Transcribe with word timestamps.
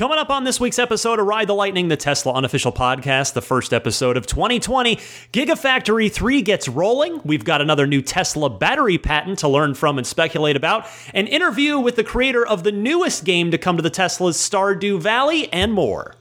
Coming 0.00 0.16
up 0.16 0.30
on 0.30 0.44
this 0.44 0.58
week's 0.58 0.78
episode 0.78 1.18
of 1.18 1.26
Ride 1.26 1.46
the 1.46 1.54
Lightning, 1.54 1.88
the 1.88 1.96
Tesla 1.98 2.32
unofficial 2.32 2.72
podcast, 2.72 3.34
the 3.34 3.42
first 3.42 3.74
episode 3.74 4.16
of 4.16 4.26
2020, 4.26 4.96
Gigafactory 4.96 6.10
3 6.10 6.40
gets 6.40 6.68
rolling. 6.68 7.20
We've 7.22 7.44
got 7.44 7.60
another 7.60 7.86
new 7.86 8.00
Tesla 8.00 8.48
battery 8.48 8.96
patent 8.96 9.40
to 9.40 9.48
learn 9.48 9.74
from 9.74 9.98
and 9.98 10.06
speculate 10.06 10.56
about, 10.56 10.86
an 11.12 11.26
interview 11.26 11.78
with 11.78 11.96
the 11.96 12.02
creator 12.02 12.46
of 12.46 12.64
the 12.64 12.72
newest 12.72 13.26
game 13.26 13.50
to 13.50 13.58
come 13.58 13.76
to 13.76 13.82
the 13.82 13.90
Tesla's 13.90 14.38
Stardew 14.38 14.98
Valley, 14.98 15.52
and 15.52 15.74
more. 15.74 16.14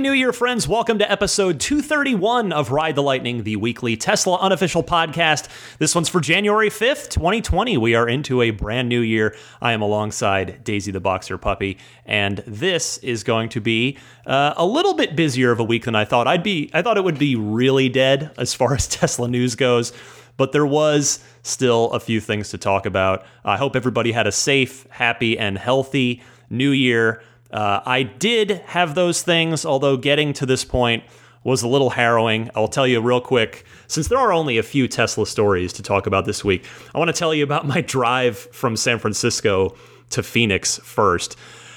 New 0.00 0.12
Year, 0.12 0.32
friends. 0.32 0.66
Welcome 0.66 0.98
to 0.98 1.12
episode 1.12 1.60
231 1.60 2.52
of 2.52 2.70
Ride 2.70 2.94
the 2.94 3.02
Lightning, 3.02 3.42
the 3.42 3.56
weekly 3.56 3.98
Tesla 3.98 4.38
unofficial 4.38 4.82
podcast. 4.82 5.48
This 5.78 5.94
one's 5.94 6.08
for 6.08 6.20
January 6.20 6.70
5th, 6.70 7.10
2020. 7.10 7.76
We 7.76 7.94
are 7.94 8.08
into 8.08 8.40
a 8.40 8.50
brand 8.50 8.88
new 8.88 9.00
year. 9.00 9.36
I 9.60 9.72
am 9.72 9.82
alongside 9.82 10.64
Daisy 10.64 10.90
the 10.90 11.00
Boxer 11.00 11.36
Puppy, 11.36 11.76
and 12.06 12.38
this 12.46 12.96
is 12.98 13.22
going 13.24 13.50
to 13.50 13.60
be 13.60 13.98
uh, 14.26 14.54
a 14.56 14.64
little 14.64 14.94
bit 14.94 15.16
busier 15.16 15.50
of 15.50 15.60
a 15.60 15.64
week 15.64 15.84
than 15.84 15.94
I 15.94 16.06
thought. 16.06 16.26
I'd 16.26 16.42
be 16.42 16.70
I 16.72 16.80
thought 16.80 16.96
it 16.96 17.04
would 17.04 17.18
be 17.18 17.36
really 17.36 17.90
dead 17.90 18.30
as 18.38 18.54
far 18.54 18.74
as 18.76 18.88
Tesla 18.88 19.28
news 19.28 19.54
goes, 19.54 19.92
but 20.38 20.52
there 20.52 20.66
was 20.66 21.22
still 21.42 21.90
a 21.92 22.00
few 22.00 22.20
things 22.20 22.48
to 22.50 22.58
talk 22.58 22.86
about. 22.86 23.26
I 23.44 23.58
hope 23.58 23.76
everybody 23.76 24.12
had 24.12 24.26
a 24.26 24.32
safe, 24.32 24.86
happy, 24.90 25.38
and 25.38 25.58
healthy 25.58 26.22
new 26.48 26.70
year. 26.70 27.22
Uh, 27.52 27.80
I 27.84 28.02
did 28.04 28.50
have 28.66 28.94
those 28.94 29.22
things, 29.22 29.64
although 29.64 29.96
getting 29.96 30.32
to 30.34 30.46
this 30.46 30.64
point 30.64 31.04
was 31.42 31.62
a 31.62 31.68
little 31.68 31.90
harrowing. 31.90 32.50
I'll 32.54 32.68
tell 32.68 32.86
you 32.86 33.00
real 33.00 33.20
quick, 33.20 33.64
since 33.86 34.08
there 34.08 34.18
are 34.18 34.32
only 34.32 34.58
a 34.58 34.62
few 34.62 34.86
Tesla 34.86 35.26
stories 35.26 35.72
to 35.74 35.82
talk 35.82 36.06
about 36.06 36.26
this 36.26 36.44
week, 36.44 36.66
I 36.94 36.98
want 36.98 37.08
to 37.08 37.18
tell 37.18 37.34
you 37.34 37.44
about 37.44 37.66
my 37.66 37.80
drive 37.80 38.38
from 38.38 38.76
San 38.76 38.98
Francisco 38.98 39.74
to 40.10 40.22
Phoenix 40.22 40.78
first. 40.78 41.36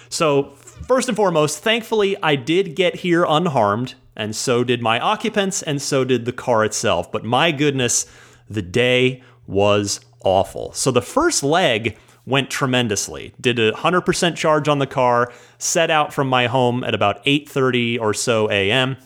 So, 0.09 0.51
first 0.87 1.07
and 1.07 1.15
foremost, 1.15 1.59
thankfully, 1.59 2.15
I 2.21 2.35
did 2.35 2.75
get 2.75 2.97
here 2.97 3.25
unharmed, 3.27 3.95
and 4.15 4.35
so 4.35 4.63
did 4.63 4.81
my 4.81 4.99
occupants, 4.99 5.61
and 5.63 5.81
so 5.81 6.03
did 6.03 6.25
the 6.25 6.33
car 6.33 6.63
itself. 6.63 7.11
But 7.11 7.23
my 7.23 7.51
goodness, 7.51 8.05
the 8.49 8.61
day 8.61 9.23
was 9.47 10.01
awful. 10.23 10.71
So, 10.73 10.91
the 10.91 11.01
first 11.01 11.41
leg 11.41 11.97
went 12.25 12.49
tremendously. 12.49 13.33
Did 13.39 13.59
a 13.59 13.71
100% 13.73 14.35
charge 14.35 14.67
on 14.67 14.79
the 14.79 14.87
car, 14.87 15.31
set 15.63 15.89
out 15.89 16.13
from 16.13 16.27
my 16.27 16.47
home 16.47 16.83
at 16.83 16.93
about 16.93 17.23
8:30 17.25 17.99
or 17.99 18.13
so 18.13 18.49
a.m. 18.51 18.97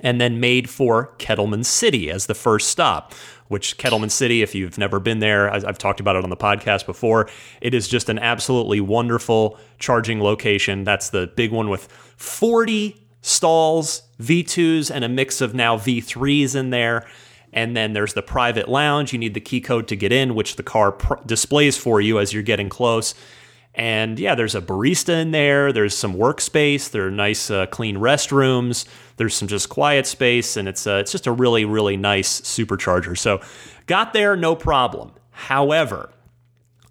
and 0.00 0.20
then 0.20 0.40
made 0.40 0.68
for 0.70 1.14
Kettleman 1.18 1.64
City 1.64 2.10
as 2.10 2.26
the 2.26 2.34
first 2.34 2.68
stop. 2.68 3.12
Which 3.48 3.76
Kettleman 3.76 4.10
City, 4.10 4.40
if 4.40 4.54
you've 4.54 4.78
never 4.78 4.98
been 4.98 5.18
there, 5.18 5.52
I've 5.52 5.76
talked 5.76 6.00
about 6.00 6.16
it 6.16 6.24
on 6.24 6.30
the 6.30 6.36
podcast 6.38 6.86
before. 6.86 7.28
It 7.60 7.74
is 7.74 7.86
just 7.86 8.08
an 8.08 8.18
absolutely 8.18 8.80
wonderful 8.80 9.58
charging 9.78 10.22
location. 10.22 10.84
That's 10.84 11.10
the 11.10 11.26
big 11.26 11.52
one 11.52 11.68
with 11.68 11.92
40 12.16 12.96
stalls, 13.20 14.04
V2s, 14.22 14.90
and 14.90 15.04
a 15.04 15.08
mix 15.10 15.42
of 15.42 15.54
now 15.54 15.76
V3s 15.76 16.56
in 16.56 16.70
there. 16.70 17.06
And 17.52 17.76
then 17.76 17.92
there's 17.92 18.14
the 18.14 18.22
private 18.22 18.70
lounge. 18.70 19.12
You 19.12 19.18
need 19.18 19.34
the 19.34 19.40
key 19.40 19.60
code 19.60 19.86
to 19.88 19.96
get 19.96 20.12
in, 20.12 20.34
which 20.34 20.56
the 20.56 20.62
car 20.62 20.92
pr- 20.92 21.22
displays 21.26 21.76
for 21.76 22.00
you 22.00 22.18
as 22.18 22.32
you're 22.32 22.42
getting 22.42 22.70
close. 22.70 23.14
And 23.74 24.18
yeah, 24.18 24.34
there's 24.34 24.54
a 24.54 24.60
barista 24.60 25.20
in 25.20 25.30
there. 25.30 25.72
There's 25.72 25.96
some 25.96 26.14
workspace. 26.14 26.90
There 26.90 27.06
are 27.06 27.10
nice, 27.10 27.50
uh, 27.50 27.66
clean 27.66 27.96
restrooms. 27.96 28.86
There's 29.16 29.34
some 29.34 29.48
just 29.48 29.68
quiet 29.68 30.06
space, 30.06 30.56
and 30.56 30.68
it's 30.68 30.86
uh, 30.86 30.96
it's 30.96 31.12
just 31.12 31.26
a 31.26 31.32
really, 31.32 31.64
really 31.64 31.96
nice 31.96 32.40
supercharger. 32.42 33.16
So, 33.16 33.40
got 33.86 34.12
there 34.12 34.36
no 34.36 34.54
problem. 34.54 35.12
However, 35.30 36.10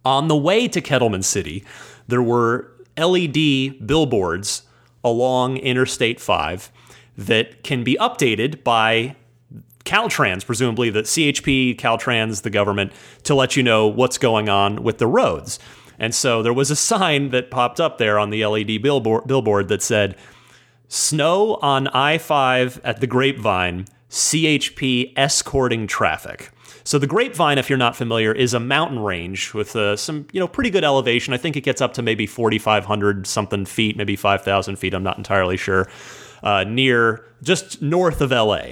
on 0.04 0.28
the 0.28 0.36
way 0.36 0.68
to 0.68 0.82
Kettleman 0.82 1.24
City, 1.24 1.64
there 2.08 2.24
were 2.24 2.72
LED 2.98 3.86
billboards 3.86 4.64
along 5.04 5.58
Interstate 5.58 6.20
5 6.20 6.72
that 7.18 7.64
can 7.64 7.84
be 7.84 7.96
updated 8.00 8.64
by 8.64 9.16
Caltrans, 9.86 10.46
presumably 10.46 10.90
the 10.90 11.04
CHP, 11.04 11.78
Caltrans, 11.78 12.44
the 12.44 12.50
government, 12.50 12.92
to 13.24 13.36
let 13.36 13.56
you 13.56 13.64
know 13.64 13.88
what's 13.88 14.18
going 14.18 14.50
on 14.50 14.84
with 14.84 14.98
the 14.98 15.08
roads. 15.08 15.60
And 16.02 16.16
so 16.16 16.42
there 16.42 16.52
was 16.52 16.72
a 16.72 16.76
sign 16.76 17.30
that 17.30 17.52
popped 17.52 17.80
up 17.80 18.00
there 18.00 18.18
on 18.18 18.32
the 18.32 18.44
LED 18.44 18.82
billboard, 18.82 19.28
billboard 19.28 19.68
that 19.68 19.84
said, 19.84 20.18
Snow 20.88 21.60
on 21.62 21.88
I 21.90 22.18
5 22.18 22.82
at 22.84 23.00
the 23.00 23.08
Grapevine, 23.08 23.86
CHP 24.10 25.14
escorting 25.16 25.86
traffic. 25.86 26.50
So 26.84 26.98
the 26.98 27.06
Grapevine, 27.06 27.60
if 27.60 27.70
you're 27.70 27.78
not 27.78 27.96
familiar, 27.96 28.34
is 28.34 28.56
a 28.56 28.60
mountain 28.60 29.00
range 29.00 29.54
with 29.54 29.76
uh, 29.76 29.96
some 29.96 30.26
you 30.34 30.40
know 30.40 30.48
pretty 30.48 30.72
good 30.72 30.84
elevation. 30.84 31.36
I 31.36 31.38
think 31.38 31.56
it 31.56 31.62
gets 31.62 31.82
up 31.82 31.94
to 31.94 32.02
maybe 32.02 32.26
4,500 32.26 33.28
something 33.28 33.66
feet, 33.66 33.96
maybe 33.96 34.16
5,000 34.16 34.78
feet. 34.78 34.96
I'm 34.96 35.04
not 35.04 35.20
entirely 35.20 35.56
sure. 35.56 35.88
Uh, 36.42 36.64
near 36.64 37.24
just 37.44 37.80
north 37.84 38.22
of 38.22 38.32
LA. 38.32 38.72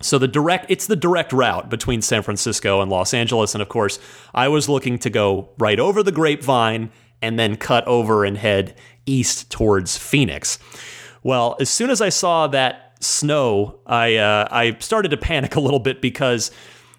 So 0.00 0.18
the 0.18 0.28
direct 0.28 0.66
it's 0.70 0.86
the 0.86 0.96
direct 0.96 1.32
route 1.32 1.70
between 1.70 2.02
San 2.02 2.22
Francisco 2.22 2.80
and 2.80 2.90
Los 2.90 3.14
Angeles 3.14 3.54
and 3.54 3.62
of 3.62 3.68
course 3.68 3.98
I 4.34 4.48
was 4.48 4.68
looking 4.68 4.98
to 5.00 5.10
go 5.10 5.48
right 5.58 5.78
over 5.78 6.02
the 6.02 6.12
grapevine 6.12 6.90
and 7.22 7.38
then 7.38 7.56
cut 7.56 7.86
over 7.86 8.24
and 8.24 8.36
head 8.36 8.74
east 9.06 9.50
towards 9.50 9.96
Phoenix. 9.96 10.58
Well, 11.22 11.56
as 11.58 11.70
soon 11.70 11.88
as 11.88 12.02
I 12.02 12.10
saw 12.10 12.46
that 12.48 12.96
snow, 13.00 13.78
I 13.86 14.16
uh, 14.16 14.48
I 14.50 14.76
started 14.80 15.10
to 15.10 15.16
panic 15.16 15.56
a 15.56 15.60
little 15.60 15.80
bit 15.80 16.02
because 16.02 16.50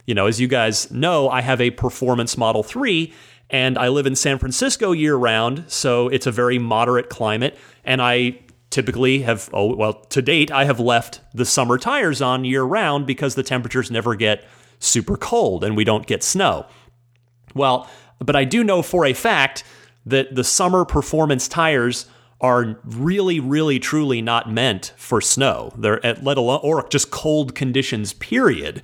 you 0.06 0.14
know, 0.14 0.28
as 0.28 0.40
you 0.40 0.48
guys 0.48 0.92
know, 0.92 1.30
I 1.30 1.42
have 1.42 1.60
a 1.60 1.72
performance 1.72 2.38
Model 2.38 2.62
3 2.62 3.12
and 3.50 3.78
I 3.78 3.90
live 3.90 4.06
in 4.06 4.16
San 4.16 4.38
Francisco 4.38 4.92
year 4.92 5.16
round, 5.16 5.66
so 5.68 6.10
it's 6.10 6.28
a 6.28 6.32
very 6.32 6.60
moderate 6.60 7.10
climate 7.10 7.58
and 7.84 8.02
I 8.02 8.40
typically 8.70 9.20
have 9.22 9.50
oh 9.54 9.76
well 9.76 9.94
to 9.94 10.22
date 10.22 10.52
I 10.52 10.66
have 10.66 10.80
left 10.80 11.22
the 11.34 11.46
summer 11.46 11.78
tires 11.78 12.22
on 12.22 12.46
year 12.46 12.64
round 12.64 13.06
because 13.08 13.36
the 13.36 13.44
temperatures 13.44 13.92
never 13.92 14.16
get 14.16 14.46
super 14.80 15.18
cold 15.18 15.64
and 15.64 15.78
we 15.78 15.84
don't 15.84 16.06
get 16.06 16.24
snow. 16.24 16.66
Well, 17.54 17.90
but 18.20 18.36
I 18.36 18.44
do 18.44 18.64
know 18.64 18.82
for 18.82 19.06
a 19.06 19.14
fact 19.14 19.64
that 20.06 20.36
the 20.36 20.44
summer 20.44 20.86
performance 20.86 21.48
tires 21.48 22.08
are 22.42 22.78
really 22.84 23.40
really 23.40 23.80
truly 23.80 24.22
not 24.22 24.52
meant 24.52 24.94
for 24.98 25.22
snow. 25.22 25.72
They're 25.78 26.06
at 26.06 26.24
let 26.24 26.38
alone 26.38 26.60
or 26.64 26.88
just 26.90 27.12
cold 27.12 27.56
conditions 27.56 28.14
period. 28.14 28.82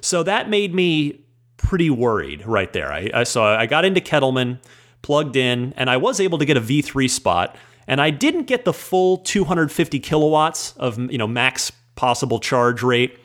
So 0.00 0.22
that 0.22 0.48
made 0.48 0.74
me 0.74 1.24
pretty 1.56 1.90
worried 1.90 2.46
right 2.46 2.72
there. 2.72 2.92
I, 2.92 3.10
I 3.12 3.24
so 3.24 3.42
I 3.42 3.66
got 3.66 3.84
into 3.84 4.00
Kettleman, 4.00 4.58
plugged 5.02 5.36
in, 5.36 5.72
and 5.76 5.88
I 5.88 5.96
was 5.96 6.20
able 6.20 6.38
to 6.38 6.44
get 6.44 6.56
a 6.56 6.60
V3 6.60 7.08
spot 7.08 7.56
and 7.90 8.00
I 8.00 8.10
didn't 8.10 8.44
get 8.44 8.64
the 8.64 8.72
full 8.72 9.18
250 9.18 9.98
kilowatts 9.98 10.74
of 10.76 10.98
you 11.10 11.18
know 11.18 11.26
max 11.26 11.72
possible 11.96 12.38
charge 12.38 12.82
rate. 12.84 13.18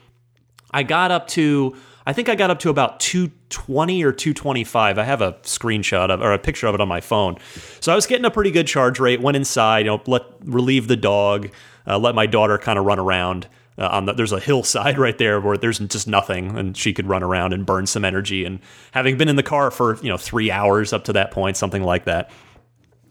I 0.72 0.82
got 0.82 1.12
up 1.12 1.28
to 1.28 1.76
I 2.04 2.12
think 2.12 2.28
I 2.28 2.34
got 2.34 2.50
up 2.50 2.58
to 2.60 2.70
about 2.70 2.98
220 2.98 4.02
or 4.02 4.12
225. 4.12 4.98
I 4.98 5.04
have 5.04 5.22
a 5.22 5.34
screenshot 5.44 6.10
of 6.10 6.20
or 6.20 6.32
a 6.32 6.38
picture 6.38 6.66
of 6.66 6.74
it 6.74 6.80
on 6.80 6.88
my 6.88 7.00
phone. 7.00 7.38
So 7.80 7.92
I 7.92 7.94
was 7.94 8.06
getting 8.06 8.24
a 8.24 8.30
pretty 8.30 8.50
good 8.50 8.66
charge 8.66 8.98
rate. 8.98 9.20
Went 9.20 9.36
inside, 9.36 9.80
you 9.80 9.92
know, 9.92 10.02
let 10.08 10.24
relieve 10.44 10.88
the 10.88 10.96
dog, 10.96 11.48
uh, 11.86 11.96
let 11.98 12.16
my 12.16 12.26
daughter 12.26 12.58
kind 12.58 12.78
of 12.78 12.84
run 12.84 12.98
around. 12.98 13.46
Uh, 13.78 13.88
on 13.88 14.06
the, 14.06 14.14
there's 14.14 14.32
a 14.32 14.40
hillside 14.40 14.98
right 15.06 15.18
there 15.18 15.40
where 15.40 15.56
there's 15.56 15.78
just 15.78 16.08
nothing, 16.08 16.58
and 16.58 16.76
she 16.76 16.92
could 16.92 17.06
run 17.06 17.22
around 17.22 17.52
and 17.52 17.64
burn 17.66 17.86
some 17.86 18.04
energy. 18.04 18.44
And 18.44 18.58
having 18.90 19.16
been 19.16 19.28
in 19.28 19.36
the 19.36 19.44
car 19.44 19.70
for 19.70 19.96
you 19.98 20.08
know 20.08 20.16
three 20.16 20.50
hours 20.50 20.92
up 20.92 21.04
to 21.04 21.12
that 21.12 21.30
point, 21.30 21.56
something 21.56 21.84
like 21.84 22.06
that, 22.06 22.30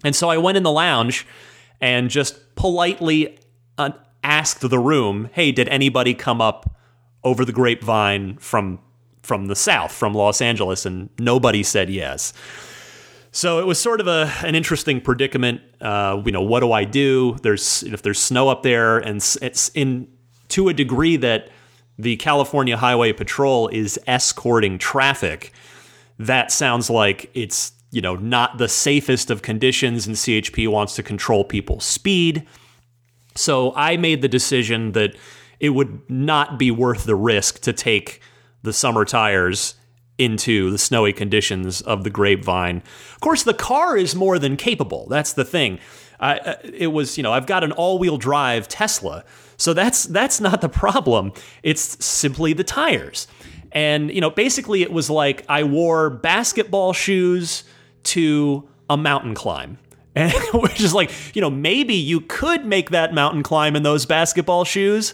and 0.06 0.16
so 0.16 0.30
I 0.30 0.38
went 0.38 0.56
in 0.56 0.64
the 0.64 0.72
lounge 0.72 1.26
and 1.82 2.10
just 2.10 2.56
politely 2.56 3.38
uh, 3.78 3.90
asked 4.24 4.62
the 4.62 4.80
room, 4.80 5.30
"Hey, 5.34 5.52
did 5.52 5.68
anybody 5.68 6.14
come 6.14 6.40
up 6.40 6.70
over 7.24 7.44
the 7.44 7.52
grapevine 7.52 8.38
from 8.38 8.80
from 9.24 9.48
the 9.48 9.56
south, 9.56 9.92
from 9.92 10.14
Los 10.14 10.42
Angeles?" 10.42 10.86
And 10.86 11.10
nobody 11.20 11.64
said 11.64 11.90
yes. 11.90 12.34
So 13.32 13.60
it 13.60 13.66
was 13.66 13.80
sort 13.80 14.00
of 14.00 14.08
a 14.08 14.32
an 14.44 14.54
interesting 14.54 15.02
predicament. 15.02 15.62
Uh, 15.82 16.22
you 16.24 16.32
know, 16.32 16.44
what 16.44 16.60
do 16.60 16.72
I 16.72 16.84
do? 16.84 17.36
There's 17.42 17.84
if 17.84 18.04
there's 18.04 18.20
snow 18.20 18.48
up 18.48 18.62
there, 18.62 19.00
and 19.00 19.18
it's 19.42 19.70
in 19.70 20.08
to 20.50 20.70
a 20.70 20.74
degree 20.74 21.18
that 21.18 21.50
the 21.98 22.16
California 22.18 22.78
Highway 22.78 23.12
Patrol 23.12 23.70
is 23.70 24.00
escorting 24.06 24.78
traffic. 24.78 25.52
That 26.20 26.52
sounds 26.52 26.90
like 26.90 27.30
it's 27.34 27.72
you 27.96 28.02
know, 28.02 28.18
not 28.18 28.58
the 28.58 28.68
safest 28.68 29.32
of 29.32 29.42
conditions, 29.42 30.06
and 30.06 30.18
CHP 30.18 30.68
wants 30.68 30.96
to 30.96 31.02
control 31.02 31.46
people's 31.46 31.86
speed. 31.86 32.46
So 33.36 33.74
I 33.74 33.96
made 33.96 34.22
the 34.22 34.28
decision 34.28 34.92
that 34.92 35.16
it 35.62 35.70
would 35.70 36.02
not 36.10 36.60
be 36.60 36.72
worth 36.72 37.06
the 37.06 37.16
risk 37.16 37.62
to 37.62 37.72
take 37.72 38.20
the 38.64 38.74
summer 38.74 39.06
tires 39.06 39.76
into 40.18 40.72
the 40.72 40.78
snowy 40.78 41.14
conditions 41.14 41.80
of 41.80 42.04
the 42.04 42.10
grapevine. 42.10 42.84
Of 43.14 43.22
course, 43.22 43.44
the 43.44 43.54
car 43.54 43.96
is 43.96 44.14
more 44.14 44.40
than 44.40 44.58
capable. 44.58 45.08
That's 45.08 45.32
the 45.32 45.46
thing. 45.46 45.80
Uh, 46.20 46.56
it 46.64 46.88
was, 46.88 47.16
you 47.16 47.24
know, 47.24 47.32
I've 47.32 47.48
got 47.48 47.64
an 47.64 47.72
all-wheel 47.72 48.18
drive 48.18 48.68
Tesla, 48.68 49.24
so 49.56 49.74
that's 49.74 50.04
that's 50.04 50.42
not 50.42 50.60
the 50.60 50.68
problem. 50.68 51.32
It's 51.64 52.06
simply 52.06 52.52
the 52.52 52.66
tires. 52.66 53.28
And 53.72 54.12
you 54.12 54.20
know, 54.20 54.32
basically, 54.32 54.82
it 54.82 54.92
was 54.92 55.10
like 55.10 55.46
I 55.48 55.64
wore 55.64 56.10
basketball 56.10 56.92
shoes 56.92 57.64
to 58.06 58.68
a 58.90 58.98
mountain 58.98 59.36
climb. 59.36 59.78
And 60.18 60.32
which 60.54 60.80
is 60.80 60.94
like, 60.94 61.12
you 61.36 61.42
know, 61.42 61.50
maybe 61.50 61.94
you 61.94 62.22
could 62.22 62.66
make 62.66 62.92
that 62.92 63.14
mountain 63.14 63.44
climb 63.44 63.76
in 63.76 63.84
those 63.84 64.06
basketball 64.06 64.64
shoes, 64.64 65.14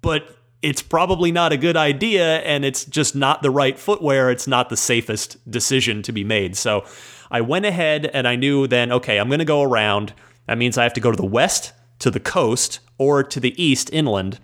but 0.00 0.36
it's 0.60 0.82
probably 0.82 1.30
not 1.30 1.52
a 1.52 1.56
good 1.56 1.76
idea 1.76 2.38
and 2.40 2.64
it's 2.64 2.84
just 2.84 3.14
not 3.14 3.42
the 3.42 3.50
right 3.50 3.78
footwear. 3.78 4.32
It's 4.32 4.48
not 4.48 4.70
the 4.70 4.76
safest 4.76 5.48
decision 5.48 6.02
to 6.02 6.10
be 6.10 6.24
made. 6.24 6.56
So 6.56 6.84
I 7.30 7.42
went 7.42 7.64
ahead 7.64 8.06
and 8.06 8.26
I 8.26 8.34
knew 8.34 8.66
then, 8.66 8.90
okay, 8.90 9.18
I'm 9.18 9.28
going 9.28 9.38
to 9.38 9.44
go 9.44 9.62
around. 9.62 10.14
That 10.48 10.58
means 10.58 10.76
I 10.76 10.82
have 10.82 10.94
to 10.94 11.00
go 11.00 11.12
to 11.12 11.16
the 11.16 11.24
west, 11.24 11.72
to 12.00 12.10
the 12.10 12.18
coast, 12.18 12.80
or 12.98 13.22
to 13.22 13.38
the 13.38 13.62
east, 13.62 13.88
inland. 13.92 14.40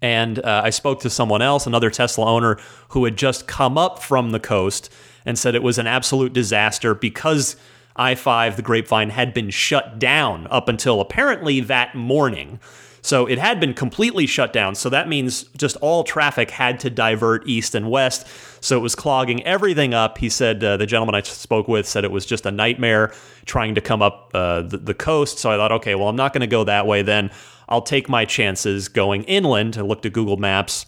And 0.00 0.38
uh, 0.38 0.62
I 0.64 0.70
spoke 0.70 1.00
to 1.00 1.10
someone 1.10 1.42
else, 1.42 1.66
another 1.66 1.90
Tesla 1.90 2.26
owner, 2.26 2.58
who 2.90 3.04
had 3.04 3.16
just 3.16 3.46
come 3.46 3.76
up 3.76 4.02
from 4.02 4.30
the 4.30 4.40
coast 4.40 4.90
and 5.24 5.38
said 5.38 5.54
it 5.54 5.62
was 5.62 5.78
an 5.78 5.86
absolute 5.86 6.32
disaster 6.32 6.94
because 6.94 7.56
I 7.96 8.14
5, 8.14 8.56
the 8.56 8.62
Grapevine, 8.62 9.10
had 9.10 9.32
been 9.32 9.50
shut 9.50 9.98
down 9.98 10.46
up 10.50 10.68
until 10.68 11.00
apparently 11.00 11.60
that 11.60 11.94
morning. 11.94 12.58
So 13.02 13.26
it 13.26 13.38
had 13.38 13.60
been 13.60 13.74
completely 13.74 14.26
shut 14.26 14.54
down. 14.54 14.74
So 14.74 14.88
that 14.88 15.08
means 15.08 15.42
just 15.58 15.76
all 15.76 16.04
traffic 16.04 16.50
had 16.50 16.80
to 16.80 16.90
divert 16.90 17.46
east 17.46 17.74
and 17.74 17.90
west. 17.90 18.26
So 18.64 18.78
it 18.78 18.80
was 18.80 18.94
clogging 18.94 19.42
everything 19.44 19.92
up. 19.92 20.16
He 20.16 20.30
said, 20.30 20.64
uh, 20.64 20.78
the 20.78 20.86
gentleman 20.86 21.14
I 21.14 21.20
spoke 21.20 21.68
with 21.68 21.86
said 21.86 22.04
it 22.04 22.10
was 22.10 22.24
just 22.24 22.46
a 22.46 22.50
nightmare 22.50 23.12
trying 23.44 23.74
to 23.74 23.82
come 23.82 24.00
up 24.00 24.30
uh, 24.32 24.62
the, 24.62 24.78
the 24.78 24.94
coast. 24.94 25.38
So 25.38 25.50
I 25.50 25.56
thought, 25.56 25.70
okay, 25.70 25.94
well, 25.94 26.08
I'm 26.08 26.16
not 26.16 26.32
going 26.32 26.40
to 26.40 26.46
go 26.46 26.64
that 26.64 26.86
way 26.86 27.02
then. 27.02 27.30
I'll 27.68 27.82
take 27.82 28.08
my 28.08 28.24
chances 28.24 28.88
going 28.88 29.24
inland. 29.24 29.76
I 29.76 29.82
looked 29.82 30.06
at 30.06 30.14
Google 30.14 30.38
Maps 30.38 30.86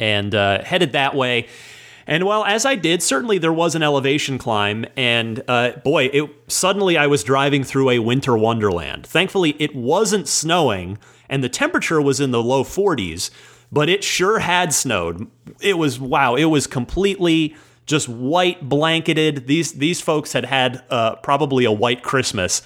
and 0.00 0.34
uh, 0.34 0.64
headed 0.64 0.92
that 0.92 1.14
way. 1.14 1.46
And 2.06 2.24
well, 2.24 2.44
as 2.44 2.66
I 2.66 2.74
did, 2.74 3.02
certainly 3.02 3.38
there 3.38 3.52
was 3.52 3.74
an 3.74 3.82
elevation 3.82 4.38
climb, 4.38 4.84
and 4.96 5.42
uh, 5.48 5.72
boy, 5.84 6.06
it 6.12 6.30
suddenly 6.48 6.96
I 6.96 7.06
was 7.06 7.22
driving 7.22 7.64
through 7.64 7.90
a 7.90 7.98
winter 8.00 8.36
wonderland. 8.36 9.06
Thankfully, 9.06 9.56
it 9.58 9.74
wasn't 9.74 10.28
snowing, 10.28 10.98
and 11.28 11.44
the 11.44 11.48
temperature 11.48 12.00
was 12.00 12.20
in 12.20 12.30
the 12.30 12.42
low 12.42 12.64
40s, 12.64 13.30
but 13.70 13.88
it 13.88 14.02
sure 14.02 14.40
had 14.40 14.72
snowed. 14.72 15.28
It 15.60 15.78
was 15.78 16.00
wow, 16.00 16.34
it 16.34 16.46
was 16.46 16.66
completely 16.66 17.54
just 17.86 18.08
white 18.08 18.68
blanketed. 18.68 19.46
These 19.46 19.72
these 19.74 20.00
folks 20.00 20.32
had 20.32 20.44
had 20.44 20.82
uh, 20.90 21.16
probably 21.16 21.64
a 21.64 21.72
white 21.72 22.02
Christmas, 22.02 22.62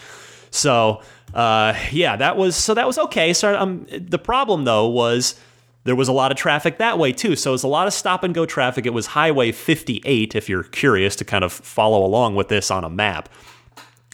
so 0.51 1.03
uh, 1.35 1.75
yeah, 1.93 2.17
that 2.17 2.37
was 2.37 2.57
so 2.57 2.75
that 2.75 2.87
was 2.87 2.99
okay. 2.99 3.33
So 3.33 3.57
um, 3.59 3.87
the 3.91 4.19
problem 4.19 4.65
though 4.65 4.89
was 4.89 5.39
there 5.87 5.97
was 5.97 6.09
a 6.09 6.13
lot 6.13 6.33
of 6.33 6.37
traffic 6.37 6.79
that 6.79 6.99
way 6.99 7.13
too. 7.13 7.37
So 7.37 7.51
it 7.51 7.53
was 7.53 7.63
a 7.63 7.69
lot 7.69 7.87
of 7.87 7.93
stop 7.93 8.25
and 8.25 8.35
go 8.35 8.45
traffic. 8.45 8.87
It 8.87 8.93
was 8.93 9.07
Highway 9.07 9.53
58, 9.53 10.35
if 10.35 10.49
you're 10.49 10.65
curious 10.65 11.17
to 11.17 11.25
kind 11.25 11.45
of 11.45 11.53
follow 11.53 12.05
along 12.05 12.35
with 12.35 12.49
this 12.49 12.71
on 12.71 12.85
a 12.85 12.91
map, 12.91 13.29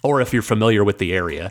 or 0.02 0.20
if 0.20 0.32
you're 0.32 0.42
familiar 0.42 0.84
with 0.84 0.98
the 0.98 1.12
area. 1.14 1.50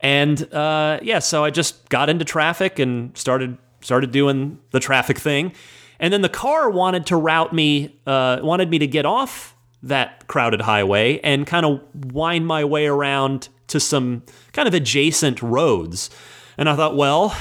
And 0.00 0.52
uh, 0.52 0.98
yeah, 1.02 1.20
so 1.20 1.44
I 1.44 1.50
just 1.50 1.88
got 1.88 2.10
into 2.10 2.24
traffic 2.24 2.78
and 2.78 3.16
started 3.16 3.56
started 3.80 4.10
doing 4.10 4.58
the 4.72 4.80
traffic 4.80 5.18
thing. 5.18 5.52
And 6.00 6.12
then 6.12 6.22
the 6.22 6.28
car 6.28 6.68
wanted 6.68 7.06
to 7.06 7.16
route 7.16 7.52
me, 7.52 7.96
uh, 8.06 8.40
wanted 8.42 8.70
me 8.70 8.78
to 8.78 8.86
get 8.86 9.06
off 9.06 9.54
that 9.82 10.26
crowded 10.26 10.62
highway 10.62 11.20
and 11.20 11.46
kind 11.46 11.64
of 11.64 11.80
wind 12.12 12.46
my 12.46 12.64
way 12.64 12.86
around 12.86 13.48
to 13.68 13.78
some 13.78 14.22
kind 14.52 14.66
of 14.66 14.74
adjacent 14.74 15.42
roads. 15.42 16.10
And 16.56 16.68
I 16.68 16.76
thought, 16.76 16.96
well, 16.96 17.36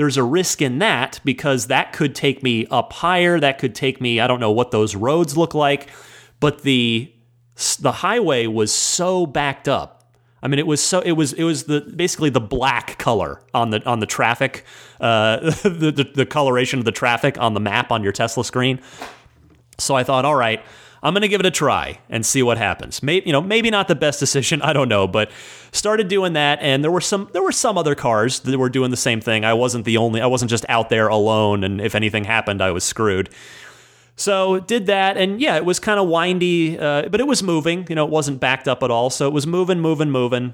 there's 0.00 0.16
a 0.16 0.24
risk 0.24 0.62
in 0.62 0.78
that 0.78 1.20
because 1.26 1.66
that 1.66 1.92
could 1.92 2.14
take 2.14 2.42
me 2.42 2.66
up 2.70 2.90
higher. 2.90 3.38
That 3.38 3.58
could 3.58 3.74
take 3.74 4.00
me, 4.00 4.18
I 4.18 4.26
don't 4.26 4.40
know 4.40 4.50
what 4.50 4.70
those 4.70 4.96
roads 4.96 5.36
look 5.36 5.52
like, 5.52 5.90
but 6.40 6.62
the 6.62 7.12
the 7.80 7.92
highway 7.92 8.46
was 8.46 8.72
so 8.72 9.26
backed 9.26 9.68
up. 9.68 10.10
I 10.42 10.48
mean, 10.48 10.58
it 10.58 10.66
was 10.66 10.82
so 10.82 11.00
it 11.00 11.12
was 11.12 11.34
it 11.34 11.44
was 11.44 11.64
the 11.64 11.82
basically 11.82 12.30
the 12.30 12.40
black 12.40 12.96
color 12.96 13.42
on 13.52 13.68
the 13.68 13.86
on 13.86 14.00
the 14.00 14.06
traffic, 14.06 14.64
uh, 15.02 15.36
the, 15.62 15.92
the 15.94 16.10
the 16.14 16.24
coloration 16.24 16.78
of 16.78 16.86
the 16.86 16.92
traffic 16.92 17.36
on 17.38 17.52
the 17.52 17.60
map 17.60 17.92
on 17.92 18.02
your 18.02 18.12
Tesla 18.12 18.42
screen. 18.42 18.80
So 19.76 19.96
I 19.96 20.02
thought, 20.02 20.24
all 20.24 20.34
right, 20.34 20.62
I'm 21.02 21.14
going 21.14 21.22
to 21.22 21.28
give 21.28 21.40
it 21.40 21.46
a 21.46 21.50
try 21.50 21.98
and 22.08 22.24
see 22.24 22.42
what 22.42 22.58
happens. 22.58 23.02
Maybe 23.02 23.26
you 23.26 23.32
know, 23.32 23.40
maybe 23.40 23.70
not 23.70 23.88
the 23.88 23.94
best 23.94 24.20
decision, 24.20 24.62
I 24.62 24.72
don't 24.72 24.88
know, 24.88 25.06
but 25.06 25.30
started 25.72 26.08
doing 26.08 26.34
that 26.34 26.58
and 26.60 26.82
there 26.82 26.90
were 26.90 27.00
some 27.00 27.28
there 27.32 27.42
were 27.42 27.52
some 27.52 27.78
other 27.78 27.94
cars 27.94 28.40
that 28.40 28.58
were 28.58 28.68
doing 28.68 28.90
the 28.90 28.96
same 28.96 29.20
thing. 29.20 29.44
I 29.44 29.54
wasn't 29.54 29.84
the 29.84 29.96
only 29.96 30.20
I 30.20 30.26
wasn't 30.26 30.50
just 30.50 30.64
out 30.68 30.88
there 30.88 31.08
alone 31.08 31.64
and 31.64 31.80
if 31.80 31.94
anything 31.94 32.24
happened, 32.24 32.62
I 32.62 32.70
was 32.70 32.84
screwed. 32.84 33.30
So 34.16 34.60
did 34.60 34.84
that, 34.86 35.16
and 35.16 35.40
yeah, 35.40 35.56
it 35.56 35.64
was 35.64 35.78
kind 35.78 35.98
of 35.98 36.06
windy, 36.06 36.78
uh, 36.78 37.08
but 37.08 37.20
it 37.20 37.26
was 37.26 37.42
moving. 37.42 37.86
You 37.88 37.94
know, 37.94 38.04
it 38.04 38.10
wasn't 38.10 38.38
backed 38.38 38.68
up 38.68 38.82
at 38.82 38.90
all, 38.90 39.08
so 39.08 39.26
it 39.26 39.32
was 39.32 39.46
moving, 39.46 39.80
moving, 39.80 40.10
moving, 40.10 40.52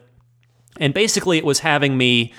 and 0.78 0.94
basically, 0.94 1.36
it 1.36 1.44
was 1.44 1.58
having 1.58 1.98
me 1.98 2.32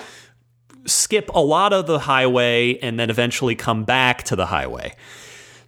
skip 0.86 1.28
a 1.34 1.40
lot 1.40 1.74
of 1.74 1.86
the 1.86 1.98
highway 1.98 2.78
and 2.78 2.98
then 2.98 3.10
eventually 3.10 3.54
come 3.54 3.84
back 3.84 4.22
to 4.24 4.36
the 4.36 4.46
highway. 4.46 4.94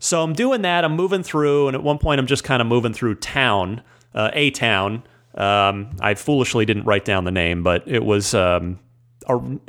So 0.01 0.23
I'm 0.23 0.33
doing 0.33 0.63
that. 0.63 0.83
I'm 0.85 0.97
moving 0.97 1.23
through, 1.23 1.69
and 1.69 1.75
at 1.77 1.83
one 1.83 1.99
point, 1.99 2.19
I'm 2.19 2.27
just 2.27 2.43
kind 2.43 2.63
of 2.63 2.67
moving 2.67 2.95
through 2.95 3.17
town, 3.17 3.83
uh, 4.15 4.31
a 4.33 4.51
town. 4.51 5.03
Um, 5.35 5.95
I 6.01 6.15
foolishly 6.15 6.65
didn't 6.65 6.85
write 6.85 7.05
down 7.05 7.25
the 7.25 7.31
name, 7.31 7.63
but 7.63 7.87
it 7.87 8.05
was. 8.05 8.35
Um, 8.35 8.81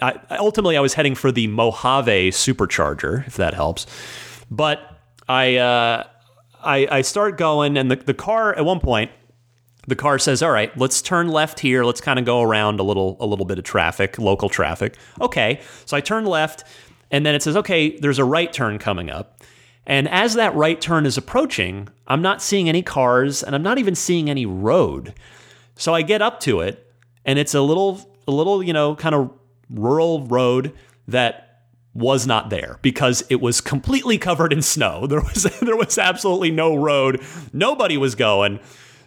I, 0.01 0.17
ultimately, 0.31 0.77
I 0.77 0.79
was 0.79 0.93
heading 0.93 1.13
for 1.13 1.31
the 1.31 1.47
Mojave 1.47 2.31
supercharger, 2.31 3.27
if 3.27 3.35
that 3.35 3.53
helps. 3.53 3.85
But 4.49 4.79
I, 5.27 5.57
uh, 5.57 6.07
I, 6.63 6.87
I 6.89 7.01
start 7.01 7.37
going, 7.37 7.77
and 7.77 7.91
the, 7.91 7.97
the 7.97 8.13
car 8.13 8.55
at 8.55 8.63
one 8.63 8.79
point, 8.79 9.11
the 9.87 9.97
car 9.97 10.17
says, 10.17 10.41
"All 10.41 10.51
right, 10.51 10.75
let's 10.77 11.01
turn 11.01 11.27
left 11.27 11.59
here. 11.59 11.83
Let's 11.83 12.01
kind 12.01 12.17
of 12.17 12.23
go 12.23 12.41
around 12.41 12.79
a 12.79 12.83
little, 12.83 13.17
a 13.19 13.25
little 13.25 13.45
bit 13.45 13.59
of 13.59 13.65
traffic, 13.65 14.17
local 14.17 14.47
traffic." 14.47 14.95
Okay, 15.19 15.59
so 15.85 15.97
I 15.97 16.01
turn 16.01 16.25
left, 16.25 16.63
and 17.11 17.25
then 17.25 17.35
it 17.35 17.43
says, 17.43 17.57
"Okay, 17.57 17.97
there's 17.99 18.19
a 18.19 18.25
right 18.25 18.51
turn 18.51 18.79
coming 18.79 19.09
up." 19.09 19.43
And 19.85 20.07
as 20.09 20.35
that 20.35 20.55
right 20.55 20.79
turn 20.79 21.05
is 21.05 21.17
approaching, 21.17 21.89
I'm 22.07 22.21
not 22.21 22.41
seeing 22.41 22.69
any 22.69 22.81
cars 22.81 23.41
and 23.43 23.55
I'm 23.55 23.63
not 23.63 23.77
even 23.77 23.95
seeing 23.95 24.29
any 24.29 24.45
road. 24.45 25.13
So 25.75 25.93
I 25.93 26.01
get 26.01 26.21
up 26.21 26.39
to 26.41 26.61
it 26.61 26.91
and 27.25 27.39
it's 27.39 27.53
a 27.53 27.61
little 27.61 28.07
a 28.27 28.31
little, 28.31 28.61
you 28.61 28.73
know, 28.73 28.95
kind 28.95 29.15
of 29.15 29.31
rural 29.69 30.27
road 30.27 30.73
that 31.07 31.47
was 31.93 32.25
not 32.25 32.49
there 32.49 32.79
because 32.81 33.23
it 33.29 33.41
was 33.41 33.59
completely 33.59 34.17
covered 34.17 34.53
in 34.53 34.61
snow. 34.61 35.05
There 35.11 35.21
was 35.21 35.43
there 35.61 35.75
was 35.75 35.97
absolutely 35.97 36.51
no 36.51 36.75
road. 36.75 37.21
Nobody 37.51 37.97
was 37.97 38.15
going. 38.15 38.59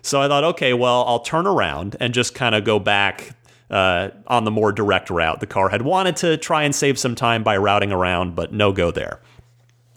So 0.03 0.21
I 0.21 0.29
thought, 0.29 0.45
okay, 0.45 0.75
well, 0.75 1.05
I'll 1.07 1.21
turn 1.21 1.47
around 1.47 1.97
and 1.99 2.13
just 2.13 2.35
kind 2.35 2.55
of 2.55 2.65
go 2.65 2.79
back 2.79 3.35
uh, 3.71 4.11
on 4.27 4.45
the 4.45 4.51
more 4.51 4.71
direct 4.71 5.09
route. 5.09 5.41
The 5.41 5.47
car 5.47 5.71
had 5.71 5.81
wanted 5.83 6.17
to 6.17 6.37
try 6.37 6.65
and 6.65 6.75
save 6.75 6.99
some 6.99 7.15
time 7.15 7.43
by 7.43 7.57
routing 7.57 7.91
around, 7.91 8.35
but 8.35 8.53
no 8.53 8.71
go 8.71 8.91
there. 8.91 9.21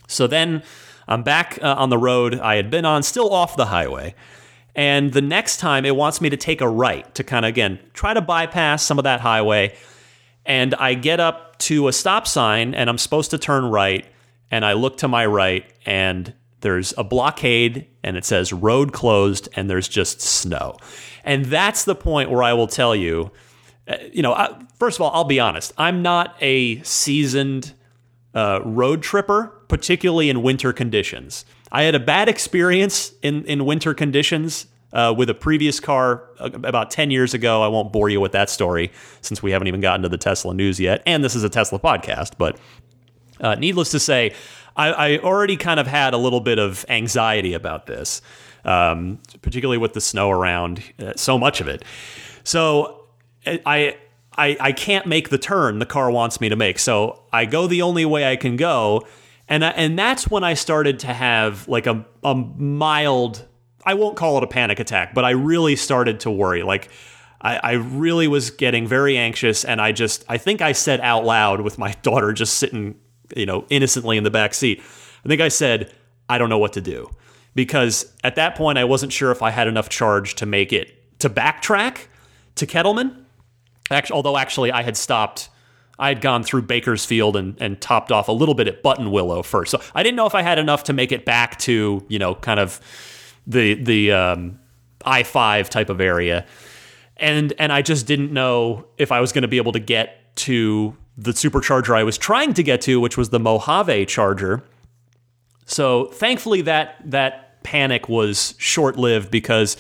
So 0.08 0.28
then 0.28 0.64
I'm 1.08 1.24
back 1.24 1.60
uh, 1.62 1.76
on 1.78 1.90
the 1.90 1.98
road 1.98 2.40
I 2.40 2.56
had 2.56 2.70
been 2.70 2.86
on, 2.86 3.04
still 3.04 3.32
off 3.34 3.56
the 3.56 3.68
highway. 3.68 4.16
And 4.76 5.12
the 5.12 5.22
next 5.22 5.58
time 5.58 5.86
it 5.86 5.96
wants 5.96 6.22
me 6.22 6.30
to 6.30 6.38
take 6.38 6.62
a 6.62 6.70
right 6.70 7.14
to 7.16 7.24
kind 7.24 7.46
of, 7.46 7.50
again, 7.50 7.80
try 7.94 8.14
to 8.14 8.22
bypass 8.22 8.84
some 8.84 9.00
of 9.00 9.04
that 9.06 9.22
highway. 9.22 9.76
And 10.46 10.76
I 10.76 10.94
get 10.94 11.20
up 11.20 11.58
to 11.60 11.88
a 11.88 11.94
stop 11.94 12.28
sign 12.28 12.74
and 12.74 12.90
I'm 12.90 12.98
supposed 12.98 13.32
to 13.32 13.38
turn 13.38 13.66
right. 13.66 14.06
And 14.52 14.64
I 14.64 14.74
look 14.74 14.98
to 14.98 15.08
my 15.08 15.26
right 15.26 15.66
and 15.86 16.34
there's 16.62 16.94
a 16.98 17.04
blockade 17.04 17.88
and 18.04 18.18
it 18.18 18.26
says 18.26 18.54
road 18.54 18.94
closed 18.94 19.50
and 19.56 19.70
there's 19.70 19.88
just 19.88 20.22
snow. 20.22 20.78
And 21.24 21.46
that's 21.46 21.84
the 21.86 21.96
point 21.96 22.30
where 22.30 22.44
I 22.44 22.54
will 22.54 22.68
tell 22.68 22.96
you, 22.96 23.32
uh, 23.88 23.98
you 24.12 24.22
know, 24.22 24.34
I, 24.34 24.58
first 24.78 24.98
of 24.98 25.02
all, 25.02 25.12
I'll 25.12 25.24
be 25.24 25.40
honest, 25.40 25.74
I'm 25.78 26.02
not 26.02 26.36
a 26.40 26.82
seasoned 26.84 27.74
uh, 28.34 28.62
road 28.64 29.02
tripper, 29.02 29.57
particularly 29.68 30.30
in 30.30 30.42
winter 30.42 30.74
conditions. 30.74 31.46
I 31.72 31.84
had 31.84 31.96
a 31.96 32.00
bad 32.00 32.30
experience 32.30 33.14
in, 33.22 33.44
in 33.46 33.66
winter 33.66 33.94
conditions 33.94 34.68
uh, 34.94 35.14
with 35.16 35.30
a 35.30 35.34
previous 35.34 35.80
car 35.80 36.24
uh, 36.40 36.50
about 36.64 36.92
10 36.92 37.12
years 37.12 37.34
ago. 37.34 37.62
I 37.62 37.68
won't 37.68 37.92
bore 37.92 38.10
you 38.10 38.22
with 38.22 38.32
that 38.32 38.50
story 38.50 38.92
since 39.22 39.44
we 39.44 39.52
haven't 39.52 39.68
even 39.68 39.82
gotten 39.82 40.04
to 40.04 40.10
the 40.10 40.18
Tesla 40.18 40.54
news 40.54 40.80
yet. 40.80 41.04
And 41.06 41.24
this 41.24 41.36
is 41.36 41.44
a 41.44 41.50
Tesla 41.50 41.80
podcast. 41.80 42.34
But 42.38 42.58
uh, 43.42 43.56
needless 43.56 43.92
to 43.92 44.00
say, 44.00 44.34
I, 44.76 44.92
I, 44.92 45.18
already 45.20 45.58
kind 45.58 45.80
of 45.80 45.88
had 45.88 46.14
a 46.14 46.18
little 46.18 46.40
bit 46.40 46.60
of 46.60 46.86
anxiety 46.88 47.54
about 47.54 47.88
this, 47.88 48.22
um, 48.64 49.20
particularly 49.42 49.78
with 49.78 49.94
the 49.94 50.02
snow 50.02 50.32
around, 50.32 50.82
uh, 51.00 51.14
so 51.16 51.38
much 51.38 51.62
of 51.62 51.68
it. 51.68 51.84
So 52.44 53.06
I 53.46 53.98
I, 54.38 54.56
I 54.60 54.72
can't 54.72 55.08
make 55.08 55.30
the 55.30 55.38
turn 55.38 55.80
the 55.80 55.86
car 55.86 56.12
wants 56.12 56.40
me 56.40 56.50
to 56.50 56.56
make. 56.56 56.80
So 56.80 57.24
I 57.34 57.46
go 57.46 57.68
the 57.68 57.82
only 57.82 58.06
way 58.06 58.32
I 58.32 58.36
can 58.36 58.56
go. 58.56 59.08
And 59.48 59.64
I, 59.64 59.70
and 59.70 59.98
that's 59.98 60.30
when 60.30 60.44
I 60.44 60.54
started 60.54 61.00
to 61.00 61.08
have 61.08 61.68
like 61.68 61.88
a 61.88 62.06
a 62.24 62.36
mild. 62.36 63.46
I 63.86 63.94
won't 63.94 64.18
call 64.18 64.38
it 64.38 64.44
a 64.44 64.48
panic 64.48 64.80
attack, 64.80 65.14
but 65.14 65.24
I 65.24 65.32
really 65.32 65.76
started 65.76 66.20
to 66.22 66.32
worry. 66.32 66.64
Like 66.64 66.90
I, 67.42 67.58
I 67.58 67.72
really 67.74 68.28
was 68.28 68.50
getting 68.52 68.88
very 68.88 69.18
anxious, 69.18 69.64
and 69.64 69.80
I 69.82 69.92
just 69.92 70.26
I 70.28 70.38
think 70.38 70.62
I 70.62 70.72
said 70.74 71.00
out 71.02 71.24
loud 71.24 71.62
with 71.62 71.78
my 71.78 71.94
daughter 72.02 72.34
just 72.34 72.56
sitting, 72.56 72.96
you 73.36 73.46
know, 73.46 73.66
innocently 73.70 74.18
in 74.18 74.24
the 74.24 74.32
back 74.32 74.54
seat. 74.54 74.82
I 75.26 75.30
think 75.30 75.42
I 75.42 75.50
said, 75.50 75.94
I 76.30 76.38
don't 76.38 76.50
know 76.50 76.58
what 76.58 76.74
to 76.74 76.82
do 76.82 77.10
because 77.56 78.14
at 78.24 78.36
that 78.36 78.56
point 78.56 78.78
I 78.78 78.84
wasn't 78.84 79.12
sure 79.12 79.32
if 79.32 79.42
I 79.42 79.50
had 79.50 79.68
enough 79.68 79.90
charge 79.90 80.36
to 80.36 80.46
make 80.46 80.72
it 80.72 81.20
to 81.20 81.30
backtrack 81.30 82.06
to 82.56 82.68
Kettleman. 82.68 83.24
Actually, 83.90 84.16
although 84.16 84.38
actually 84.38 84.72
I 84.72 84.84
had 84.84 84.98
stopped, 84.98 85.50
I 86.00 86.10
had 86.10 86.22
gone 86.22 86.44
through 86.44 86.64
Bakersfield 86.64 87.36
and, 87.36 87.60
and 87.60 87.80
topped 87.82 88.12
off 88.12 88.28
a 88.28 88.32
little 88.32 88.54
bit 88.54 88.68
at 88.68 88.84
Buttonwillow 88.84 89.44
first. 89.44 89.72
So 89.72 89.82
I 89.96 90.04
didn't 90.04 90.16
know 90.16 90.28
if 90.28 90.36
I 90.36 90.42
had 90.42 90.60
enough 90.60 90.84
to 90.86 90.94
make 90.94 91.12
it 91.12 91.26
back 91.26 91.58
to 91.60 92.06
you 92.08 92.20
know 92.20 92.36
kind 92.36 92.60
of 92.60 92.80
the 93.46 93.74
the 93.76 94.12
um, 94.12 94.60
I 95.06 95.24
five 95.24 95.70
type 95.70 95.90
of 95.90 96.00
area, 96.00 96.46
and 97.18 97.54
and 97.58 97.72
I 97.72 97.82
just 97.82 98.06
didn't 98.06 98.32
know 98.32 98.86
if 98.98 99.12
I 99.12 99.20
was 99.20 99.32
going 99.32 99.44
to 99.44 99.48
be 99.48 99.58
able 99.58 99.72
to 99.74 99.80
get 99.80 100.36
to 100.38 100.96
the 101.18 101.32
supercharger 101.32 101.98
I 101.98 102.04
was 102.04 102.18
trying 102.18 102.54
to 102.54 102.64
get 102.64 102.82
to, 102.82 103.00
which 103.00 103.18
was 103.18 103.30
the 103.30 103.40
Mojave 103.40 104.06
charger. 104.06 104.64
So 105.66 106.06
thankfully 106.06 106.62
that 106.62 106.96
that 107.06 107.64
panic 107.64 108.08
was 108.08 108.54
short 108.58 108.98
lived 108.98 109.32
because 109.32 109.76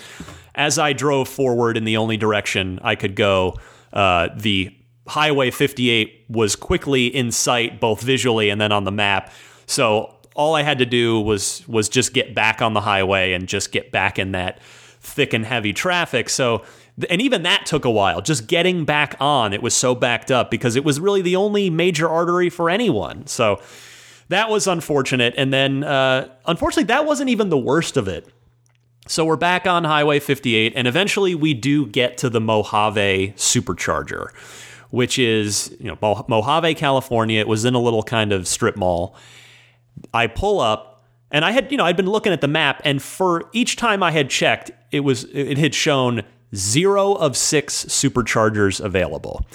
as 0.56 0.80
I 0.80 0.94
drove 0.94 1.30
forward 1.30 1.78
in 1.78 1.86
the 1.86 1.98
only 1.98 2.18
direction 2.18 2.80
I 2.82 2.96
could 2.96 3.16
go, 3.16 3.58
uh, 3.94 4.30
the 4.36 4.76
Highway 5.08 5.52
58 5.52 6.26
was 6.30 6.56
quickly 6.56 7.08
in 7.08 7.32
sight, 7.32 7.80
both 7.80 8.02
visually 8.02 8.50
and 8.50 8.60
then 8.60 8.72
on 8.72 8.84
the 8.84 8.92
map. 8.92 9.32
So 9.66 10.16
all 10.36 10.56
I 10.56 10.62
had 10.62 10.80
to 10.80 10.86
do 10.86 11.20
was 11.20 11.68
was 11.68 11.90
just 11.90 12.14
get 12.14 12.36
back 12.36 12.62
on 12.62 12.74
the 12.74 12.82
highway 12.82 13.34
and 13.34 13.48
just 13.48 13.72
get 13.72 13.92
back 13.92 14.20
in 14.20 14.34
that 14.34 14.62
thick 15.00 15.34
and 15.34 15.46
heavy 15.46 15.74
traffic. 15.74 16.30
So 16.30 16.64
and 17.10 17.22
even 17.22 17.44
that 17.44 17.66
took 17.66 17.86
a 17.86 17.92
while. 17.92 18.22
Just 18.22 18.48
getting 18.48 18.86
back 18.86 19.16
on, 19.20 19.54
it 19.54 19.62
was 19.62 19.76
so 19.76 19.94
backed 19.94 20.32
up 20.32 20.50
because 20.50 20.76
it 20.76 20.84
was 20.84 21.00
really 21.00 21.22
the 21.22 21.36
only 21.36 21.70
major 21.70 22.10
artery 22.10 22.50
for 22.50 22.70
anyone. 22.70 23.28
So 23.28 23.62
that 24.30 24.50
was 24.50 24.68
unfortunate. 24.68 25.34
And 25.38 25.54
then, 25.54 25.84
uh, 25.84 26.30
unfortunately, 26.46 26.86
that 26.86 27.06
wasn't 27.06 27.30
even 27.30 27.50
the 27.50 27.58
worst 27.58 27.98
of 27.98 28.08
it. 28.08 28.28
So 29.08 29.24
we're 29.24 29.38
back 29.38 29.66
on 29.66 29.86
Highway 29.86 30.20
58, 30.20 30.74
and 30.76 30.86
eventually 30.86 31.34
we 31.34 31.54
do 31.54 31.86
get 31.86 32.18
to 32.18 32.30
the 32.30 32.42
Mojave 32.42 33.34
Supercharger, 33.38 34.34
which 34.89 35.20
is 35.20 35.75
you 35.79 35.96
know 36.01 36.25
Mojave, 36.27 36.75
California. 36.75 37.39
It 37.39 37.48
was 37.48 37.65
in 37.65 37.74
a 37.74 37.79
little 37.79 38.03
kind 38.03 38.32
of 38.32 38.48
strip 38.48 38.75
mall. 38.75 39.15
I 40.13 40.27
pull 40.27 40.60
up, 40.60 41.06
and 41.32 41.44
I 41.44 41.51
had 41.51 41.72
you 41.72 41.77
know 41.77 41.86
I'd 41.86 41.98
been 41.98 42.10
looking 42.10 42.34
at 42.34 42.41
the 42.41 42.48
map, 42.48 42.82
and 42.84 43.01
for 43.01 43.50
each 43.53 43.75
time 43.75 44.03
I 44.03 44.12
had 44.12 44.29
checked, 44.29 44.72
it 44.91 45.01
was 45.01 45.25
it 45.25 45.58
had 45.58 45.74
shown 45.74 46.24
zero 46.56 47.13
of 47.13 47.36
six 47.36 47.86
superchargers 47.86 48.84
available. 48.84 49.46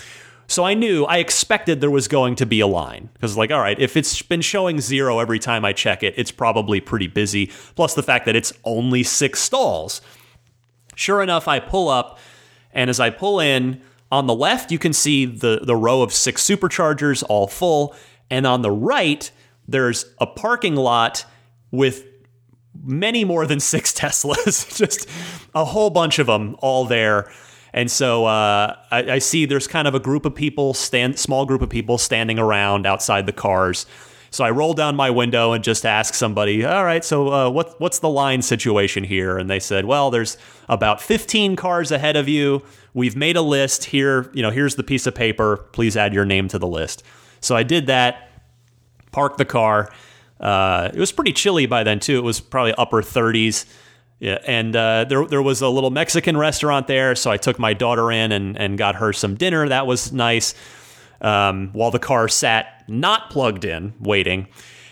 So 0.52 0.64
I 0.64 0.74
knew, 0.74 1.04
I 1.06 1.16
expected 1.16 1.80
there 1.80 1.90
was 1.90 2.08
going 2.08 2.34
to 2.36 2.44
be 2.44 2.60
a 2.60 2.66
line 2.66 3.08
because, 3.14 3.38
like, 3.38 3.50
all 3.50 3.60
right, 3.60 3.78
if 3.80 3.96
it's 3.96 4.20
been 4.20 4.42
showing 4.42 4.80
zero 4.82 5.18
every 5.18 5.38
time 5.38 5.64
I 5.64 5.72
check 5.72 6.02
it, 6.02 6.12
it's 6.18 6.30
probably 6.30 6.78
pretty 6.78 7.06
busy. 7.06 7.46
Plus 7.74 7.94
the 7.94 8.02
fact 8.02 8.26
that 8.26 8.36
it's 8.36 8.52
only 8.64 9.02
six 9.02 9.40
stalls. 9.40 10.02
Sure 10.94 11.22
enough, 11.22 11.48
I 11.48 11.58
pull 11.58 11.88
up, 11.88 12.18
and 12.72 12.90
as 12.90 13.00
I 13.00 13.08
pull 13.08 13.40
in, 13.40 13.80
on 14.12 14.26
the 14.26 14.34
left, 14.34 14.70
you 14.70 14.78
can 14.78 14.92
see 14.92 15.24
the, 15.24 15.60
the 15.64 15.74
row 15.74 16.02
of 16.02 16.12
six 16.12 16.42
superchargers 16.46 17.24
all 17.28 17.46
full. 17.48 17.96
And 18.30 18.46
on 18.46 18.60
the 18.60 18.70
right, 18.70 19.28
there's 19.66 20.04
a 20.20 20.26
parking 20.26 20.76
lot 20.76 21.24
with 21.70 22.04
many 22.84 23.24
more 23.24 23.46
than 23.46 23.58
six 23.58 23.92
Teslas, 23.98 24.76
just 24.76 25.08
a 25.54 25.64
whole 25.64 25.88
bunch 25.88 26.18
of 26.18 26.26
them 26.26 26.56
all 26.58 26.84
there. 26.84 27.32
And 27.72 27.90
so 27.90 28.26
uh, 28.26 28.76
I, 28.90 29.12
I, 29.12 29.18
see 29.18 29.46
there's 29.46 29.66
kind 29.66 29.88
of 29.88 29.94
a 29.94 30.00
group 30.00 30.26
of 30.26 30.34
people, 30.34 30.74
stand, 30.74 31.18
small 31.18 31.46
group 31.46 31.62
of 31.62 31.70
people 31.70 31.96
standing 31.96 32.38
around 32.38 32.86
outside 32.86 33.24
the 33.24 33.32
cars. 33.32 33.86
So 34.32 34.44
I 34.44 34.50
roll 34.50 34.72
down 34.72 34.96
my 34.96 35.10
window 35.10 35.52
and 35.52 35.62
just 35.62 35.84
ask 35.84 36.14
somebody, 36.14 36.64
"All 36.64 36.84
right, 36.84 37.04
so 37.04 37.32
uh, 37.32 37.50
what, 37.50 37.78
what's 37.78 37.98
the 37.98 38.08
line 38.08 38.40
situation 38.40 39.04
here?" 39.04 39.36
And 39.36 39.48
they 39.48 39.60
said, 39.60 39.84
"Well, 39.84 40.10
there's 40.10 40.38
about 40.70 41.02
15 41.02 41.54
cars 41.54 41.92
ahead 41.92 42.16
of 42.16 42.28
you. 42.28 42.62
We've 42.94 43.14
made 43.14 43.36
a 43.36 43.42
list 43.42 43.84
here. 43.84 44.30
You 44.32 44.42
know, 44.42 44.50
here's 44.50 44.76
the 44.76 44.82
piece 44.82 45.06
of 45.06 45.14
paper. 45.14 45.68
Please 45.72 45.98
add 45.98 46.14
your 46.14 46.24
name 46.24 46.48
to 46.48 46.58
the 46.58 46.66
list." 46.66 47.04
So 47.40 47.54
I 47.54 47.62
did 47.62 47.86
that. 47.88 48.30
Parked 49.12 49.36
the 49.36 49.44
car. 49.44 49.92
Uh, 50.40 50.90
it 50.92 50.98
was 50.98 51.12
pretty 51.12 51.34
chilly 51.34 51.66
by 51.66 51.84
then 51.84 52.00
too. 52.00 52.16
It 52.16 52.24
was 52.24 52.40
probably 52.40 52.72
upper 52.74 53.02
30s. 53.02 53.66
Yeah, 54.18 54.38
and 54.46 54.74
uh, 54.74 55.04
there 55.04 55.26
there 55.26 55.42
was 55.42 55.60
a 55.60 55.68
little 55.68 55.90
Mexican 55.90 56.38
restaurant 56.38 56.86
there, 56.86 57.14
so 57.16 57.30
I 57.30 57.36
took 57.36 57.58
my 57.58 57.74
daughter 57.74 58.10
in 58.10 58.32
and 58.32 58.56
and 58.56 58.78
got 58.78 58.94
her 58.94 59.12
some 59.12 59.34
dinner. 59.34 59.68
That 59.68 59.86
was 59.86 60.10
nice. 60.10 60.54
Um, 61.22 61.70
while 61.72 61.90
the 61.90 62.00
car 62.00 62.28
sat 62.28 62.84
not 62.88 63.30
plugged 63.30 63.64
in, 63.64 63.94
waiting. 64.00 64.48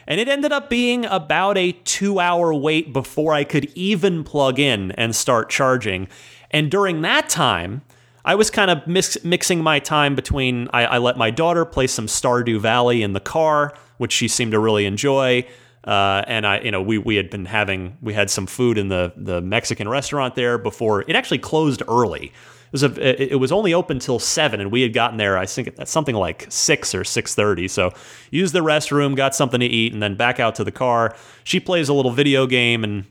And 0.06 0.20
it 0.20 0.28
ended 0.28 0.52
up 0.52 0.70
being 0.70 1.04
about 1.04 1.58
a 1.58 1.72
two 1.72 2.18
hour 2.18 2.54
wait 2.54 2.92
before 2.92 3.32
I 3.32 3.44
could 3.44 3.70
even 3.74 4.24
plug 4.24 4.58
in 4.58 4.92
and 4.92 5.14
start 5.14 5.50
charging. 5.50 6.08
And 6.50 6.70
during 6.70 7.02
that 7.02 7.28
time, 7.28 7.82
I 8.24 8.34
was 8.34 8.50
kind 8.50 8.70
of 8.70 8.86
mix- 8.86 9.22
mixing 9.24 9.62
my 9.62 9.78
time 9.78 10.14
between 10.14 10.68
I, 10.72 10.84
I 10.86 10.98
let 10.98 11.16
my 11.16 11.30
daughter 11.30 11.64
play 11.64 11.86
some 11.86 12.06
Stardew 12.06 12.60
Valley 12.60 13.02
in 13.02 13.12
the 13.12 13.20
car, 13.20 13.74
which 13.98 14.12
she 14.12 14.28
seemed 14.28 14.52
to 14.52 14.58
really 14.58 14.84
enjoy. 14.84 15.46
Uh, 15.84 16.22
and 16.26 16.46
I, 16.46 16.60
you 16.60 16.70
know, 16.70 16.82
we 16.82 16.98
we 16.98 17.16
had 17.16 17.30
been 17.30 17.46
having 17.46 17.96
we 18.02 18.12
had 18.12 18.30
some 18.30 18.46
food 18.46 18.76
in 18.76 18.88
the 18.88 19.12
the 19.16 19.40
Mexican 19.40 19.88
restaurant 19.88 20.34
there 20.34 20.58
before 20.58 21.02
it 21.08 21.16
actually 21.16 21.38
closed 21.38 21.82
early. 21.88 22.32
It 22.70 22.72
was 22.72 22.82
a, 22.84 23.32
it 23.32 23.36
was 23.36 23.50
only 23.50 23.74
open 23.74 23.98
till 23.98 24.20
seven, 24.20 24.60
and 24.60 24.70
we 24.70 24.82
had 24.82 24.92
gotten 24.92 25.16
there. 25.16 25.36
I 25.36 25.44
think 25.44 25.74
that's 25.74 25.90
something 25.90 26.14
like 26.14 26.46
six 26.50 26.94
or 26.94 27.02
six 27.02 27.34
thirty. 27.34 27.66
So 27.66 27.90
used 28.30 28.54
the 28.54 28.60
restroom, 28.60 29.16
got 29.16 29.34
something 29.34 29.58
to 29.58 29.66
eat, 29.66 29.92
and 29.92 30.00
then 30.00 30.14
back 30.14 30.38
out 30.38 30.54
to 30.56 30.64
the 30.64 30.70
car. 30.70 31.16
She 31.42 31.58
plays 31.58 31.88
a 31.88 31.94
little 31.94 32.12
video 32.12 32.46
game, 32.46 32.84
and 32.84 33.06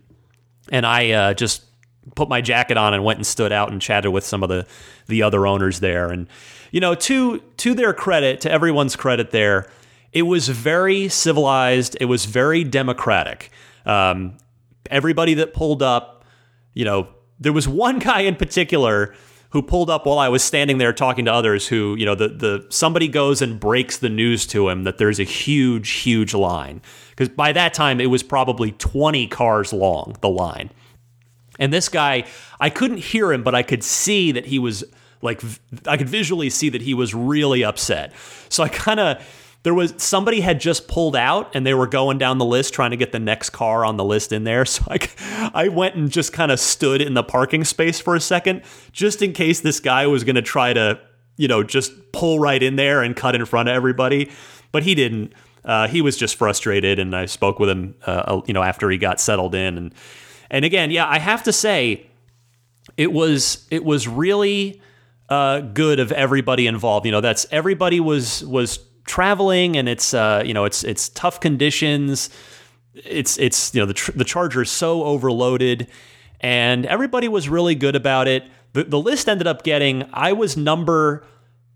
and 0.72 0.86
I 0.86 1.12
uh, 1.12 1.34
just 1.34 1.64
put 2.16 2.30
my 2.30 2.40
jacket 2.40 2.78
on 2.78 2.94
and 2.94 3.04
went 3.04 3.20
and 3.20 3.28
stood 3.28 3.52
out 3.52 3.70
and 3.70 3.82
chatted 3.82 4.14
with 4.14 4.26
some 4.26 4.44
of 4.44 4.50
the 4.50 4.66
the 5.08 5.24
other 5.24 5.46
owners 5.46 5.82
there. 5.82 6.10
And 6.10 6.28
you 6.72 6.80
know, 6.80 6.96
to 6.96 7.40
to 7.40 7.74
their 7.74 7.94
credit, 7.94 8.40
to 8.42 8.52
everyone's 8.52 8.96
credit, 8.96 9.32
there 9.32 9.70
it 10.12 10.24
was 10.24 10.48
very 10.48 11.10
civilized. 11.10 11.98
It 12.00 12.06
was 12.06 12.26
very 12.26 12.64
democratic. 12.64 13.52
Um, 13.86 14.38
everybody 14.90 15.36
that 15.36 15.54
pulled 15.54 15.84
up, 15.84 16.24
you 16.74 16.86
know, 16.86 17.10
there 17.40 17.54
was 17.54 17.68
one 17.68 18.00
guy 18.00 18.22
in 18.22 18.36
particular 18.36 19.16
who 19.52 19.62
pulled 19.62 19.90
up 19.90 20.06
while 20.06 20.20
I 20.20 20.30
was 20.30 20.44
standing 20.44 20.78
there 20.78 20.94
talking 20.94 21.26
to 21.26 21.34
others 21.34 21.68
who, 21.68 21.96
you 21.96 22.06
know, 22.06 22.16
the 22.16 22.28
the 22.28 22.66
somebody 22.70 23.08
goes 23.08 23.42
and 23.42 23.60
breaks 23.60 23.98
the 23.98 24.10
news 24.10 24.46
to 24.48 24.70
him 24.70 24.84
that 24.84 24.98
there's 24.98 25.20
a 25.20 25.24
huge 25.24 25.90
huge 25.90 26.34
line 26.34 26.82
because 27.12 27.30
by 27.30 27.52
that 27.54 27.74
time 27.74 28.00
it 28.00 28.08
was 28.08 28.24
probably 28.24 28.72
20 28.74 29.28
cars 29.28 29.74
long 29.74 30.16
the 30.22 30.30
line. 30.30 30.70
And 31.58 31.74
this 31.74 31.90
guy, 31.90 32.26
I 32.60 32.70
couldn't 32.70 32.98
hear 33.00 33.34
him 33.34 33.44
but 33.44 33.56
I 33.56 33.64
could 33.64 33.84
see 33.84 34.32
that 34.32 34.46
he 34.46 34.60
was 34.60 34.84
like 35.22 35.42
I 35.88 35.98
could 35.98 36.10
visually 36.10 36.50
see 36.50 36.70
that 36.70 36.82
he 36.82 36.94
was 36.94 37.14
really 37.16 37.64
upset. 37.64 38.14
So 38.50 38.64
I 38.64 38.70
kind 38.70 39.00
of 39.00 39.24
there 39.64 39.74
was 39.74 39.94
somebody 39.98 40.40
had 40.42 40.60
just 40.60 40.88
pulled 40.88 41.16
out 41.16 41.54
and 41.54 41.66
they 41.66 41.74
were 41.74 41.88
going 41.88 42.18
down 42.18 42.38
the 42.38 42.46
list 42.46 42.74
trying 42.74 42.92
to 42.92 42.98
get 42.98 43.12
the 43.12 43.20
next 43.20 43.50
car 43.50 43.84
on 43.84 43.98
the 43.98 44.06
list 44.06 44.32
in 44.32 44.44
there. 44.44 44.66
So 44.70 44.84
I, 44.90 45.52
I 45.54 45.68
went 45.68 45.96
and 45.96 46.12
just 46.12 46.32
kind 46.32 46.52
of 46.52 46.60
stood 46.60 47.02
in 47.02 47.14
the 47.14 47.24
parking 47.24 47.64
space 47.64 48.00
for 48.00 48.16
a 48.16 48.20
second, 48.20 48.62
just 48.92 49.22
in 49.22 49.34
case 49.34 49.62
this 49.62 49.80
guy 49.80 50.08
was 50.08 50.24
going 50.24 50.36
to 50.36 50.42
try 50.42 50.74
to, 50.74 51.00
you 51.38 51.48
know, 51.48 51.64
just 51.64 52.12
pull 52.12 52.40
right 52.40 52.62
in 52.62 52.76
there 52.76 53.02
and 53.02 53.16
cut 53.16 53.36
in 53.36 53.46
front 53.46 53.68
of 53.68 53.76
everybody. 53.76 54.32
But 54.72 54.84
he 54.84 54.96
didn't. 54.96 55.34
Uh, 55.66 55.88
he 55.88 56.02
was 56.02 56.18
just 56.18 56.36
frustrated, 56.36 57.00
and 57.00 57.16
I 57.16 57.26
spoke 57.26 57.60
with 57.60 57.70
him, 57.70 57.96
uh, 58.06 58.42
you 58.46 58.54
know, 58.54 58.64
after 58.64 58.90
he 58.90 58.98
got 58.98 59.20
settled 59.20 59.56
in. 59.56 59.78
And 59.78 59.94
and 60.50 60.64
again, 60.64 60.92
yeah, 60.92 61.08
I 61.08 61.20
have 61.20 61.44
to 61.44 61.52
say, 61.52 62.08
it 62.96 63.12
was 63.12 63.68
it 63.72 63.84
was 63.84 64.08
really 64.08 64.82
uh, 65.30 65.62
good 65.62 66.00
of 66.00 66.12
everybody 66.12 66.68
involved. 66.68 67.06
You 67.06 67.12
know, 67.12 67.22
that's 67.22 67.46
everybody 67.52 68.00
was 68.00 68.44
was 68.46 68.80
traveling 69.10 69.76
and 69.76 69.90
it's 69.90 70.14
uh, 70.14 70.42
you 70.46 70.54
know 70.54 70.64
it's 70.64 70.84
it's 70.84 71.10
tough 71.10 71.40
conditions. 71.40 72.30
It's 72.94 73.38
it's 73.38 73.74
you 73.74 73.82
know 73.82 73.86
the 73.86 73.94
tr- 73.94 74.14
the 74.14 74.24
charger 74.24 74.62
is 74.62 74.72
so 74.72 75.04
overloaded, 75.04 75.90
and 76.40 76.86
everybody 76.86 77.28
was 77.28 77.50
really 77.50 77.76
good 77.76 77.96
about 77.96 78.28
it. 78.28 78.44
The, 78.74 78.84
the 78.84 79.00
list 79.00 79.28
ended 79.28 79.48
up 79.48 79.64
getting 79.64 80.08
I 80.14 80.32
was 80.34 80.56
number 80.56 81.26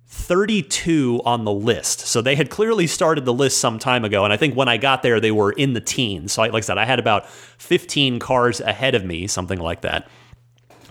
32 0.07 1.21
on 1.25 1.43
the 1.43 1.51
list. 1.51 2.01
So 2.01 2.21
they 2.21 2.35
had 2.35 2.51
clearly 2.51 2.85
started 2.85 3.25
the 3.25 3.33
list 3.33 3.57
some 3.57 3.79
time 3.79 4.05
ago. 4.05 4.23
And 4.23 4.31
I 4.31 4.37
think 4.37 4.55
when 4.55 4.67
I 4.67 4.77
got 4.77 5.01
there, 5.01 5.19
they 5.19 5.31
were 5.31 5.51
in 5.51 5.73
the 5.73 5.81
teens. 5.81 6.33
So, 6.33 6.43
I, 6.43 6.47
like 6.47 6.63
I 6.63 6.65
said, 6.65 6.77
I 6.77 6.85
had 6.85 6.99
about 6.99 7.27
15 7.27 8.19
cars 8.19 8.61
ahead 8.61 8.93
of 8.93 9.03
me, 9.03 9.25
something 9.25 9.59
like 9.59 9.81
that. 9.81 10.07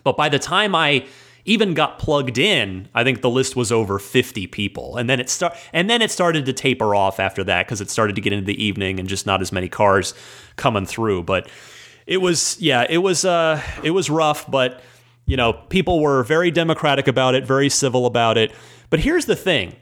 But 0.02 0.16
by 0.16 0.28
the 0.28 0.40
time 0.40 0.74
I 0.74 1.06
even 1.44 1.74
got 1.74 1.98
plugged 1.98 2.38
in, 2.38 2.88
I 2.94 3.02
think 3.02 3.20
the 3.20 3.30
list 3.30 3.56
was 3.56 3.72
over 3.72 3.98
50 3.98 4.46
people. 4.46 4.96
And 4.96 5.10
then 5.10 5.18
it 5.20 5.28
start 5.28 5.56
and 5.72 5.90
then 5.90 6.02
it 6.02 6.10
started 6.10 6.46
to 6.46 6.52
taper 6.52 6.94
off 6.94 7.18
after 7.18 7.42
that 7.44 7.66
because 7.66 7.80
it 7.80 7.90
started 7.90 8.16
to 8.16 8.22
get 8.22 8.32
into 8.32 8.44
the 8.44 8.62
evening 8.62 9.00
and 9.00 9.08
just 9.08 9.26
not 9.26 9.40
as 9.40 9.52
many 9.52 9.68
cars 9.68 10.14
coming 10.56 10.86
through. 10.86 11.24
But 11.24 11.48
it 12.06 12.18
was 12.18 12.60
yeah, 12.60 12.86
it 12.88 12.98
was 12.98 13.24
uh 13.24 13.60
it 13.82 13.90
was 13.90 14.08
rough, 14.08 14.48
but 14.50 14.82
you 15.26 15.36
know, 15.36 15.52
people 15.52 16.00
were 16.00 16.22
very 16.22 16.50
democratic 16.50 17.08
about 17.08 17.34
it, 17.34 17.44
very 17.44 17.68
civil 17.68 18.06
about 18.06 18.38
it. 18.38 18.52
But 18.90 19.00
here's 19.00 19.26
the 19.26 19.36
thing. 19.36 19.76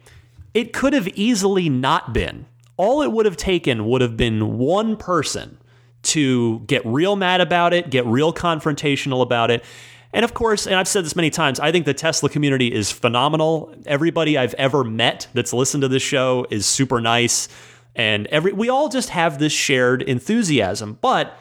It 0.55 0.73
could 0.73 0.93
have 0.93 1.09
easily 1.09 1.69
not 1.69 2.13
been. 2.13 2.47
All 2.77 3.03
it 3.03 3.13
would 3.13 3.27
have 3.27 3.37
taken 3.37 3.87
would 3.87 4.01
have 4.01 4.17
been 4.17 4.59
one 4.59 4.97
person 4.97 5.59
to 6.03 6.61
get 6.61 6.85
real 6.87 7.17
mad 7.17 7.41
about 7.41 7.75
it, 7.75 7.91
get 7.91 8.07
real 8.07 8.33
confrontational 8.33 9.23
about 9.23 9.51
it. 9.51 9.65
And 10.13 10.25
of 10.25 10.35
course, 10.35 10.67
and 10.67 10.75
I've 10.75 10.89
said 10.89 11.05
this 11.05 11.15
many 11.15 11.31
times, 11.31 11.61
I 11.61 11.71
think 11.71 11.87
the 11.87 11.95
Tesla 11.95 12.29
community 12.29 12.73
is 12.73 12.91
phenomenal. 12.91 13.75
Everybody 13.87 14.37
I've 14.37 14.55
ever 14.55 14.83
met 14.83 15.29
that's 15.35 15.53
listened 15.53 15.83
to 15.83 15.89
this 15.89 16.03
show 16.03 16.47
is 16.51 16.67
super 16.67 17.01
nice. 17.01 17.49
And 17.95 18.27
every 18.29 18.53
we 18.53 18.69
all 18.69 18.89
just 18.89 19.11
have 19.11 19.39
this 19.39 19.53
shared 19.53 20.03
enthusiasm. 20.03 20.99
But 21.01 21.37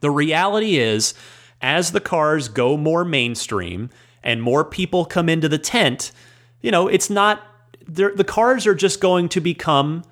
the 0.00 0.10
reality 0.10 0.78
is, 0.78 1.14
as 1.60 1.90
the 1.90 2.00
cars 2.00 2.48
go 2.48 2.76
more 2.76 3.04
mainstream 3.04 3.90
and 4.22 4.42
more 4.42 4.64
people 4.64 5.04
come 5.04 5.28
into 5.28 5.48
the 5.48 5.58
tent, 5.58 6.12
you 6.60 6.70
know, 6.70 6.88
it's 6.88 7.10
not 7.10 7.42
the 7.86 8.24
cars 8.24 8.66
are 8.66 8.74
just 8.74 9.00
going 9.00 9.28
to 9.30 9.40
become 9.40 10.04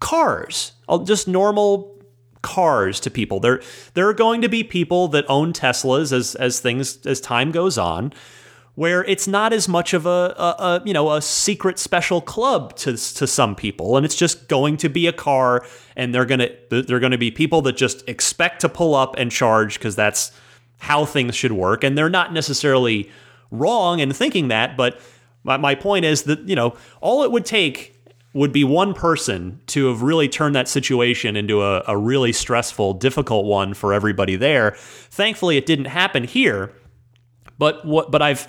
cars, 0.00 0.72
uh, 0.88 0.98
just 1.04 1.28
normal 1.28 1.99
cars 2.42 3.00
to 3.00 3.10
people. 3.10 3.40
There 3.40 3.62
there 3.94 4.08
are 4.08 4.14
going 4.14 4.42
to 4.42 4.48
be 4.48 4.64
people 4.64 5.08
that 5.08 5.24
own 5.28 5.52
Teslas 5.52 6.12
as 6.12 6.34
as 6.34 6.60
things 6.60 7.04
as 7.06 7.20
time 7.20 7.50
goes 7.50 7.78
on 7.78 8.12
where 8.80 9.04
it's 9.04 9.26
not 9.26 9.52
as 9.52 9.68
much 9.68 9.92
of 9.92 10.06
a, 10.06 10.34
a, 10.38 10.56
a, 10.58 10.82
you 10.86 10.92
know 10.94 11.12
a 11.12 11.20
secret 11.20 11.78
special 11.78 12.20
club 12.20 12.74
to 12.76 12.92
to 12.92 13.26
some 13.26 13.54
people 13.54 13.96
and 13.96 14.06
it's 14.06 14.14
just 14.14 14.48
going 14.48 14.76
to 14.76 14.88
be 14.88 15.06
a 15.06 15.12
car 15.12 15.66
and 15.96 16.14
they're 16.14 16.24
going 16.24 16.40
to 16.40 16.82
they're 16.82 17.00
to 17.00 17.18
be 17.18 17.30
people 17.30 17.60
that 17.62 17.76
just 17.76 18.08
expect 18.08 18.60
to 18.60 18.68
pull 18.68 18.94
up 18.94 19.14
and 19.18 19.30
charge 19.30 19.74
because 19.74 19.96
that's 19.96 20.32
how 20.78 21.04
things 21.04 21.34
should 21.34 21.52
work 21.52 21.84
and 21.84 21.98
they're 21.98 22.08
not 22.08 22.32
necessarily 22.32 23.10
wrong 23.50 23.98
in 23.98 24.12
thinking 24.12 24.48
that 24.48 24.76
but 24.76 24.98
my, 25.42 25.56
my 25.56 25.74
point 25.74 26.04
is 26.04 26.22
that 26.22 26.40
you 26.48 26.54
know 26.54 26.74
all 27.00 27.22
it 27.22 27.30
would 27.30 27.44
take 27.44 27.99
would 28.32 28.52
be 28.52 28.62
one 28.62 28.94
person 28.94 29.60
to 29.66 29.88
have 29.88 30.02
really 30.02 30.28
turned 30.28 30.54
that 30.54 30.68
situation 30.68 31.36
into 31.36 31.62
a, 31.62 31.82
a 31.88 31.96
really 31.96 32.32
stressful, 32.32 32.94
difficult 32.94 33.44
one 33.44 33.74
for 33.74 33.92
everybody 33.92 34.36
there. 34.36 34.72
Thankfully, 35.10 35.56
it 35.56 35.66
didn't 35.66 35.86
happen 35.86 36.24
here. 36.24 36.72
But 37.58 37.84
what? 37.84 38.10
But 38.10 38.22
I've, 38.22 38.48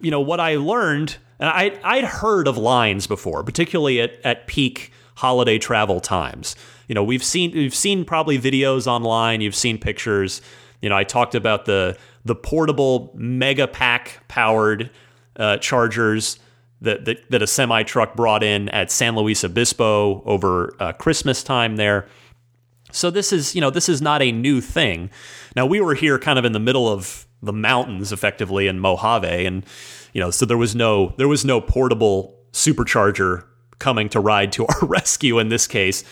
you 0.00 0.10
know, 0.10 0.20
what 0.20 0.40
I 0.40 0.56
learned, 0.56 1.16
and 1.38 1.48
I 1.48 1.78
I'd 1.84 2.04
heard 2.04 2.48
of 2.48 2.56
lines 2.56 3.06
before, 3.06 3.44
particularly 3.44 4.00
at 4.00 4.18
at 4.24 4.46
peak 4.46 4.90
holiday 5.16 5.58
travel 5.58 6.00
times. 6.00 6.56
You 6.88 6.94
know, 6.94 7.04
we've 7.04 7.24
seen 7.24 7.52
we've 7.52 7.74
seen 7.74 8.04
probably 8.04 8.38
videos 8.38 8.86
online. 8.86 9.40
You've 9.40 9.54
seen 9.54 9.78
pictures. 9.78 10.40
You 10.80 10.88
know, 10.88 10.96
I 10.96 11.04
talked 11.04 11.34
about 11.34 11.66
the 11.66 11.96
the 12.24 12.34
portable 12.34 13.14
Megapack 13.16 14.08
powered 14.28 14.90
uh, 15.36 15.58
chargers 15.58 16.38
that, 16.80 17.04
that, 17.04 17.30
that 17.30 17.42
a 17.42 17.46
semi 17.46 17.82
truck 17.82 18.14
brought 18.14 18.42
in 18.42 18.68
at 18.70 18.90
San 18.90 19.16
Luis 19.16 19.44
Obispo 19.44 20.22
over 20.24 20.74
uh, 20.80 20.92
Christmas 20.92 21.42
time 21.42 21.76
there. 21.76 22.06
So 22.92 23.10
this 23.10 23.32
is, 23.32 23.54
you 23.54 23.60
know, 23.60 23.70
this 23.70 23.88
is 23.88 24.00
not 24.00 24.22
a 24.22 24.30
new 24.30 24.60
thing. 24.60 25.10
Now 25.56 25.66
we 25.66 25.80
were 25.80 25.94
here 25.94 26.18
kind 26.18 26.38
of 26.38 26.44
in 26.44 26.52
the 26.52 26.60
middle 26.60 26.88
of 26.88 27.26
the 27.42 27.52
mountains 27.52 28.12
effectively 28.12 28.68
in 28.68 28.78
Mojave 28.78 29.46
and 29.46 29.64
you 30.14 30.20
know, 30.20 30.30
so 30.30 30.46
there 30.46 30.56
was 30.56 30.74
no 30.74 31.12
there 31.18 31.28
was 31.28 31.44
no 31.44 31.60
portable 31.60 32.38
supercharger 32.52 33.44
coming 33.78 34.08
to 34.08 34.20
ride 34.20 34.52
to 34.52 34.66
our 34.68 34.86
rescue 34.86 35.38
in 35.38 35.48
this 35.48 35.66
case. 35.66 36.04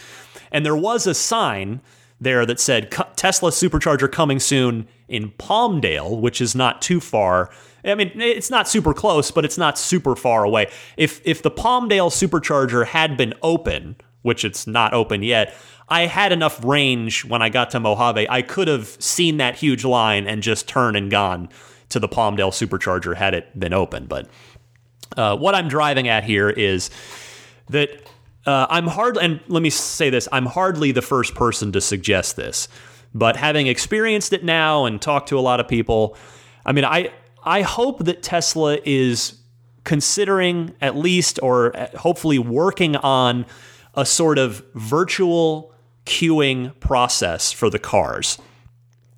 And 0.51 0.67
there 0.67 0.77
was 0.77 1.07
a 1.07 1.15
sign 1.15 1.81
there 2.21 2.45
that 2.47 2.61
said 2.61 2.91
Tesla 3.17 3.51
supercharger 3.51 4.11
coming 4.11 4.39
soon 4.39 4.87
in 5.09 5.31
Palmdale, 5.33 6.21
which 6.21 6.41
is 6.41 6.55
not 6.55 6.83
too 6.83 7.01
far 7.01 7.51
I 7.85 7.95
mean, 7.95 8.13
it's 8.21 8.51
not 8.51 8.69
super 8.69 8.95
close, 8.95 9.31
but 9.31 9.45
it's 9.45 9.59
not 9.59 9.79
super 9.79 10.15
far 10.15 10.45
away. 10.45 10.71
If 10.97 11.21
if 11.25 11.43
the 11.43 11.51
Palmdale 11.51 12.11
supercharger 12.11 12.87
had 12.87 13.17
been 13.17 13.35
open, 13.43 13.97
which 14.23 14.45
it's 14.45 14.67
not 14.67 14.95
open 14.95 15.23
yet, 15.23 15.55
I 15.89 16.07
had 16.07 16.33
enough 16.33 16.65
range 16.65 17.25
when 17.25 17.43
I 17.43 17.49
got 17.49 17.71
to 17.71 17.81
Mojave. 17.81 18.29
I 18.29 18.43
could 18.43 18.69
have 18.69 18.89
seen 19.01 19.39
that 19.39 19.57
huge 19.57 19.85
line 19.85 20.27
and 20.27 20.43
just 20.43 20.69
turned 20.69 20.97
and 20.97 21.11
gone 21.11 21.49
to 21.89 21.99
the 21.99 22.09
Palmdale 22.09 22.51
supercharger 22.51 23.17
had 23.17 23.35
it 23.35 23.59
been 23.59 23.73
open. 23.73 24.07
But 24.07 24.29
uh, 25.17 25.37
what 25.37 25.55
I'm 25.55 25.69
driving 25.69 26.09
at 26.09 26.25
here 26.25 26.49
is 26.49 26.89
that 27.69 27.91
uh, 28.47 28.67
I'm 28.71 28.87
hard, 28.87 29.19
and 29.19 29.41
let 29.49 29.63
me 29.63 29.71
say 29.71 30.09
this: 30.09 30.29
I'm 30.33 30.47
hardly 30.47 30.93
the 30.93 31.03
first 31.03 31.35
person 31.35 31.73
to 31.73 31.81
suggest 31.81 32.37
this, 32.37 32.69
but 33.15 33.37
having 33.37 33.67
experienced 33.67 34.33
it 34.33 34.45
now 34.45 34.85
and 34.85 35.03
talked 35.03 35.29
to 35.29 35.39
a 35.39 35.41
lot 35.41 35.61
of 35.61 35.69
people, 35.69 36.17
I 36.65 36.73
mean, 36.73 36.85
I 36.85 37.13
I 37.45 37.63
hope 37.63 38.05
that 38.05 38.23
Tesla 38.23 38.79
is 38.85 39.39
considering 39.85 40.75
at 40.81 40.97
least 40.97 41.41
or 41.43 41.75
hopefully 41.97 42.39
working 42.39 42.97
on 42.97 43.47
a 43.95 44.07
sort 44.07 44.39
of 44.39 44.65
virtual 44.75 45.73
queuing 46.07 46.79
process 46.81 47.53
for 47.53 47.69
the 47.69 47.79
cars 47.79 48.39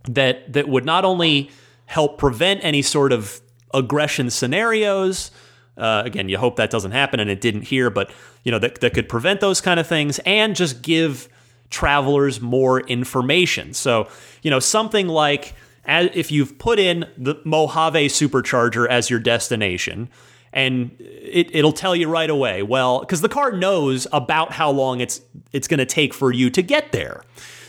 that 0.09 0.53
that 0.53 0.69
would 0.69 0.85
not 0.85 1.05
only 1.05 1.51
help 1.87 2.19
prevent 2.19 2.63
any 2.65 2.83
sort 2.83 3.13
of 3.13 3.41
aggression 3.73 4.29
scenarios 4.31 5.31
uh, 5.79 6.03
again 6.05 6.29
you 6.29 6.37
hope 6.37 6.57
that 6.57 6.71
doesn't 6.71 6.91
happen 6.93 7.21
and 7.21 7.31
it 7.31 7.41
didn't 7.41 7.63
here 7.63 7.89
but 7.89 8.11
you 8.43 8.53
know 8.53 8.59
that, 8.59 8.81
that 8.81 8.93
could 8.93 9.09
prevent 9.09 9.41
those 9.41 9.61
kind 9.61 9.81
of 9.81 9.87
things 9.87 10.19
and 10.21 10.55
just 10.55 10.83
give 10.83 11.29
travelers 11.71 12.41
more 12.41 12.81
information. 12.83 13.75
So 13.75 14.09
you 14.43 14.51
know 14.51 14.61
something 14.61 15.09
like 15.09 15.55
as, 15.87 16.11
if 16.15 16.31
you've 16.31 16.59
put 16.59 16.79
in 16.79 17.07
the 17.17 17.37
Mojave 17.45 18.09
supercharger 18.09 18.89
as 18.89 19.11
your 19.11 19.21
destination, 19.21 20.09
and 20.53 20.95
it, 20.99 21.55
it'll 21.55 21.73
tell 21.73 21.97
you 21.97 22.09
right 22.09 22.31
away. 22.31 22.63
Well, 22.63 23.01
because 23.01 23.21
the 23.21 23.29
car 23.29 23.53
knows 23.53 24.07
about 24.13 24.53
how 24.53 24.71
long 24.71 25.01
it's 25.01 25.21
it's 25.53 25.69
going 25.69 25.79
to 25.79 25.87
take 25.87 26.15
for 26.15 26.33
you 26.33 26.51
to 26.51 26.63
get 26.63 26.93
there, 26.93 27.23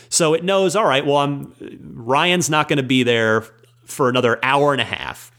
so 0.08 0.34
it 0.34 0.44
knows. 0.44 0.76
All 0.76 0.86
right, 0.86 1.04
well, 1.04 1.18
I'm 1.18 1.52
Ryan's 1.80 2.48
not 2.48 2.68
going 2.68 2.78
to 2.78 2.82
be 2.82 3.02
there 3.02 3.44
for 3.84 4.08
another 4.08 4.38
hour 4.42 4.72
and 4.72 4.80
a 4.80 4.84
half, 4.84 5.32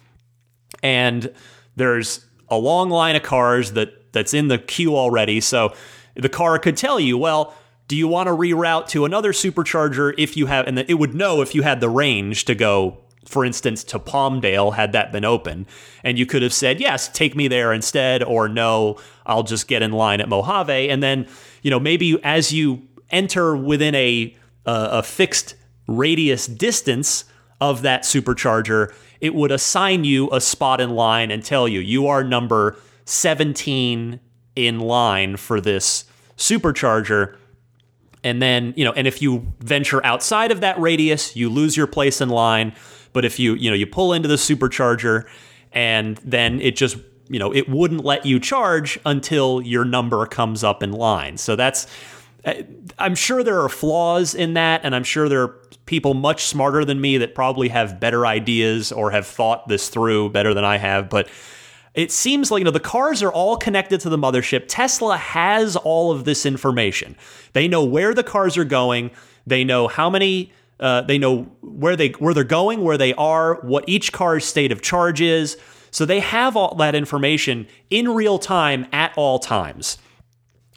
and 0.84 1.34
there's 1.76 2.26
a 2.50 2.58
long 2.58 2.90
line 2.90 3.16
of 3.16 3.24
cars 3.24 3.74
that 3.74 4.12
that's 4.14 4.34
in 4.34 4.48
the 4.48 4.58
queue 4.58 4.96
already. 4.96 5.40
So 5.42 5.74
the 6.16 6.30
car 6.30 6.58
could 6.60 6.78
tell 6.78 7.00
you, 7.00 7.18
well, 7.18 7.54
do 7.88 7.96
you 7.96 8.08
want 8.08 8.28
to 8.28 8.32
reroute 8.32 8.88
to 8.90 9.06
another 9.06 9.32
supercharger 9.32 10.14
if 10.18 10.36
you 10.36 10.48
have, 10.48 10.68
and 10.68 10.78
it 10.80 10.96
would 10.96 11.14
know 11.14 11.42
if 11.42 11.56
you 11.56 11.62
had 11.62 11.80
the 11.80 11.90
range 11.90 12.46
to 12.46 12.56
go, 12.56 12.98
for 13.26 13.46
instance, 13.46 13.84
to 13.86 14.00
Palmdale 14.00 14.76
had 14.76 14.92
that 14.92 15.12
been 15.12 15.26
open. 15.26 15.66
And 16.04 16.20
you 16.20 16.26
could 16.26 16.42
have 16.42 16.54
said, 16.54 16.80
yes, 16.80 17.08
take 17.08 17.36
me 17.36 17.48
there 17.48 17.72
instead, 17.72 18.24
or 18.24 18.50
no, 18.50 18.98
I'll 19.26 19.44
just 19.44 19.68
get 19.68 19.82
in 19.82 19.92
line 19.92 20.22
at 20.22 20.30
Mojave. 20.30 20.90
And 20.90 21.02
then, 21.02 21.28
you 21.62 21.72
know, 21.72 21.80
maybe 21.80 22.22
as 22.24 22.52
you 22.52 22.84
enter 23.10 23.56
within 23.56 23.96
a, 23.96 24.36
a 24.66 25.04
fixed 25.04 25.56
radius 25.88 26.48
distance 26.48 27.24
of 27.62 27.82
that 27.84 28.04
supercharger, 28.04 28.94
it 29.22 29.34
would 29.34 29.52
assign 29.52 30.04
you 30.04 30.30
a 30.32 30.42
spot 30.42 30.82
in 30.82 30.92
line 30.92 31.32
and 31.32 31.44
tell 31.44 31.68
you, 31.68 31.80
you 31.80 32.08
are 32.08 32.24
number 32.24 32.78
17 33.06 34.20
in 34.56 34.80
line 34.80 35.38
for 35.38 35.62
this 35.62 36.06
supercharger 36.38 37.36
and 38.24 38.42
then, 38.42 38.74
you 38.76 38.84
know, 38.84 38.92
and 38.94 39.08
if 39.08 39.22
you 39.22 39.54
venture 39.60 40.04
outside 40.06 40.52
of 40.52 40.62
that 40.62 40.80
radius, 40.80 41.36
you 41.36 41.50
lose 41.50 41.78
your 41.78 41.88
place 41.88 42.22
in 42.22 42.30
line. 42.30 42.74
But 43.14 43.26
if 43.26 43.40
you, 43.40 43.54
you 43.54 43.70
know, 43.70 43.76
you 43.76 43.88
pull 43.88 44.14
into 44.14 44.28
the 44.28 44.36
supercharger 44.36 45.28
and 45.72 46.18
then 46.18 46.60
it 46.62 46.76
just, 46.76 46.98
you 47.30 47.40
know, 47.40 47.54
it 47.54 47.70
wouldn't 47.70 48.04
let 48.04 48.26
you 48.26 48.40
charge 48.40 49.00
until 49.06 49.62
your 49.62 49.86
number 49.86 50.26
comes 50.26 50.64
up 50.64 50.84
in 50.84 50.92
line. 50.92 51.38
So 51.38 51.56
that's, 51.56 51.88
uh, 52.46 52.54
I'm 52.98 53.16
sure 53.16 53.44
there 53.44 53.62
are 53.62 53.70
flaws 53.70 54.34
in 54.34 54.54
that, 54.54 54.82
and 54.84 54.96
I'm 54.96 55.04
sure 55.04 55.28
there 55.28 55.42
are 55.42 55.56
people 55.86 56.14
much 56.14 56.46
smarter 56.46 56.86
than 56.86 57.02
me 57.02 57.18
that 57.18 57.36
probably 57.36 57.70
have 57.70 58.00
better 58.00 58.26
ideas 58.26 58.92
or 58.92 59.12
have 59.12 59.28
thought 59.28 59.68
this 59.68 59.90
through 59.90 60.30
better 60.30 60.54
than 60.54 60.64
I 60.64 60.78
have. 60.78 61.10
But 61.10 61.30
it 61.98 62.12
seems 62.12 62.52
like 62.52 62.60
you 62.60 62.64
know 62.64 62.72
the 62.72 62.80
cars 62.80 63.24
are 63.24 63.32
all 63.32 63.58
connected 63.58 64.00
to 64.02 64.10
the 64.10 64.18
mothership. 64.18 64.66
Tesla 64.68 65.18
has 65.18 65.76
all 65.76 66.12
of 66.12 66.26
this 66.26 66.46
information. 66.46 67.18
They 67.54 67.68
know 67.68 67.84
where 67.84 68.14
the 68.14 68.24
cars 68.24 68.56
are 68.56 68.64
going. 68.64 69.12
They 69.48 69.66
know 69.66 69.90
how 69.90 70.10
many. 70.10 70.54
Uh, 70.80 71.02
they 71.02 71.18
know 71.18 71.44
where 71.62 71.96
they 71.96 72.10
where 72.10 72.36
they're 72.36 72.44
going, 72.44 72.84
where 72.84 73.00
they 73.00 73.16
are, 73.16 73.56
what 73.62 73.84
each 73.88 74.14
car's 74.14 74.46
state 74.46 74.72
of 74.72 74.84
charge 74.84 75.22
is. 75.22 75.58
So 75.90 76.06
they 76.06 76.20
have 76.20 76.56
all 76.56 76.76
that 76.76 76.94
information 76.94 77.68
in 77.90 78.10
real 78.10 78.38
time 78.38 78.86
at 78.92 79.12
all 79.18 79.40
times. 79.40 79.98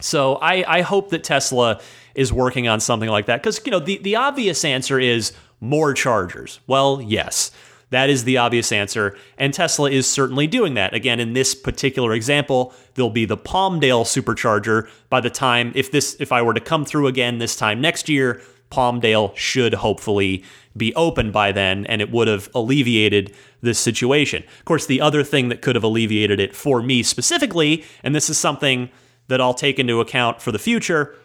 So 0.00 0.36
I, 0.36 0.64
I 0.66 0.80
hope 0.80 1.10
that 1.10 1.22
Tesla 1.22 1.82
is 2.14 2.32
working 2.32 2.66
on 2.66 2.80
something 2.80 3.10
like 3.10 3.26
that 3.26 3.42
because 3.42 3.60
you 3.66 3.70
know 3.70 3.78
the, 3.78 3.98
the 3.98 4.16
obvious 4.16 4.64
answer 4.64 4.98
is 4.98 5.34
more 5.60 5.92
chargers. 5.92 6.60
Well, 6.66 7.02
yes 7.02 7.50
That 7.90 8.08
is 8.08 8.24
the 8.24 8.38
obvious 8.38 8.70
answer, 8.70 9.16
and 9.36 9.52
Tesla 9.52 9.90
is 9.90 10.08
certainly 10.08 10.46
doing 10.46 10.74
that. 10.74 10.94
Again, 10.94 11.18
in 11.18 11.32
this 11.32 11.54
particular 11.56 12.12
example, 12.12 12.72
there'll 12.94 13.10
be 13.10 13.24
the 13.24 13.36
Palmdale 13.36 14.04
supercharger 14.04 14.88
by 15.08 15.20
the 15.20 15.30
time 15.30 15.72
if 15.74 15.90
this 15.90 16.16
if 16.20 16.30
I 16.30 16.42
were 16.42 16.54
to 16.54 16.60
come 16.60 16.84
through 16.84 17.08
again 17.08 17.38
this 17.38 17.56
time 17.56 17.80
next 17.80 18.08
year, 18.08 18.40
Palmdale 18.70 19.36
should 19.36 19.74
hopefully 19.74 20.44
be 20.76 20.94
open 20.94 21.32
by 21.32 21.50
then 21.50 21.84
and 21.86 22.00
it 22.00 22.12
would 22.12 22.28
have 22.28 22.48
alleviated 22.54 23.34
this 23.60 23.78
situation. 23.78 24.44
Of 24.60 24.64
course, 24.64 24.86
the 24.86 25.00
other 25.00 25.24
thing 25.24 25.48
that 25.48 25.60
could 25.60 25.74
have 25.74 25.84
alleviated 25.84 26.38
it 26.38 26.54
for 26.54 26.80
me 26.80 27.02
specifically, 27.02 27.84
and 28.04 28.14
this 28.14 28.30
is 28.30 28.38
something 28.38 28.90
that 29.26 29.40
I'll 29.40 29.54
take 29.54 29.78
into 29.78 30.00
account 30.00 30.40
for 30.40 30.52
the 30.52 30.58
future, 30.58 31.16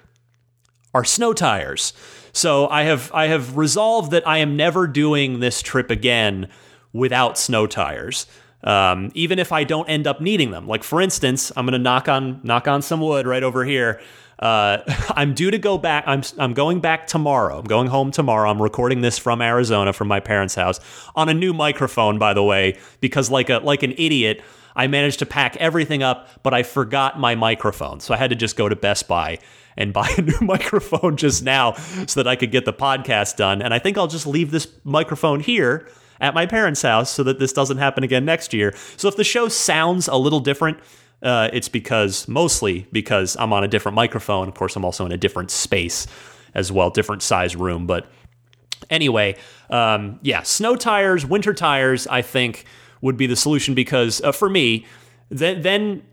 are 0.94 1.04
snow 1.04 1.34
tires. 1.34 1.94
So 2.36 2.68
I 2.68 2.84
have 2.84 3.12
I 3.14 3.28
have 3.28 3.56
resolved 3.56 4.12
that 4.12 4.28
I 4.28 4.40
am 4.40 4.58
never 4.58 4.88
doing 4.88 5.40
this 5.40 5.62
trip 5.62 5.90
again 5.90 6.50
without 6.92 7.38
snow 7.38 7.66
tires. 7.66 8.28
Um, 8.62 9.12
even 9.14 9.40
if 9.40 9.54
I 9.54 9.64
don't 9.64 9.88
end 9.88 10.06
up 10.06 10.20
needing 10.20 10.52
them. 10.52 10.68
Like 10.68 10.84
for 10.84 11.00
instance, 11.00 11.54
I'm 11.56 11.66
gonna 11.66 11.80
knock 11.80 12.10
on 12.10 12.42
knock 12.44 12.68
on 12.68 12.82
some 12.82 13.00
wood 13.00 13.26
right 13.26 13.42
over 13.42 13.64
here. 13.64 14.02
Uh, 14.38 14.80
I'm 15.16 15.34
due 15.34 15.50
to 15.50 15.58
go 15.58 15.78
back. 15.78 16.04
I'm 16.08 16.24
I'm 16.38 16.54
going 16.54 16.82
back 16.82 17.08
tomorrow. 17.08 17.58
I'm 17.58 17.66
going 17.66 17.88
home 17.88 18.12
tomorrow. 18.12 18.50
I'm 18.50 18.62
recording 18.62 19.00
this 19.00 19.18
from 19.18 19.42
Arizona 19.42 19.94
from 19.94 20.10
my 20.10 20.20
parents' 20.20 20.56
house 20.56 20.82
on 21.16 21.30
a 21.30 21.34
new 21.34 21.54
microphone, 21.54 22.20
by 22.20 22.34
the 22.34 22.44
way, 22.44 22.78
because 23.00 23.32
like 23.32 23.50
a 23.50 23.60
like 23.60 23.82
an 23.82 23.94
idiot, 23.94 24.44
I 24.76 24.88
managed 24.88 25.20
to 25.20 25.26
pack 25.26 25.56
everything 25.56 26.04
up, 26.04 26.28
but 26.44 26.54
I 26.54 26.64
forgot 26.64 27.18
my 27.18 27.36
microphone, 27.36 28.02
so 28.02 28.14
I 28.14 28.18
had 28.18 28.32
to 28.32 28.36
just 28.36 28.58
go 28.58 28.68
to 28.68 28.76
Best 28.76 29.08
Buy 29.08 29.40
and 29.78 29.94
buy 29.94 30.10
a 30.18 30.22
new 30.22 30.38
microphone 30.42 31.18
just 31.18 31.44
now 31.44 31.74
so 31.74 32.22
that 32.22 32.28
I 32.28 32.36
could 32.36 32.52
get 32.52 32.66
the 32.66 32.74
podcast 32.74 33.38
done. 33.38 33.62
And 33.62 33.74
I 33.74 33.80
think 33.80 33.98
I'll 33.98 34.08
just 34.08 34.28
leave 34.28 34.52
this 34.52 34.68
microphone 34.84 35.40
here 35.40 35.88
at 36.20 36.34
my 36.34 36.46
parents' 36.46 36.82
house 36.82 37.10
so 37.10 37.24
that 37.24 37.40
this 37.40 37.54
doesn't 37.54 37.78
happen 37.78 38.04
again 38.04 38.26
next 38.26 38.54
year. 38.54 38.74
So 38.98 39.08
if 39.08 39.16
the 39.16 39.24
show 39.24 39.48
sounds 39.48 40.08
a 40.08 40.16
little 40.16 40.40
different, 40.40 40.80
uh, 41.22 41.50
it's 41.54 41.70
because 41.70 42.28
mostly 42.28 42.88
because 42.92 43.36
I'm 43.38 43.54
on 43.54 43.64
a 43.64 43.68
different 43.68 43.96
microphone. 43.96 44.48
Of 44.48 44.54
course, 44.54 44.76
I'm 44.76 44.86
also 44.86 45.06
in 45.06 45.12
a 45.12 45.18
different 45.18 45.52
space 45.52 46.08
as 46.54 46.72
well, 46.72 46.90
different 46.90 47.22
size 47.22 47.56
room. 47.56 47.88
But 47.88 48.10
anyway, 48.90 49.38
um, 49.70 50.20
yeah, 50.22 50.44
snow 50.44 50.76
tires, 50.76 51.26
winter 51.26 51.54
tires, 51.54 52.08
I 52.08 52.22
think 52.22 52.66
would 53.02 53.18
be 53.18 53.28
the 53.28 53.36
solution 53.36 53.74
because 53.76 54.22
uh, 54.22 54.32
for 54.32 54.50
me, 54.50 54.86
th- 55.36 55.62
then 55.62 56.04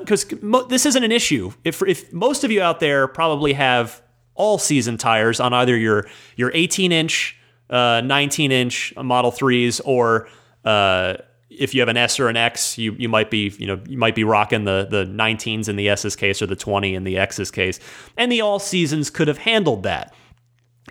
because 0.00 0.30
uh, 0.30 0.36
mo- 0.42 0.66
this 0.66 0.84
isn't 0.84 1.02
an 1.02 1.12
issue. 1.12 1.52
If 1.64 1.82
if 1.82 2.12
most 2.12 2.44
of 2.44 2.50
you 2.50 2.60
out 2.60 2.80
there 2.80 3.08
probably 3.08 3.54
have 3.54 4.02
all 4.34 4.58
season 4.58 4.98
tires 4.98 5.40
on 5.40 5.54
either 5.54 5.76
your 5.76 6.06
your 6.36 6.50
18 6.54 6.92
inch, 6.92 7.36
uh, 7.70 8.02
19 8.04 8.52
inch 8.52 8.94
Model 8.96 9.30
Threes, 9.30 9.80
or 9.80 10.28
uh, 10.64 11.14
if 11.48 11.74
you 11.74 11.80
have 11.80 11.88
an 11.88 11.96
S 11.96 12.20
or 12.20 12.28
an 12.28 12.36
X, 12.36 12.76
you 12.76 12.92
you 12.98 13.08
might 13.08 13.30
be 13.30 13.54
you 13.58 13.66
know 13.66 13.80
you 13.86 13.96
might 13.96 14.14
be 14.14 14.24
rocking 14.24 14.64
the 14.64 14.86
the 14.90 15.04
19s 15.04 15.68
in 15.68 15.76
the 15.76 15.88
S's 15.88 16.14
case 16.14 16.42
or 16.42 16.46
the 16.46 16.56
20 16.56 16.94
in 16.94 17.04
the 17.04 17.16
X's 17.16 17.50
case, 17.50 17.80
and 18.16 18.30
the 18.30 18.40
all 18.40 18.58
seasons 18.58 19.08
could 19.08 19.28
have 19.28 19.38
handled 19.38 19.82
that. 19.84 20.14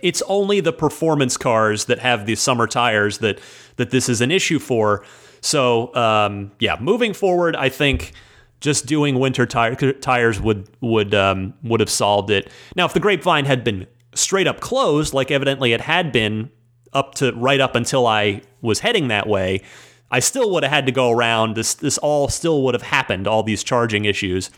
It's 0.02 0.22
only 0.22 0.60
the 0.60 0.72
performance 0.72 1.36
cars 1.36 1.84
that 1.84 1.98
have 2.00 2.26
the 2.26 2.34
summer 2.34 2.66
tires 2.66 3.18
that 3.18 3.40
that 3.76 3.90
this 3.90 4.08
is 4.08 4.20
an 4.20 4.32
issue 4.32 4.58
for. 4.58 5.04
So 5.42 5.94
um, 5.94 6.50
yeah, 6.58 6.76
moving 6.80 7.14
forward, 7.14 7.54
I 7.54 7.68
think 7.68 8.12
just 8.60 8.86
doing 8.86 9.18
winter 9.18 9.46
tire, 9.46 9.74
tires 9.74 10.40
would 10.40 10.68
would 10.80 11.14
um, 11.14 11.54
would 11.62 11.80
have 11.80 11.90
solved 11.90 12.30
it. 12.30 12.50
Now, 12.76 12.84
if 12.84 12.92
the 12.92 13.00
grapevine 13.00 13.46
had 13.46 13.64
been 13.64 13.86
straight 14.14 14.46
up 14.46 14.60
closed, 14.60 15.14
like 15.14 15.30
evidently 15.30 15.72
it 15.72 15.80
had 15.80 16.12
been 16.12 16.50
up 16.92 17.14
to 17.16 17.32
right 17.32 17.60
up 17.60 17.74
until 17.74 18.06
I 18.06 18.42
was 18.60 18.80
heading 18.80 19.08
that 19.08 19.26
way, 19.26 19.62
I 20.10 20.20
still 20.20 20.50
would 20.52 20.62
have 20.62 20.72
had 20.72 20.86
to 20.86 20.92
go 20.92 21.10
around. 21.10 21.56
This 21.56 21.74
this 21.74 21.98
all 21.98 22.28
still 22.28 22.62
would 22.64 22.74
have 22.74 22.82
happened. 22.82 23.26
All 23.26 23.42
these 23.42 23.64
charging 23.64 24.04
issues, 24.04 24.50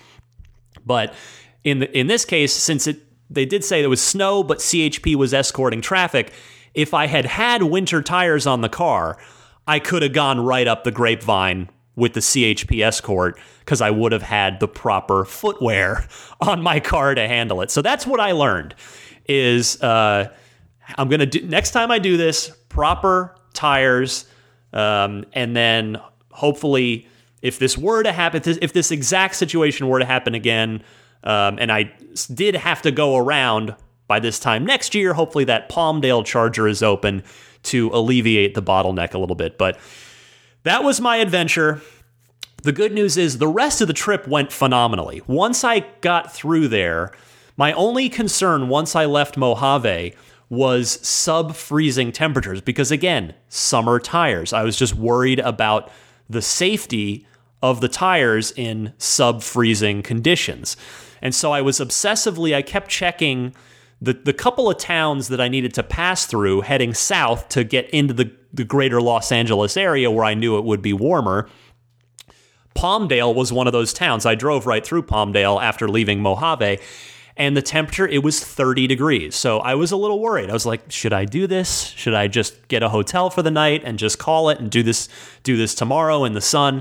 but 0.84 1.14
in 1.64 1.78
the, 1.78 1.98
in 1.98 2.08
this 2.08 2.24
case, 2.24 2.52
since 2.52 2.86
it 2.86 3.00
they 3.30 3.46
did 3.46 3.64
say 3.64 3.80
there 3.80 3.90
was 3.90 4.02
snow, 4.02 4.42
but 4.42 4.58
CHP 4.58 5.14
was 5.14 5.32
escorting 5.32 5.80
traffic. 5.80 6.32
If 6.74 6.92
I 6.94 7.06
had 7.06 7.24
had 7.24 7.62
winter 7.62 8.02
tires 8.02 8.46
on 8.46 8.62
the 8.62 8.68
car, 8.68 9.18
I 9.66 9.78
could 9.78 10.02
have 10.02 10.12
gone 10.12 10.40
right 10.40 10.66
up 10.66 10.84
the 10.84 10.90
grapevine 10.90 11.68
with 11.94 12.14
the 12.14 12.20
CHP 12.20 12.85
Escort 12.85 13.38
because 13.61 13.81
I 13.81 13.90
would 13.90 14.12
have 14.12 14.22
had 14.22 14.61
the 14.61 14.68
proper 14.68 15.24
footwear 15.24 16.07
on 16.40 16.62
my 16.62 16.81
car 16.81 17.14
to 17.14 17.26
handle 17.26 17.61
it. 17.61 17.70
So 17.70 17.83
that's 17.83 18.07
what 18.07 18.20
I 18.20 18.33
learned 18.33 18.74
is 19.28 19.81
uh, 19.83 20.33
I'm 20.96 21.09
gonna 21.09 21.26
do 21.26 21.42
next 21.46 21.70
time 21.70 21.90
I 21.90 21.98
do 21.98 22.16
this 22.16 22.50
proper 22.68 23.35
tires, 23.55 24.26
um, 24.72 25.24
and 25.33 25.55
then 25.55 26.00
hopefully 26.31 27.07
if 27.42 27.59
this 27.59 27.76
were 27.76 28.02
to 28.02 28.12
happen, 28.12 28.42
if 28.44 28.72
this 28.72 28.90
exact 28.90 29.35
situation 29.35 29.88
were 29.88 29.98
to 29.98 30.05
happen 30.05 30.35
again, 30.35 30.83
um, 31.24 31.59
and 31.61 31.70
I 31.70 31.92
did 32.33 32.55
have 32.55 32.83
to 32.83 32.90
go 32.90 33.16
around 33.16 33.74
by 34.07 34.20
this 34.20 34.38
time 34.38 34.64
next 34.64 34.94
year, 34.94 35.12
hopefully 35.12 35.44
that 35.44 35.68
Palmdale 35.68 36.24
charger 36.24 36.68
is 36.68 36.83
open 36.83 37.22
to 37.64 37.90
alleviate 37.92 38.55
the 38.55 38.62
bottleneck 38.62 39.14
a 39.14 39.18
little 39.18 39.37
bit, 39.37 39.59
but 39.59 39.78
that 40.64 40.85
was 40.85 41.01
my 41.01 41.16
adventure. 41.16 41.81
The 42.62 42.72
good 42.72 42.92
news 42.92 43.16
is 43.16 43.38
the 43.38 43.48
rest 43.48 43.81
of 43.81 43.88
the 43.88 43.94
trip 43.94 44.29
went 44.29 44.53
phenomenally. 44.53 45.22
Once 45.27 45.64
I 45.64 45.81
got 46.01 46.33
through 46.33 46.68
there, 46.68 47.12
my 47.57 47.72
only 47.72 48.09
concern 48.09 48.68
once 48.68 48.94
I 48.94 49.05
left 49.05 49.37
Mojave 49.37 50.14
was 50.48 51.07
sub 51.07 51.55
freezing 51.55 52.12
temperatures 52.12 52.61
because, 52.61 52.90
again, 52.90 53.35
summer 53.48 53.98
tires. 53.98 54.53
I 54.53 54.62
was 54.62 54.77
just 54.77 54.94
worried 54.94 55.40
about 55.40 55.90
the 56.29 56.42
safety 56.42 57.27
of 57.62 57.81
the 57.81 57.88
tires 57.88 58.53
in 58.57 58.92
sub 58.98 59.42
freezing 59.42 60.03
conditions. 60.03 60.77
And 61.22 61.35
so 61.35 61.53
I 61.53 61.62
was 61.62 61.79
obsessively, 61.79 62.55
I 62.55 62.62
kept 62.62 62.90
checking 62.90 63.55
the, 64.01 64.12
the 64.12 64.33
couple 64.33 64.68
of 64.68 64.79
towns 64.79 65.29
that 65.29 65.40
I 65.40 65.48
needed 65.48 65.72
to 65.75 65.83
pass 65.83 66.27
through 66.27 66.62
heading 66.62 66.92
south 66.92 67.48
to 67.51 67.64
get 67.64 67.88
into 67.90 68.12
the, 68.12 68.33
the 68.52 68.64
greater 68.64 69.00
Los 69.00 69.32
Angeles 69.32 69.76
area 69.76 70.10
where 70.10 70.24
I 70.24 70.34
knew 70.34 70.58
it 70.58 70.64
would 70.64 70.82
be 70.82 70.92
warmer. 70.92 71.48
Palmdale 72.74 73.34
was 73.34 73.52
one 73.52 73.66
of 73.66 73.72
those 73.72 73.92
towns. 73.92 74.26
I 74.26 74.34
drove 74.34 74.66
right 74.66 74.84
through 74.84 75.02
Palmdale 75.04 75.62
after 75.62 75.88
leaving 75.88 76.20
Mojave, 76.20 76.78
and 77.36 77.56
the 77.56 77.62
temperature 77.62 78.06
it 78.06 78.22
was 78.22 78.42
30 78.42 78.86
degrees. 78.86 79.34
So 79.34 79.58
I 79.58 79.74
was 79.74 79.92
a 79.92 79.96
little 79.96 80.20
worried. 80.20 80.50
I 80.50 80.52
was 80.52 80.66
like, 80.66 80.90
should 80.90 81.12
I 81.12 81.24
do 81.24 81.46
this? 81.46 81.88
Should 81.96 82.14
I 82.14 82.28
just 82.28 82.68
get 82.68 82.82
a 82.82 82.88
hotel 82.88 83.30
for 83.30 83.42
the 83.42 83.50
night 83.50 83.82
and 83.84 83.98
just 83.98 84.18
call 84.18 84.48
it 84.48 84.58
and 84.58 84.70
do 84.70 84.82
this 84.82 85.08
do 85.42 85.56
this 85.56 85.74
tomorrow 85.74 86.24
in 86.24 86.32
the 86.32 86.40
sun? 86.40 86.76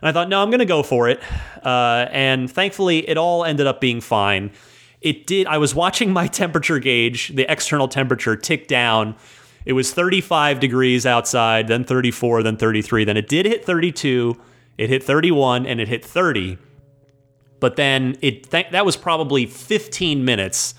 And 0.00 0.08
I 0.08 0.12
thought, 0.12 0.28
no, 0.28 0.42
I'm 0.42 0.50
going 0.50 0.60
to 0.60 0.66
go 0.66 0.82
for 0.82 1.08
it. 1.08 1.20
Uh, 1.64 2.06
and 2.10 2.50
thankfully, 2.50 3.08
it 3.08 3.16
all 3.16 3.44
ended 3.44 3.66
up 3.66 3.80
being 3.80 4.00
fine 4.00 4.52
it 5.04 5.26
did. 5.26 5.46
I 5.46 5.58
was 5.58 5.74
watching 5.74 6.12
my 6.12 6.26
temperature 6.42 6.80
gauge, 6.80 7.28
the 7.28 7.50
external 7.50 7.86
temperature 7.86 8.34
tick 8.34 8.66
down. 8.66 9.14
It 9.64 9.72
was 9.72 9.92
35 9.92 10.60
degrees 10.60 11.06
outside, 11.06 11.68
then 11.68 11.84
34, 11.84 12.42
then 12.42 12.56
33. 12.56 13.04
Then 13.04 13.16
it 13.16 13.28
did 13.28 13.46
hit 13.46 13.64
32, 13.64 14.40
it 14.76 14.90
hit 14.90 15.02
31, 15.02 15.66
and 15.66 15.80
it 15.80 15.88
hit 15.88 16.04
30. 16.04 16.58
But 17.60 17.76
then 17.76 18.16
it 18.20 18.50
th- 18.50 18.70
that 18.72 18.84
was 18.84 18.96
probably 18.96 19.46
15 19.46 20.24
minutes. 20.24 20.74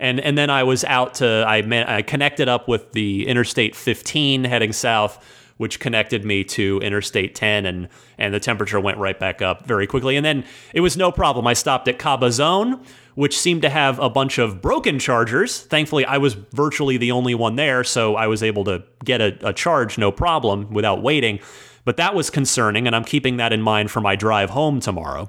And, 0.00 0.18
and 0.18 0.36
then 0.36 0.50
I 0.50 0.64
was 0.64 0.82
out 0.84 1.14
to, 1.14 1.44
I, 1.46 1.58
I 1.98 2.02
connected 2.02 2.48
up 2.48 2.66
with 2.66 2.92
the 2.92 3.26
Interstate 3.28 3.76
15 3.76 4.44
heading 4.44 4.72
south, 4.72 5.24
which 5.56 5.78
connected 5.78 6.24
me 6.24 6.42
to 6.42 6.80
Interstate 6.82 7.36
10, 7.36 7.64
and, 7.66 7.88
and 8.18 8.34
the 8.34 8.40
temperature 8.40 8.80
went 8.80 8.98
right 8.98 9.18
back 9.18 9.40
up 9.40 9.64
very 9.64 9.86
quickly. 9.86 10.16
And 10.16 10.26
then 10.26 10.44
it 10.72 10.80
was 10.80 10.96
no 10.96 11.12
problem. 11.12 11.46
I 11.46 11.52
stopped 11.52 11.86
at 11.86 12.00
Cabazon, 12.00 12.84
which 13.14 13.38
seemed 13.38 13.62
to 13.62 13.70
have 13.70 13.98
a 13.98 14.10
bunch 14.10 14.38
of 14.38 14.60
broken 14.60 14.98
chargers. 14.98 15.60
Thankfully, 15.62 16.04
I 16.04 16.18
was 16.18 16.34
virtually 16.34 16.96
the 16.96 17.12
only 17.12 17.34
one 17.34 17.56
there, 17.56 17.84
so 17.84 18.16
I 18.16 18.26
was 18.26 18.42
able 18.42 18.64
to 18.64 18.82
get 19.04 19.20
a, 19.20 19.48
a 19.48 19.52
charge 19.52 19.98
no 19.98 20.10
problem 20.10 20.70
without 20.70 21.02
waiting. 21.02 21.38
But 21.84 21.96
that 21.98 22.14
was 22.14 22.30
concerning, 22.30 22.86
and 22.86 22.96
I'm 22.96 23.04
keeping 23.04 23.36
that 23.36 23.52
in 23.52 23.62
mind 23.62 23.90
for 23.90 24.00
my 24.00 24.16
drive 24.16 24.50
home 24.50 24.80
tomorrow. 24.80 25.28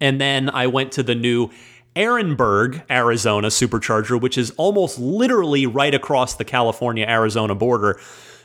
And 0.00 0.20
then 0.20 0.50
I 0.50 0.66
went 0.66 0.92
to 0.92 1.02
the 1.02 1.14
new 1.14 1.50
Ehrenberg, 1.94 2.82
Arizona 2.90 3.48
supercharger, 3.48 4.20
which 4.20 4.36
is 4.36 4.50
almost 4.52 4.98
literally 4.98 5.66
right 5.66 5.94
across 5.94 6.34
the 6.34 6.44
California 6.44 7.06
Arizona 7.06 7.54
border. 7.54 8.00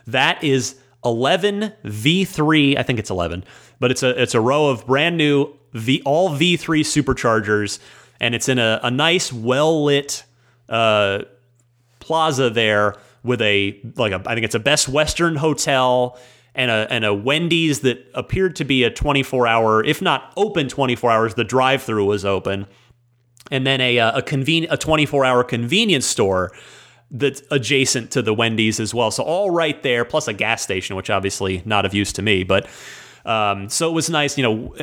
That 0.05 0.43
is 0.43 0.75
11 1.03 1.73
V3, 1.85 2.77
I 2.77 2.83
think 2.83 2.99
it's 2.99 3.09
11, 3.09 3.43
but 3.79 3.91
it's 3.91 4.03
a 4.03 4.21
it's 4.21 4.35
a 4.35 4.41
row 4.41 4.67
of 4.67 4.85
brand 4.85 5.17
new 5.17 5.53
V 5.73 6.01
all 6.05 6.29
V3 6.29 6.81
superchargers 6.81 7.79
and 8.19 8.35
it's 8.35 8.49
in 8.49 8.59
a, 8.59 8.79
a 8.83 8.91
nice, 8.91 9.31
well 9.31 9.83
lit 9.85 10.23
uh, 10.69 11.19
plaza 11.99 12.49
there 12.49 12.95
with 13.23 13.41
a 13.41 13.79
like 13.95 14.11
a 14.11 14.21
I 14.25 14.33
think 14.33 14.45
it's 14.45 14.55
a 14.55 14.59
Best 14.59 14.87
Western 14.87 15.35
hotel 15.35 16.17
and 16.55 16.71
a 16.71 16.87
and 16.89 17.05
a 17.05 17.13
Wendy's 17.13 17.81
that 17.81 18.05
appeared 18.13 18.55
to 18.57 18.65
be 18.65 18.83
a 18.83 18.89
24 18.89 19.47
hour, 19.47 19.83
if 19.83 20.01
not 20.01 20.33
open 20.37 20.67
24 20.67 21.11
hours. 21.11 21.33
The 21.35 21.43
drive 21.43 21.83
through 21.83 22.05
was 22.05 22.25
open, 22.25 22.67
and 23.51 23.65
then 23.67 23.81
a 23.81 23.97
a 23.97 24.21
conven- 24.21 24.67
a 24.69 24.77
24 24.77 25.25
hour 25.25 25.43
convenience 25.43 26.05
store. 26.05 26.51
that's 27.09 27.41
adjacent 27.51 28.11
to 28.11 28.21
the 28.21 28.33
Wendy's 28.33 28.81
as 28.81 28.93
well. 28.93 29.11
So 29.11 29.23
all 29.23 29.49
right 29.49 29.81
there, 29.81 30.03
plus 30.03 30.27
a 30.27 30.33
gas 30.33 30.61
station, 30.61 30.97
which 30.97 31.09
obviously 31.09 31.61
not 31.63 31.85
of 31.85 31.93
use 31.93 32.11
to 32.13 32.21
me, 32.21 32.43
but 32.43 32.67
um, 33.25 33.69
so 33.69 33.89
it 33.89 33.93
was 33.93 34.09
nice, 34.09 34.37
you 34.37 34.43
know, 34.43 34.75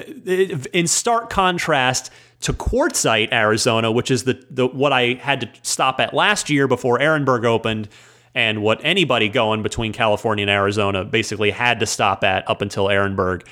in 0.73 0.87
stark 0.87 1.31
contrast 1.31 2.11
to 2.44 2.52
Quartzsite, 2.52 3.33
Arizona, 3.33 3.90
which 3.90 4.11
is 4.11 4.24
the, 4.24 4.44
the 4.50 4.66
what 4.66 4.92
I 4.92 5.14
had 5.14 5.40
to 5.40 5.48
stop 5.62 5.98
at 5.98 6.12
last 6.12 6.50
year 6.50 6.68
before 6.68 6.98
Ehrenberg 6.98 7.46
opened, 7.46 7.88
and 8.35 8.62
what 8.62 8.80
anybody 8.85 9.30
going 9.30 9.62
between 9.62 9.94
California 9.94 10.42
and 10.42 10.50
Arizona 10.50 11.07
basically 11.07 11.50
had 11.50 11.80
to 11.80 11.87
stop 11.87 12.22
at 12.22 12.48
up 12.48 12.61
until 12.61 12.87
Ehrenberg. 12.87 13.46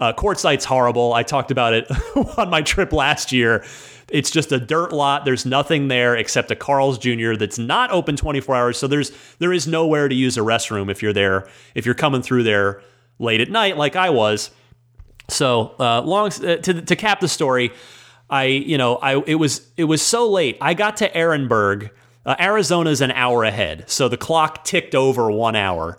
Uh, 0.00 0.12
Quartzsite's 0.12 0.64
horrible. 0.64 1.12
I 1.12 1.22
talked 1.22 1.52
about 1.52 1.72
it 1.72 1.86
on 2.36 2.50
my 2.50 2.62
trip 2.62 2.92
last 2.92 3.30
year. 3.30 3.64
It's 4.08 4.30
just 4.30 4.50
a 4.50 4.58
dirt 4.58 4.92
lot. 4.92 5.24
There's 5.24 5.46
nothing 5.46 5.86
there 5.86 6.16
except 6.16 6.50
a 6.50 6.56
Carl's 6.56 6.98
Jr. 6.98 7.34
that's 7.34 7.58
not 7.58 7.92
open 7.92 8.16
24 8.16 8.56
hours. 8.56 8.76
So 8.76 8.88
there's 8.88 9.12
there 9.38 9.52
is 9.52 9.68
nowhere 9.68 10.08
to 10.08 10.14
use 10.16 10.36
a 10.36 10.40
restroom 10.40 10.90
if 10.90 11.00
you're 11.00 11.12
there 11.12 11.48
if 11.76 11.86
you're 11.86 11.94
coming 11.94 12.22
through 12.22 12.42
there 12.42 12.82
late 13.20 13.40
at 13.40 13.50
night 13.50 13.76
like 13.76 13.94
I 13.94 14.10
was. 14.10 14.50
So 15.28 15.76
uh, 15.78 16.02
long 16.02 16.32
uh, 16.32 16.56
to 16.56 16.82
to 16.82 16.96
cap 16.96 17.20
the 17.20 17.28
story, 17.28 17.70
I 18.32 18.44
you 18.44 18.78
know 18.78 18.96
I 18.96 19.22
it 19.26 19.36
was 19.36 19.68
it 19.76 19.84
was 19.84 20.02
so 20.02 20.28
late. 20.28 20.56
I 20.60 20.74
got 20.74 20.96
to 20.96 21.08
Ehrenberg. 21.10 21.90
Uh, 22.24 22.36
Arizona's 22.38 23.00
an 23.00 23.10
hour 23.10 23.44
ahead, 23.44 23.84
so 23.90 24.08
the 24.08 24.16
clock 24.16 24.64
ticked 24.64 24.94
over 24.94 25.30
one 25.30 25.56
hour. 25.56 25.98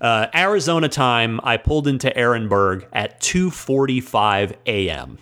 Uh, 0.00 0.26
Arizona 0.34 0.88
time, 0.88 1.40
I 1.44 1.56
pulled 1.56 1.86
into 1.86 2.10
Ehrenberg 2.10 2.86
at 2.92 3.20
2:45 3.20 4.54
a.m. 4.66 5.18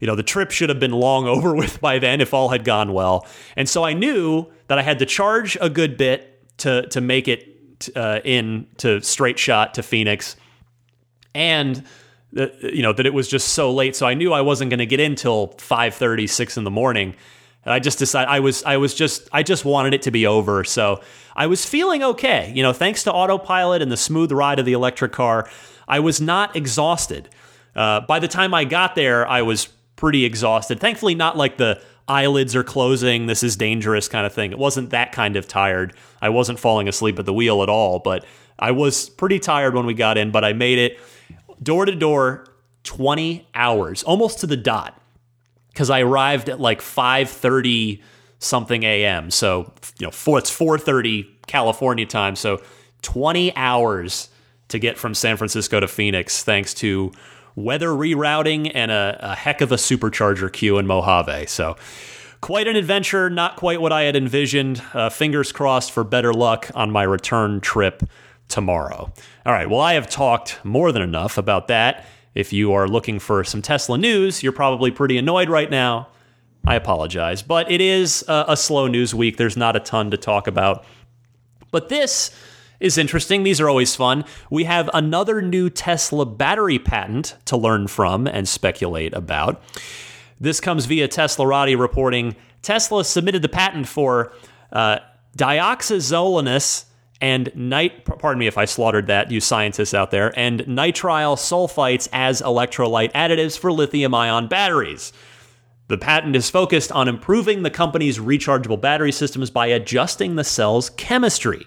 You 0.00 0.06
know, 0.06 0.16
the 0.16 0.22
trip 0.22 0.50
should 0.50 0.68
have 0.70 0.80
been 0.80 0.92
long 0.92 1.28
over 1.28 1.54
with 1.54 1.80
by 1.80 1.98
then 2.00 2.20
if 2.20 2.34
all 2.34 2.48
had 2.48 2.64
gone 2.64 2.92
well. 2.92 3.26
And 3.54 3.68
so 3.68 3.84
I 3.84 3.92
knew 3.92 4.46
that 4.66 4.78
I 4.78 4.82
had 4.82 4.98
to 4.98 5.06
charge 5.06 5.56
a 5.60 5.70
good 5.70 5.96
bit 5.96 6.58
to 6.58 6.88
to 6.88 7.00
make 7.00 7.28
it 7.28 7.88
uh, 7.94 8.20
in 8.24 8.66
to 8.78 9.00
straight 9.02 9.38
shot 9.38 9.74
to 9.74 9.84
Phoenix, 9.84 10.36
and 11.32 11.84
that 12.32 12.60
you 12.62 12.82
know 12.82 12.92
that 12.92 13.06
it 13.06 13.14
was 13.14 13.28
just 13.28 13.48
so 13.48 13.72
late. 13.72 13.96
So 13.96 14.06
I 14.06 14.14
knew 14.14 14.32
I 14.32 14.40
wasn't 14.40 14.70
going 14.70 14.78
to 14.78 14.86
get 14.86 15.00
in 15.00 15.14
till 15.14 15.48
5:30, 15.58 16.28
6 16.28 16.56
in 16.56 16.64
the 16.64 16.70
morning. 16.70 17.14
And 17.64 17.72
I 17.72 17.80
just 17.80 17.98
decided 17.98 18.30
I 18.30 18.40
was 18.40 18.62
I 18.64 18.76
was 18.76 18.94
just 18.94 19.28
I 19.32 19.42
just 19.42 19.64
wanted 19.64 19.94
it 19.94 20.02
to 20.02 20.10
be 20.10 20.26
over. 20.26 20.62
So 20.64 21.00
I 21.34 21.46
was 21.46 21.66
feeling 21.66 22.02
okay. 22.02 22.52
You 22.54 22.62
know, 22.62 22.72
thanks 22.72 23.02
to 23.04 23.12
autopilot 23.12 23.82
and 23.82 23.90
the 23.90 23.96
smooth 23.96 24.32
ride 24.32 24.58
of 24.58 24.66
the 24.66 24.72
electric 24.72 25.12
car, 25.12 25.48
I 25.88 26.00
was 26.00 26.20
not 26.20 26.54
exhausted. 26.54 27.28
Uh, 27.74 28.00
by 28.00 28.18
the 28.18 28.28
time 28.28 28.54
I 28.54 28.64
got 28.64 28.94
there, 28.94 29.26
I 29.28 29.42
was 29.42 29.68
pretty 29.96 30.24
exhausted. 30.24 30.80
Thankfully, 30.80 31.14
not 31.14 31.36
like 31.36 31.56
the 31.56 31.82
eyelids 32.08 32.54
are 32.54 32.62
closing, 32.62 33.26
this 33.26 33.42
is 33.42 33.56
dangerous 33.56 34.08
kind 34.08 34.26
of 34.26 34.32
thing. 34.32 34.52
It 34.52 34.58
wasn't 34.58 34.90
that 34.90 35.12
kind 35.12 35.36
of 35.36 35.48
tired. 35.48 35.92
I 36.22 36.28
wasn't 36.28 36.58
falling 36.58 36.88
asleep 36.88 37.18
at 37.18 37.26
the 37.26 37.32
wheel 37.32 37.62
at 37.62 37.68
all, 37.68 37.98
but 37.98 38.24
I 38.58 38.70
was 38.70 39.08
pretty 39.10 39.38
tired 39.38 39.74
when 39.74 39.86
we 39.86 39.94
got 39.94 40.16
in, 40.16 40.30
but 40.30 40.44
I 40.44 40.52
made 40.52 40.78
it 40.78 41.00
door 41.62 41.84
to 41.84 41.94
door 41.94 42.46
20 42.84 43.48
hours, 43.54 44.02
almost 44.02 44.40
to 44.40 44.46
the 44.46 44.56
dot 44.56 45.00
because 45.76 45.90
I 45.90 46.00
arrived 46.00 46.48
at 46.48 46.58
like 46.58 46.80
5:30 46.80 48.00
something 48.38 48.82
a.m. 48.82 49.30
So 49.30 49.72
you 49.98 50.06
know, 50.06 50.10
four, 50.10 50.38
it's 50.38 50.50
4:30 50.50 51.26
California 51.46 52.06
time. 52.06 52.34
So 52.34 52.62
20 53.02 53.54
hours 53.56 54.30
to 54.68 54.78
get 54.78 54.96
from 54.96 55.14
San 55.14 55.36
Francisco 55.36 55.78
to 55.80 55.86
Phoenix, 55.86 56.42
thanks 56.42 56.72
to 56.74 57.12
weather 57.54 57.88
rerouting 57.88 58.70
and 58.74 58.90
a, 58.90 59.18
a 59.20 59.34
heck 59.34 59.60
of 59.60 59.70
a 59.70 59.76
supercharger 59.76 60.52
queue 60.52 60.78
in 60.78 60.86
Mojave. 60.86 61.46
So 61.46 61.76
quite 62.40 62.66
an 62.66 62.76
adventure, 62.76 63.28
not 63.28 63.56
quite 63.56 63.80
what 63.80 63.92
I 63.92 64.02
had 64.02 64.16
envisioned. 64.16 64.82
Uh, 64.94 65.10
fingers 65.10 65.52
crossed 65.52 65.92
for 65.92 66.04
better 66.04 66.32
luck 66.32 66.70
on 66.74 66.90
my 66.90 67.02
return 67.02 67.60
trip 67.60 68.02
tomorrow. 68.48 69.12
All 69.44 69.52
right, 69.52 69.68
well, 69.68 69.80
I 69.80 69.94
have 69.94 70.08
talked 70.08 70.64
more 70.64 70.92
than 70.92 71.02
enough 71.02 71.38
about 71.38 71.68
that. 71.68 72.06
If 72.34 72.52
you 72.52 72.72
are 72.72 72.86
looking 72.86 73.18
for 73.18 73.44
some 73.44 73.62
Tesla 73.62 73.96
news, 73.96 74.42
you're 74.42 74.52
probably 74.52 74.90
pretty 74.90 75.16
annoyed 75.16 75.48
right 75.48 75.70
now. 75.70 76.08
I 76.66 76.74
apologize, 76.74 77.42
but 77.42 77.70
it 77.70 77.80
is 77.80 78.24
a, 78.28 78.56
slow 78.56 78.88
news 78.88 79.14
week. 79.14 79.36
There's 79.36 79.56
not 79.56 79.76
a 79.76 79.80
ton 79.80 80.10
to 80.10 80.16
talk 80.16 80.46
about. 80.46 80.84
But 81.70 81.88
this 81.88 82.34
is 82.80 82.98
interesting. 82.98 83.42
These 83.42 83.60
are 83.60 83.68
always 83.68 83.94
fun. 83.94 84.24
We 84.50 84.64
have 84.64 84.90
another 84.92 85.40
new 85.40 85.70
Tesla 85.70 86.26
battery 86.26 86.78
patent 86.78 87.36
to 87.46 87.56
learn 87.56 87.86
from 87.86 88.26
and 88.26 88.48
speculate 88.48 89.14
about. 89.14 89.62
This 90.40 90.60
comes 90.60 90.86
via 90.86 91.08
Teslarati 91.08 91.78
reporting 91.78 92.36
Tesla 92.62 93.04
submitted 93.04 93.42
the 93.42 93.48
patent 93.48 93.86
for 93.86 94.32
uh, 94.72 94.98
dioxazolinous 95.38 96.86
and 97.20 97.50
nit 97.54 98.04
pardon 98.04 98.38
me 98.38 98.46
if 98.46 98.58
I 98.58 98.64
slaughtered 98.64 99.06
that, 99.06 99.30
you 99.30 99.40
scientists 99.40 99.94
out 99.94 100.10
there, 100.10 100.36
and 100.38 100.60
nitrile 100.60 101.36
sulfites 101.36 102.08
as 102.12 102.42
electrolyte 102.42 103.12
additives 103.12 103.58
for 103.58 103.72
lithium 103.72 104.14
ion 104.14 104.48
batteries. 104.48 105.12
The 105.88 105.98
patent 105.98 106.34
is 106.34 106.50
focused 106.50 106.90
on 106.90 107.08
improving 107.08 107.62
the 107.62 107.70
company's 107.70 108.18
rechargeable 108.18 108.80
battery 108.80 109.12
systems 109.12 109.50
by 109.50 109.68
adjusting 109.68 110.34
the 110.34 110.44
cell's 110.44 110.90
chemistry. 110.90 111.64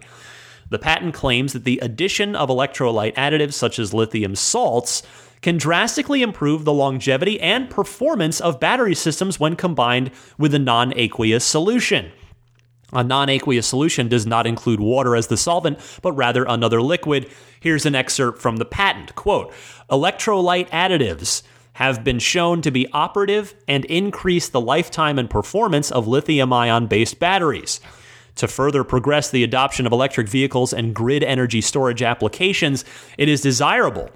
The 0.70 0.80
patent 0.80 1.14
claims 1.14 1.54
that 1.54 1.64
the 1.64 1.80
addition 1.82 2.36
of 2.36 2.50
electrolyte 2.50 3.16
additives 3.16 3.54
such 3.54 3.80
as 3.80 3.94
lithium 3.94 4.36
salts 4.36 5.02
can 5.42 5.58
drastically 5.58 6.22
improve 6.22 6.66
the 6.66 6.74
longevity 6.74 7.40
and 7.40 7.70
performance 7.70 8.42
of 8.42 8.60
battery 8.60 8.94
systems 8.94 9.40
when 9.40 9.56
combined 9.56 10.12
with 10.38 10.54
a 10.54 10.60
non 10.60 10.94
aqueous 10.98 11.46
solution. 11.46 12.12
A 12.94 13.04
non 13.04 13.30
aqueous 13.30 13.68
solution 13.68 14.08
does 14.08 14.26
not 14.26 14.48
include 14.48 14.80
water 14.80 15.16
as 15.16 15.28
the 15.28 15.38
solvent, 15.38 15.80
but 16.02 16.14
rather 16.14 16.44
another 16.44 16.82
liquid. 16.82 17.30
Here's 17.60 17.86
an 17.86 17.96
excerpt 17.96 18.42
from 18.42 18.58
the 18.58 18.66
patent 18.66 19.16
quote, 19.16 19.54
Electrolyte 19.90 20.70
additives 20.70 21.44
have 21.74 22.04
been 22.04 22.20
shown 22.20 22.62
to 22.62 22.72
be 22.72 22.92
operative 22.92 23.56
and 23.68 23.86
increase 23.86 24.50
the 24.50 24.62
lifetime 24.62 25.18
and 25.18 25.30
performance 25.30 25.92
of 25.92 26.08
lithium 26.08 26.52
ion 26.52 26.88
based 26.88 27.20
batteries. 27.20 27.80
To 28.36 28.48
further 28.48 28.84
progress 28.84 29.30
the 29.30 29.44
adoption 29.44 29.86
of 29.86 29.92
electric 29.92 30.28
vehicles 30.28 30.74
and 30.74 30.96
grid 30.96 31.24
energy 31.24 31.62
storage 31.62 32.02
applications, 32.02 32.86
it 33.18 33.28
is 33.28 33.42
desirable 33.42 34.10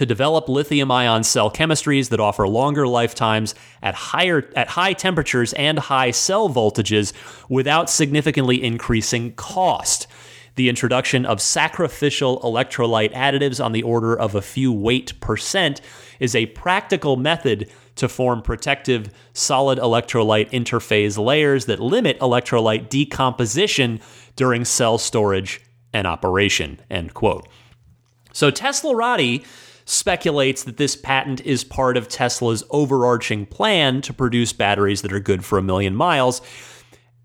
to 0.00 0.06
develop 0.06 0.48
lithium 0.48 0.90
ion 0.90 1.22
cell 1.22 1.50
chemistries 1.50 2.08
that 2.08 2.18
offer 2.18 2.48
longer 2.48 2.88
lifetimes 2.88 3.54
at 3.82 3.94
higher 3.94 4.50
at 4.56 4.66
high 4.66 4.94
temperatures 4.94 5.52
and 5.52 5.78
high 5.78 6.10
cell 6.10 6.48
voltages 6.48 7.12
without 7.50 7.90
significantly 7.90 8.64
increasing 8.64 9.34
cost. 9.34 10.06
The 10.54 10.70
introduction 10.70 11.26
of 11.26 11.38
sacrificial 11.38 12.40
electrolyte 12.40 13.12
additives 13.12 13.62
on 13.62 13.72
the 13.72 13.82
order 13.82 14.18
of 14.18 14.34
a 14.34 14.40
few 14.40 14.72
weight 14.72 15.20
percent 15.20 15.82
is 16.18 16.34
a 16.34 16.46
practical 16.46 17.16
method 17.18 17.70
to 17.96 18.08
form 18.08 18.40
protective 18.40 19.10
solid 19.34 19.78
electrolyte 19.78 20.50
interphase 20.50 21.22
layers 21.22 21.66
that 21.66 21.78
limit 21.78 22.18
electrolyte 22.20 22.88
decomposition 22.88 24.00
during 24.36 24.64
cell 24.64 24.96
storage 24.96 25.60
and 25.92 26.06
operation. 26.06 26.80
End 26.90 27.12
quote. 27.12 27.46
So 28.32 28.50
Teslarati 28.50 29.44
speculates 29.90 30.62
that 30.62 30.76
this 30.76 30.94
patent 30.94 31.40
is 31.40 31.64
part 31.64 31.96
of 31.96 32.06
Tesla's 32.06 32.62
overarching 32.70 33.44
plan 33.44 34.00
to 34.02 34.12
produce 34.12 34.52
batteries 34.52 35.02
that 35.02 35.12
are 35.12 35.18
good 35.20 35.44
for 35.44 35.58
a 35.58 35.62
million 35.62 35.96
miles. 35.96 36.40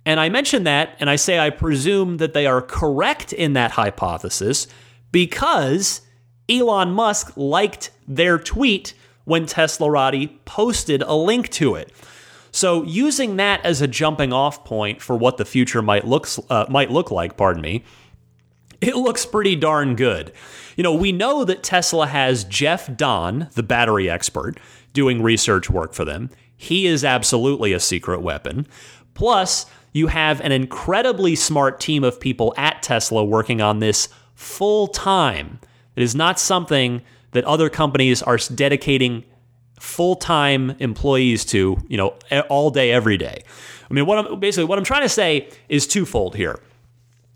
And 0.03 0.19
I 0.19 0.29
mention 0.29 0.63
that, 0.63 0.95
and 0.99 1.07
I 1.09 1.15
say 1.15 1.37
I 1.37 1.51
presume 1.51 2.17
that 2.17 2.33
they 2.33 2.47
are 2.47 2.61
correct 2.61 3.33
in 3.33 3.53
that 3.53 3.71
hypothesis 3.71 4.67
because 5.11 6.01
Elon 6.49 6.91
Musk 6.91 7.33
liked 7.35 7.91
their 8.07 8.39
tweet 8.39 8.95
when 9.25 9.45
Teslarati 9.45 10.37
posted 10.45 11.03
a 11.03 11.15
link 11.15 11.49
to 11.49 11.75
it. 11.75 11.91
So 12.51 12.83
using 12.83 13.35
that 13.35 13.63
as 13.63 13.81
a 13.81 13.87
jumping 13.87 14.33
off 14.33 14.65
point 14.65 15.01
for 15.01 15.15
what 15.15 15.37
the 15.37 15.45
future 15.45 15.81
might 15.81 16.05
looks 16.07 16.39
uh, 16.49 16.65
might 16.69 16.89
look 16.89 17.11
like, 17.11 17.37
pardon 17.37 17.61
me, 17.61 17.83
it 18.81 18.95
looks 18.95 19.25
pretty 19.25 19.55
darn 19.55 19.95
good. 19.95 20.31
You 20.75 20.83
know, 20.83 20.93
we 20.93 21.11
know 21.11 21.45
that 21.45 21.63
Tesla 21.63 22.07
has 22.07 22.43
Jeff 22.43 22.95
Dahn, 22.95 23.49
the 23.53 23.63
battery 23.63 24.09
expert, 24.09 24.59
doing 24.93 25.21
research 25.21 25.69
work 25.69 25.93
for 25.93 26.05
them. 26.05 26.29
He 26.57 26.85
is 26.85 27.03
absolutely 27.03 27.73
a 27.73 27.79
secret 27.79 28.21
weapon. 28.21 28.67
Plus, 29.13 29.65
you 29.93 30.07
have 30.07 30.41
an 30.41 30.51
incredibly 30.51 31.35
smart 31.35 31.79
team 31.79 32.03
of 32.03 32.19
people 32.19 32.53
at 32.57 32.81
Tesla 32.81 33.23
working 33.23 33.61
on 33.61 33.79
this 33.79 34.09
full 34.33 34.87
time. 34.87 35.59
It 35.95 36.03
is 36.03 36.15
not 36.15 36.39
something 36.39 37.01
that 37.31 37.45
other 37.45 37.69
companies 37.69 38.21
are 38.21 38.37
dedicating 38.37 39.23
full-time 39.79 40.75
employees 40.79 41.45
to, 41.45 41.77
you 41.87 41.97
know, 41.97 42.15
all 42.49 42.69
day 42.69 42.91
every 42.91 43.17
day. 43.17 43.43
I 43.89 43.93
mean, 43.93 44.05
what 44.05 44.17
I'm 44.17 44.39
basically 44.39 44.65
what 44.65 44.77
I'm 44.77 44.85
trying 44.85 45.03
to 45.03 45.09
say 45.09 45.49
is 45.69 45.85
twofold 45.85 46.35
here. 46.35 46.59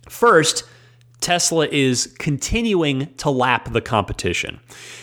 First, 0.07 0.63
Tesla 1.21 1.67
is 1.67 2.13
continuing 2.19 3.13
to 3.15 3.29
lap 3.29 3.71
the 3.71 3.81
competition. 3.81 4.59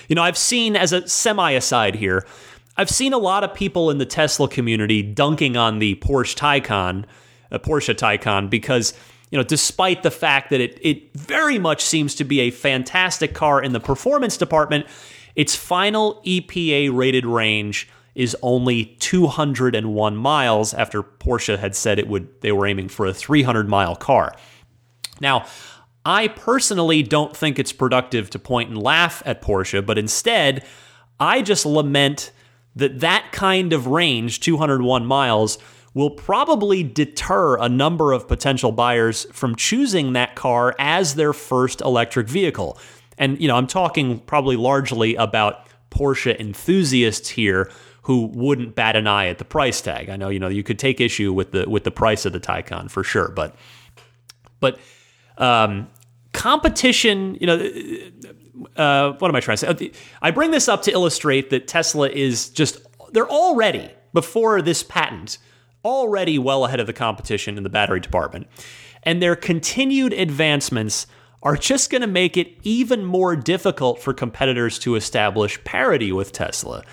You 0.08 0.16
know, 0.16 0.22
I've 0.22 0.38
seen, 0.38 0.76
as 0.76 0.92
a 0.92 1.06
semi 1.08 1.50
aside 1.52 1.96
here, 1.96 2.26
I've 2.76 2.90
seen 2.90 3.12
a 3.12 3.18
lot 3.18 3.44
of 3.44 3.54
people 3.54 3.90
in 3.90 3.98
the 3.98 4.06
Tesla 4.06 4.48
community 4.48 5.02
dunking 5.02 5.56
on 5.56 5.78
the 5.78 5.94
Porsche 5.96 6.36
Taycan, 6.36 7.04
uh, 7.50 7.58
Porsche 7.58 7.94
Taycan, 7.94 8.50
because 8.50 8.92
you 9.30 9.38
know, 9.38 9.42
despite 9.42 10.02
the 10.02 10.10
fact 10.10 10.50
that 10.50 10.60
it 10.60 10.78
it 10.82 11.12
very 11.14 11.58
much 11.58 11.82
seems 11.82 12.14
to 12.16 12.24
be 12.24 12.40
a 12.40 12.50
fantastic 12.50 13.34
car 13.34 13.60
in 13.60 13.72
the 13.72 13.80
performance 13.80 14.36
department, 14.36 14.86
its 15.34 15.56
final 15.56 16.22
EPA 16.24 16.94
rated 16.96 17.26
range 17.26 17.88
is 18.14 18.36
only 18.40 18.96
201 18.98 20.16
miles 20.16 20.72
after 20.72 21.02
Porsche 21.02 21.58
had 21.58 21.74
said 21.74 21.98
it 21.98 22.08
would 22.08 22.40
they 22.40 22.52
were 22.52 22.66
aiming 22.66 22.88
for 22.88 23.06
a 23.06 23.12
300 23.12 23.68
mile 23.68 23.96
car. 23.96 24.34
Now, 25.20 25.46
I 26.06 26.28
personally 26.28 27.02
don't 27.02 27.36
think 27.36 27.58
it's 27.58 27.72
productive 27.72 28.30
to 28.30 28.38
point 28.38 28.70
and 28.70 28.80
laugh 28.80 29.24
at 29.26 29.42
Porsche, 29.42 29.84
but 29.84 29.98
instead, 29.98 30.64
I 31.18 31.42
just 31.42 31.66
lament 31.66 32.30
that 32.76 33.00
that 33.00 33.32
kind 33.32 33.72
of 33.72 33.88
range, 33.88 34.38
201 34.38 35.04
miles, 35.04 35.58
will 35.94 36.10
probably 36.10 36.84
deter 36.84 37.56
a 37.56 37.68
number 37.68 38.12
of 38.12 38.28
potential 38.28 38.70
buyers 38.70 39.26
from 39.32 39.56
choosing 39.56 40.12
that 40.12 40.36
car 40.36 40.76
as 40.78 41.16
their 41.16 41.32
first 41.32 41.80
electric 41.80 42.28
vehicle. 42.28 42.78
And 43.18 43.40
you 43.40 43.48
know, 43.48 43.56
I'm 43.56 43.66
talking 43.66 44.20
probably 44.20 44.54
largely 44.54 45.16
about 45.16 45.66
Porsche 45.90 46.38
enthusiasts 46.38 47.30
here 47.30 47.68
who 48.02 48.26
wouldn't 48.26 48.76
bat 48.76 48.94
an 48.94 49.08
eye 49.08 49.26
at 49.26 49.38
the 49.38 49.44
price 49.44 49.80
tag. 49.80 50.08
I 50.08 50.14
know, 50.14 50.28
you 50.28 50.38
know, 50.38 50.48
you 50.48 50.62
could 50.62 50.78
take 50.78 51.00
issue 51.00 51.32
with 51.32 51.50
the 51.50 51.68
with 51.68 51.82
the 51.82 51.90
price 51.90 52.24
of 52.24 52.32
the 52.32 52.38
Taycan 52.38 52.92
for 52.92 53.02
sure, 53.02 53.30
but 53.30 53.56
but 54.60 54.78
um, 55.38 55.88
competition, 56.46 57.36
you 57.40 57.46
know, 57.48 57.56
uh, 58.76 59.12
what 59.18 59.28
am 59.28 59.34
I 59.34 59.40
trying 59.40 59.56
to 59.56 59.76
say? 59.76 59.90
I 60.22 60.30
bring 60.30 60.52
this 60.52 60.68
up 60.68 60.82
to 60.82 60.92
illustrate 60.92 61.50
that 61.50 61.66
Tesla 61.66 62.08
is 62.08 62.50
just, 62.50 62.78
they're 63.10 63.28
already, 63.28 63.90
before 64.12 64.62
this 64.62 64.84
patent, 64.84 65.38
already 65.84 66.38
well 66.38 66.64
ahead 66.64 66.78
of 66.78 66.86
the 66.86 66.92
competition 66.92 67.56
in 67.56 67.64
the 67.64 67.68
battery 67.68 67.98
department. 67.98 68.46
And 69.02 69.20
their 69.20 69.34
continued 69.34 70.12
advancements 70.12 71.08
are 71.42 71.56
just 71.56 71.90
going 71.90 72.02
to 72.02 72.06
make 72.06 72.36
it 72.36 72.56
even 72.62 73.04
more 73.04 73.34
difficult 73.34 74.00
for 74.00 74.14
competitors 74.14 74.78
to 74.80 74.94
establish 74.94 75.62
parity 75.64 76.12
with 76.12 76.30
Tesla. 76.30 76.84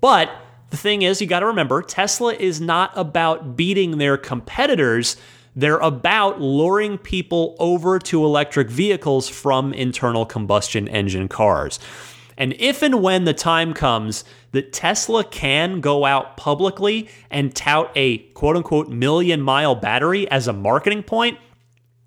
But 0.00 0.30
the 0.70 0.76
thing 0.76 1.02
is, 1.02 1.20
you 1.20 1.26
got 1.26 1.40
to 1.40 1.46
remember, 1.46 1.82
Tesla 1.82 2.32
is 2.32 2.60
not 2.60 2.92
about 2.94 3.56
beating 3.56 3.98
their 3.98 4.16
competitors. 4.16 5.16
They're 5.56 5.78
about 5.78 6.40
luring 6.40 6.98
people 6.98 7.56
over 7.58 7.98
to 8.00 8.24
electric 8.24 8.68
vehicles 8.68 9.28
from 9.28 9.72
internal 9.72 10.26
combustion 10.26 10.88
engine 10.88 11.28
cars. 11.28 11.78
And 12.36 12.54
if 12.58 12.82
and 12.82 13.00
when 13.00 13.24
the 13.24 13.34
time 13.34 13.74
comes 13.74 14.24
that 14.50 14.72
Tesla 14.72 15.22
can 15.22 15.80
go 15.80 16.04
out 16.04 16.36
publicly 16.36 17.08
and 17.30 17.54
tout 17.54 17.92
a 17.94 18.18
quote 18.18 18.56
unquote 18.56 18.88
million 18.88 19.40
mile 19.40 19.76
battery 19.76 20.28
as 20.30 20.48
a 20.48 20.52
marketing 20.52 21.04
point, 21.04 21.38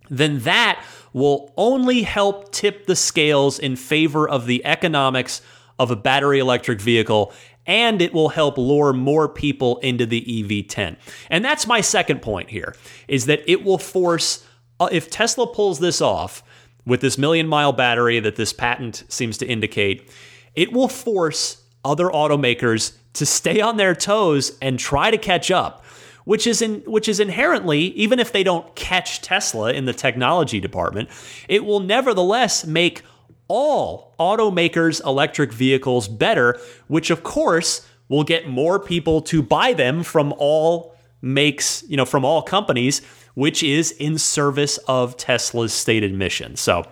then 0.09 0.39
that 0.39 0.83
will 1.13 1.53
only 1.57 2.03
help 2.03 2.51
tip 2.51 2.85
the 2.85 2.95
scales 2.95 3.57
in 3.59 3.75
favor 3.75 4.27
of 4.27 4.45
the 4.45 4.65
economics 4.65 5.41
of 5.79 5.91
a 5.91 5.95
battery 5.95 6.39
electric 6.39 6.81
vehicle 6.81 7.31
and 7.67 8.01
it 8.01 8.13
will 8.13 8.29
help 8.29 8.57
lure 8.57 8.93
more 8.93 9.27
people 9.27 9.77
into 9.79 10.05
the 10.05 10.21
EV10. 10.21 10.95
And 11.29 11.45
that's 11.45 11.67
my 11.67 11.81
second 11.81 12.21
point 12.21 12.49
here 12.49 12.73
is 13.07 13.25
that 13.25 13.43
it 13.47 13.63
will 13.63 13.77
force 13.77 14.45
uh, 14.79 14.89
if 14.91 15.09
Tesla 15.09 15.47
pulls 15.47 15.79
this 15.79 16.01
off 16.01 16.43
with 16.85 17.01
this 17.01 17.17
million 17.17 17.47
mile 17.47 17.73
battery 17.73 18.19
that 18.19 18.37
this 18.37 18.53
patent 18.53 19.03
seems 19.09 19.37
to 19.39 19.45
indicate, 19.45 20.09
it 20.55 20.71
will 20.71 20.87
force 20.87 21.63
other 21.83 22.07
automakers 22.07 22.95
to 23.13 23.25
stay 23.25 23.59
on 23.59 23.77
their 23.77 23.95
toes 23.95 24.57
and 24.61 24.79
try 24.79 25.11
to 25.11 25.17
catch 25.17 25.51
up 25.51 25.83
which 26.25 26.45
is 26.45 26.61
in 26.61 26.81
which 26.81 27.07
is 27.07 27.21
inherently 27.21 27.79
even 27.79 28.19
if 28.19 28.33
they 28.33 28.43
don't 28.43 28.75
catch 28.75 29.21
Tesla 29.21 29.71
in 29.71 29.85
the 29.85 29.93
technology 29.93 30.59
department 30.59 31.09
it 31.47 31.63
will 31.63 31.79
nevertheless 31.79 32.65
make 32.65 33.01
all 33.47 34.15
automakers' 34.19 35.03
electric 35.05 35.53
vehicles 35.53 36.07
better, 36.07 36.59
which 36.87 37.09
of 37.09 37.23
course 37.23 37.87
will 38.09 38.23
get 38.23 38.47
more 38.47 38.79
people 38.79 39.21
to 39.21 39.41
buy 39.41 39.73
them 39.73 40.03
from 40.03 40.33
all 40.37 40.95
makes, 41.21 41.83
you 41.87 41.97
know, 41.97 42.05
from 42.05 42.23
all 42.23 42.41
companies, 42.41 43.01
which 43.33 43.63
is 43.63 43.91
in 43.91 44.17
service 44.17 44.77
of 44.87 45.17
Tesla's 45.17 45.73
stated 45.73 46.13
mission. 46.13 46.55
So 46.55 46.85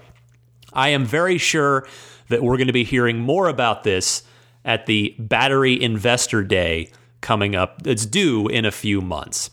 I 0.74 0.90
am 0.90 1.06
very 1.06 1.38
sure 1.38 1.88
that 2.30 2.44
we're 2.44 2.58
going 2.58 2.68
to 2.68 2.74
be 2.74 2.84
hearing 2.84 3.20
more 3.20 3.48
about 3.48 3.84
this 3.84 4.24
at 4.64 4.88
the 4.88 5.16
Battery 5.20 5.82
Investor 5.82 6.44
Day 6.44 6.92
coming 7.22 7.56
up. 7.56 7.86
It's 7.86 8.06
due 8.06 8.48
in 8.48 8.66
a 8.66 8.72
few 8.72 9.02
months. 9.02 9.50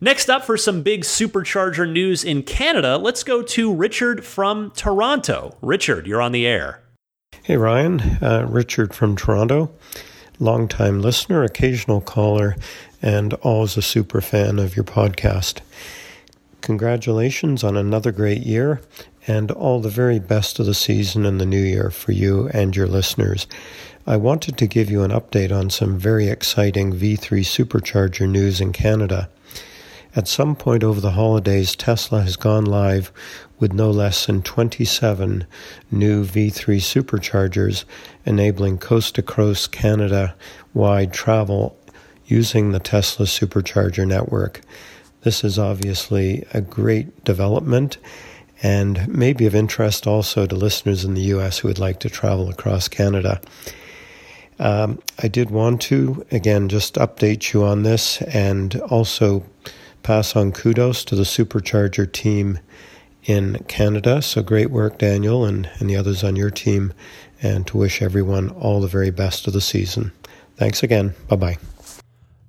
Next 0.00 0.30
up, 0.30 0.44
for 0.44 0.56
some 0.56 0.82
big 0.82 1.02
supercharger 1.02 1.90
news 1.90 2.22
in 2.22 2.44
Canada, 2.44 2.96
let's 2.96 3.24
go 3.24 3.42
to 3.42 3.74
Richard 3.74 4.24
from 4.24 4.70
Toronto. 4.70 5.56
Richard, 5.60 6.06
you're 6.06 6.22
on 6.22 6.30
the 6.30 6.46
air. 6.46 6.80
Hey, 7.42 7.56
Ryan. 7.56 8.00
Uh, 8.22 8.46
Richard 8.48 8.94
from 8.94 9.16
Toronto. 9.16 9.72
Longtime 10.38 11.00
listener, 11.00 11.42
occasional 11.42 12.00
caller, 12.00 12.54
and 13.02 13.34
always 13.34 13.76
a 13.76 13.82
super 13.82 14.20
fan 14.20 14.60
of 14.60 14.76
your 14.76 14.84
podcast. 14.84 15.62
Congratulations 16.60 17.64
on 17.64 17.76
another 17.76 18.12
great 18.12 18.42
year 18.42 18.80
and 19.26 19.50
all 19.50 19.80
the 19.80 19.88
very 19.88 20.20
best 20.20 20.60
of 20.60 20.66
the 20.66 20.74
season 20.74 21.26
and 21.26 21.40
the 21.40 21.46
new 21.46 21.60
year 21.60 21.90
for 21.90 22.12
you 22.12 22.48
and 22.54 22.76
your 22.76 22.86
listeners. 22.86 23.48
I 24.06 24.16
wanted 24.16 24.56
to 24.58 24.66
give 24.68 24.90
you 24.90 25.02
an 25.02 25.10
update 25.10 25.50
on 25.50 25.70
some 25.70 25.98
very 25.98 26.28
exciting 26.28 26.92
V3 26.92 27.40
supercharger 27.40 28.28
news 28.28 28.60
in 28.60 28.72
Canada. 28.72 29.28
At 30.18 30.26
some 30.26 30.56
point 30.56 30.82
over 30.82 31.00
the 31.00 31.12
holidays, 31.12 31.76
Tesla 31.76 32.22
has 32.22 32.34
gone 32.34 32.64
live 32.64 33.12
with 33.60 33.72
no 33.72 33.88
less 33.88 34.26
than 34.26 34.42
27 34.42 35.46
new 35.92 36.24
V3 36.24 36.78
superchargers, 36.80 37.84
enabling 38.26 38.78
coast 38.78 39.14
to 39.14 39.22
coast 39.22 39.70
Canada 39.70 40.34
wide 40.74 41.12
travel 41.12 41.78
using 42.26 42.72
the 42.72 42.80
Tesla 42.80 43.26
supercharger 43.26 44.04
network. 44.04 44.62
This 45.20 45.44
is 45.44 45.56
obviously 45.56 46.44
a 46.52 46.62
great 46.62 47.22
development 47.22 47.98
and 48.60 49.06
may 49.06 49.32
be 49.32 49.46
of 49.46 49.54
interest 49.54 50.08
also 50.08 50.46
to 50.46 50.56
listeners 50.56 51.04
in 51.04 51.14
the 51.14 51.30
US 51.36 51.58
who 51.58 51.68
would 51.68 51.78
like 51.78 52.00
to 52.00 52.10
travel 52.10 52.50
across 52.50 52.88
Canada. 52.88 53.40
Um, 54.58 55.00
I 55.22 55.28
did 55.28 55.52
want 55.52 55.80
to, 55.82 56.26
again, 56.32 56.68
just 56.68 56.96
update 56.96 57.52
you 57.52 57.62
on 57.62 57.84
this 57.84 58.20
and 58.22 58.74
also 58.80 59.44
pass 60.02 60.36
on 60.36 60.52
kudos 60.52 61.04
to 61.04 61.14
the 61.14 61.22
supercharger 61.22 62.10
team 62.10 62.58
in 63.24 63.62
Canada. 63.68 64.22
So 64.22 64.42
great 64.42 64.70
work, 64.70 64.98
Daniel, 64.98 65.44
and, 65.44 65.68
and 65.78 65.88
the 65.88 65.96
others 65.96 66.24
on 66.24 66.36
your 66.36 66.50
team, 66.50 66.92
and 67.42 67.66
to 67.66 67.76
wish 67.76 68.02
everyone 68.02 68.50
all 68.50 68.80
the 68.80 68.88
very 68.88 69.10
best 69.10 69.46
of 69.46 69.52
the 69.52 69.60
season. 69.60 70.12
Thanks 70.56 70.82
again. 70.82 71.14
Bye 71.28 71.36
bye. 71.36 71.58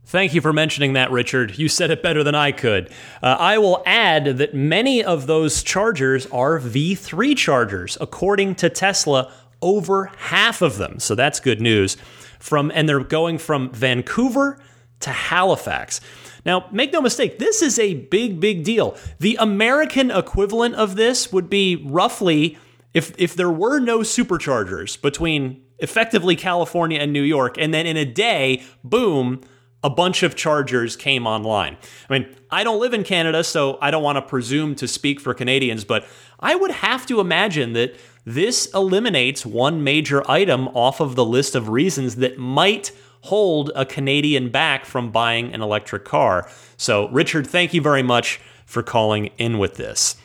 Thank 0.06 0.34
you 0.34 0.42
for 0.42 0.52
mentioning 0.52 0.94
that, 0.94 1.12
Richard. 1.12 1.60
You 1.60 1.70
said 1.70 1.92
it 1.92 2.02
better 2.02 2.24
than 2.24 2.34
I 2.34 2.52
could. 2.52 2.90
Uh, 3.22 3.38
I 3.40 3.60
will 3.60 3.84
add 3.86 4.26
that 4.40 4.56
many 4.56 5.04
of 5.04 5.28
those 5.28 5.62
chargers 5.62 6.26
are 6.28 6.60
V3 6.60 7.38
chargers, 7.38 7.96
according 8.02 8.56
to 8.56 8.72
Tesla, 8.72 9.32
over 9.62 10.06
half 10.18 10.64
of 10.64 10.80
them. 10.80 11.00
So 11.00 11.14
that's 11.14 11.40
good 11.40 11.62
news. 11.62 11.96
From 12.40 12.72
and 12.74 12.90
they're 12.90 13.04
going 13.04 13.38
from 13.38 13.70
Vancouver 13.72 14.60
to 15.02 15.12
Halifax. 15.12 16.02
Now, 16.46 16.68
make 16.72 16.94
no 16.94 17.02
mistake, 17.02 17.40
this 17.40 17.62
is 17.62 17.78
a 17.80 17.96
big, 17.96 18.40
big 18.40 18.64
deal. 18.64 18.98
The 19.20 19.38
American 19.40 20.12
equivalent 20.12 20.76
of 20.76 20.96
this 20.96 21.32
would 21.32 21.50
be 21.50 21.76
roughly 21.76 22.58
if 22.94 23.14
if 23.18 23.36
there 23.36 23.52
were 23.52 23.80
no 23.80 24.00
superchargers 24.00 25.00
between 25.00 25.62
effectively 25.80 26.36
California 26.36 27.00
and 27.00 27.14
New 27.14 27.22
York, 27.22 27.58
and 27.58 27.74
then 27.74 27.86
in 27.86 27.98
a 27.98 28.06
day, 28.06 28.64
boom, 28.84 29.42
a 29.84 29.90
bunch 29.90 30.24
of 30.24 30.36
chargers 30.36 30.96
came 30.96 31.26
online. 31.26 31.78
I 32.10 32.20
mean, 32.20 32.36
I 32.52 32.64
don't 32.64 32.80
live 32.80 32.94
in 32.94 33.04
Canada, 33.04 33.44
so 33.44 33.78
I 33.82 33.92
don't 33.92 34.04
want 34.04 34.18
to 34.18 34.22
presume 34.22 34.76
to 34.76 34.88
speak 34.88 35.22
for 35.22 35.34
Canadians, 35.34 35.86
but 35.86 36.06
I 36.40 36.56
would 36.56 36.72
have 36.72 37.06
to 37.08 37.20
imagine 37.20 37.74
that 37.74 37.96
this 38.26 38.68
eliminates 38.74 39.46
one 39.46 39.84
major 39.84 40.30
item 40.30 40.68
off 40.70 41.00
of 41.00 41.16
the 41.16 41.26
list 41.26 41.56
of 41.56 41.70
reasons 41.70 42.18
that 42.18 42.38
might 42.38 42.92
hold 43.22 43.72
a 43.76 43.86
Canadian 43.86 44.50
back 44.50 44.86
from 44.86 45.12
buying 45.12 45.54
an 45.54 45.62
electric 45.62 46.06
car. 46.06 46.50
So, 46.78 47.10
Richard, 47.10 47.48
thank 47.48 47.74
you 47.74 47.82
very 47.82 48.04
much 48.04 48.40
for 48.66 48.84
calling 48.84 49.28
in 49.38 49.58
with 49.58 49.76
this. 49.76 50.16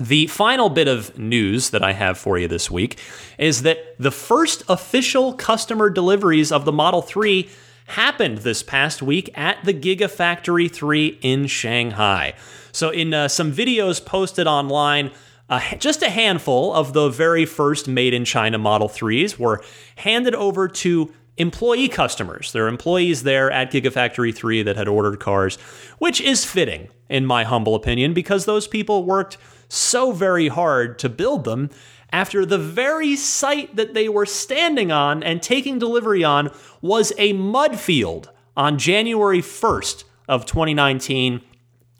The 0.00 0.28
final 0.28 0.68
bit 0.68 0.86
of 0.86 1.18
news 1.18 1.70
that 1.70 1.82
I 1.82 1.92
have 1.92 2.18
for 2.18 2.38
you 2.38 2.46
this 2.46 2.70
week 2.70 3.00
is 3.36 3.62
that 3.62 3.96
the 3.98 4.12
first 4.12 4.62
official 4.68 5.32
customer 5.32 5.90
deliveries 5.90 6.52
of 6.52 6.64
the 6.64 6.72
Model 6.72 7.02
3 7.02 7.48
happened 7.86 8.38
this 8.38 8.62
past 8.62 9.02
week 9.02 9.30
at 9.36 9.64
the 9.64 9.74
Gigafactory 9.74 10.70
3 10.70 11.18
in 11.22 11.46
Shanghai. 11.46 12.34
So, 12.70 12.90
in 12.90 13.12
uh, 13.12 13.28
some 13.28 13.52
videos 13.52 14.04
posted 14.04 14.46
online, 14.46 15.10
uh, 15.50 15.60
just 15.76 16.02
a 16.02 16.10
handful 16.10 16.74
of 16.74 16.92
the 16.92 17.08
very 17.08 17.46
first 17.46 17.88
made 17.88 18.12
in 18.12 18.24
China 18.24 18.58
Model 18.58 18.88
3s 18.88 19.38
were 19.38 19.64
handed 19.96 20.34
over 20.34 20.68
to 20.68 21.12
employee 21.38 21.88
customers. 21.88 22.52
There 22.52 22.64
are 22.64 22.68
employees 22.68 23.22
there 23.22 23.50
at 23.50 23.72
Gigafactory 23.72 24.34
3 24.34 24.62
that 24.64 24.76
had 24.76 24.88
ordered 24.88 25.20
cars, 25.20 25.56
which 25.98 26.20
is 26.20 26.44
fitting, 26.44 26.88
in 27.08 27.24
my 27.24 27.44
humble 27.44 27.74
opinion, 27.74 28.12
because 28.12 28.44
those 28.44 28.66
people 28.66 29.04
worked 29.04 29.38
so 29.68 30.12
very 30.12 30.48
hard 30.48 30.98
to 30.98 31.08
build 31.08 31.44
them 31.44 31.70
after 32.12 32.46
the 32.46 32.58
very 32.58 33.16
site 33.16 33.76
that 33.76 33.94
they 33.94 34.08
were 34.08 34.26
standing 34.26 34.90
on 34.90 35.22
and 35.22 35.42
taking 35.42 35.78
delivery 35.78 36.24
on 36.24 36.50
was 36.80 37.12
a 37.18 37.32
mud 37.34 37.78
field 37.78 38.30
on 38.56 38.78
January 38.78 39.40
1st 39.40 40.04
of 40.26 40.46
2019. 40.46 41.40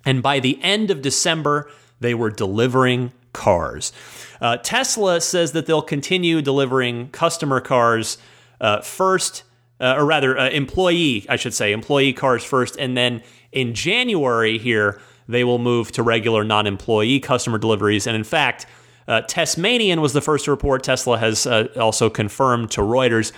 And 0.04 0.22
by 0.22 0.40
the 0.40 0.58
end 0.62 0.90
of 0.90 1.02
December, 1.02 1.70
they 2.00 2.14
were 2.14 2.30
delivering 2.30 3.12
cars. 3.32 3.92
Uh, 4.40 4.56
Tesla 4.56 5.20
says 5.20 5.52
that 5.52 5.66
they'll 5.66 5.82
continue 5.82 6.40
delivering 6.40 7.10
customer 7.10 7.60
cars 7.60 8.18
uh, 8.60 8.80
first, 8.80 9.44
uh, 9.80 9.94
or 9.96 10.04
rather, 10.04 10.38
uh, 10.38 10.48
employee, 10.50 11.26
I 11.28 11.36
should 11.36 11.54
say, 11.54 11.72
employee 11.72 12.12
cars 12.12 12.44
first. 12.44 12.76
And 12.78 12.96
then 12.96 13.22
in 13.52 13.74
January 13.74 14.58
here, 14.58 15.00
they 15.28 15.44
will 15.44 15.58
move 15.58 15.92
to 15.92 16.02
regular 16.02 16.44
non 16.44 16.66
employee 16.66 17.20
customer 17.20 17.58
deliveries. 17.58 18.06
And 18.06 18.16
in 18.16 18.24
fact, 18.24 18.66
uh, 19.06 19.22
Tesmanian 19.22 20.00
was 20.00 20.12
the 20.12 20.20
first 20.20 20.46
to 20.46 20.50
report. 20.50 20.82
Tesla 20.82 21.18
has 21.18 21.46
uh, 21.46 21.68
also 21.76 22.10
confirmed 22.10 22.70
to 22.72 22.82
Reuters 22.82 23.32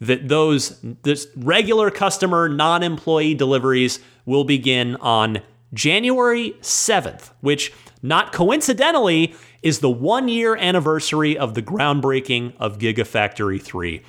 that 0.00 0.28
those 0.28 0.78
this 1.02 1.26
regular 1.36 1.90
customer 1.90 2.48
non 2.48 2.82
employee 2.82 3.34
deliveries 3.34 4.00
will 4.24 4.44
begin 4.44 4.96
on 4.96 5.40
January 5.72 6.52
7th, 6.60 7.30
which 7.40 7.72
not 8.02 8.32
coincidentally 8.32 9.34
is 9.62 9.80
the 9.80 9.90
one 9.90 10.28
year 10.28 10.54
anniversary 10.56 11.36
of 11.36 11.54
the 11.54 11.62
groundbreaking 11.62 12.52
of 12.58 12.78
Gigafactory 12.78 13.60
3. 13.60 14.02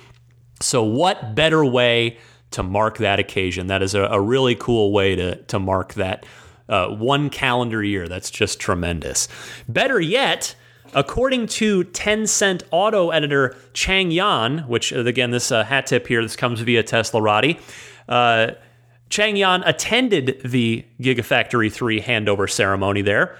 So, 0.60 0.82
what 0.82 1.34
better 1.34 1.64
way 1.64 2.18
to 2.52 2.62
mark 2.62 2.98
that 2.98 3.18
occasion? 3.18 3.68
That 3.68 3.82
is 3.82 3.94
a, 3.94 4.02
a 4.02 4.20
really 4.20 4.54
cool 4.54 4.92
way 4.92 5.14
to, 5.14 5.36
to 5.36 5.58
mark 5.58 5.94
that 5.94 6.26
uh, 6.68 6.88
one 6.88 7.30
calendar 7.30 7.82
year. 7.82 8.08
That's 8.08 8.30
just 8.30 8.60
tremendous. 8.60 9.28
Better 9.68 10.00
yet, 10.00 10.54
according 10.94 11.46
to 11.46 11.84
Tencent 11.84 12.62
auto 12.70 13.10
editor 13.10 13.56
Chang 13.72 14.10
Yan, 14.10 14.60
which 14.60 14.92
uh, 14.92 15.00
again, 15.04 15.30
this 15.30 15.52
uh, 15.52 15.64
hat 15.64 15.86
tip 15.86 16.06
here, 16.06 16.22
this 16.22 16.36
comes 16.36 16.60
via 16.60 16.82
Teslarati. 16.82 17.60
Uh, 18.08 18.52
Chang 19.10 19.36
Yan 19.36 19.62
attended 19.64 20.40
the 20.44 20.84
Gigafactory 21.00 21.72
3 21.72 22.00
handover 22.02 22.50
ceremony 22.50 23.02
there. 23.02 23.36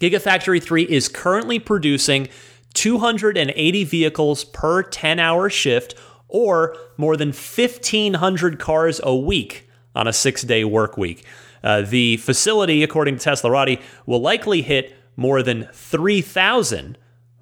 Gigafactory 0.00 0.62
3 0.62 0.84
is 0.84 1.08
currently 1.08 1.58
producing 1.58 2.28
280 2.74 3.84
vehicles 3.84 4.44
per 4.44 4.82
10 4.82 5.18
hour 5.18 5.48
shift 5.48 5.94
or 6.28 6.76
more 6.96 7.16
than 7.16 7.28
1,500 7.28 8.58
cars 8.58 9.00
a 9.02 9.14
week 9.14 9.68
on 9.94 10.06
a 10.06 10.12
six 10.12 10.42
day 10.42 10.64
work 10.64 10.96
week. 10.96 11.24
Uh, 11.62 11.82
the 11.82 12.16
facility, 12.18 12.82
according 12.82 13.16
to 13.16 13.24
Tesla 13.24 13.50
Teslarati, 13.50 13.80
will 14.04 14.20
likely 14.20 14.62
hit 14.62 14.94
more 15.16 15.42
than 15.42 15.68
3,000 15.72 16.98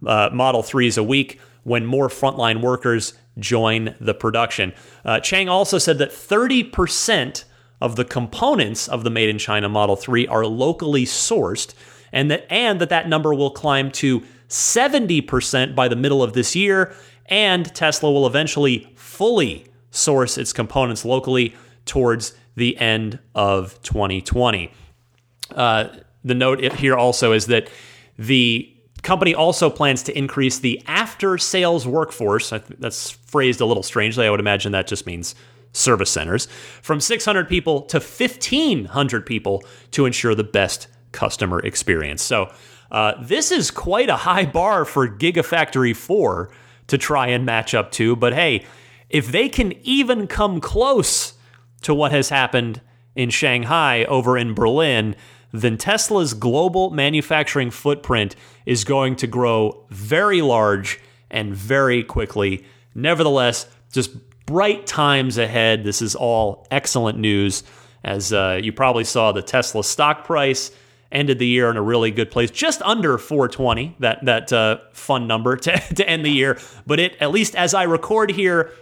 uh, 0.06 0.30
Model 0.32 0.62
3s 0.62 0.96
a 0.96 1.02
week 1.02 1.40
when 1.64 1.84
more 1.84 2.08
frontline 2.08 2.60
workers 2.60 3.14
join 3.38 3.94
the 4.00 4.14
production. 4.14 4.72
Uh, 5.04 5.18
Chang 5.20 5.48
also 5.48 5.78
said 5.78 5.98
that 5.98 6.10
30% 6.10 7.44
of 7.80 7.96
the 7.96 8.04
components 8.04 8.88
of 8.88 9.02
the 9.02 9.10
made 9.10 9.28
in 9.28 9.38
China 9.38 9.68
Model 9.68 9.96
3 9.96 10.26
are 10.28 10.46
locally 10.46 11.04
sourced 11.04 11.74
and 12.12 12.30
that 12.30 12.46
and 12.50 12.80
that 12.80 12.88
that 12.90 13.08
number 13.08 13.34
will 13.34 13.50
climb 13.50 13.90
to 13.90 14.22
70% 14.48 15.74
by 15.74 15.88
the 15.88 15.96
middle 15.96 16.22
of 16.22 16.32
this 16.32 16.54
year 16.54 16.94
and 17.26 17.72
Tesla 17.74 18.10
will 18.10 18.26
eventually 18.26 18.92
fully 18.96 19.66
source 19.90 20.38
its 20.38 20.52
components 20.52 21.04
locally 21.04 21.54
towards 21.86 22.34
the 22.56 22.76
end 22.78 23.18
of 23.34 23.80
2020. 23.82 24.70
Uh, 25.54 25.88
the 26.24 26.34
note 26.34 26.60
here 26.74 26.96
also 26.96 27.32
is 27.32 27.46
that 27.46 27.68
the 28.18 28.70
company 29.02 29.34
also 29.34 29.68
plans 29.68 30.02
to 30.04 30.16
increase 30.16 30.58
the 30.58 30.82
after 30.86 31.36
sales 31.38 31.86
workforce. 31.86 32.52
That's 32.78 33.10
phrased 33.10 33.60
a 33.60 33.66
little 33.66 33.82
strangely. 33.82 34.26
I 34.26 34.30
would 34.30 34.40
imagine 34.40 34.72
that 34.72 34.86
just 34.86 35.06
means 35.06 35.34
service 35.72 36.10
centers 36.10 36.46
from 36.82 37.00
600 37.00 37.48
people 37.48 37.82
to 37.82 37.98
1,500 37.98 39.26
people 39.26 39.62
to 39.90 40.06
ensure 40.06 40.34
the 40.34 40.44
best 40.44 40.86
customer 41.12 41.60
experience. 41.60 42.22
So, 42.22 42.52
uh, 42.90 43.14
this 43.20 43.50
is 43.50 43.70
quite 43.70 44.08
a 44.08 44.16
high 44.16 44.44
bar 44.44 44.84
for 44.84 45.08
Gigafactory 45.08 45.96
4 45.96 46.50
to 46.88 46.98
try 46.98 47.28
and 47.28 47.44
match 47.46 47.74
up 47.74 47.90
to. 47.92 48.16
But 48.16 48.34
hey, 48.34 48.66
if 49.08 49.28
they 49.28 49.48
can 49.48 49.72
even 49.82 50.26
come 50.26 50.60
close 50.60 51.34
to 51.82 51.94
what 51.94 52.12
has 52.12 52.28
happened 52.28 52.80
in 53.14 53.30
Shanghai 53.30 54.04
over 54.04 54.36
in 54.36 54.54
Berlin, 54.54 55.14
then 55.52 55.76
Tesla's 55.76 56.34
global 56.34 56.90
manufacturing 56.90 57.70
footprint 57.70 58.34
is 58.66 58.82
going 58.82 59.14
to 59.16 59.26
grow 59.26 59.86
very 59.90 60.42
large 60.42 61.00
and 61.30 61.54
very 61.54 62.02
quickly. 62.02 62.64
Nevertheless, 62.94 63.66
just 63.92 64.10
bright 64.46 64.86
times 64.86 65.38
ahead. 65.38 65.84
This 65.84 66.02
is 66.02 66.14
all 66.14 66.66
excellent 66.70 67.18
news. 67.18 67.62
As 68.02 68.32
uh, 68.32 68.60
you 68.62 68.72
probably 68.72 69.04
saw, 69.04 69.32
the 69.32 69.42
Tesla 69.42 69.84
stock 69.84 70.24
price 70.24 70.70
ended 71.14 71.38
the 71.38 71.46
year 71.46 71.70
in 71.70 71.76
a 71.76 71.82
really 71.82 72.10
good 72.10 72.30
place, 72.30 72.50
just 72.50 72.82
under 72.82 73.16
420. 73.16 73.96
That 74.00 74.24
that 74.24 74.52
uh, 74.52 74.78
fun 74.92 75.26
number 75.26 75.56
to, 75.58 75.78
to 75.94 76.08
end 76.08 76.24
the 76.24 76.30
year. 76.30 76.58
But 76.86 77.00
it 77.00 77.16
at 77.20 77.30
least 77.30 77.54
as 77.54 77.72
I 77.74 77.84
record 77.84 78.32
here, 78.32 78.72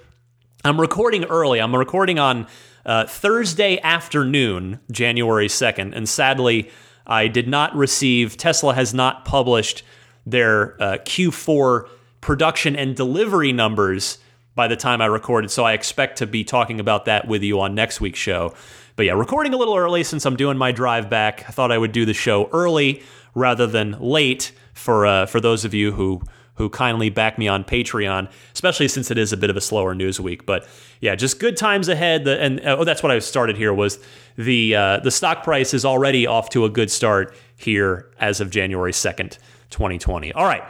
I'm 0.65 0.81
recording 0.81 1.25
early. 1.25 1.61
I'm 1.61 1.75
recording 1.75 2.19
on 2.19 2.47
uh, 2.85 3.07
Thursday 3.07 3.81
afternoon, 3.81 4.81
January 4.91 5.47
2nd, 5.47 5.95
and 5.95 6.09
sadly, 6.09 6.71
I 7.07 7.29
did 7.29 7.49
not 7.49 7.75
receive. 7.77 8.37
Tesla 8.37 8.75
has 8.75 8.93
not 8.93 9.25
published 9.25 9.85
their 10.27 10.81
uh, 10.83 10.99
Q4 10.99 11.89
production 12.21 12.77
and 12.77 12.97
delivery 12.97 13.53
numbers 13.53 14.19
by 14.55 14.69
the 14.69 14.77
time 14.77 15.01
I 15.01 15.07
recorded, 15.07 15.51
so 15.51 15.65
I 15.65 15.73
expect 15.73 16.19
to 16.19 16.27
be 16.27 16.45
talking 16.45 16.79
about 16.79 17.07
that 17.07 17.27
with 17.27 17.43
you 17.43 17.61
on 17.61 17.75
next 17.75 18.01
week's 18.01 18.19
show. 18.19 18.55
But 18.95 19.07
yeah, 19.07 19.13
recording 19.13 19.55
a 19.55 19.57
little 19.57 19.77
early 19.77 20.05
since 20.05 20.27
I'm 20.27 20.37
doing 20.37 20.59
my 20.59 20.71
drive 20.71 21.09
back. 21.09 21.45
I 21.49 21.53
thought 21.53 21.73
I 21.73 21.79
would 21.79 21.93
do 21.93 22.05
the 22.05 22.13
show 22.13 22.51
early 22.53 23.03
rather 23.35 23.67
than 23.67 23.99
late 23.99 24.53
for 24.75 25.07
uh, 25.07 25.27
for 25.27 25.41
those 25.41 25.65
of 25.65 25.73
you 25.73 25.93
who 25.93 26.23
who 26.57 26.69
kindly 26.69 27.09
back 27.09 27.39
me 27.39 27.49
on 27.49 27.65
Patreon, 27.65 28.31
especially 28.53 28.89
since 28.89 29.11
it 29.11 29.17
is 29.17 29.33
a 29.33 29.37
bit 29.39 29.49
of 29.49 29.57
a 29.57 29.61
slower 29.61 29.95
news 29.95 30.21
week. 30.21 30.45
But 30.45 30.69
yeah, 31.01 31.15
just 31.15 31.41
good 31.41 31.57
times 31.57 31.89
ahead. 31.89 32.29
And 32.29 32.61
oh, 32.67 32.85
that's 32.85 33.03
what 33.03 33.11
I 33.11 33.19
started 33.21 33.57
here 33.57 33.73
was 33.73 33.99
the 34.37 34.77
uh, 34.77 34.99
the 34.99 35.11
stock 35.11 35.43
price 35.43 35.73
is 35.73 35.87
already 35.87 36.27
off 36.27 36.51
to 36.51 36.67
a 36.67 36.69
good 36.69 36.91
start 36.91 37.35
here 37.57 38.11
as 38.21 38.41
of 38.43 38.51
January 38.51 38.93
second, 38.93 39.39
2020. 39.71 40.35
All 40.35 40.45
right, 40.45 40.65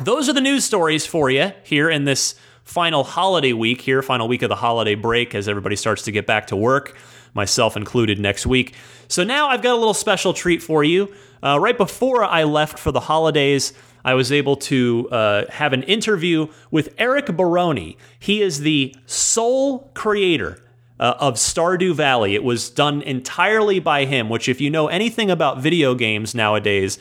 those 0.00 0.28
are 0.28 0.32
the 0.32 0.40
news 0.40 0.64
stories 0.64 1.06
for 1.06 1.30
you 1.30 1.52
here 1.62 1.88
in 1.88 2.04
this 2.04 2.34
final 2.64 3.04
holiday 3.04 3.52
week 3.52 3.80
here, 3.80 4.02
final 4.02 4.26
week 4.26 4.42
of 4.42 4.48
the 4.48 4.56
holiday 4.56 4.96
break 4.96 5.36
as 5.36 5.48
everybody 5.48 5.76
starts 5.76 6.02
to 6.02 6.10
get 6.10 6.26
back 6.26 6.48
to 6.48 6.56
work 6.56 6.96
myself 7.36 7.76
included, 7.76 8.18
next 8.18 8.46
week. 8.46 8.74
So 9.06 9.22
now 9.22 9.46
I've 9.48 9.62
got 9.62 9.74
a 9.74 9.78
little 9.78 9.94
special 9.94 10.32
treat 10.34 10.60
for 10.60 10.82
you. 10.82 11.14
Uh, 11.42 11.60
right 11.60 11.78
before 11.78 12.24
I 12.24 12.42
left 12.42 12.78
for 12.80 12.90
the 12.90 13.00
holidays, 13.00 13.72
I 14.04 14.14
was 14.14 14.32
able 14.32 14.56
to 14.56 15.08
uh, 15.10 15.44
have 15.50 15.72
an 15.72 15.82
interview 15.84 16.48
with 16.70 16.94
Eric 16.98 17.26
Barone. 17.26 17.96
He 18.18 18.42
is 18.42 18.60
the 18.60 18.94
sole 19.06 19.90
creator 19.94 20.58
uh, 20.98 21.14
of 21.18 21.34
Stardew 21.34 21.94
Valley. 21.94 22.34
It 22.34 22.42
was 22.42 22.70
done 22.70 23.02
entirely 23.02 23.80
by 23.80 24.04
him, 24.04 24.28
which, 24.28 24.48
if 24.48 24.60
you 24.60 24.70
know 24.70 24.88
anything 24.88 25.30
about 25.30 25.60
video 25.60 25.94
games 25.94 26.34
nowadays, 26.34 26.98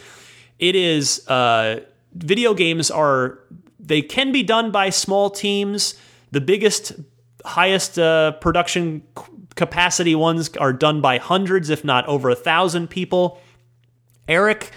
it 0.59 0.75
is 0.75 1.27
uh, 1.27 1.81
video 2.13 2.53
games 2.53 2.91
are 2.91 3.39
they 3.79 4.01
can 4.01 4.31
be 4.31 4.43
done 4.43 4.71
by 4.71 4.89
small 4.89 5.29
teams. 5.29 5.95
The 6.31 6.41
biggest, 6.41 6.93
highest 7.45 7.99
uh, 7.99 8.31
production 8.41 9.03
capacity 9.55 10.15
ones 10.15 10.55
are 10.57 10.73
done 10.73 11.01
by 11.01 11.17
hundreds, 11.17 11.69
if 11.69 11.83
not 11.83 12.05
over 12.07 12.29
a 12.29 12.35
thousand 12.35 12.89
people. 12.89 13.39
Eric 14.27 14.71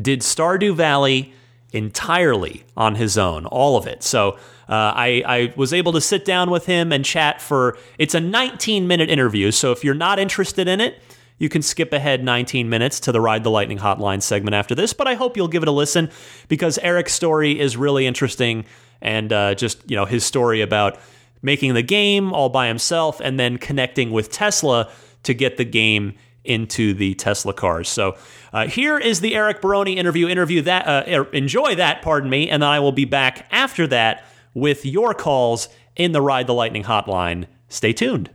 did 0.00 0.20
Stardew 0.20 0.74
Valley 0.74 1.32
entirely 1.72 2.64
on 2.76 2.94
his 2.94 3.16
own, 3.16 3.46
all 3.46 3.76
of 3.76 3.86
it. 3.86 4.02
So 4.02 4.32
uh, 4.68 4.92
I, 4.94 5.22
I 5.26 5.52
was 5.56 5.72
able 5.72 5.92
to 5.92 6.00
sit 6.00 6.24
down 6.24 6.50
with 6.50 6.66
him 6.66 6.92
and 6.92 7.04
chat 7.04 7.40
for. 7.40 7.78
It's 7.98 8.14
a 8.14 8.20
19 8.20 8.86
minute 8.86 9.10
interview, 9.10 9.50
so 9.50 9.72
if 9.72 9.84
you're 9.84 9.94
not 9.94 10.18
interested 10.18 10.68
in 10.68 10.80
it, 10.80 11.02
you 11.38 11.48
can 11.48 11.62
skip 11.62 11.92
ahead 11.92 12.22
19 12.22 12.68
minutes 12.68 13.00
to 13.00 13.12
the 13.12 13.20
Ride 13.20 13.42
the 13.42 13.50
Lightning 13.50 13.78
hotline 13.78 14.22
segment 14.22 14.54
after 14.54 14.74
this, 14.74 14.92
but 14.92 15.08
I 15.08 15.14
hope 15.14 15.36
you'll 15.36 15.48
give 15.48 15.62
it 15.62 15.68
a 15.68 15.72
listen 15.72 16.10
because 16.48 16.78
Eric's 16.78 17.12
story 17.12 17.58
is 17.58 17.76
really 17.76 18.06
interesting 18.06 18.64
and 19.00 19.32
uh, 19.32 19.54
just, 19.56 19.90
you 19.90 19.96
know, 19.96 20.04
his 20.04 20.24
story 20.24 20.60
about 20.60 21.00
making 21.42 21.74
the 21.74 21.82
game 21.82 22.32
all 22.32 22.48
by 22.48 22.68
himself 22.68 23.20
and 23.20 23.38
then 23.38 23.58
connecting 23.58 24.10
with 24.10 24.30
Tesla 24.30 24.90
to 25.24 25.34
get 25.34 25.56
the 25.56 25.64
game 25.64 26.14
into 26.44 26.94
the 26.94 27.14
Tesla 27.14 27.52
cars. 27.52 27.88
So 27.88 28.16
uh, 28.52 28.66
here 28.66 28.98
is 28.98 29.20
the 29.20 29.34
Eric 29.34 29.60
Barone 29.60 29.88
interview. 29.88 30.28
Interview 30.28 30.62
that, 30.62 30.86
uh, 30.86 31.04
er, 31.06 31.24
enjoy 31.32 31.76
that, 31.76 32.02
pardon 32.02 32.30
me, 32.30 32.48
and 32.48 32.62
then 32.62 32.68
I 32.68 32.80
will 32.80 32.92
be 32.92 33.04
back 33.04 33.46
after 33.50 33.86
that 33.88 34.24
with 34.54 34.84
your 34.84 35.14
calls 35.14 35.68
in 35.96 36.12
the 36.12 36.20
Ride 36.20 36.46
the 36.46 36.54
Lightning 36.54 36.84
hotline. 36.84 37.46
Stay 37.68 37.92
tuned. 37.92 38.30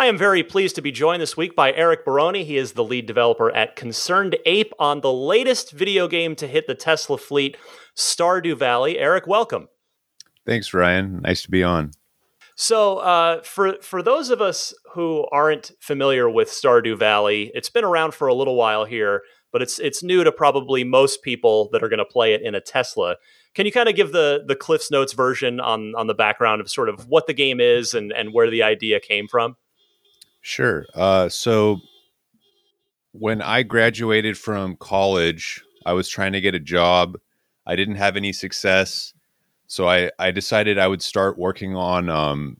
I 0.00 0.06
am 0.06 0.16
very 0.16 0.42
pleased 0.42 0.76
to 0.76 0.80
be 0.80 0.92
joined 0.92 1.20
this 1.20 1.36
week 1.36 1.54
by 1.54 1.74
Eric 1.74 2.06
Barone. 2.06 2.36
He 2.36 2.56
is 2.56 2.72
the 2.72 2.82
lead 2.82 3.04
developer 3.04 3.54
at 3.54 3.76
Concerned 3.76 4.34
Ape 4.46 4.72
on 4.78 5.02
the 5.02 5.12
latest 5.12 5.72
video 5.72 6.08
game 6.08 6.34
to 6.36 6.46
hit 6.46 6.66
the 6.66 6.74
Tesla 6.74 7.18
fleet, 7.18 7.58
Stardew 7.94 8.56
Valley. 8.56 8.98
Eric, 8.98 9.26
welcome. 9.26 9.68
Thanks, 10.46 10.72
Ryan. 10.72 11.20
Nice 11.20 11.42
to 11.42 11.50
be 11.50 11.62
on. 11.62 11.90
So, 12.56 12.96
uh, 12.96 13.42
for 13.42 13.74
for 13.82 14.02
those 14.02 14.30
of 14.30 14.40
us 14.40 14.72
who 14.94 15.26
aren't 15.32 15.72
familiar 15.80 16.30
with 16.30 16.48
Stardew 16.48 16.98
Valley, 16.98 17.50
it's 17.52 17.68
been 17.68 17.84
around 17.84 18.14
for 18.14 18.26
a 18.26 18.34
little 18.34 18.56
while 18.56 18.86
here, 18.86 19.20
but 19.52 19.60
it's 19.60 19.78
it's 19.78 20.02
new 20.02 20.24
to 20.24 20.32
probably 20.32 20.82
most 20.82 21.22
people 21.22 21.68
that 21.72 21.82
are 21.82 21.90
going 21.90 21.98
to 21.98 22.06
play 22.06 22.32
it 22.32 22.40
in 22.40 22.54
a 22.54 22.60
Tesla. 22.62 23.16
Can 23.54 23.66
you 23.66 23.72
kind 23.72 23.90
of 23.90 23.96
give 23.96 24.12
the 24.12 24.44
the 24.46 24.56
Cliff's 24.56 24.90
Notes 24.90 25.12
version 25.12 25.60
on 25.60 25.94
on 25.94 26.06
the 26.06 26.14
background 26.14 26.62
of 26.62 26.70
sort 26.70 26.88
of 26.88 27.06
what 27.06 27.26
the 27.26 27.34
game 27.34 27.60
is 27.60 27.92
and 27.92 28.14
and 28.14 28.32
where 28.32 28.48
the 28.48 28.62
idea 28.62 28.98
came 28.98 29.28
from? 29.28 29.56
Sure. 30.40 30.86
Uh, 30.94 31.28
so 31.28 31.80
when 33.12 33.42
I 33.42 33.62
graduated 33.62 34.38
from 34.38 34.76
college, 34.76 35.62
I 35.84 35.92
was 35.92 36.08
trying 36.08 36.32
to 36.32 36.40
get 36.40 36.54
a 36.54 36.60
job. 36.60 37.18
I 37.66 37.76
didn't 37.76 37.96
have 37.96 38.16
any 38.16 38.32
success, 38.32 39.14
so 39.66 39.88
I 39.88 40.10
I 40.18 40.30
decided 40.30 40.78
I 40.78 40.88
would 40.88 41.02
start 41.02 41.38
working 41.38 41.76
on 41.76 42.08
um 42.08 42.58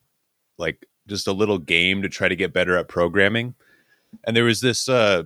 like 0.59 0.87
just 1.09 1.27
a 1.27 1.33
little 1.33 1.59
game 1.59 2.03
to 2.03 2.09
try 2.09 2.29
to 2.29 2.37
get 2.37 2.53
better 2.53 2.77
at 2.77 2.89
programming. 2.89 3.55
And 4.25 4.37
there 4.37 4.45
was 4.45 4.61
this 4.61 4.89
uh 4.89 5.25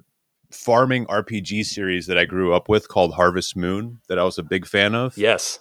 farming 0.50 1.06
RPG 1.06 1.64
series 1.66 2.06
that 2.06 2.18
I 2.18 2.24
grew 2.24 2.54
up 2.54 2.68
with 2.68 2.88
called 2.88 3.14
Harvest 3.14 3.56
Moon 3.56 4.00
that 4.08 4.18
I 4.18 4.24
was 4.24 4.38
a 4.38 4.42
big 4.42 4.66
fan 4.66 4.94
of. 4.94 5.18
Yes. 5.18 5.58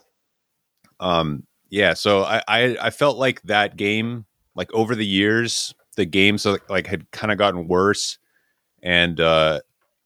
Um 0.99 1.43
yeah, 1.69 1.95
so 1.95 2.23
I 2.23 2.41
I, 2.47 2.77
I 2.81 2.89
felt 2.91 3.17
like 3.17 3.41
that 3.43 3.77
game 3.77 4.25
like 4.55 4.71
over 4.73 4.95
the 4.95 5.05
years 5.05 5.73
the 5.95 6.05
games 6.05 6.45
like 6.69 6.87
had 6.87 7.09
kind 7.11 7.31
of 7.31 7.37
gotten 7.37 7.67
worse, 7.67 8.17
and 8.81 9.19
uh, 9.19 9.61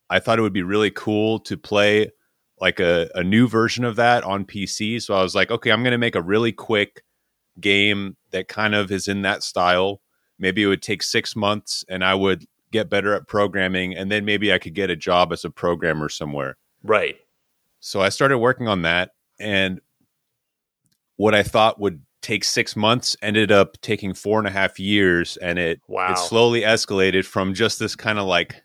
I 0.09 0.19
thought 0.19 0.39
it 0.39 0.41
would 0.41 0.53
be 0.53 0.63
really 0.63 0.91
cool 0.91 1.39
to 1.39 1.57
play 1.57 2.11
like 2.59 2.79
a, 2.79 3.09
a 3.13 3.23
new 3.23 3.47
version 3.47 3.83
of 3.83 3.95
that 3.97 4.23
on 4.23 4.45
PC. 4.45 5.01
So 5.01 5.13
I 5.13 5.21
was 5.21 5.35
like, 5.35 5.51
okay, 5.51 5.71
I'm 5.71 5.83
going 5.83 5.91
to 5.91 5.97
make 5.97 6.15
a 6.15 6.21
really 6.21 6.51
quick 6.51 7.03
game 7.59 8.15
that 8.31 8.47
kind 8.47 8.73
of 8.73 8.91
is 8.91 9.07
in 9.07 9.21
that 9.23 9.43
style. 9.43 10.01
Maybe 10.39 10.63
it 10.63 10.67
would 10.67 10.81
take 10.81 11.03
six 11.03 11.35
months, 11.35 11.83
and 11.89 12.03
I 12.03 12.15
would 12.15 12.45
get 12.71 12.89
better 12.89 13.13
at 13.13 13.27
programming, 13.27 13.95
and 13.95 14.11
then 14.11 14.25
maybe 14.25 14.53
I 14.53 14.59
could 14.59 14.73
get 14.73 14.89
a 14.89 14.95
job 14.95 15.31
as 15.31 15.45
a 15.45 15.49
programmer 15.49 16.09
somewhere. 16.09 16.57
Right. 16.83 17.17
So 17.79 18.01
I 18.01 18.09
started 18.09 18.37
working 18.39 18.67
on 18.67 18.83
that, 18.83 19.11
and 19.39 19.81
what 21.15 21.33
I 21.33 21.43
thought 21.43 21.79
would 21.79 22.01
take 22.27 22.43
six 22.43 22.75
months 22.75 23.15
ended 23.21 23.53
up 23.53 23.79
taking 23.79 24.13
four 24.13 24.37
and 24.37 24.49
a 24.49 24.51
half 24.51 24.77
years 24.77 25.37
and 25.37 25.57
it 25.57 25.79
wow. 25.87 26.11
it 26.11 26.17
slowly 26.17 26.59
escalated 26.61 27.23
from 27.23 27.53
just 27.53 27.79
this 27.79 27.95
kind 27.95 28.19
of 28.19 28.25
like 28.25 28.61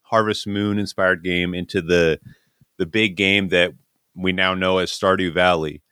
harvest 0.00 0.46
moon 0.46 0.78
inspired 0.78 1.22
game 1.22 1.54
into 1.54 1.82
the 1.82 2.18
the 2.78 2.86
big 2.86 3.14
game 3.14 3.48
that 3.48 3.74
we 4.14 4.32
now 4.32 4.54
know 4.54 4.78
as 4.78 4.90
stardew 4.90 5.32
valley. 5.32 5.82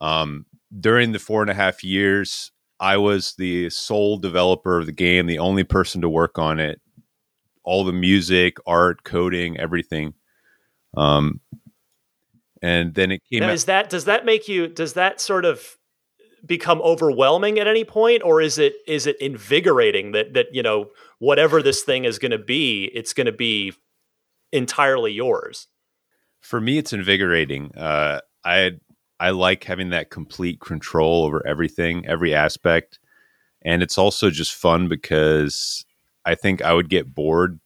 Um, 0.00 0.44
during 0.80 1.12
the 1.12 1.20
four 1.20 1.40
and 1.40 1.50
a 1.50 1.54
half 1.54 1.84
years 1.84 2.50
i 2.80 2.96
was 2.96 3.34
the 3.38 3.70
sole 3.70 4.18
developer 4.18 4.78
of 4.78 4.84
the 4.84 4.92
game 4.92 5.26
the 5.26 5.38
only 5.38 5.62
person 5.62 6.00
to 6.00 6.08
work 6.08 6.36
on 6.36 6.58
it. 6.58 6.80
All 7.62 7.84
the 7.84 7.92
music 7.92 8.56
art 8.66 9.04
coding 9.04 9.56
everything. 9.56 10.14
Um, 10.96 11.40
and 12.60 12.94
then 12.94 13.12
it 13.12 13.22
came 13.30 13.40
now, 13.40 13.48
out- 13.48 13.54
is 13.54 13.66
that 13.66 13.88
does 13.88 14.06
that 14.06 14.24
make 14.24 14.48
you 14.48 14.66
does 14.66 14.94
that 14.94 15.20
sort 15.20 15.44
of 15.44 15.76
become 16.44 16.80
overwhelming 16.82 17.58
at 17.58 17.66
any 17.66 17.84
point 17.84 18.22
or 18.22 18.40
is 18.40 18.58
it 18.58 18.74
is 18.86 19.06
it 19.06 19.20
invigorating 19.20 20.12
that 20.12 20.34
that 20.34 20.46
you 20.52 20.62
know 20.62 20.90
whatever 21.18 21.62
this 21.62 21.82
thing 21.82 22.04
is 22.04 22.18
going 22.18 22.30
to 22.30 22.38
be 22.38 22.90
it's 22.94 23.12
going 23.12 23.26
to 23.26 23.32
be 23.32 23.72
entirely 24.52 25.12
yours? 25.12 25.68
For 26.40 26.60
me 26.60 26.78
it's 26.78 26.92
invigorating. 26.92 27.74
Uh 27.76 28.20
i 28.44 28.72
i 29.18 29.30
like 29.30 29.64
having 29.64 29.90
that 29.90 30.10
complete 30.10 30.60
control 30.60 31.24
over 31.24 31.44
everything 31.46 32.06
every 32.06 32.34
aspect 32.34 32.98
and 33.62 33.82
it's 33.82 33.98
also 33.98 34.30
just 34.30 34.54
fun 34.54 34.88
because 34.88 35.84
i 36.24 36.34
think 36.34 36.62
i 36.62 36.72
would 36.72 36.88
get 36.88 37.14
bored 37.14 37.58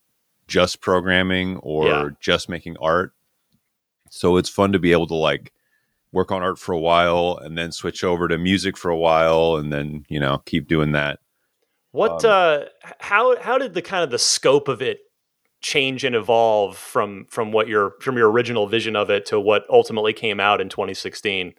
just 0.51 0.81
programming 0.81 1.55
or 1.57 1.87
yeah. 1.87 2.09
just 2.19 2.49
making 2.49 2.75
art. 2.81 3.13
So 4.09 4.35
it's 4.35 4.49
fun 4.49 4.73
to 4.73 4.79
be 4.79 4.91
able 4.91 5.07
to 5.07 5.15
like 5.15 5.53
work 6.11 6.31
on 6.31 6.43
art 6.43 6.59
for 6.59 6.73
a 6.73 6.79
while 6.79 7.39
and 7.41 7.57
then 7.57 7.71
switch 7.71 8.03
over 8.03 8.27
to 8.27 8.37
music 8.37 8.77
for 8.77 8.91
a 8.91 8.97
while 8.97 9.55
and 9.55 9.71
then 9.71 10.05
you 10.09 10.19
know 10.19 10.41
keep 10.45 10.67
doing 10.67 10.91
that. 10.91 11.19
What 11.91 12.23
um, 12.25 12.31
uh 12.31 12.59
how 12.99 13.39
how 13.41 13.57
did 13.57 13.73
the 13.73 13.81
kind 13.81 14.03
of 14.03 14.11
the 14.11 14.19
scope 14.19 14.67
of 14.67 14.81
it 14.81 14.99
change 15.61 16.03
and 16.03 16.15
evolve 16.15 16.77
from 16.77 17.25
from 17.29 17.51
what 17.51 17.67
your 17.67 17.93
from 18.01 18.17
your 18.17 18.31
original 18.31 18.67
vision 18.67 18.95
of 18.95 19.09
it 19.09 19.25
to 19.27 19.39
what 19.39 19.63
ultimately 19.69 20.13
came 20.13 20.39
out 20.39 20.59
in 20.59 20.69
2016 20.69 21.53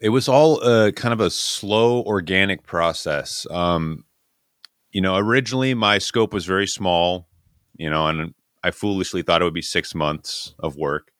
it 0.00 0.08
was 0.10 0.28
all 0.28 0.62
uh, 0.62 0.92
kind 0.92 1.12
of 1.12 1.20
a 1.20 1.30
slow 1.30 2.02
organic 2.02 2.64
process. 2.64 3.46
Um 3.50 4.04
you 4.90 5.00
know 5.00 5.16
originally 5.16 5.74
my 5.74 5.98
scope 5.98 6.32
was 6.32 6.44
very 6.44 6.66
small 6.66 7.28
you 7.76 7.88
know 7.88 8.08
and 8.08 8.34
i 8.64 8.70
foolishly 8.70 9.22
thought 9.22 9.42
it 9.42 9.44
would 9.44 9.54
be 9.54 9.62
six 9.62 9.94
months 9.94 10.54
of 10.58 10.76
work. 10.76 11.12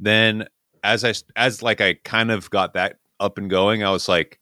Then 0.00 0.46
as 0.82 1.04
I 1.04 1.14
as 1.36 1.62
like 1.62 1.80
I 1.80 1.94
kind 2.04 2.30
of 2.30 2.50
got 2.50 2.74
that 2.74 2.98
up 3.20 3.38
and 3.38 3.48
going, 3.48 3.84
I 3.84 3.90
was 3.90 4.08
like, 4.08 4.40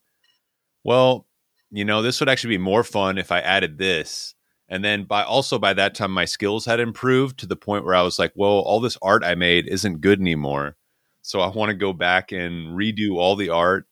well, 0.85 1.27
you 1.71 1.85
know, 1.85 2.03
this 2.03 2.21
would 2.21 2.29
actually 2.29 2.57
be 2.57 2.63
more 2.63 2.85
fun 2.85 3.19
if 3.19 3.31
I 3.31 3.41
added 3.41 3.79
this. 3.79 4.35
And 4.69 4.85
then 4.85 5.05
by 5.05 5.23
also 5.23 5.59
by 5.59 5.75
that 5.75 5.95
time 5.95 6.13
my 6.13 6.25
skills 6.25 6.65
had 6.65 6.81
improved 6.81 7.39
to 7.41 7.47
the 7.47 7.57
point 7.57 7.85
where 7.85 7.95
I 7.95 8.03
was 8.03 8.19
like, 8.19 8.33
well, 8.35 8.61
all 8.61 8.81
this 8.81 8.99
art 9.03 9.25
I 9.25 9.35
made 9.35 9.67
isn't 9.67 10.01
good 10.01 10.21
anymore. 10.21 10.77
So 11.23 11.41
I 11.41 11.49
want 11.49 11.71
to 11.71 11.77
go 11.77 11.93
back 11.93 12.33
and 12.33 12.79
redo 12.79 13.17
all 13.17 13.37
the 13.37 13.51
art. 13.51 13.87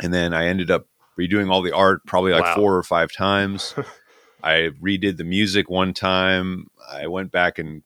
And 0.00 0.12
then 0.12 0.32
I 0.34 0.46
ended 0.46 0.70
up 0.70 0.86
redoing 1.18 1.50
all 1.50 1.62
the 1.62 1.72
art 1.72 2.02
probably 2.06 2.32
like 2.32 2.44
wow. 2.44 2.54
four 2.54 2.76
or 2.76 2.82
five 2.82 3.10
times. 3.10 3.74
I 4.42 4.70
redid 4.80 5.16
the 5.16 5.24
music 5.24 5.70
one 5.70 5.94
time. 5.94 6.68
I 6.88 7.06
went 7.06 7.32
back 7.32 7.58
and 7.58 7.82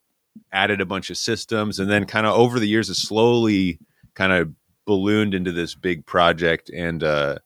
added 0.53 0.81
a 0.81 0.87
bunch 0.87 1.11
of 1.11 1.17
systems, 1.17 1.79
and 1.79 1.91
then 1.91 2.05
kind 2.05 2.27
of 2.27 2.35
over 2.35 2.59
the 2.59 2.69
years, 2.69 2.89
it 2.89 2.95
slowly 2.95 3.79
kind 4.15 4.33
of 4.33 4.53
ballooned 4.87 5.35
into 5.35 5.53
this 5.53 5.75
big 5.75 6.07
project. 6.07 6.71
And 6.71 7.03
uh, 7.03 7.39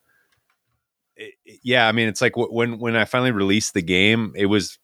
it, 1.16 1.34
yeah, 1.62 1.88
I 1.88 1.92
mean, 1.92 2.08
it's 2.08 2.20
like 2.20 2.36
when 2.36 2.78
when 2.78 2.96
I 2.96 3.04
finally 3.04 3.32
released 3.32 3.74
the 3.74 3.82
game, 3.82 4.32
it 4.36 4.46
was 4.46 4.78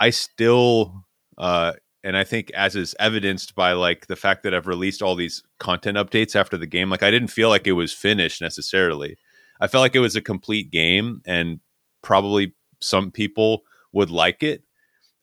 I 0.00 0.10
still. 0.10 1.04
Uh, 1.36 1.72
and 2.04 2.18
I 2.18 2.22
think 2.22 2.50
as 2.52 2.76
is 2.76 2.94
evidenced 3.00 3.54
by 3.54 3.72
like 3.72 4.06
the 4.06 4.14
fact 4.14 4.42
that 4.42 4.54
I've 4.54 4.66
released 4.66 5.00
all 5.00 5.16
these 5.16 5.42
content 5.58 5.96
updates 5.96 6.36
after 6.36 6.58
the 6.58 6.66
game, 6.66 6.90
like 6.90 7.02
I 7.02 7.10
didn't 7.10 7.28
feel 7.28 7.48
like 7.48 7.66
it 7.66 7.72
was 7.72 7.94
finished 7.94 8.42
necessarily. 8.42 9.16
I 9.58 9.68
felt 9.68 9.80
like 9.80 9.96
it 9.96 10.00
was 10.00 10.14
a 10.14 10.20
complete 10.20 10.70
game 10.70 11.22
and 11.24 11.60
probably 12.02 12.54
some 12.80 13.10
people 13.10 13.62
would 13.92 14.10
like 14.10 14.42
it, 14.42 14.63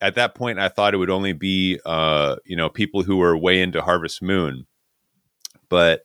at 0.01 0.15
that 0.15 0.35
point, 0.35 0.59
I 0.59 0.67
thought 0.67 0.93
it 0.93 0.97
would 0.97 1.11
only 1.11 1.33
be, 1.33 1.79
uh, 1.85 2.37
you 2.43 2.55
know, 2.55 2.69
people 2.69 3.03
who 3.03 3.17
were 3.17 3.37
way 3.37 3.61
into 3.61 3.81
Harvest 3.81 4.21
Moon. 4.21 4.65
But 5.69 6.01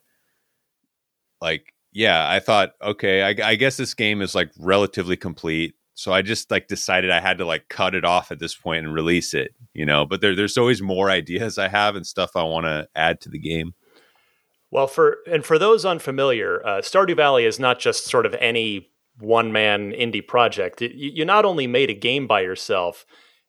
like, 1.40 1.72
yeah, 1.92 2.28
I 2.28 2.40
thought, 2.40 2.72
okay, 2.82 3.22
I, 3.22 3.50
I 3.50 3.54
guess 3.54 3.78
this 3.78 3.94
game 3.94 4.20
is 4.20 4.34
like 4.34 4.50
relatively 4.58 5.16
complete. 5.16 5.74
So 5.94 6.12
I 6.12 6.20
just 6.20 6.50
like 6.50 6.68
decided 6.68 7.10
I 7.10 7.20
had 7.20 7.38
to 7.38 7.46
like 7.46 7.70
cut 7.70 7.94
it 7.94 8.04
off 8.04 8.30
at 8.30 8.38
this 8.38 8.54
point 8.54 8.84
and 8.84 8.94
release 8.94 9.32
it, 9.32 9.54
you 9.72 9.86
know. 9.86 10.04
But 10.04 10.20
there, 10.20 10.36
there's 10.36 10.58
always 10.58 10.82
more 10.82 11.10
ideas 11.10 11.56
I 11.56 11.68
have 11.68 11.96
and 11.96 12.06
stuff 12.06 12.36
I 12.36 12.42
want 12.42 12.66
to 12.66 12.86
add 12.94 13.22
to 13.22 13.30
the 13.30 13.38
game. 13.38 13.74
Well, 14.70 14.88
for 14.88 15.18
and 15.26 15.42
for 15.42 15.58
those 15.58 15.86
unfamiliar, 15.86 16.60
uh, 16.66 16.82
Stardew 16.82 17.16
Valley 17.16 17.46
is 17.46 17.58
not 17.58 17.78
just 17.78 18.04
sort 18.04 18.26
of 18.26 18.34
any 18.34 18.90
one 19.18 19.52
man 19.52 19.92
indie 19.92 20.26
project. 20.26 20.82
It, 20.82 20.94
you 20.94 21.24
not 21.24 21.46
only 21.46 21.66
made 21.66 21.88
a 21.88 21.94
game 21.94 22.26
by 22.26 22.42
yourself 22.42 23.06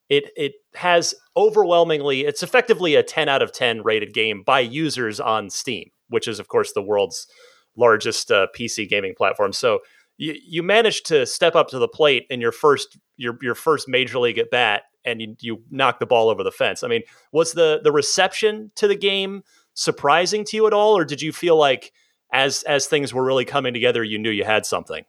it 0.10 0.32
it 0.36 0.54
has 0.76 1.14
overwhelmingly 1.36 2.26
it's 2.26 2.44
effectively 2.44 2.96
a 2.96 3.04
10 3.04 3.30
out 3.30 3.42
of 3.42 3.52
10 3.52 3.84
rated 3.84 4.14
game 4.14 4.44
by 4.44 4.60
users 4.60 5.20
on 5.20 5.50
Steam, 5.50 5.90
which 6.10 6.28
is 6.28 6.40
of 6.40 6.48
course 6.48 6.74
the 6.74 6.82
world's 6.82 7.28
largest 7.76 8.32
uh, 8.32 8.48
PC 8.56 8.90
gaming 8.90 9.14
platform. 9.16 9.54
So 9.54 9.80
you 10.18 10.36
you 10.44 10.64
managed 10.64 11.06
to 11.08 11.26
step 11.26 11.56
up 11.56 11.68
to 11.70 11.80
the 11.80 11.88
plate 11.88 12.26
in 12.30 12.42
your 12.42 12.52
first 12.52 12.98
your 13.18 13.38
your 13.42 13.56
first 13.56 13.88
major 13.88 14.20
league 14.20 14.38
at 14.38 14.50
bat 14.50 14.84
and 15.06 15.22
you 15.22 15.36
you 15.40 15.64
knocked 15.70 16.00
the 16.00 16.06
ball 16.06 16.30
over 16.30 16.44
the 16.44 16.52
fence. 16.52 16.84
I 16.84 16.88
mean, 16.88 17.04
was 17.32 17.54
the 17.54 17.82
the 17.84 17.92
reception 17.92 18.72
to 18.76 18.88
the 18.88 18.96
game 18.96 19.44
surprising 19.74 20.44
to 20.44 20.58
you 20.58 20.68
at 20.68 20.74
all 20.74 20.98
or 20.98 21.06
did 21.06 21.22
you 21.22 21.32
feel 21.32 21.56
like 21.56 21.92
as 22.32 22.64
as 22.64 22.88
things 22.88 23.14
were 23.14 23.24
really 23.24 23.46
coming 23.46 23.74
together 23.74 24.04
you 24.04 24.18
knew 24.18 24.32
you 24.32 24.44
had 24.44 24.66
something? 24.66 25.06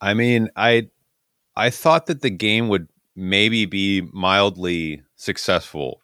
I 0.00 0.14
mean, 0.14 0.50
I 0.56 0.88
I 1.56 1.70
thought 1.70 2.06
that 2.06 2.20
the 2.20 2.30
game 2.30 2.68
would 2.68 2.88
maybe 3.16 3.66
be 3.66 4.02
mildly 4.12 5.02
successful. 5.16 6.00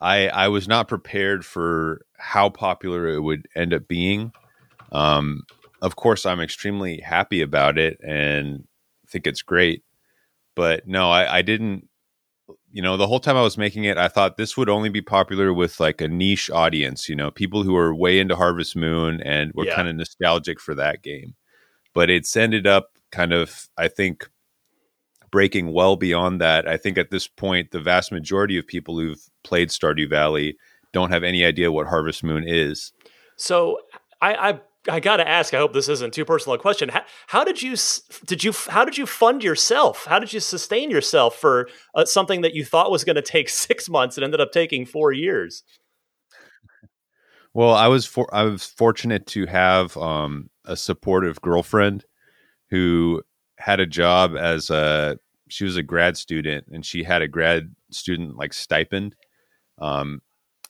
I 0.00 0.28
I 0.28 0.48
was 0.48 0.68
not 0.68 0.88
prepared 0.88 1.44
for 1.44 2.04
how 2.18 2.50
popular 2.50 3.08
it 3.08 3.20
would 3.20 3.48
end 3.54 3.72
up 3.74 3.88
being. 3.88 4.32
Um, 4.92 5.42
of 5.82 5.96
course, 5.96 6.24
I'm 6.26 6.40
extremely 6.40 7.00
happy 7.00 7.40
about 7.42 7.78
it 7.78 7.98
and 8.00 8.66
think 9.08 9.26
it's 9.26 9.42
great. 9.42 9.82
But 10.54 10.86
no, 10.86 11.10
I, 11.10 11.38
I 11.38 11.42
didn't. 11.42 11.88
You 12.70 12.82
know, 12.82 12.96
the 12.96 13.06
whole 13.06 13.20
time 13.20 13.36
I 13.36 13.42
was 13.42 13.56
making 13.56 13.84
it, 13.84 13.96
I 13.96 14.08
thought 14.08 14.36
this 14.36 14.56
would 14.56 14.68
only 14.68 14.88
be 14.88 15.00
popular 15.00 15.52
with 15.54 15.78
like 15.80 16.00
a 16.00 16.08
niche 16.08 16.50
audience. 16.50 17.08
You 17.08 17.14
know, 17.16 17.30
people 17.30 17.62
who 17.62 17.76
are 17.76 17.94
way 17.94 18.18
into 18.18 18.36
Harvest 18.36 18.76
Moon 18.76 19.20
and 19.22 19.52
were 19.54 19.64
Yeah. 19.64 19.76
kind 19.76 19.88
of 19.88 19.96
nostalgic 19.96 20.60
for 20.60 20.74
that 20.74 21.02
game. 21.02 21.34
But 21.94 22.10
it's 22.10 22.36
ended 22.36 22.66
up 22.66 22.90
kind 23.12 23.32
of, 23.32 23.68
I 23.78 23.86
think, 23.88 24.28
breaking 25.34 25.72
well 25.72 25.96
beyond 25.96 26.40
that. 26.40 26.68
I 26.68 26.76
think 26.76 26.96
at 26.96 27.10
this 27.10 27.26
point, 27.26 27.72
the 27.72 27.80
vast 27.80 28.12
majority 28.12 28.56
of 28.56 28.64
people 28.68 28.96
who've 28.96 29.20
played 29.42 29.70
Stardew 29.70 30.08
Valley 30.08 30.56
don't 30.92 31.10
have 31.10 31.24
any 31.24 31.44
idea 31.44 31.72
what 31.72 31.88
Harvest 31.88 32.22
Moon 32.22 32.44
is. 32.46 32.92
So 33.34 33.80
I 34.22 34.34
I, 34.34 34.60
I 34.88 35.00
got 35.00 35.16
to 35.16 35.26
ask. 35.28 35.52
I 35.52 35.56
hope 35.56 35.72
this 35.72 35.88
isn't 35.88 36.14
too 36.14 36.24
personal 36.24 36.54
a 36.54 36.58
question. 36.60 36.88
How, 36.88 37.02
how 37.26 37.42
did 37.42 37.60
you 37.60 37.74
did 38.26 38.44
you 38.44 38.52
how 38.68 38.84
did 38.84 38.96
you 38.96 39.06
fund 39.06 39.42
yourself? 39.42 40.04
How 40.04 40.20
did 40.20 40.32
you 40.32 40.38
sustain 40.38 40.88
yourself 40.88 41.34
for 41.34 41.68
uh, 41.96 42.04
something 42.04 42.42
that 42.42 42.54
you 42.54 42.64
thought 42.64 42.92
was 42.92 43.02
going 43.02 43.16
to 43.16 43.22
take 43.22 43.48
six 43.66 43.88
months 43.88 44.16
and 44.16 44.22
ended 44.22 44.40
up 44.40 44.52
taking 44.52 44.86
four 44.86 45.10
years? 45.10 45.64
Well, 47.54 47.74
I 47.74 47.88
was 47.88 48.06
for, 48.06 48.32
I 48.32 48.44
was 48.44 48.64
fortunate 48.64 49.26
to 49.28 49.46
have 49.46 49.96
um, 49.96 50.48
a 50.64 50.76
supportive 50.76 51.40
girlfriend 51.40 52.04
who 52.70 53.22
had 53.58 53.80
a 53.80 53.86
job 53.86 54.36
as 54.36 54.70
a 54.70 55.18
she 55.54 55.64
was 55.64 55.76
a 55.76 55.84
grad 55.84 56.16
student 56.16 56.66
and 56.72 56.84
she 56.84 57.04
had 57.04 57.22
a 57.22 57.28
grad 57.28 57.72
student 57.92 58.36
like 58.36 58.52
stipend. 58.52 59.14
Um, 59.78 60.20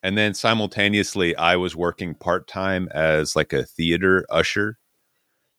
and 0.03 0.18
then 0.18 0.35
simultaneously, 0.35 1.35
I 1.37 1.57
was 1.57 1.74
working 1.74 2.14
part 2.14 2.47
time 2.47 2.91
as 2.93 3.35
like 3.35 3.55
a 3.55 3.64
theater 3.64 4.26
usher. 4.28 4.76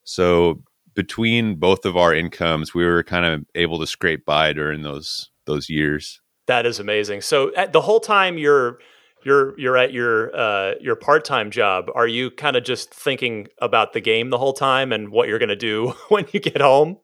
So 0.04 0.62
between 0.94 1.56
both 1.56 1.84
of 1.84 1.96
our 1.96 2.14
incomes, 2.14 2.72
we 2.72 2.84
were 2.84 3.02
kind 3.02 3.24
of 3.24 3.44
able 3.56 3.80
to 3.80 3.86
scrape 3.88 4.24
by 4.24 4.52
during 4.52 4.82
those 4.82 5.30
those 5.44 5.68
years. 5.68 6.20
That 6.46 6.64
is 6.64 6.78
amazing. 6.78 7.22
So 7.22 7.52
at 7.56 7.72
the 7.72 7.80
whole 7.80 7.98
time 7.98 8.38
you're 8.38 8.78
you're 9.24 9.58
you're 9.58 9.76
at 9.76 9.92
your 9.92 10.36
uh, 10.36 10.74
your 10.80 10.94
part 10.94 11.24
time 11.24 11.50
job, 11.50 11.90
are 11.96 12.06
you 12.06 12.30
kind 12.30 12.54
of 12.54 12.62
just 12.62 12.94
thinking 12.94 13.48
about 13.60 13.92
the 13.92 14.00
game 14.00 14.30
the 14.30 14.38
whole 14.38 14.52
time 14.52 14.92
and 14.92 15.08
what 15.08 15.28
you're 15.28 15.40
going 15.40 15.48
to 15.48 15.56
do 15.56 15.94
when 16.10 16.26
you 16.30 16.38
get 16.38 16.60
home? 16.60 16.98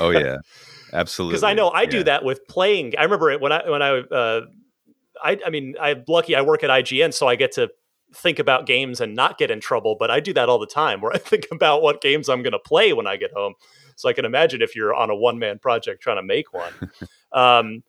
Oh 0.00 0.08
yeah, 0.08 0.38
absolutely. 0.94 1.32
because 1.32 1.42
I 1.42 1.52
know 1.52 1.70
I 1.70 1.84
do 1.86 1.98
Yeah. 1.98 2.02
that 2.04 2.24
with 2.24 2.46
playing. 2.48 2.94
I 2.96 3.02
remember 3.02 3.30
it 3.30 3.40
when 3.40 3.52
I 3.52 3.68
when 3.68 3.82
I 3.82 3.98
uh, 3.98 4.40
I 5.22 5.38
I 5.44 5.50
mean 5.50 5.74
I'm 5.80 6.04
lucky 6.08 6.34
I 6.34 6.40
work 6.40 6.62
at 6.64 6.70
IGN, 6.70 7.12
so 7.12 7.26
I 7.28 7.36
get 7.36 7.52
to 7.52 7.70
think 8.14 8.38
about 8.38 8.64
games 8.66 9.00
and 9.00 9.14
not 9.14 9.38
get 9.38 9.50
in 9.50 9.60
trouble. 9.60 9.96
But 9.98 10.10
I 10.10 10.20
do 10.20 10.32
that 10.34 10.48
all 10.48 10.58
the 10.58 10.66
time, 10.66 11.00
where 11.00 11.12
I 11.12 11.18
think 11.32 11.46
about 11.52 11.82
what 11.82 12.00
games 12.00 12.28
I'm 12.28 12.42
going 12.42 12.52
to 12.52 12.58
play 12.58 12.92
when 12.92 13.06
I 13.06 13.16
get 13.16 13.32
home. 13.32 13.54
So 13.96 14.08
I 14.08 14.12
can 14.12 14.24
imagine 14.24 14.62
if 14.62 14.74
you're 14.74 14.94
on 14.94 15.10
a 15.10 15.14
one 15.14 15.38
man 15.38 15.58
project 15.58 16.02
trying 16.02 16.16
to 16.16 16.22
make 16.22 16.52
one. 16.52 16.72
um, 17.32 17.82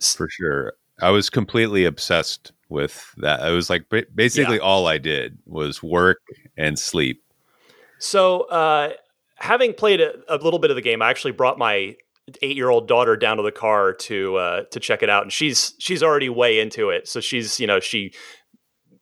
for 0.00 0.28
sure. 0.28 0.74
I 1.00 1.10
was 1.10 1.28
completely 1.28 1.84
obsessed 1.84 2.52
with 2.68 3.12
that. 3.18 3.40
I 3.40 3.50
was 3.50 3.68
like 3.68 3.88
ba- 3.88 4.06
basically 4.14 4.60
all 4.60 4.86
I 4.86 4.98
did 4.98 5.38
was 5.44 5.82
work 5.82 6.18
and 6.56 6.78
sleep. 6.78 7.22
So, 7.98 8.42
uh, 8.42 8.92
having 9.36 9.72
played 9.74 10.00
a, 10.00 10.14
a 10.28 10.36
little 10.36 10.58
bit 10.58 10.70
of 10.70 10.76
the 10.76 10.82
game, 10.82 11.02
I 11.02 11.10
actually 11.10 11.32
brought 11.32 11.58
my 11.58 11.96
eight-year-old 12.42 12.88
daughter 12.88 13.16
down 13.16 13.36
to 13.36 13.42
the 13.42 13.52
car 13.52 13.92
to 13.92 14.36
uh, 14.36 14.62
to 14.70 14.80
check 14.80 15.02
it 15.02 15.10
out, 15.10 15.22
and 15.22 15.32
she's 15.32 15.74
she's 15.78 16.02
already 16.02 16.28
way 16.28 16.60
into 16.60 16.90
it. 16.90 17.08
So 17.08 17.20
she's 17.20 17.60
you 17.60 17.66
know 17.66 17.80
she 17.80 18.12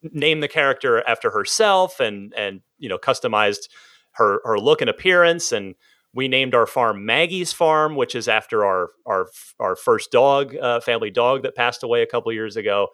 named 0.03 0.43
the 0.43 0.49
character 0.49 1.07
after 1.07 1.31
herself, 1.31 2.01
and 2.01 2.33
and 2.37 2.61
you 2.79 2.89
know 2.89 2.99
customized 2.99 3.69
her 4.13 4.41
her 4.45 4.59
look 4.59 4.81
and 4.81 4.91
appearance, 4.91 5.53
and 5.53 5.75
we 6.15 6.29
named 6.29 6.55
our 6.55 6.67
farm 6.67 7.07
Maggie's 7.07 7.53
Farm, 7.53 7.97
which 7.97 8.15
is 8.15 8.29
after 8.29 8.65
our 8.65 8.91
our 9.07 9.27
our 9.59 9.77
first 9.77 10.11
dog, 10.11 10.57
uh, 10.57 10.81
family 10.81 11.11
dog 11.11 11.43
that 11.43 11.55
passed 11.55 11.83
away 11.83 12.03
a 12.03 12.07
couple 12.07 12.33
years 12.33 12.57
ago 12.57 12.89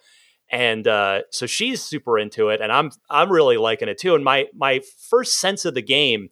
and 0.50 0.86
uh, 0.86 1.22
so 1.30 1.46
she's 1.46 1.82
super 1.82 2.18
into 2.18 2.48
it, 2.48 2.60
and 2.60 2.72
I'm 2.72 2.90
I'm 3.10 3.30
really 3.30 3.56
liking 3.56 3.88
it 3.88 3.98
too. 3.98 4.14
And 4.14 4.24
my 4.24 4.46
my 4.54 4.80
first 5.10 5.40
sense 5.40 5.64
of 5.64 5.74
the 5.74 5.82
game 5.82 6.30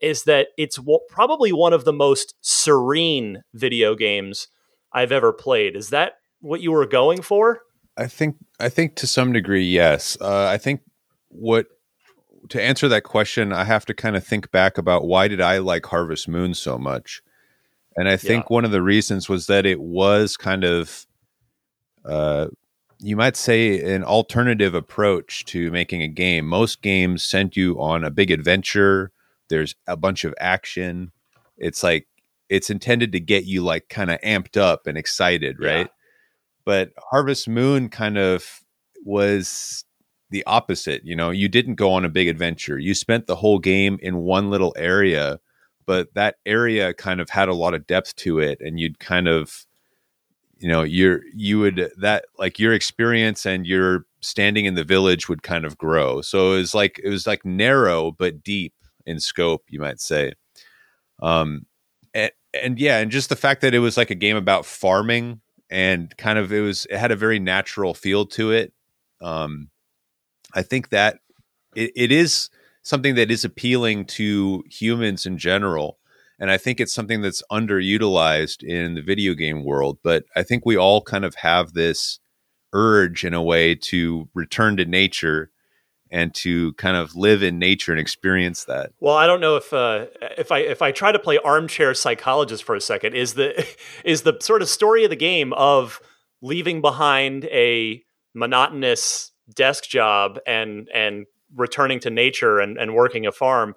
is 0.00 0.24
that 0.24 0.48
it's 0.56 0.76
w- 0.76 1.00
probably 1.08 1.52
one 1.52 1.72
of 1.72 1.84
the 1.84 1.92
most 1.92 2.34
serene 2.40 3.42
video 3.54 3.94
games 3.94 4.48
I've 4.92 5.12
ever 5.12 5.32
played. 5.32 5.76
Is 5.76 5.90
that 5.90 6.14
what 6.40 6.60
you 6.60 6.72
were 6.72 6.86
going 6.86 7.22
for? 7.22 7.60
I 7.96 8.06
think 8.06 8.36
I 8.60 8.68
think 8.68 8.96
to 8.96 9.06
some 9.06 9.32
degree, 9.32 9.64
yes. 9.64 10.16
Uh, 10.20 10.46
I 10.46 10.58
think 10.58 10.80
what 11.28 11.66
to 12.50 12.62
answer 12.62 12.88
that 12.88 13.02
question, 13.02 13.52
I 13.52 13.64
have 13.64 13.86
to 13.86 13.94
kind 13.94 14.16
of 14.16 14.24
think 14.24 14.50
back 14.50 14.78
about 14.78 15.06
why 15.06 15.28
did 15.28 15.40
I 15.40 15.58
like 15.58 15.86
Harvest 15.86 16.28
Moon 16.28 16.54
so 16.54 16.78
much, 16.78 17.22
and 17.96 18.08
I 18.08 18.16
think 18.16 18.50
one 18.50 18.64
of 18.64 18.70
the 18.70 18.82
reasons 18.82 19.28
was 19.28 19.46
that 19.46 19.64
it 19.64 19.80
was 19.80 20.36
kind 20.36 20.64
of, 20.64 21.06
uh, 22.04 22.48
you 22.98 23.16
might 23.16 23.36
say, 23.36 23.80
an 23.94 24.04
alternative 24.04 24.74
approach 24.74 25.44
to 25.46 25.70
making 25.70 26.02
a 26.02 26.08
game. 26.08 26.46
Most 26.46 26.82
games 26.82 27.22
send 27.22 27.56
you 27.56 27.80
on 27.80 28.04
a 28.04 28.10
big 28.10 28.30
adventure. 28.30 29.10
There's 29.48 29.74
a 29.86 29.96
bunch 29.96 30.24
of 30.24 30.34
action. 30.38 31.12
It's 31.56 31.82
like 31.82 32.06
it's 32.48 32.70
intended 32.70 33.12
to 33.12 33.20
get 33.20 33.44
you 33.44 33.62
like 33.62 33.88
kind 33.88 34.10
of 34.10 34.20
amped 34.20 34.56
up 34.56 34.86
and 34.86 34.96
excited, 34.96 35.56
Yeah. 35.60 35.68
right? 35.68 35.90
But 36.64 36.90
Harvest 37.10 37.48
Moon 37.48 37.88
kind 37.88 38.18
of 38.18 38.60
was 39.04 39.84
the 40.30 40.44
opposite. 40.46 41.02
You 41.04 41.14
know, 41.16 41.30
you 41.30 41.48
didn't 41.48 41.76
go 41.76 41.92
on 41.92 42.04
a 42.04 42.08
big 42.08 42.28
adventure. 42.28 42.78
You 42.78 42.94
spent 42.94 43.26
the 43.26 43.36
whole 43.36 43.58
game 43.58 43.98
in 44.02 44.18
one 44.18 44.50
little 44.50 44.74
area, 44.76 45.38
but 45.86 46.12
that 46.14 46.36
area 46.44 46.92
kind 46.92 47.20
of 47.20 47.30
had 47.30 47.48
a 47.48 47.54
lot 47.54 47.74
of 47.74 47.86
depth 47.86 48.16
to 48.16 48.40
it, 48.40 48.60
and 48.60 48.80
you'd 48.80 48.98
kind 48.98 49.28
of, 49.28 49.64
you 50.58 50.68
know, 50.68 50.82
you're 50.82 51.20
you 51.34 51.60
would 51.60 51.92
that 51.98 52.24
like 52.38 52.58
your 52.58 52.72
experience 52.72 53.46
and 53.46 53.66
your 53.66 54.04
standing 54.20 54.64
in 54.64 54.74
the 54.74 54.82
village 54.84 55.28
would 55.28 55.44
kind 55.44 55.64
of 55.64 55.78
grow. 55.78 56.20
So 56.20 56.54
it 56.54 56.56
was 56.58 56.74
like 56.74 57.00
it 57.04 57.08
was 57.08 57.26
like 57.28 57.44
narrow 57.44 58.10
but 58.10 58.42
deep 58.42 58.72
in 59.06 59.20
scope, 59.20 59.64
you 59.68 59.80
might 59.80 60.00
say. 60.00 60.32
Um, 61.22 61.66
and, 62.14 62.30
and 62.62 62.78
yeah, 62.78 62.98
and 62.98 63.10
just 63.10 63.28
the 63.28 63.36
fact 63.36 63.60
that 63.62 63.74
it 63.74 63.78
was 63.78 63.96
like 63.96 64.10
a 64.10 64.14
game 64.14 64.36
about 64.36 64.66
farming 64.66 65.40
and 65.70 66.16
kind 66.16 66.38
of 66.38 66.52
it 66.52 66.60
was 66.60 66.86
it 66.90 66.98
had 66.98 67.10
a 67.10 67.16
very 67.16 67.38
natural 67.38 67.94
feel 67.94 68.26
to 68.26 68.52
it. 68.52 68.72
Um, 69.20 69.70
I 70.54 70.62
think 70.62 70.90
that 70.90 71.20
it, 71.74 71.92
it 71.96 72.12
is 72.12 72.50
something 72.82 73.14
that 73.16 73.30
is 73.30 73.44
appealing 73.44 74.04
to 74.04 74.62
humans 74.70 75.26
in 75.26 75.38
general. 75.38 75.98
And 76.38 76.50
I 76.50 76.58
think 76.58 76.80
it's 76.80 76.94
something 76.94 77.22
that's 77.22 77.42
underutilized 77.50 78.62
in 78.62 78.94
the 78.94 79.02
video 79.02 79.34
game 79.34 79.64
world. 79.64 79.98
But 80.04 80.24
I 80.36 80.42
think 80.42 80.64
we 80.64 80.76
all 80.76 81.00
kind 81.00 81.24
of 81.24 81.34
have 81.36 81.72
this 81.72 82.20
urge 82.72 83.24
in 83.24 83.32
a 83.34 83.42
way 83.42 83.74
to 83.74 84.28
return 84.34 84.76
to 84.76 84.84
nature 84.84 85.50
and 86.16 86.32
to 86.32 86.72
kind 86.72 86.96
of 86.96 87.14
live 87.14 87.42
in 87.42 87.58
nature 87.58 87.92
and 87.92 88.00
experience 88.00 88.64
that. 88.64 88.90
Well, 89.00 89.14
I 89.14 89.26
don't 89.26 89.40
know 89.40 89.56
if 89.56 89.70
uh, 89.74 90.06
if 90.38 90.50
I 90.50 90.60
if 90.60 90.80
I 90.80 90.90
try 90.90 91.12
to 91.12 91.18
play 91.18 91.38
armchair 91.38 91.92
psychologist 91.92 92.64
for 92.64 92.74
a 92.74 92.80
second, 92.80 93.14
is 93.14 93.34
the 93.34 93.66
is 94.04 94.22
the 94.22 94.36
sort 94.40 94.62
of 94.62 94.68
story 94.70 95.04
of 95.04 95.10
the 95.10 95.16
game 95.16 95.52
of 95.52 96.00
leaving 96.40 96.80
behind 96.80 97.44
a 97.46 98.02
monotonous 98.34 99.30
desk 99.54 99.84
job 99.84 100.38
and 100.46 100.88
and 100.92 101.26
returning 101.54 102.00
to 102.00 102.10
nature 102.10 102.58
and, 102.60 102.78
and 102.78 102.94
working 102.94 103.26
a 103.26 103.32
farm 103.32 103.74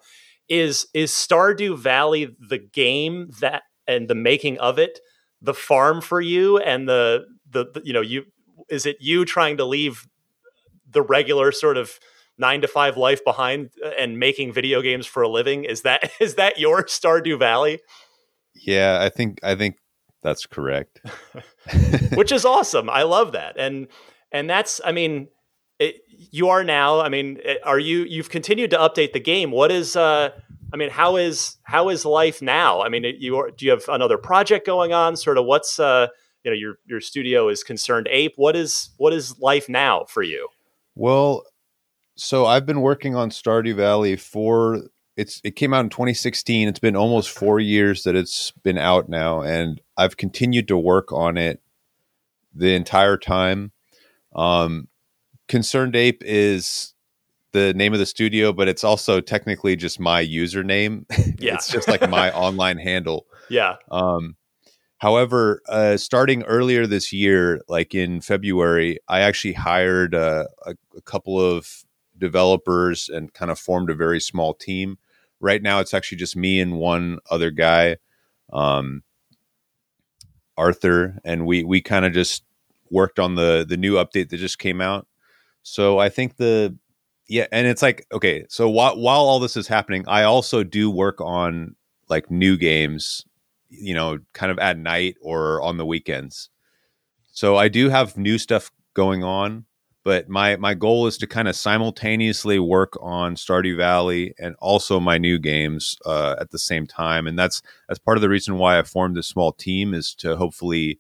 is 0.48 0.88
is 0.94 1.12
Stardew 1.12 1.78
Valley 1.78 2.36
the 2.40 2.58
game 2.58 3.32
that 3.42 3.64
and 3.86 4.08
the 4.08 4.16
making 4.16 4.58
of 4.60 4.80
it 4.80 5.00
the 5.42 5.54
farm 5.54 6.00
for 6.00 6.22
you 6.22 6.58
and 6.58 6.88
the 6.88 7.26
the, 7.50 7.66
the 7.74 7.82
you 7.84 7.92
know 7.92 8.02
you 8.02 8.24
is 8.70 8.86
it 8.86 8.96
you 9.02 9.26
trying 9.26 9.58
to 9.58 9.66
leave 9.66 10.08
the 10.90 11.02
regular 11.02 11.52
sort 11.52 11.78
of 11.78 12.00
nine 12.40 12.62
to 12.62 12.68
five 12.68 12.98
life 12.98 13.24
behind 13.24 13.70
uh, 13.84 13.90
and 14.00 14.18
making 14.18 14.54
video 14.54 14.82
games 14.82 15.06
for 15.06 15.22
a 15.22 15.30
living 15.30 15.66
is 15.66 15.82
that 15.82 16.12
is 16.20 16.36
that 16.36 16.58
your 16.58 16.84
stardew 16.86 17.38
valley? 17.38 17.80
Yeah, 18.56 19.00
I 19.02 19.10
think 19.10 19.40
I 19.44 19.56
think 19.56 19.78
that's 20.24 20.46
correct. 20.46 21.02
which 22.14 22.32
is 22.32 22.46
awesome. 22.46 22.90
I 22.90 23.04
love 23.04 23.34
that. 23.34 23.56
And 23.58 23.88
and 24.32 24.50
that's 24.50 24.80
i 24.86 24.92
mean 24.92 25.28
it, 25.80 26.02
you 26.08 26.50
are 26.50 26.64
now 26.64 27.00
i 27.00 27.10
mean 27.10 27.40
are 27.64 27.80
you 27.80 28.00
you've 28.04 28.30
continued 28.30 28.72
to 28.72 28.78
update 28.78 29.14
the 29.14 29.20
game. 29.20 29.52
What 29.52 29.72
is 29.72 29.96
uh 29.96 30.30
i 30.74 30.78
mean 30.78 30.90
how 30.90 31.18
is 31.18 31.58
how 31.64 31.90
is 31.90 32.06
life 32.06 32.42
now? 32.42 32.82
I 32.82 32.90
mean 32.90 33.04
you 33.20 33.38
are, 33.38 33.52
do 33.52 33.66
you 33.66 33.72
have 33.72 33.88
another 33.90 34.18
project 34.18 34.66
going 34.66 34.94
on? 34.94 35.16
Sort 35.16 35.38
of 35.38 35.46
what's 35.46 35.80
uh 35.80 36.08
you 36.44 36.52
know 36.52 36.58
your 36.58 36.76
your 36.86 37.02
studio 37.02 37.50
is 37.50 37.64
concerned. 37.64 38.08
Ape 38.10 38.34
what 38.36 38.56
is 38.56 38.90
what 38.98 39.14
is 39.14 39.40
life 39.40 39.70
now 39.70 40.06
for 40.06 40.24
you? 40.24 40.50
Well, 40.96 41.44
so 42.20 42.46
I've 42.46 42.66
been 42.66 42.82
working 42.82 43.16
on 43.16 43.30
Stardew 43.30 43.76
Valley 43.76 44.16
for 44.16 44.82
it's 45.16 45.42
it 45.44 45.56
came 45.56 45.74
out 45.74 45.84
in 45.84 45.90
2016. 45.90 46.68
It's 46.68 46.80
been 46.80 46.96
almost 46.96 47.30
four 47.30 47.60
years 47.60 48.04
that 48.04 48.16
it's 48.16 48.52
been 48.64 48.78
out 48.78 49.10
now, 49.10 49.42
and 49.42 49.82
I've 49.98 50.18
continued 50.18 50.68
to 50.70 50.78
work 50.78 51.12
on 51.12 51.38
it 51.38 51.62
the 52.54 52.74
entire 52.74 53.18
time. 53.18 53.72
Um, 54.36 54.88
Concerned 55.48 55.96
Ape 55.96 56.22
is 56.26 56.94
the 57.52 57.74
name 57.74 57.94
of 57.94 58.00
the 58.00 58.06
studio, 58.06 58.54
but 58.54 58.68
it's 58.68 58.84
also 58.84 59.20
technically 59.20 59.76
just 59.76 60.00
my 60.00 60.24
username. 60.24 61.06
Yeah. 61.40 61.54
it's 61.54 61.70
just 61.70 61.88
like 61.88 62.08
my 62.10 62.32
online 62.36 62.78
handle. 62.78 63.26
Yeah. 63.50 63.76
Um, 63.90 64.36
however, 64.98 65.62
uh, 65.70 65.96
starting 65.96 66.44
earlier 66.44 66.86
this 66.86 67.14
year, 67.14 67.62
like 67.70 67.96
in 67.96 68.20
February, 68.20 69.00
I 69.08 69.22
actually 69.22 69.54
hired 69.54 70.14
uh, 70.14 70.46
a, 70.66 70.76
a 70.98 71.02
couple 71.02 71.40
of 71.40 71.86
developers 72.20 73.10
and 73.10 73.34
kind 73.34 73.52
of 73.52 73.60
formed 73.60 73.90
a 73.90 73.96
very 73.96 74.20
small 74.20 74.54
team. 74.54 74.98
Right 75.40 75.62
now, 75.62 75.80
it's 75.80 75.94
actually 75.94 76.18
just 76.18 76.36
me 76.36 76.60
and 76.60 76.78
one 76.78 77.20
other 77.30 77.50
guy, 77.52 77.98
um, 78.52 79.04
Arthur, 80.58 81.18
and 81.24 81.46
we 81.46 81.64
we 81.64 81.82
kind 81.82 82.06
of 82.06 82.14
just 82.14 82.44
worked 82.92 83.20
on 83.20 83.36
the 83.36 83.66
the 83.68 83.78
new 83.78 83.96
update 83.96 84.30
that 84.30 84.38
just 84.38 84.60
came 84.60 84.82
out. 84.82 85.08
So 85.64 86.00
I 86.00 86.10
think 86.10 86.38
the 86.38 86.78
yeah, 87.28 87.48
and 87.52 87.68
it's 87.68 87.82
like 87.82 88.06
okay, 88.12 88.46
so 88.50 88.70
while 88.70 89.00
while 89.00 89.22
all 89.22 89.40
this 89.40 89.56
is 89.56 89.68
happening, 89.68 90.04
I 90.08 90.24
also 90.24 90.64
do 90.64 90.90
work 90.92 91.22
on 91.22 91.76
like 92.10 92.32
new 92.32 92.58
games, 92.58 93.24
you 93.70 93.94
know, 93.94 94.18
kind 94.34 94.52
of 94.52 94.60
at 94.60 94.78
night 94.78 95.16
or 95.22 95.62
on 95.62 95.78
the 95.78 95.86
weekends. 95.86 96.50
So 97.32 97.56
I 97.56 97.70
do 97.70 97.90
have 97.90 98.18
new 98.18 98.38
stuff 98.38 98.72
going 98.96 99.24
on, 99.24 99.66
but 100.04 100.30
my 100.30 100.56
my 100.56 100.74
goal 100.74 101.08
is 101.08 101.18
to 101.18 101.28
kind 101.28 101.48
of 101.48 101.56
simultaneously 101.56 102.60
work 102.60 102.94
on 103.02 103.36
Stardew 103.36 103.78
Valley 103.78 104.34
and 104.40 104.56
also 104.60 105.00
my 105.00 105.18
new 105.18 105.38
games 105.38 105.98
uh, 106.06 106.36
at 106.40 106.52
the 106.52 106.60
same 106.60 106.88
time, 106.88 107.28
and 107.28 107.38
that's 107.38 107.62
that's 107.88 108.00
part 108.00 108.18
of 108.18 108.22
the 108.22 108.30
reason 108.30 108.58
why 108.58 108.80
I 108.80 108.84
formed 108.84 109.16
this 109.16 109.28
small 109.28 109.52
team 109.52 109.94
is 109.94 110.16
to 110.16 110.36
hopefully 110.36 111.00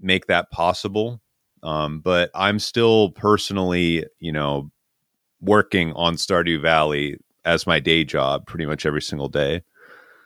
make 0.00 0.26
that 0.26 0.50
possible. 0.50 1.20
Um, 1.62 2.00
but 2.00 2.30
I'm 2.34 2.58
still 2.58 3.10
personally, 3.12 4.04
you 4.18 4.32
know, 4.32 4.70
working 5.40 5.92
on 5.92 6.16
Stardew 6.16 6.60
Valley 6.60 7.18
as 7.44 7.66
my 7.66 7.78
day 7.78 8.04
job 8.04 8.46
pretty 8.46 8.66
much 8.66 8.84
every 8.84 9.02
single 9.02 9.28
day. 9.28 9.62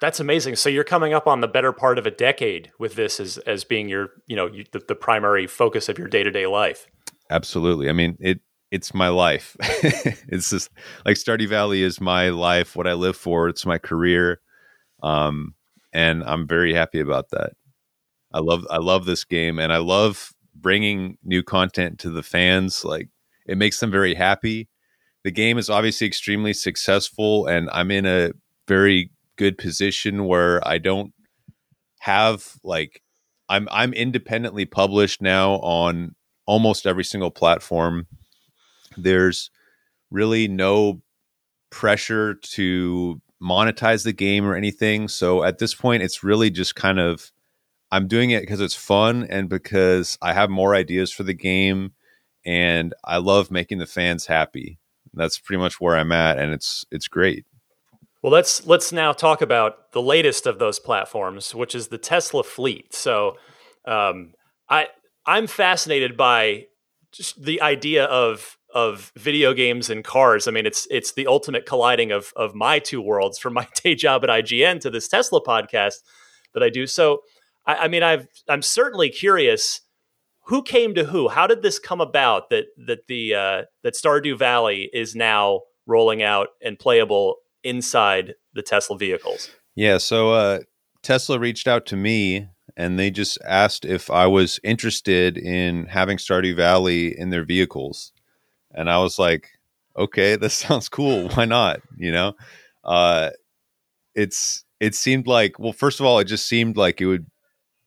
That's 0.01 0.21
amazing. 0.21 0.57
So 0.57 0.69
you're 0.69 0.85
coming 0.85 1.15
up 1.15 1.27
on 1.27 1.41
the 1.41 1.49
better 1.49 1.73
part 1.73 1.99
of 1.99 2.07
a 2.07 2.11
decade 2.11 2.71
with 2.79 2.95
this 2.95 3.19
as 3.21 3.39
as 3.39 3.65
being 3.65 3.89
your, 3.89 4.11
you 4.27 4.37
know, 4.37 4.47
you, 4.47 4.65
the, 4.73 4.79
the 4.81 4.95
primary 4.95 5.47
focus 5.47 5.89
of 5.89 5.99
your 5.99 6.09
day 6.09 6.23
to 6.23 6.31
day 6.31 6.47
life. 6.47 6.87
Absolutely. 7.31 7.89
I 7.89 7.93
mean, 7.93 8.17
it 8.21 8.41
it's 8.71 8.95
my 8.95 9.09
life. 9.09 9.57
it's 10.29 10.51
just 10.51 10.71
like 11.05 11.17
Stardew 11.17 11.49
Valley 11.49 11.83
is 11.83 12.01
my 12.01 12.31
life, 12.31 12.77
what 12.77 12.87
I 12.87 12.95
live 12.95 13.17
for. 13.17 13.49
It's 13.49 13.65
my 13.67 13.79
career, 13.79 14.41
um, 15.03 15.55
and 15.93 16.25
I'm 16.25 16.49
very 16.49 16.75
happy 16.75 17.01
about 17.01 17.31
that. 17.31 17.53
I 18.35 18.41
love 18.41 18.67
I 18.71 18.79
love 18.79 19.07
this 19.07 19.25
game, 19.25 19.59
and 19.61 19.73
I 19.73 19.79
love 19.79 20.33
bringing 20.55 21.19
new 21.25 21.43
content 21.45 22.01
to 22.01 22.11
the 22.11 22.25
fans. 22.25 22.85
Like 22.85 23.11
it 23.47 23.59
makes 23.59 23.81
them 23.81 23.93
very 23.93 24.15
happy. 24.15 24.69
The 25.25 25.33
game 25.33 25.59
is 25.59 25.71
obviously 25.71 26.09
extremely 26.09 26.55
successful, 26.55 27.47
and 27.49 27.71
I'm 27.73 27.93
in 27.93 28.07
a 28.07 28.33
very 28.69 29.11
good 29.37 29.59
position 29.59 30.27
where 30.27 30.67
I 30.69 30.79
don't 30.79 31.13
have 32.01 32.55
like 32.65 33.03
I'm 33.49 33.69
I'm 33.73 33.95
independently 33.95 34.67
published 34.67 35.23
now 35.23 35.55
on 35.57 36.16
almost 36.47 36.87
every 36.87 37.05
single 37.05 37.31
platform. 37.31 38.07
There's 38.97 39.51
really 40.11 40.49
no 40.49 41.03
pressure 41.71 42.35
to 42.35 43.21
monetize 43.43 44.05
the 44.05 44.13
game 44.13 44.47
or 44.47 44.55
anything. 44.55 45.09
So 45.09 45.45
at 45.45 45.59
this 45.59 45.75
point, 45.75 46.03
it's 46.03 46.25
really 46.25 46.51
just 46.51 46.75
kind 46.75 46.99
of 46.99 47.31
I'm 47.93 48.09
doing 48.09 48.31
it 48.31 48.41
because 48.41 48.61
it's 48.61 48.75
fun 48.75 49.25
and 49.29 49.49
because 49.49 50.19
I 50.21 50.33
have 50.33 50.51
more 50.51 50.75
ideas 50.75 51.13
for 51.13 51.23
the 51.23 51.35
game 51.35 51.93
and 52.45 52.95
I 53.05 53.19
love 53.19 53.51
making 53.51 53.79
the 53.79 53.87
fans 53.87 54.27
happy. 54.27 54.79
That's 55.15 55.39
pretty 55.39 55.61
much 55.61 55.81
where 55.81 55.97
I'm 55.97 56.13
at, 56.13 56.39
and 56.39 56.53
it's 56.53 56.85
it's 56.91 57.09
great. 57.09 57.47
Well, 58.23 58.33
let's 58.33 58.67
let's 58.67 58.93
now 58.93 59.13
talk 59.13 59.41
about 59.41 59.93
the 59.93 60.03
latest 60.03 60.47
of 60.47 60.59
those 60.59 60.79
platforms, 60.79 61.55
which 61.55 61.75
is 61.75 61.89
the 61.89 61.99
Tesla 61.99 62.43
fleet. 62.43 62.95
So, 62.95 63.37
um, 63.87 64.35
I 64.69 64.89
I'm 65.27 65.47
fascinated 65.47 66.17
by 66.17 66.67
the 67.39 67.61
idea 67.61 68.05
of 68.05 68.57
of 68.75 69.11
video 69.17 69.55
games 69.55 69.89
and 69.89 70.05
cars. 70.05 70.47
I 70.47 70.51
mean, 70.51 70.67
it's 70.67 70.87
it's 70.91 71.13
the 71.13 71.27
ultimate 71.27 71.67
colliding 71.67 72.13
of 72.13 72.33
of 72.37 72.55
my 72.55 72.79
two 72.79 73.01
worlds, 73.01 73.39
from 73.39 73.55
my 73.55 73.67
day 73.83 73.95
job 73.95 74.23
at 74.25 74.31
IGN 74.31 74.81
to 74.81 74.91
this 74.91 75.09
Tesla 75.09 75.43
podcast 75.43 75.97
that 76.55 76.63
I 76.63 76.71
do. 76.71 76.87
So, 76.87 77.23
I, 77.67 77.75
I 77.77 77.89
mean, 77.89 78.03
I've 78.03 78.29
I'm 78.49 78.63
certainly 78.63 79.09
curious 79.09 79.81
who 80.45 80.63
came 80.63 80.95
to 80.95 81.05
who. 81.05 81.29
How 81.29 81.47
did 81.47 81.63
this 81.63 81.79
come 81.79 82.01
about 82.01 82.51
that 82.51 82.67
that 82.87 83.07
the 83.09 83.35
uh, 83.35 83.63
that 83.83 83.95
Stardew 83.95 84.39
Valley 84.39 84.91
is 84.93 85.15
now 85.17 85.63
rolling 85.87 86.23
out 86.23 86.49
and 86.63 86.79
playable 86.79 87.37
inside 87.65 88.35
the 88.53 88.63
Tesla 88.63 88.99
vehicles? 88.99 89.51
Yeah, 89.75 89.99
so 89.99 90.33
uh, 90.33 90.61
Tesla 91.03 91.39
reached 91.39 91.69
out 91.69 91.87
to 91.87 91.97
me 91.97 92.49
and 92.77 92.99
they 92.99 93.11
just 93.11 93.39
asked 93.45 93.85
if 93.85 94.11
I 94.11 94.27
was 94.27 94.61
interested 94.63 95.39
in 95.39 95.87
having 95.87 96.19
Stardew 96.19 96.55
Valley 96.57 97.19
in 97.19 97.31
their 97.31 97.45
vehicles. 97.45 98.13
And 98.75 98.91
I 98.91 98.99
was 98.99 99.19
like, 99.19 99.49
okay, 99.97 100.37
this 100.37 100.55
sounds 100.67 100.89
cool. 100.89 101.29
Why 101.31 101.47
not? 101.47 101.81
You 101.97 102.13
know, 102.13 102.35
uh, 102.85 103.31
it's 104.15 104.65
it 104.79 104.95
seemed 104.95 105.27
like 105.27 105.59
well, 105.59 105.73
first 105.73 106.01
of 106.01 106.07
all, 106.07 106.19
it 106.19 106.27
just 106.27 106.47
seemed 106.47 106.77
like 106.77 107.01
it 107.01 107.07
would. 107.07 107.27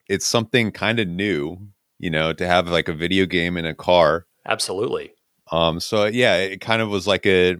It's 0.08 0.26
something 0.26 0.72
kind 0.72 1.00
of 1.00 1.08
new, 1.08 1.58
you 2.00 2.10
know, 2.10 2.34
to 2.34 2.48
have 2.48 2.68
like 2.68 2.88
a 2.88 2.94
video 2.94 3.28
game 3.28 3.58
in 3.58 3.66
a 3.66 3.76
car. 3.76 4.26
Absolutely. 4.48 5.14
Um, 5.52 5.80
so 5.80 6.06
yeah, 6.06 6.38
it 6.38 6.62
kind 6.62 6.82
of 6.82 6.90
was 6.90 7.06
like 7.06 7.28
a 7.28 7.58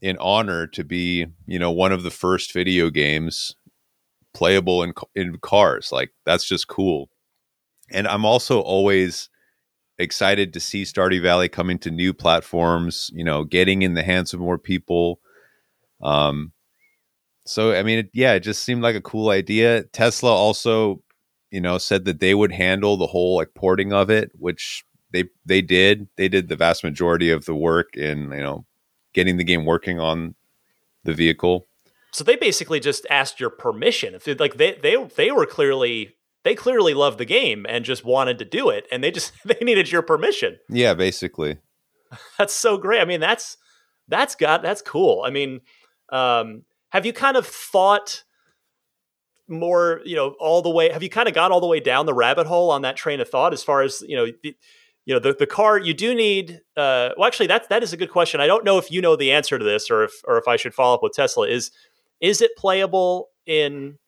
an 0.00 0.16
honor 0.18 0.66
to 0.68 0.84
be, 0.84 1.26
you 1.46 1.58
know, 1.58 1.70
one 1.70 1.92
of 1.92 2.02
the 2.02 2.10
first 2.10 2.52
video 2.52 2.88
games 2.88 3.54
playable 4.34 4.82
in 4.82 4.92
in 5.14 5.38
cars. 5.38 5.90
Like 5.92 6.12
that's 6.26 6.44
just 6.44 6.68
cool. 6.68 7.08
And 7.90 8.06
I'm 8.06 8.24
also 8.24 8.60
always 8.60 9.30
excited 9.98 10.52
to 10.52 10.60
see 10.60 10.82
Stardew 10.82 11.22
Valley 11.22 11.48
coming 11.48 11.78
to 11.78 11.90
new 11.90 12.12
platforms, 12.12 13.10
you 13.14 13.24
know, 13.24 13.44
getting 13.44 13.82
in 13.82 13.94
the 13.94 14.02
hands 14.02 14.34
of 14.34 14.40
more 14.40 14.58
people. 14.58 15.20
Um 16.02 16.52
so 17.46 17.74
I 17.74 17.82
mean, 17.82 18.00
it, 18.00 18.10
yeah, 18.12 18.32
it 18.34 18.40
just 18.40 18.62
seemed 18.62 18.82
like 18.82 18.96
a 18.96 19.00
cool 19.00 19.30
idea. 19.30 19.84
Tesla 19.84 20.30
also, 20.30 21.02
you 21.50 21.60
know, 21.60 21.78
said 21.78 22.04
that 22.06 22.20
they 22.20 22.34
would 22.34 22.52
handle 22.52 22.96
the 22.96 23.06
whole 23.06 23.36
like 23.36 23.54
porting 23.54 23.92
of 23.92 24.10
it, 24.10 24.32
which 24.34 24.84
they 25.12 25.24
they 25.46 25.62
did. 25.62 26.08
They 26.16 26.28
did 26.28 26.48
the 26.48 26.56
vast 26.56 26.82
majority 26.82 27.30
of 27.30 27.44
the 27.44 27.54
work 27.54 27.96
in, 27.96 28.32
you 28.32 28.42
know, 28.42 28.66
getting 29.12 29.36
the 29.36 29.44
game 29.44 29.64
working 29.64 30.00
on 30.00 30.34
the 31.04 31.14
vehicle. 31.14 31.68
So 32.14 32.22
they 32.22 32.36
basically 32.36 32.78
just 32.78 33.06
asked 33.10 33.40
your 33.40 33.50
permission. 33.50 34.14
If 34.14 34.28
like 34.38 34.56
they 34.56 34.78
they 34.80 34.96
they 35.16 35.32
were 35.32 35.46
clearly 35.46 36.14
they 36.44 36.54
clearly 36.54 36.94
loved 36.94 37.18
the 37.18 37.24
game 37.24 37.66
and 37.68 37.84
just 37.84 38.04
wanted 38.04 38.38
to 38.38 38.44
do 38.44 38.68
it, 38.68 38.86
and 38.92 39.02
they 39.02 39.10
just 39.10 39.32
they 39.44 39.58
needed 39.60 39.90
your 39.90 40.02
permission. 40.02 40.58
Yeah, 40.68 40.94
basically. 40.94 41.58
That's 42.38 42.54
so 42.54 42.78
great. 42.78 43.00
I 43.00 43.04
mean, 43.04 43.18
that's 43.18 43.56
that's 44.06 44.36
got 44.36 44.62
that's 44.62 44.80
cool. 44.80 45.24
I 45.26 45.30
mean, 45.30 45.62
um, 46.10 46.62
have 46.90 47.04
you 47.04 47.12
kind 47.12 47.36
of 47.36 47.44
thought 47.44 48.22
more, 49.48 50.00
you 50.04 50.14
know, 50.14 50.36
all 50.38 50.62
the 50.62 50.70
way? 50.70 50.90
Have 50.90 51.02
you 51.02 51.10
kind 51.10 51.26
of 51.26 51.34
got 51.34 51.50
all 51.50 51.60
the 51.60 51.66
way 51.66 51.80
down 51.80 52.06
the 52.06 52.14
rabbit 52.14 52.46
hole 52.46 52.70
on 52.70 52.82
that 52.82 52.96
train 52.96 53.20
of 53.20 53.28
thought 53.28 53.52
as 53.52 53.64
far 53.64 53.82
as 53.82 54.02
you 54.06 54.16
know? 54.16 54.26
The, 54.44 54.56
you 55.06 55.12
know 55.12 55.20
the, 55.20 55.34
the 55.34 55.46
car 55.46 55.78
you 55.78 55.92
do 55.92 56.14
need 56.14 56.60
uh, 56.76 57.10
well 57.16 57.26
actually 57.26 57.48
that 57.48 57.68
that 57.68 57.82
is 57.82 57.92
a 57.92 57.96
good 57.96 58.10
question 58.10 58.40
i 58.40 58.46
don't 58.46 58.64
know 58.64 58.78
if 58.78 58.90
you 58.90 59.02
know 59.02 59.16
the 59.16 59.32
answer 59.32 59.58
to 59.58 59.64
this 59.64 59.90
or 59.90 60.04
if 60.04 60.12
or 60.24 60.38
if 60.38 60.48
i 60.48 60.56
should 60.56 60.72
follow 60.72 60.94
up 60.94 61.02
with 61.02 61.12
tesla 61.12 61.46
is 61.46 61.70
is 62.24 62.40
it 62.40 62.56
playable 62.56 63.28
in 63.46 63.98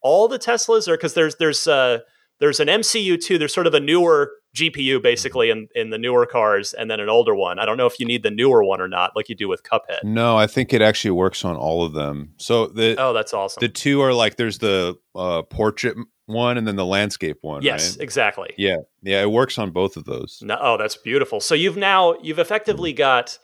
all 0.00 0.28
the 0.28 0.38
teslas 0.38 0.88
or 0.88 0.96
because 0.96 1.14
there's 1.14 1.36
there's 1.36 1.66
uh 1.66 1.98
there's 2.40 2.58
an 2.58 2.68
mcu 2.68 3.20
too 3.22 3.38
there's 3.38 3.52
sort 3.52 3.66
of 3.66 3.74
a 3.74 3.80
newer 3.80 4.32
gpu 4.56 5.02
basically 5.02 5.50
in 5.50 5.68
in 5.74 5.90
the 5.90 5.98
newer 5.98 6.24
cars 6.24 6.72
and 6.72 6.90
then 6.90 7.00
an 7.00 7.10
older 7.10 7.34
one 7.34 7.58
i 7.58 7.66
don't 7.66 7.76
know 7.76 7.84
if 7.86 8.00
you 8.00 8.06
need 8.06 8.22
the 8.22 8.30
newer 8.30 8.64
one 8.64 8.80
or 8.80 8.88
not 8.88 9.12
like 9.14 9.28
you 9.28 9.34
do 9.34 9.48
with 9.48 9.62
cuphead 9.62 10.02
No, 10.02 10.38
I 10.38 10.46
think 10.46 10.72
it 10.72 10.80
actually 10.80 11.10
works 11.10 11.44
on 11.44 11.56
all 11.56 11.84
of 11.84 11.92
them. 11.92 12.32
So 12.38 12.66
the 12.68 12.96
oh 12.98 13.12
that's 13.12 13.34
awesome 13.34 13.60
the 13.60 13.68
two 13.68 14.00
are 14.00 14.14
like 14.14 14.36
there's 14.36 14.58
the 14.58 14.96
uh, 15.14 15.42
portrait 15.42 15.98
one 16.24 16.56
and 16.56 16.66
then 16.66 16.76
the 16.76 16.86
landscape 16.86 17.38
one. 17.42 17.62
yes 17.62 17.96
right? 17.96 18.02
exactly 18.02 18.54
Yeah, 18.56 18.78
yeah, 19.02 19.20
it 19.20 19.30
works 19.30 19.58
on 19.58 19.70
both 19.70 19.96
of 19.96 20.04
those. 20.04 20.40
No, 20.42 20.56
oh, 20.60 20.76
that's 20.76 20.96
beautiful. 20.96 21.40
So 21.40 21.54
you've 21.54 21.76
now 21.76 22.14
you've 22.22 22.38
effectively 22.38 22.92
got 22.92 23.38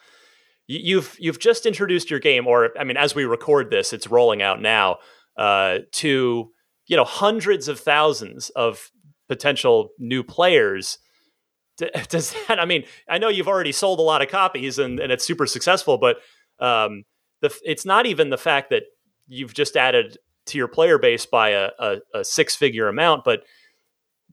you've 0.80 1.16
you've 1.18 1.38
just 1.38 1.66
introduced 1.66 2.10
your 2.10 2.20
game, 2.20 2.46
or 2.46 2.70
I 2.78 2.84
mean, 2.84 2.96
as 2.96 3.14
we 3.14 3.24
record 3.24 3.70
this, 3.70 3.92
it's 3.92 4.08
rolling 4.08 4.42
out 4.42 4.60
now 4.60 4.98
uh, 5.36 5.78
to 5.92 6.50
you 6.86 6.96
know 6.96 7.04
hundreds 7.04 7.68
of 7.68 7.80
thousands 7.80 8.50
of 8.50 8.90
potential 9.28 9.90
new 9.98 10.22
players. 10.22 10.98
Does 12.08 12.34
that? 12.48 12.60
I 12.60 12.64
mean, 12.64 12.84
I 13.08 13.18
know 13.18 13.28
you've 13.28 13.48
already 13.48 13.72
sold 13.72 13.98
a 13.98 14.02
lot 14.02 14.22
of 14.22 14.28
copies 14.28 14.78
and, 14.78 15.00
and 15.00 15.10
it's 15.10 15.24
super 15.24 15.46
successful, 15.46 15.98
but 15.98 16.16
um, 16.60 17.04
the 17.40 17.54
it's 17.64 17.84
not 17.84 18.06
even 18.06 18.30
the 18.30 18.38
fact 18.38 18.70
that 18.70 18.84
you've 19.26 19.54
just 19.54 19.76
added 19.76 20.18
to 20.46 20.58
your 20.58 20.68
player 20.68 20.98
base 20.98 21.24
by 21.24 21.50
a, 21.50 21.70
a, 21.78 21.96
a 22.14 22.24
six 22.24 22.56
figure 22.56 22.88
amount, 22.88 23.24
but 23.24 23.44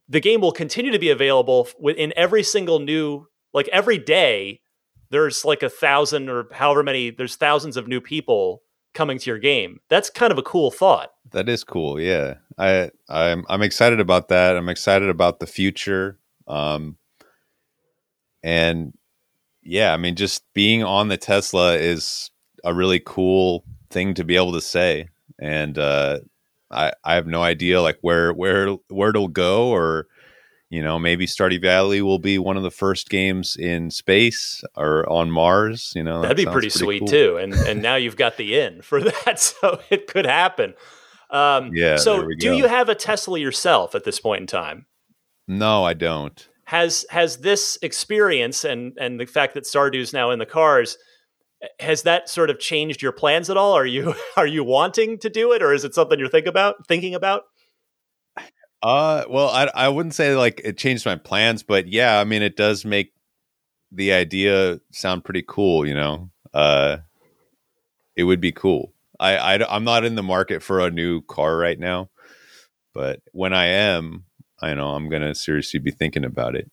the 0.07 0.19
game 0.19 0.41
will 0.41 0.51
continue 0.51 0.91
to 0.91 0.99
be 0.99 1.11
available 1.11 1.67
in 1.95 2.11
every 2.15 2.43
single 2.43 2.79
new 2.79 3.27
like 3.53 3.67
every 3.69 3.97
day 3.97 4.59
there's 5.11 5.45
like 5.45 5.63
a 5.63 5.69
thousand 5.69 6.29
or 6.29 6.47
however 6.51 6.83
many 6.83 7.09
there's 7.09 7.35
thousands 7.35 7.77
of 7.77 7.87
new 7.87 8.01
people 8.01 8.61
coming 8.93 9.19
to 9.19 9.29
your 9.29 9.39
game. 9.39 9.79
That's 9.89 10.09
kind 10.09 10.31
of 10.31 10.37
a 10.37 10.43
cool 10.43 10.71
thought. 10.71 11.11
That 11.31 11.47
is 11.49 11.63
cool 11.63 11.99
yeah. 11.99 12.35
I 12.57 12.91
i'm 13.07 13.45
i'm 13.49 13.61
excited 13.61 13.99
about 13.99 14.29
that. 14.29 14.57
I'm 14.57 14.69
excited 14.69 15.09
about 15.09 15.39
the 15.39 15.47
future 15.47 16.19
um 16.49 16.97
and 18.43 18.93
yeah 19.61 19.93
i 19.93 19.97
mean 19.97 20.15
just 20.15 20.43
being 20.53 20.83
on 20.83 21.07
the 21.07 21.17
tesla 21.17 21.75
is 21.75 22.31
a 22.63 22.73
really 22.73 22.99
cool 23.05 23.63
thing 23.89 24.13
to 24.13 24.23
be 24.23 24.35
able 24.35 24.53
to 24.53 24.61
say 24.61 25.07
and 25.39 25.77
uh 25.77 26.19
i 26.71 26.91
i 27.03 27.13
have 27.13 27.27
no 27.27 27.41
idea 27.41 27.81
like 27.81 27.97
where 28.01 28.33
where 28.33 28.69
where 28.89 29.09
it'll 29.09 29.27
go 29.27 29.69
or 29.69 30.07
you 30.69 30.83
know, 30.83 30.99
maybe 30.99 31.25
Stardew 31.25 31.61
Valley 31.61 32.01
will 32.01 32.19
be 32.19 32.37
one 32.37 32.55
of 32.55 32.63
the 32.63 32.71
first 32.71 33.09
games 33.09 33.55
in 33.55 33.89
space 33.89 34.63
or 34.75 35.09
on 35.09 35.31
Mars. 35.31 35.91
You 35.95 36.03
know, 36.03 36.21
that'd 36.21 36.37
that 36.37 36.41
be 36.41 36.45
pretty, 36.45 36.69
pretty, 36.69 36.85
sweet 36.85 36.99
cool. 36.99 37.07
too. 37.07 37.37
And 37.37 37.53
and 37.53 37.81
now 37.81 37.95
you've 37.95 38.15
got 38.15 38.37
the 38.37 38.59
in 38.59 38.81
for 38.81 39.01
that, 39.25 39.39
so 39.39 39.79
it 39.89 40.07
could 40.07 40.25
happen. 40.25 40.75
Um, 41.31 41.71
yeah. 41.73 41.97
So, 41.97 42.27
do 42.39 42.55
you 42.55 42.67
have 42.67 42.89
a 42.89 42.95
Tesla 42.95 43.39
yourself 43.39 43.95
at 43.95 44.03
this 44.03 44.19
point 44.19 44.41
in 44.41 44.47
time? 44.47 44.85
No, 45.47 45.83
I 45.83 45.93
don't. 45.93 46.47
Has 46.65 47.05
has 47.09 47.37
this 47.37 47.79
experience 47.81 48.63
and 48.63 48.95
and 48.99 49.19
the 49.19 49.25
fact 49.25 49.55
that 49.55 49.63
Stardew's 49.63 50.13
now 50.13 50.29
in 50.29 50.37
the 50.37 50.45
cars 50.45 50.97
has 51.79 52.03
that 52.03 52.29
sort 52.29 52.49
of 52.49 52.59
changed 52.59 53.01
your 53.01 53.11
plans 53.11 53.49
at 53.49 53.57
all? 53.57 53.73
Are 53.73 53.85
you 53.85 54.13
are 54.37 54.47
you 54.47 54.63
wanting 54.63 55.17
to 55.19 55.29
do 55.29 55.51
it, 55.51 55.63
or 55.63 55.73
is 55.73 55.83
it 55.83 55.95
something 55.95 56.19
you're 56.19 56.29
think 56.29 56.47
about 56.47 56.87
thinking 56.87 57.15
about? 57.15 57.43
Uh, 58.81 59.25
well, 59.29 59.49
I 59.49 59.69
I 59.75 59.89
wouldn't 59.89 60.15
say 60.15 60.35
like 60.35 60.61
it 60.63 60.77
changed 60.77 61.05
my 61.05 61.15
plans, 61.15 61.63
but 61.63 61.87
yeah, 61.87 62.19
I 62.19 62.23
mean, 62.23 62.41
it 62.41 62.55
does 62.55 62.85
make 62.85 63.13
the 63.91 64.13
idea 64.13 64.79
sound 64.91 65.25
pretty 65.25 65.43
cool. 65.45 65.85
You 65.85 65.95
know, 65.95 66.29
uh, 66.53 66.97
it 68.15 68.23
would 68.23 68.39
be 68.39 68.51
cool. 68.51 68.93
I, 69.19 69.35
I 69.37 69.75
I'm 69.75 69.83
not 69.83 70.05
in 70.05 70.15
the 70.15 70.23
market 70.23 70.63
for 70.63 70.79
a 70.79 70.91
new 70.91 71.21
car 71.21 71.57
right 71.57 71.77
now, 71.77 72.09
but 72.93 73.19
when 73.33 73.53
I 73.53 73.65
am, 73.65 74.25
I 74.61 74.73
know 74.73 74.89
I'm 74.91 75.09
gonna 75.09 75.35
seriously 75.35 75.79
be 75.79 75.91
thinking 75.91 76.23
about 76.23 76.55
it. 76.55 76.71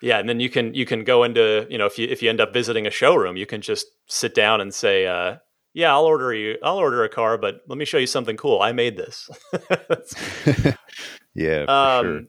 Yeah, 0.00 0.18
and 0.18 0.28
then 0.28 0.40
you 0.40 0.48
can 0.48 0.72
you 0.72 0.86
can 0.86 1.04
go 1.04 1.24
into 1.24 1.66
you 1.68 1.76
know 1.76 1.86
if 1.86 1.98
you 1.98 2.06
if 2.08 2.22
you 2.22 2.30
end 2.30 2.40
up 2.40 2.54
visiting 2.54 2.86
a 2.86 2.90
showroom, 2.90 3.36
you 3.36 3.44
can 3.44 3.60
just 3.60 3.86
sit 4.06 4.34
down 4.34 4.62
and 4.62 4.72
say, 4.72 5.06
uh, 5.06 5.36
yeah, 5.74 5.92
I'll 5.92 6.06
order 6.06 6.32
you. 6.32 6.56
I'll 6.62 6.78
order 6.78 7.04
a 7.04 7.08
car, 7.08 7.36
but 7.36 7.60
let 7.68 7.78
me 7.78 7.84
show 7.84 7.98
you 7.98 8.06
something 8.06 8.36
cool. 8.36 8.62
I 8.62 8.72
made 8.72 8.96
this. 8.96 9.28
yeah, 11.38 11.64
um, 11.68 12.04
sure. 12.04 12.22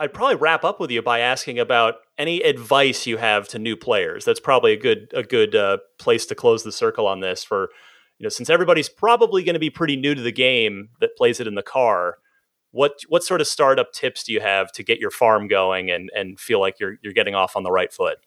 I'd 0.00 0.12
probably 0.12 0.36
wrap 0.36 0.64
up 0.64 0.80
with 0.80 0.90
you 0.90 1.02
by 1.02 1.20
asking 1.20 1.58
about 1.58 1.96
any 2.18 2.40
advice 2.42 3.06
you 3.06 3.16
have 3.16 3.48
to 3.48 3.58
new 3.58 3.76
players. 3.76 4.24
That's 4.24 4.40
probably 4.40 4.72
a 4.72 4.76
good 4.76 5.12
a 5.14 5.22
good 5.22 5.54
uh, 5.54 5.78
place 5.98 6.26
to 6.26 6.34
close 6.34 6.64
the 6.64 6.72
circle 6.72 7.06
on 7.06 7.20
this. 7.20 7.44
For 7.44 7.70
you 8.18 8.24
know, 8.24 8.28
since 8.28 8.50
everybody's 8.50 8.88
probably 8.88 9.44
going 9.44 9.54
to 9.54 9.60
be 9.60 9.70
pretty 9.70 9.96
new 9.96 10.14
to 10.14 10.22
the 10.22 10.32
game 10.32 10.90
that 11.00 11.16
plays 11.16 11.40
it 11.40 11.46
in 11.46 11.54
the 11.54 11.62
car, 11.62 12.18
what 12.70 13.00
what 13.08 13.22
sort 13.22 13.40
of 13.40 13.46
startup 13.46 13.92
tips 13.92 14.24
do 14.24 14.32
you 14.32 14.40
have 14.40 14.72
to 14.72 14.82
get 14.82 14.98
your 14.98 15.10
farm 15.10 15.48
going 15.48 15.90
and 15.90 16.10
and 16.14 16.38
feel 16.40 16.60
like 16.60 16.80
you're 16.80 16.96
you're 17.02 17.12
getting 17.12 17.34
off 17.34 17.56
on 17.56 17.62
the 17.62 17.70
right 17.70 17.92
foot? 17.92 18.18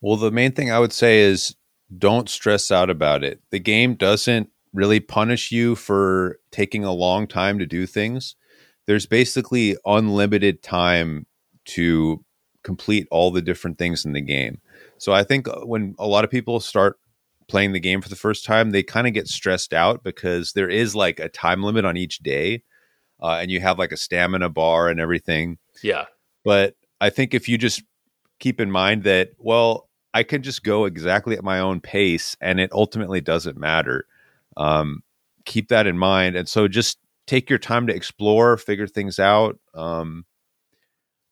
Well, 0.00 0.16
the 0.16 0.30
main 0.30 0.52
thing 0.52 0.70
I 0.70 0.78
would 0.78 0.92
say 0.92 1.20
is 1.20 1.54
don't 1.96 2.28
stress 2.28 2.70
out 2.70 2.90
about 2.90 3.22
it. 3.22 3.40
The 3.50 3.60
game 3.60 3.94
doesn't 3.94 4.48
really 4.72 5.00
punish 5.00 5.52
you 5.52 5.74
for 5.74 6.38
taking 6.50 6.84
a 6.84 6.92
long 6.92 7.26
time 7.26 7.58
to 7.58 7.66
do 7.66 7.86
things. 7.86 8.34
There's 8.86 9.06
basically 9.06 9.76
unlimited 9.84 10.62
time 10.62 11.26
to 11.66 12.24
complete 12.62 13.06
all 13.10 13.30
the 13.30 13.42
different 13.42 13.78
things 13.78 14.04
in 14.04 14.12
the 14.12 14.20
game. 14.20 14.60
So 14.98 15.12
I 15.12 15.24
think 15.24 15.48
uh, 15.48 15.60
when 15.60 15.94
a 15.98 16.06
lot 16.06 16.24
of 16.24 16.30
people 16.30 16.60
start 16.60 16.98
playing 17.48 17.72
the 17.72 17.80
game 17.80 18.00
for 18.00 18.08
the 18.08 18.16
first 18.16 18.44
time, 18.44 18.70
they 18.70 18.82
kind 18.82 19.06
of 19.06 19.14
get 19.14 19.28
stressed 19.28 19.72
out 19.72 20.02
because 20.02 20.52
there 20.52 20.68
is 20.68 20.94
like 20.94 21.20
a 21.20 21.28
time 21.28 21.62
limit 21.62 21.84
on 21.84 21.96
each 21.96 22.18
day, 22.18 22.62
uh, 23.20 23.38
and 23.40 23.50
you 23.50 23.60
have 23.60 23.78
like 23.78 23.92
a 23.92 23.96
stamina 23.96 24.48
bar 24.48 24.88
and 24.88 25.00
everything. 25.00 25.58
Yeah. 25.82 26.06
But 26.44 26.74
I 27.00 27.10
think 27.10 27.34
if 27.34 27.48
you 27.48 27.58
just 27.58 27.82
keep 28.38 28.60
in 28.60 28.70
mind 28.70 29.04
that, 29.04 29.30
well, 29.38 29.88
I 30.14 30.22
can 30.22 30.42
just 30.42 30.62
go 30.62 30.84
exactly 30.84 31.36
at 31.36 31.44
my 31.44 31.58
own 31.58 31.80
pace, 31.80 32.36
and 32.40 32.60
it 32.60 32.70
ultimately 32.72 33.20
doesn't 33.20 33.56
matter. 33.56 34.06
Um, 34.56 35.02
keep 35.44 35.68
that 35.68 35.86
in 35.86 35.98
mind, 35.98 36.36
and 36.36 36.48
so 36.48 36.68
just 36.68 36.98
take 37.26 37.48
your 37.48 37.58
time 37.58 37.86
to 37.86 37.94
explore, 37.94 38.56
figure 38.56 38.86
things 38.86 39.18
out. 39.18 39.58
Um, 39.74 40.24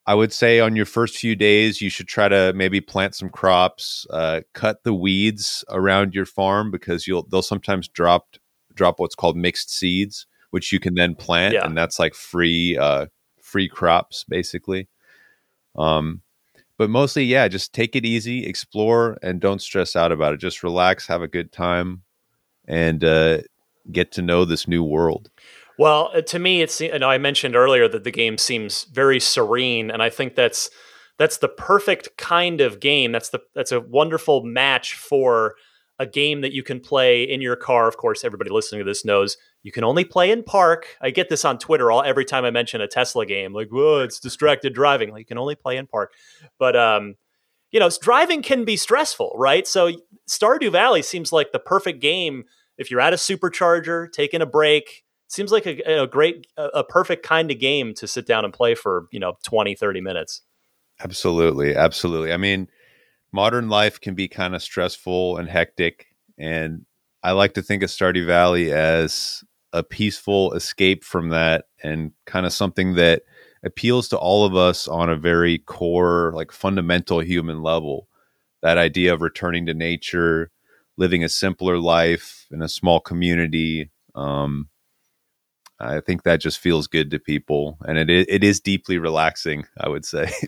I 0.07 0.15
would 0.15 0.33
say 0.33 0.61
on 0.61 0.77
your 0.77 0.87
first 0.87 1.19
few 1.19 1.37
days, 1.37 1.81
you 1.81 1.91
should 1.91 2.09
try 2.09 2.29
to 2.29 2.53
maybe 2.55 2.81
plant 2.81 3.15
some 3.15 3.29
crops, 3.29 4.07
uh, 4.11 4.41
cut 4.55 4.83
the 4.83 4.95
weeds 4.95 5.65
around 5.69 6.15
your 6.15 6.27
farm 6.27 6.71
because 6.71 7.07
you'll 7.07 7.25
they'll 7.31 7.43
sometimes 7.43 7.87
drop 7.87 8.37
drop 8.75 8.99
what's 8.99 9.15
called 9.15 9.37
mixed 9.37 9.71
seeds, 9.71 10.27
which 10.51 10.73
you 10.73 10.81
can 10.81 10.95
then 10.95 11.15
plant, 11.15 11.55
yeah. 11.55 11.65
and 11.65 11.77
that's 11.77 11.99
like 11.99 12.15
free 12.15 12.77
uh, 12.77 13.07
free 13.41 13.69
crops 13.69 14.25
basically. 14.25 14.89
Um, 15.77 16.23
but 16.77 16.89
mostly, 16.89 17.25
yeah, 17.25 17.47
just 17.47 17.75
take 17.75 17.95
it 17.95 18.07
easy, 18.07 18.47
explore, 18.47 19.19
and 19.23 19.39
don't 19.39 19.61
stress 19.61 19.95
out 19.95 20.13
about 20.13 20.33
it. 20.33 20.39
Just 20.39 20.63
relax, 20.63 21.07
have 21.07 21.21
a 21.21 21.29
good 21.29 21.53
time, 21.53 22.03
and 22.67 23.05
uh, 23.05 23.41
get 23.93 24.13
to 24.13 24.23
know 24.23 24.45
this 24.45 24.67
new 24.67 24.83
world. 24.83 25.31
Well, 25.81 26.11
uh, 26.13 26.21
to 26.21 26.39
me, 26.39 26.61
it's 26.61 26.79
you 26.83 26.99
know 26.99 27.09
I 27.09 27.17
mentioned 27.17 27.57
earlier 27.57 27.89
that 27.89 28.05
the 28.05 28.11
game 28.11 28.37
seems 28.37 28.85
very 28.85 29.19
serene, 29.19 29.91
and 29.91 30.03
I 30.03 30.11
think 30.11 30.35
that's 30.35 30.69
that's 31.19 31.39
the 31.39 31.49
perfect 31.49 32.19
kind 32.19 32.61
of 32.61 32.81
game. 32.81 33.13
That's 33.13 33.31
the 33.31 33.41
that's 33.55 33.73
a 33.73 33.81
wonderful 33.81 34.45
match 34.45 34.93
for 34.93 35.55
a 35.99 36.05
game 36.05 36.43
that 36.43 36.53
you 36.53 36.63
can 36.63 36.81
play 36.81 37.23
in 37.23 37.41
your 37.41 37.57
car. 37.57 37.89
Of 37.89 37.97
course, 37.97 38.25
everybody 38.25 38.51
listening 38.51 38.81
to 38.81 38.85
this 38.85 39.07
knows 39.07 39.39
you 39.63 39.73
can 39.73 39.83
only 39.83 40.05
play 40.05 40.31
in 40.31 40.43
park. 40.43 40.99
I 41.01 41.09
get 41.09 41.31
this 41.31 41.47
on 41.47 41.57
Twitter 41.57 41.91
all 41.91 42.03
every 42.03 42.27
time 42.27 42.45
I 42.45 42.51
mention 42.51 42.83
a 42.83 42.87
Tesla 42.87 43.25
game, 43.25 43.55
like, 43.55 43.71
whoa, 43.71 44.01
it's 44.01 44.21
distracted 44.21 44.75
driving. 44.75 45.13
Like, 45.13 45.21
you 45.21 45.25
can 45.25 45.39
only 45.39 45.55
play 45.55 45.79
in 45.79 45.87
park. 45.87 46.13
But 46.59 46.77
um, 46.77 47.15
you 47.71 47.81
know, 47.81 47.89
driving 48.03 48.43
can 48.43 48.67
be 48.67 48.77
stressful, 48.77 49.33
right? 49.35 49.67
So 49.67 49.93
Stardew 50.29 50.73
Valley 50.73 51.01
seems 51.01 51.33
like 51.33 51.53
the 51.53 51.59
perfect 51.59 52.03
game 52.03 52.45
if 52.77 52.91
you're 52.91 53.01
at 53.01 53.15
a 53.15 53.17
supercharger, 53.17 54.13
taking 54.13 54.43
a 54.43 54.47
break. 54.47 55.05
Seems 55.31 55.53
like 55.53 55.65
a, 55.65 56.03
a 56.03 56.07
great, 56.09 56.49
a 56.57 56.83
perfect 56.83 57.25
kind 57.25 57.53
of 57.53 57.61
game 57.61 57.95
to 57.95 58.09
sit 58.09 58.27
down 58.27 58.45
and 58.45 58.53
play 58.53 58.75
for, 58.75 59.07
you 59.13 59.21
know, 59.21 59.35
20, 59.45 59.77
30 59.77 60.01
minutes. 60.01 60.43
Absolutely. 60.99 61.77
Absolutely. 61.77 62.33
I 62.33 62.37
mean, 62.37 62.69
modern 63.31 63.69
life 63.69 64.01
can 64.01 64.17
be 64.17 64.27
kind 64.27 64.57
of 64.57 64.63
stressful 64.63 65.37
and 65.37 65.49
hectic. 65.49 66.09
And 66.37 66.85
I 67.23 67.31
like 67.31 67.55
to 67.55 67.63
think 67.63 67.85
of 67.85 67.91
Stardew 67.91 68.27
Valley 68.27 68.73
as 68.73 69.45
a 69.73 69.85
peaceful 69.85 70.53
escape 70.55 71.05
from 71.05 71.29
that 71.29 71.67
and 71.81 72.11
kind 72.27 72.45
of 72.45 72.53
something 72.53 72.95
that 72.95 73.23
appeals 73.63 74.09
to 74.09 74.19
all 74.19 74.45
of 74.45 74.57
us 74.57 74.89
on 74.89 75.09
a 75.09 75.17
very 75.17 75.59
core, 75.59 76.33
like 76.35 76.51
fundamental 76.51 77.21
human 77.21 77.63
level. 77.63 78.09
That 78.63 78.79
idea 78.79 79.15
of 79.15 79.23
returning 79.23 79.67
to 79.67 79.75
nature, 79.75 80.51
living 80.97 81.23
a 81.23 81.29
simpler 81.29 81.79
life 81.79 82.49
in 82.51 82.63
a 82.63 82.69
small 82.69 82.99
community. 82.99 83.91
Um, 84.17 84.69
I 85.81 86.01
think 86.01 86.23
that 86.23 86.41
just 86.41 86.59
feels 86.59 86.87
good 86.87 87.11
to 87.11 87.19
people, 87.19 87.79
and 87.87 87.99
it 87.99 88.11
it 88.11 88.45
is 88.45 88.61
deeply 88.61 88.99
relaxing. 88.99 89.65
I 89.79 89.89
would 89.89 90.05
say. 90.05 90.31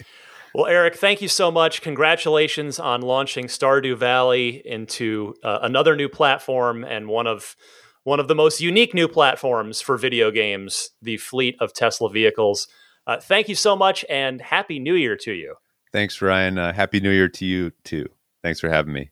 Well, 0.54 0.66
Eric, 0.66 0.96
thank 0.96 1.22
you 1.22 1.28
so 1.28 1.50
much. 1.50 1.80
Congratulations 1.80 2.78
on 2.78 3.00
launching 3.00 3.46
Stardew 3.46 3.96
Valley 3.96 4.60
into 4.66 5.34
uh, 5.42 5.60
another 5.62 5.96
new 5.96 6.10
platform 6.10 6.84
and 6.84 7.08
one 7.08 7.26
of 7.26 7.56
one 8.04 8.20
of 8.20 8.28
the 8.28 8.34
most 8.34 8.60
unique 8.60 8.92
new 8.92 9.08
platforms 9.08 9.80
for 9.80 9.96
video 9.96 10.30
games, 10.30 10.90
the 11.00 11.16
fleet 11.16 11.56
of 11.60 11.72
Tesla 11.72 12.10
vehicles. 12.10 12.68
Uh, 13.06 13.18
thank 13.18 13.48
you 13.48 13.54
so 13.54 13.74
much, 13.74 14.04
and 14.10 14.42
happy 14.42 14.78
New 14.78 14.94
Year 14.94 15.16
to 15.22 15.32
you. 15.32 15.54
Thanks, 15.92 16.20
Ryan. 16.20 16.58
Uh, 16.58 16.72
happy 16.72 17.00
New 17.00 17.10
Year 17.10 17.28
to 17.28 17.46
you 17.46 17.72
too. 17.84 18.06
Thanks 18.42 18.60
for 18.60 18.68
having 18.68 18.92
me. 18.92 19.11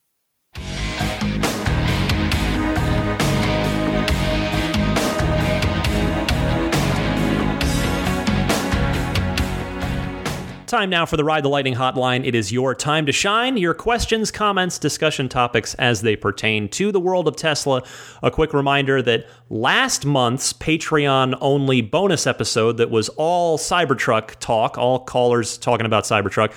Time 10.70 10.88
now 10.88 11.04
for 11.04 11.16
the 11.16 11.24
Ride 11.24 11.42
the 11.42 11.48
Lightning 11.48 11.74
hotline. 11.74 12.24
It 12.24 12.36
is 12.36 12.52
your 12.52 12.76
time 12.76 13.04
to 13.06 13.10
shine. 13.10 13.56
Your 13.56 13.74
questions, 13.74 14.30
comments, 14.30 14.78
discussion 14.78 15.28
topics 15.28 15.74
as 15.74 16.02
they 16.02 16.14
pertain 16.14 16.68
to 16.68 16.92
the 16.92 17.00
world 17.00 17.26
of 17.26 17.34
Tesla. 17.34 17.82
A 18.22 18.30
quick 18.30 18.54
reminder 18.54 19.02
that 19.02 19.26
last 19.48 20.06
month's 20.06 20.52
Patreon 20.52 21.36
only 21.40 21.80
bonus 21.80 22.24
episode 22.24 22.76
that 22.76 22.88
was 22.88 23.08
all 23.16 23.58
Cybertruck 23.58 24.36
talk, 24.38 24.78
all 24.78 25.00
callers 25.00 25.58
talking 25.58 25.86
about 25.86 26.04
Cybertruck, 26.04 26.52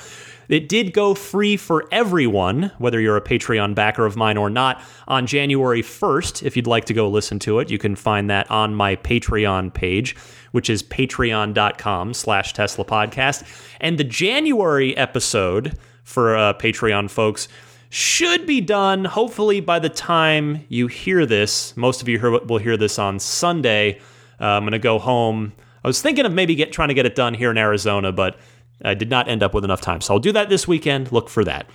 It 0.50 0.70
did 0.70 0.94
go 0.94 1.14
free 1.14 1.58
for 1.58 1.86
everyone, 1.92 2.72
whether 2.78 3.00
you're 3.00 3.18
a 3.18 3.22
Patreon 3.22 3.76
backer 3.76 4.06
of 4.06 4.16
mine 4.16 4.38
or 4.38 4.50
not, 4.50 4.82
on 5.08 5.26
January 5.26 5.82
1st. 5.82 6.44
If 6.44 6.56
you'd 6.56 6.68
like 6.68 6.86
to 6.86 6.94
go 6.94 7.10
listen 7.10 7.40
to 7.40 7.60
it, 7.60 7.70
you 7.70 7.78
can 7.78 7.96
find 7.96 8.30
that 8.30 8.50
on 8.52 8.76
my 8.76 8.96
Patreon 8.98 9.74
page, 9.74 10.16
which 10.52 10.70
is 10.70 10.84
patreon.com 10.84 12.14
slash 12.14 12.54
Tesla 12.54 12.86
podcast. 12.86 13.44
And 13.80 13.98
the 13.98 14.04
January 14.04 14.96
episode 14.98 15.78
for 16.04 16.36
uh, 16.36 16.54
Patreon 16.54 17.10
folks 17.10 17.48
should 17.90 18.48
be 18.48 18.60
done 18.60 19.06
hopefully 19.06 19.60
by 19.60 19.78
the 19.78 19.90
time 19.90 20.66
you 20.68 20.88
hear 20.88 21.26
this. 21.26 21.78
Most 21.78 22.02
of 22.02 22.10
you 22.10 22.20
will 22.48 22.58
hear 22.58 22.76
this 22.76 22.98
on 22.98 23.20
Sunday. 23.20 24.00
Uh, 24.42 24.46
I'm 24.46 24.64
going 24.64 24.72
to 24.72 24.80
go 24.80 24.98
home. 24.98 25.54
I 25.84 25.88
was 25.88 26.02
thinking 26.02 26.26
of 26.26 26.34
maybe 26.34 26.56
get, 26.56 26.72
trying 26.72 26.88
to 26.88 26.94
get 26.96 27.06
it 27.06 27.14
done 27.14 27.34
here 27.34 27.52
in 27.52 27.58
Arizona, 27.58 28.12
but 28.12 28.40
I 28.84 28.94
did 28.94 29.10
not 29.10 29.28
end 29.28 29.44
up 29.44 29.54
with 29.54 29.64
enough 29.64 29.82
time. 29.82 30.02
So 30.02 30.14
I'll 30.14 30.20
do 30.20 30.32
that 30.34 30.50
this 30.50 30.68
weekend. 30.68 31.12
Look 31.12 31.30
for 31.30 31.44
that. 31.46 31.68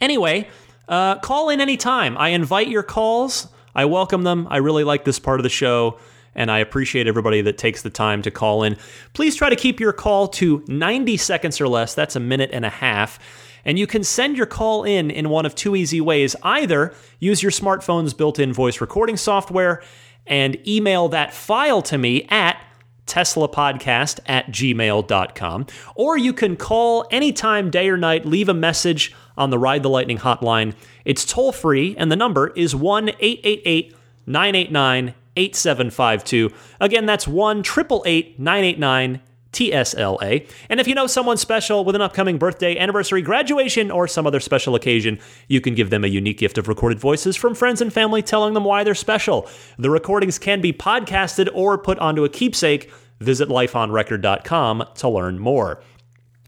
Anyway, 0.00 0.48
uh, 0.88 1.18
call 1.18 1.48
in 1.48 1.60
anytime. 1.60 2.16
I 2.18 2.30
invite 2.30 2.68
your 2.68 2.82
calls. 2.82 3.48
I 3.74 3.84
welcome 3.86 4.22
them. 4.22 4.46
I 4.50 4.58
really 4.58 4.84
like 4.84 5.04
this 5.04 5.18
part 5.18 5.40
of 5.40 5.44
the 5.44 5.48
show, 5.48 5.98
and 6.34 6.50
I 6.50 6.58
appreciate 6.58 7.06
everybody 7.06 7.40
that 7.40 7.58
takes 7.58 7.82
the 7.82 7.90
time 7.90 8.22
to 8.22 8.30
call 8.30 8.62
in. 8.62 8.76
Please 9.14 9.34
try 9.34 9.50
to 9.50 9.56
keep 9.56 9.80
your 9.80 9.92
call 9.92 10.28
to 10.28 10.64
90 10.68 11.16
seconds 11.16 11.60
or 11.60 11.68
less. 11.68 11.94
That's 11.94 12.16
a 12.16 12.20
minute 12.20 12.50
and 12.52 12.64
a 12.64 12.70
half. 12.70 13.18
And 13.64 13.78
you 13.78 13.86
can 13.86 14.04
send 14.04 14.36
your 14.36 14.46
call 14.46 14.84
in 14.84 15.10
in 15.10 15.30
one 15.30 15.46
of 15.46 15.54
two 15.54 15.74
easy 15.74 16.00
ways. 16.00 16.36
Either 16.42 16.94
use 17.18 17.42
your 17.42 17.52
smartphone's 17.52 18.12
built 18.12 18.38
in 18.38 18.52
voice 18.52 18.80
recording 18.80 19.16
software 19.16 19.82
and 20.26 20.56
email 20.66 21.08
that 21.08 21.32
file 21.32 21.82
to 21.82 21.98
me 21.98 22.26
at 22.30 22.63
teslapodcast 23.06 24.20
at 24.26 24.48
gmail.com. 24.48 25.66
Or 25.94 26.16
you 26.16 26.32
can 26.32 26.56
call 26.56 27.06
anytime, 27.10 27.70
day 27.70 27.88
or 27.88 27.96
night, 27.96 28.26
leave 28.26 28.48
a 28.48 28.54
message 28.54 29.14
on 29.36 29.50
the 29.50 29.58
Ride 29.58 29.82
the 29.82 29.90
Lightning 29.90 30.18
hotline. 30.18 30.74
It's 31.04 31.24
toll 31.24 31.52
free, 31.52 31.94
and 31.96 32.10
the 32.10 32.16
number 32.16 32.48
is 32.48 32.74
1 32.74 33.10
888 33.20 33.94
989 34.26 35.14
8752. 35.36 36.52
Again, 36.80 37.06
that's 37.06 37.26
1 37.26 37.58
888 37.58 38.38
989 38.38 39.20
TSLA. 39.54 40.48
And 40.68 40.80
if 40.80 40.86
you 40.86 40.94
know 40.94 41.06
someone 41.06 41.36
special 41.36 41.84
with 41.84 41.94
an 41.94 42.02
upcoming 42.02 42.36
birthday, 42.36 42.76
anniversary, 42.76 43.22
graduation, 43.22 43.90
or 43.90 44.06
some 44.06 44.26
other 44.26 44.40
special 44.40 44.74
occasion, 44.74 45.18
you 45.48 45.60
can 45.60 45.74
give 45.74 45.90
them 45.90 46.04
a 46.04 46.08
unique 46.08 46.38
gift 46.38 46.58
of 46.58 46.68
recorded 46.68 47.00
voices 47.00 47.36
from 47.36 47.54
friends 47.54 47.80
and 47.80 47.92
family 47.92 48.20
telling 48.20 48.54
them 48.54 48.64
why 48.64 48.84
they're 48.84 48.94
special. 48.94 49.48
The 49.78 49.90
recordings 49.90 50.38
can 50.38 50.60
be 50.60 50.72
podcasted 50.72 51.48
or 51.54 51.78
put 51.78 51.98
onto 51.98 52.24
a 52.24 52.28
keepsake. 52.28 52.92
Visit 53.20 53.48
lifeonrecord.com 53.48 54.84
to 54.96 55.08
learn 55.08 55.38
more. 55.38 55.82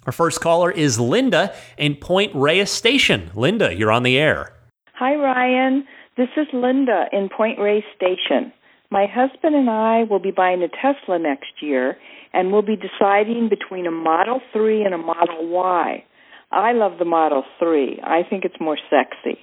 Our 0.05 0.13
first 0.13 0.41
caller 0.41 0.71
is 0.71 1.01
Linda 1.01 1.55
in 1.79 1.97
Point 1.97 2.33
Reyes 2.35 2.71
Station. 2.71 3.31
Linda, 3.35 3.75
you're 3.75 3.91
on 3.91 4.03
the 4.03 4.19
air. 4.19 4.53
Hi, 4.95 5.15
Ryan. 5.15 5.85
This 6.17 6.29
is 6.37 6.47
Linda 6.53 7.07
in 7.13 7.29
Point 7.29 7.59
Reyes 7.59 7.85
Station. 7.95 8.53
My 8.91 9.07
husband 9.07 9.57
and 9.57 9.69
I 9.69 10.05
will 10.05 10.21
be 10.21 10.31
buying 10.31 10.63
a 10.63 10.69
Tesla 10.69 11.19
next 11.19 11.61
year, 11.61 11.99
and 12.37 12.53
we'll 12.53 12.61
be 12.61 12.76
deciding 12.76 13.49
between 13.49 13.87
a 13.87 13.91
Model 13.91 14.43
3 14.53 14.84
and 14.84 14.93
a 14.93 14.99
Model 14.99 15.49
Y. 15.49 16.05
I 16.53 16.72
love 16.72 16.99
the 16.99 17.07
Model 17.07 17.45
3. 17.59 18.01
I 18.05 18.24
think 18.28 18.45
it's 18.45 18.61
more 18.61 18.76
sexy. 18.91 19.41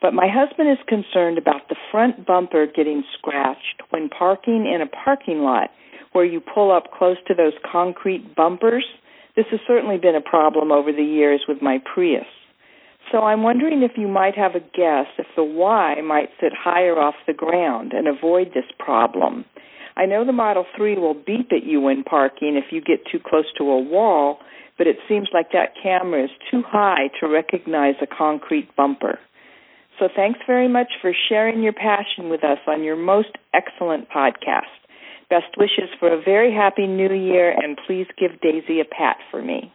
But 0.00 0.14
my 0.14 0.28
husband 0.32 0.70
is 0.70 0.78
concerned 0.86 1.36
about 1.36 1.68
the 1.68 1.74
front 1.90 2.24
bumper 2.24 2.66
getting 2.66 3.02
scratched 3.18 3.82
when 3.90 4.08
parking 4.08 4.70
in 4.72 4.80
a 4.80 4.86
parking 4.86 5.40
lot 5.40 5.70
where 6.12 6.24
you 6.24 6.40
pull 6.40 6.70
up 6.70 6.92
close 6.96 7.16
to 7.26 7.34
those 7.34 7.54
concrete 7.70 8.36
bumpers. 8.36 8.84
This 9.34 9.46
has 9.50 9.60
certainly 9.66 9.98
been 9.98 10.14
a 10.14 10.20
problem 10.20 10.70
over 10.70 10.92
the 10.92 11.02
years 11.02 11.42
with 11.48 11.60
my 11.60 11.78
Prius. 11.92 12.26
So 13.10 13.18
I'm 13.18 13.42
wondering 13.42 13.82
if 13.82 13.92
you 13.96 14.06
might 14.06 14.36
have 14.36 14.54
a 14.54 14.60
guess 14.60 15.06
if 15.18 15.26
the 15.34 15.42
Y 15.42 16.00
might 16.04 16.28
sit 16.40 16.52
higher 16.56 16.98
off 17.00 17.14
the 17.26 17.32
ground 17.32 17.92
and 17.92 18.06
avoid 18.06 18.52
this 18.54 18.70
problem. 18.78 19.44
I 19.96 20.06
know 20.06 20.24
the 20.24 20.32
Model 20.32 20.64
3 20.76 20.96
will 20.98 21.14
beep 21.14 21.52
at 21.52 21.64
you 21.64 21.80
when 21.80 22.02
parking 22.04 22.56
if 22.56 22.72
you 22.72 22.80
get 22.80 23.06
too 23.10 23.18
close 23.18 23.46
to 23.58 23.64
a 23.64 23.80
wall, 23.80 24.38
but 24.78 24.86
it 24.86 24.96
seems 25.08 25.28
like 25.32 25.52
that 25.52 25.74
camera 25.82 26.24
is 26.24 26.30
too 26.50 26.62
high 26.66 27.08
to 27.20 27.28
recognize 27.28 27.94
a 28.00 28.06
concrete 28.06 28.74
bumper. 28.76 29.18
So 29.98 30.08
thanks 30.14 30.40
very 30.46 30.68
much 30.68 30.92
for 31.00 31.12
sharing 31.28 31.62
your 31.62 31.74
passion 31.74 32.30
with 32.30 32.42
us 32.42 32.58
on 32.66 32.82
your 32.82 32.96
most 32.96 33.36
excellent 33.52 34.08
podcast. 34.08 34.72
Best 35.28 35.56
wishes 35.56 35.88
for 35.98 36.12
a 36.12 36.20
very 36.20 36.52
happy 36.52 36.86
new 36.86 37.12
year, 37.12 37.50
and 37.50 37.78
please 37.86 38.06
give 38.18 38.40
Daisy 38.40 38.80
a 38.80 38.84
pat 38.84 39.16
for 39.30 39.42
me. 39.42 39.72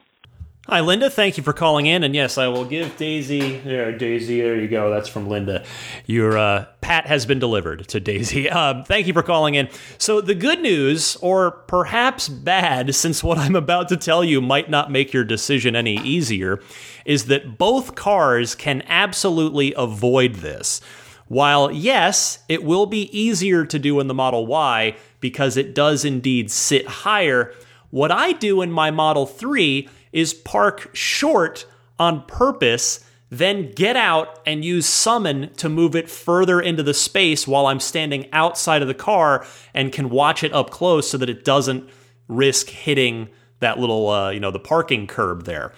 Hi, 0.70 0.82
Linda. 0.82 1.10
Thank 1.10 1.38
you 1.38 1.44
for 1.44 1.54
calling 1.54 1.86
in. 1.86 2.04
And 2.04 2.14
yes, 2.14 2.38
I 2.38 2.50
will 2.50 2.66
give 2.66 2.98
Daisy. 2.98 3.60
There, 3.60 3.98
Daisy. 3.98 4.42
There 4.42 4.60
you 4.60 4.68
go. 4.68 4.90
That's 4.90 5.08
from 5.08 5.30
Linda. 5.30 5.64
Your 6.06 6.38
uh, 6.38 6.66
pat 6.82 7.08
has 7.08 7.26
been 7.26 7.40
delivered 7.40 7.88
to 7.88 8.02
Daisy. 8.02 8.50
Uh, 8.50 8.84
thank 8.86 9.08
you 9.08 9.14
for 9.14 9.24
calling 9.24 9.56
in. 9.56 9.70
So 9.98 10.20
the 10.20 10.36
good 10.36 10.60
news, 10.60 11.16
or 11.22 11.52
perhaps 11.52 12.28
bad, 12.28 12.94
since 12.96 13.24
what 13.24 13.38
I'm 13.38 13.56
about 13.56 13.88
to 13.88 13.96
tell 13.96 14.26
you 14.26 14.42
might 14.42 14.70
not 14.70 14.92
make 14.92 15.14
your 15.14 15.24
decision 15.24 15.74
any 15.74 15.96
easier, 16.00 16.62
is 17.06 17.28
that 17.28 17.58
both 17.58 17.96
cars 17.96 18.54
can 18.54 18.84
absolutely 18.88 19.74
avoid 19.78 20.36
this. 20.36 20.82
While 21.30 21.72
yes, 21.72 22.40
it 22.50 22.66
will 22.66 22.88
be 22.88 23.18
easier 23.18 23.66
to 23.66 23.80
do 23.80 24.02
in 24.02 24.08
the 24.08 24.14
Model 24.14 24.46
Y 24.46 24.98
because 25.22 25.56
it 25.56 25.74
does 25.74 26.04
indeed 26.04 26.52
sit 26.52 26.86
higher. 26.88 27.54
What 27.90 28.12
I 28.12 28.34
do 28.34 28.62
in 28.62 28.70
my 28.70 28.92
Model 28.92 29.26
3 29.26 29.88
is 30.18 30.34
park 30.34 30.90
short 30.94 31.68
on 32.00 32.26
purpose, 32.26 33.06
then 33.30 33.72
get 33.72 33.96
out 33.96 34.40
and 34.48 34.66
use 34.66 34.88
summon 34.88 35.54
to 35.54 35.70
move 35.70 35.96
it 35.96 36.10
further 36.10 36.60
into 36.60 36.82
the 36.82 36.94
space 36.94 37.48
while 37.48 37.68
I'm 37.68 37.80
standing 37.80 38.28
outside 38.34 38.82
of 38.82 38.88
the 38.88 38.96
car 38.96 39.46
and 39.76 39.94
can 39.94 40.10
watch 40.10 40.44
it 40.44 40.52
up 40.54 40.72
close 40.72 41.08
so 41.08 41.20
that 41.20 41.30
it 41.30 41.46
doesn't 41.46 41.88
risk 42.28 42.70
hitting 42.70 43.30
that 43.60 43.78
little, 43.78 44.10
uh, 44.10 44.32
you 44.32 44.40
know, 44.40 44.50
the 44.50 44.60
parking 44.60 45.06
curb 45.06 45.44
there. 45.44 45.72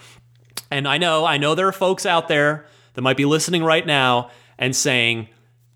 And 0.70 0.88
I 0.88 0.96
know, 0.96 1.26
I 1.26 1.36
know 1.36 1.54
there 1.54 1.68
are 1.68 1.72
folks 1.72 2.06
out 2.06 2.28
there 2.28 2.64
that 2.94 3.02
might 3.02 3.18
be 3.18 3.26
listening 3.26 3.62
right 3.62 3.84
now 3.84 4.30
and 4.58 4.74
saying, 4.74 5.28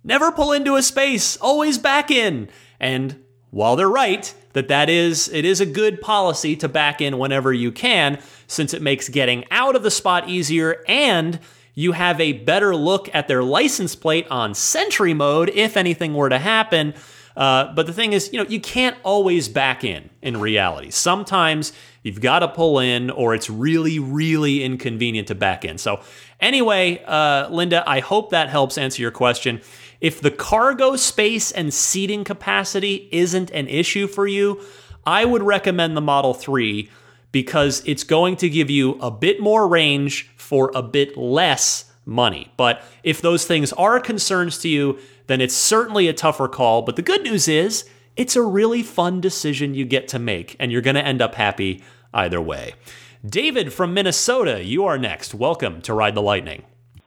never 0.03 0.33
pull 0.33 0.53
into 0.53 0.77
a 0.77 0.83
space, 0.83 1.37
always 1.37 1.77
back 1.77 2.11
in. 2.11 2.49
And 2.81 3.24
while 3.55 3.77
they're 3.77 3.89
right 3.89 4.35
that 4.53 4.67
that 4.67 4.91
is 4.91 5.29
it 5.29 5.45
is 5.45 5.61
a 5.61 5.67
good 5.67 6.01
policy 6.01 6.57
to 6.57 6.69
back 6.69 7.01
in 7.01 7.19
whenever 7.19 7.53
you 7.53 7.71
can 7.71 8.19
since 8.49 8.75
it 8.75 8.83
makes 8.83 9.09
getting 9.09 9.45
out 9.53 9.77
of 9.77 9.85
the 9.85 9.91
spot 9.93 10.29
easier 10.29 10.83
and 10.89 11.39
you 11.75 11.93
have 11.93 12.21
a 12.21 12.33
better 12.33 12.75
look 12.75 13.09
at 13.15 13.29
their 13.29 13.45
license 13.45 13.95
plate 13.95 14.27
on 14.29 14.55
sentry 14.55 15.15
mode 15.15 15.51
if 15.51 15.77
anything 15.77 16.15
were 16.15 16.29
to 16.29 16.39
happen. 16.39 16.95
Uh, 17.37 17.73
but 17.75 17.87
the 17.87 17.93
thing 17.93 18.13
is 18.13 18.33
you 18.33 18.43
know 18.43 18.49
you 18.49 18.61
can't 18.61 18.97
always 19.05 19.49
back 19.49 19.85
in 19.85 20.11
in 20.21 20.41
reality. 20.41 20.91
Sometimes 20.91 21.73
you've 22.03 22.21
got 22.21 22.41
to 22.41 22.49
pull 22.49 22.81
in 22.81 23.09
or 23.11 23.37
it's 23.37 23.49
really 23.49 24.01
really 24.01 24.65
inconvenient 24.65 25.29
to 25.29 25.35
back 25.37 25.65
in. 25.65 25.79
So 25.79 26.01
anyway 26.45 27.03
uh, 27.07 27.49
linda 27.49 27.83
i 27.89 28.01
hope 28.01 28.31
that 28.31 28.49
helps 28.49 28.77
answer 28.77 29.01
your 29.01 29.11
question 29.11 29.61
if 30.01 30.21
the 30.21 30.31
cargo 30.31 30.97
space 30.97 31.51
and 31.51 31.73
seating 31.73 32.25
capacity 32.25 33.09
isn't 33.11 33.51
an 33.51 33.69
issue 33.69 34.07
for 34.07 34.27
you, 34.27 34.61
I 35.07 35.25
would 35.25 35.43
recommend 35.43 35.97
the 35.97 36.01
Model 36.01 36.35
3 36.35 36.91
because 37.33 37.83
it's 37.85 38.05
going 38.05 38.37
to 38.37 38.49
give 38.49 38.71
you 38.71 38.93
a 39.01 39.11
bit 39.11 39.41
more 39.41 39.67
range 39.67 40.31
for 40.37 40.71
a 40.75 40.83
bit 40.83 41.17
less 41.17 41.91
money. 42.07 42.53
But 42.57 42.83
if 43.03 43.21
those 43.21 43.45
things 43.47 43.73
are 43.75 43.99
concerns 43.99 44.59
to 44.59 44.69
you, 44.69 44.99
then 45.27 45.41
it's 45.41 45.55
certainly 45.55 46.09
a 46.09 46.13
tougher 46.13 46.49
call. 46.49 46.83
But 46.83 46.97
the 46.97 47.03
good 47.03 47.23
news 47.23 47.49
is, 47.49 47.89
it's 48.17 48.37
a 48.37 48.43
really 48.43 48.83
fun 48.83 49.21
decision 49.21 49.75
you 49.75 49.85
get 49.85 50.07
to 50.09 50.19
make, 50.19 50.55
and 50.61 50.71
you're 50.71 50.81
going 50.81 50.95
to 50.95 51.05
end 51.05 51.21
up 51.21 51.35
happy 51.35 51.83
either 52.13 52.41
way. 52.41 52.75
David 53.27 53.73
from 53.73 53.95
Minnesota, 53.95 54.63
you 54.63 54.85
are 54.85 54.99
next. 54.99 55.35
Welcome 55.35 55.81
to 55.83 55.95
Ride 55.95 56.15
the 56.15 56.23
Lightning. 56.23 56.63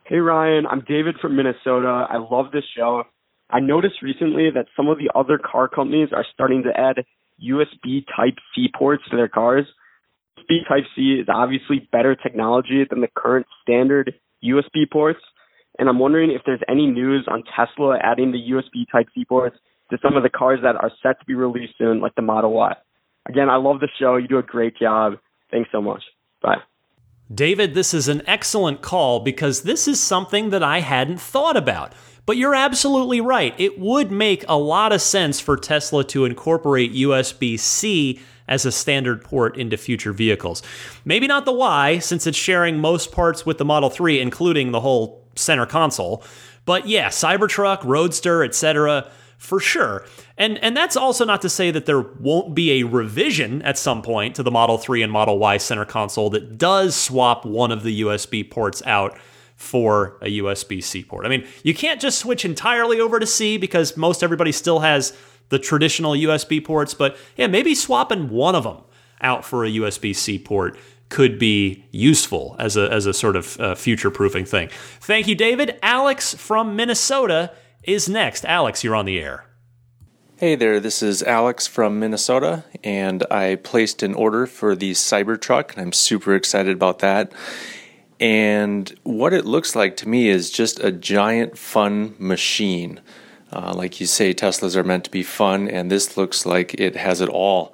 Hey 0.09 0.19
Ryan, 0.19 0.65
I'm 0.65 0.85
David 0.87 1.15
from 1.21 1.35
Minnesota. 1.35 2.07
I 2.09 2.15
love 2.15 2.53
this 2.53 2.63
show. 2.77 3.03
I 3.49 3.59
noticed 3.59 4.01
recently 4.01 4.49
that 4.55 4.67
some 4.73 4.87
of 4.87 4.97
the 4.99 5.11
other 5.13 5.37
car 5.37 5.67
companies 5.67 6.07
are 6.15 6.25
starting 6.33 6.63
to 6.63 6.69
add 6.69 7.03
USB 7.43 8.05
Type 8.15 8.35
C 8.55 8.67
ports 8.73 9.03
to 9.11 9.17
their 9.17 9.27
cars. 9.27 9.65
USB 10.39 10.65
Type 10.65 10.85
C 10.95 11.19
is 11.19 11.27
obviously 11.27 11.89
better 11.91 12.15
technology 12.15 12.85
than 12.89 13.01
the 13.01 13.09
current 13.17 13.47
standard 13.61 14.13
USB 14.41 14.89
ports, 14.89 15.19
and 15.77 15.89
I'm 15.89 15.99
wondering 15.99 16.31
if 16.31 16.41
there's 16.45 16.63
any 16.69 16.87
news 16.87 17.27
on 17.29 17.43
Tesla 17.53 17.97
adding 18.01 18.31
the 18.31 18.51
USB 18.51 18.89
Type 18.89 19.07
C 19.13 19.25
ports 19.25 19.57
to 19.91 19.97
some 20.01 20.15
of 20.15 20.23
the 20.23 20.29
cars 20.29 20.61
that 20.63 20.77
are 20.77 20.91
set 21.03 21.19
to 21.19 21.25
be 21.25 21.33
released 21.33 21.73
soon, 21.77 21.99
like 21.99 22.15
the 22.15 22.21
Model 22.21 22.53
Y. 22.53 22.73
Again, 23.27 23.49
I 23.49 23.57
love 23.57 23.81
the 23.81 23.89
show. 23.99 24.15
You 24.15 24.29
do 24.29 24.37
a 24.37 24.41
great 24.41 24.77
job. 24.77 25.15
Thanks 25.51 25.67
so 25.69 25.81
much. 25.81 26.03
Bye. 26.41 26.59
David, 27.33 27.73
this 27.73 27.93
is 27.93 28.07
an 28.07 28.21
excellent 28.25 28.81
call 28.81 29.19
because 29.19 29.63
this 29.63 29.87
is 29.87 29.99
something 29.99 30.49
that 30.51 30.63
I 30.63 30.79
hadn't 30.79 31.19
thought 31.19 31.57
about. 31.57 31.93
But 32.25 32.37
you're 32.37 32.55
absolutely 32.55 33.21
right. 33.21 33.53
It 33.57 33.79
would 33.79 34.11
make 34.11 34.43
a 34.49 34.57
lot 34.57 34.91
of 34.91 35.01
sense 35.01 35.39
for 35.39 35.55
Tesla 35.55 36.03
to 36.05 36.25
incorporate 36.25 36.93
USB 36.93 37.57
C 37.57 38.19
as 38.49 38.65
a 38.65 38.71
standard 38.71 39.23
port 39.23 39.57
into 39.57 39.77
future 39.77 40.13
vehicles. 40.13 40.61
Maybe 41.05 41.27
not 41.27 41.45
the 41.45 41.53
Y, 41.53 41.99
since 41.99 42.27
it's 42.27 42.37
sharing 42.37 42.79
most 42.79 43.11
parts 43.11 43.45
with 43.45 43.57
the 43.57 43.65
Model 43.65 43.89
3, 43.89 44.19
including 44.19 44.71
the 44.71 44.81
whole 44.81 45.25
center 45.35 45.65
console. 45.65 46.23
But 46.65 46.87
yeah, 46.87 47.07
Cybertruck, 47.07 47.83
Roadster, 47.83 48.43
etc., 48.43 49.09
for 49.37 49.59
sure. 49.59 50.05
And 50.37 50.57
and 50.59 50.75
that's 50.75 50.97
also 50.97 51.23
not 51.23 51.41
to 51.43 51.49
say 51.49 51.71
that 51.71 51.85
there 51.85 52.01
won't 52.01 52.55
be 52.55 52.81
a 52.81 52.83
revision 52.83 53.61
at 53.61 53.77
some 53.77 54.01
point 54.01 54.35
to 54.35 54.43
the 54.43 54.51
Model 54.51 54.77
3 54.77 55.03
and 55.03 55.11
Model 55.11 55.37
Y 55.37 55.57
center 55.57 55.85
console 55.85 56.29
that 56.31 56.57
does 56.57 56.95
swap 56.95 57.45
one 57.45 57.71
of 57.71 57.83
the 57.83 58.01
USB 58.01 58.49
ports 58.49 58.81
out 58.85 59.17
for 59.55 60.17
a 60.21 60.39
USB 60.39 60.83
C 60.83 61.03
port. 61.03 61.25
I 61.25 61.29
mean, 61.29 61.45
you 61.63 61.73
can't 61.73 62.01
just 62.01 62.19
switch 62.19 62.45
entirely 62.45 62.99
over 62.99 63.19
to 63.19 63.25
C 63.25 63.57
because 63.57 63.95
most 63.95 64.23
everybody 64.23 64.51
still 64.51 64.79
has 64.79 65.17
the 65.49 65.59
traditional 65.59 66.13
USB 66.13 66.63
ports, 66.63 66.93
but 66.93 67.17
yeah, 67.37 67.47
maybe 67.47 67.73
swapping 67.73 68.29
one 68.29 68.55
of 68.55 68.63
them 68.63 68.77
out 69.21 69.45
for 69.45 69.65
a 69.65 69.69
USB 69.69 70.15
C 70.15 70.37
port 70.37 70.77
could 71.09 71.39
be 71.39 71.85
useful 71.91 72.55
as 72.59 72.75
a, 72.75 72.91
as 72.91 73.05
a 73.05 73.13
sort 73.13 73.35
of 73.35 73.59
uh, 73.59 73.75
future 73.75 74.11
proofing 74.11 74.45
thing. 74.45 74.69
Thank 74.99 75.27
you, 75.27 75.35
David. 75.35 75.79
Alex 75.81 76.33
from 76.33 76.75
Minnesota 76.75 77.51
is 77.87 78.07
next. 78.07 78.45
Alex, 78.45 78.83
you're 78.83 78.95
on 78.95 79.05
the 79.05 79.19
air. 79.19 79.45
Hey 80.35 80.53
there, 80.53 80.79
this 80.79 81.01
is 81.01 81.23
Alex 81.23 81.65
from 81.65 81.99
Minnesota, 81.99 82.63
and 82.83 83.25
I 83.31 83.55
placed 83.55 84.03
an 84.03 84.13
order 84.13 84.45
for 84.45 84.75
the 84.75 84.91
Cybertruck, 84.91 85.71
and 85.71 85.81
I'm 85.81 85.93
super 85.93 86.35
excited 86.35 86.75
about 86.75 86.99
that. 86.99 87.31
And 88.19 88.93
what 89.01 89.33
it 89.33 89.45
looks 89.45 89.75
like 89.75 89.97
to 89.97 90.07
me 90.07 90.27
is 90.27 90.51
just 90.51 90.79
a 90.79 90.91
giant 90.91 91.57
fun 91.57 92.15
machine. 92.19 92.99
Uh, 93.51 93.73
like 93.73 93.99
you 93.99 94.05
say, 94.05 94.33
Teslas 94.33 94.75
are 94.75 94.83
meant 94.83 95.05
to 95.05 95.11
be 95.11 95.23
fun, 95.23 95.67
and 95.67 95.89
this 95.89 96.17
looks 96.17 96.45
like 96.45 96.75
it 96.75 96.95
has 96.97 97.21
it 97.21 97.29
all. 97.29 97.73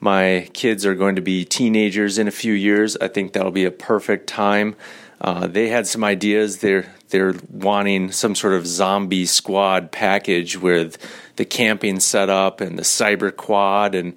My 0.00 0.48
kids 0.52 0.84
are 0.84 0.94
going 0.94 1.16
to 1.16 1.22
be 1.22 1.44
teenagers 1.44 2.18
in 2.18 2.26
a 2.26 2.32
few 2.32 2.54
years. 2.54 2.96
I 2.96 3.08
think 3.08 3.32
that'll 3.32 3.52
be 3.52 3.64
a 3.64 3.70
perfect 3.70 4.26
time. 4.26 4.74
Uh, 5.20 5.46
they 5.46 5.68
had 5.68 5.86
some 5.86 6.02
ideas. 6.02 6.58
They're 6.58 6.92
they're 7.14 7.36
wanting 7.48 8.10
some 8.10 8.34
sort 8.34 8.54
of 8.54 8.66
zombie 8.66 9.24
squad 9.24 9.92
package 9.92 10.56
with 10.56 10.98
the 11.36 11.44
camping 11.44 12.00
setup 12.00 12.60
and 12.60 12.76
the 12.76 12.82
cyber 12.82 13.34
quad 13.34 13.94
and 13.94 14.16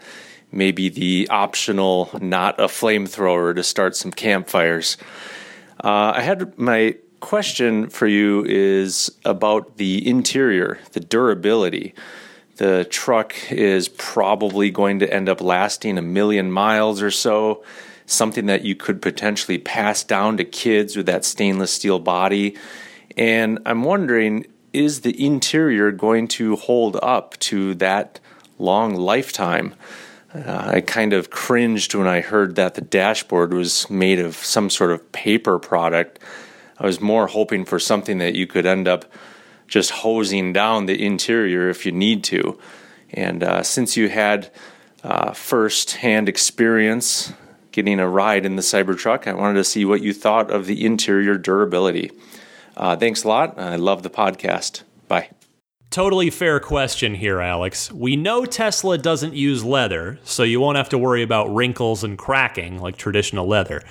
maybe 0.51 0.89
the 0.89 1.27
optional 1.29 2.09
not 2.19 2.59
a 2.59 2.63
flamethrower 2.63 3.55
to 3.55 3.61
start 3.61 3.95
some 3.95 4.09
campfires. 4.11 4.97
Uh, 5.83 6.13
I 6.15 6.21
had 6.21 6.57
my 6.57 6.95
question 7.19 7.87
for 7.91 8.07
you 8.07 8.43
is 8.45 9.15
about 9.23 9.77
the 9.77 10.07
interior, 10.09 10.79
the 10.93 10.99
durability. 10.99 11.93
The 12.55 12.83
truck 12.85 13.35
is 13.51 13.89
probably 13.89 14.71
going 14.71 14.97
to 14.99 15.13
end 15.13 15.29
up 15.29 15.39
lasting 15.39 15.99
a 15.99 16.01
million 16.01 16.51
miles 16.51 17.03
or 17.03 17.11
so, 17.11 17.63
something 18.07 18.47
that 18.47 18.65
you 18.65 18.75
could 18.75 19.03
potentially 19.03 19.59
pass 19.59 20.03
down 20.03 20.37
to 20.37 20.43
kids 20.43 20.97
with 20.97 21.05
that 21.05 21.25
stainless 21.25 21.71
steel 21.71 21.99
body. 21.99 22.57
And 23.17 23.59
I'm 23.65 23.83
wondering 23.83 24.45
is 24.73 25.01
the 25.01 25.25
interior 25.25 25.91
going 25.91 26.27
to 26.27 26.55
hold 26.55 26.97
up 27.01 27.37
to 27.39 27.73
that 27.75 28.19
long 28.59 28.95
lifetime? 28.95 29.73
Uh, 30.33 30.71
I 30.75 30.81
kind 30.81 31.13
of 31.13 31.31
cringed 31.31 31.95
when 31.95 32.07
I 32.07 32.21
heard 32.21 32.55
that 32.55 32.75
the 32.75 32.81
dashboard 32.81 33.53
was 33.53 33.89
made 33.89 34.19
of 34.19 34.35
some 34.35 34.69
sort 34.69 34.91
of 34.91 35.11
paper 35.11 35.57
product. 35.57 36.19
I 36.77 36.85
was 36.85 37.01
more 37.01 37.27
hoping 37.27 37.65
for 37.65 37.79
something 37.79 38.19
that 38.19 38.35
you 38.35 38.45
could 38.45 38.65
end 38.65 38.87
up 38.87 39.05
just 39.67 39.89
hosing 39.89 40.53
down 40.53 40.85
the 40.85 41.03
interior 41.03 41.69
if 41.69 41.85
you 41.85 41.91
need 41.91 42.23
to. 42.25 42.59
And 43.11 43.41
uh, 43.41 43.63
since 43.63 43.97
you 43.97 44.09
had 44.09 44.51
uh, 45.03 45.31
first 45.31 45.95
hand 45.95 46.29
experience 46.29 47.33
getting 47.71 47.99
a 47.99 48.07
ride 48.07 48.45
in 48.45 48.57
the 48.57 48.61
Cybertruck, 48.61 49.27
I 49.27 49.33
wanted 49.33 49.55
to 49.55 49.63
see 49.63 49.85
what 49.85 50.01
you 50.01 50.13
thought 50.13 50.51
of 50.51 50.65
the 50.65 50.85
interior 50.85 51.37
durability. 51.37 52.11
Uh, 52.77 52.95
thanks 52.95 53.23
a 53.23 53.27
lot. 53.27 53.57
I 53.57 53.75
love 53.75 54.03
the 54.03 54.09
podcast. 54.09 54.83
Bye. 55.07 55.31
Totally 55.89 56.29
fair 56.29 56.59
question 56.59 57.15
here, 57.15 57.39
Alex. 57.39 57.91
We 57.91 58.15
know 58.15 58.45
Tesla 58.45 58.97
doesn't 58.97 59.33
use 59.33 59.63
leather, 59.63 60.19
so 60.23 60.43
you 60.43 60.59
won't 60.59 60.77
have 60.77 60.89
to 60.89 60.97
worry 60.97 61.23
about 61.23 61.53
wrinkles 61.53 62.03
and 62.03 62.17
cracking 62.17 62.79
like 62.79 62.97
traditional 62.97 63.47
leather. 63.47 63.81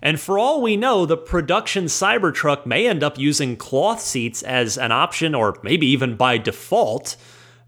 And 0.00 0.20
for 0.20 0.38
all 0.38 0.62
we 0.62 0.76
know, 0.76 1.04
the 1.04 1.16
production 1.16 1.86
Cybertruck 1.86 2.64
may 2.64 2.86
end 2.86 3.02
up 3.02 3.18
using 3.18 3.56
cloth 3.56 4.00
seats 4.00 4.42
as 4.42 4.78
an 4.78 4.92
option 4.92 5.34
or 5.34 5.58
maybe 5.64 5.86
even 5.88 6.16
by 6.16 6.38
default 6.38 7.16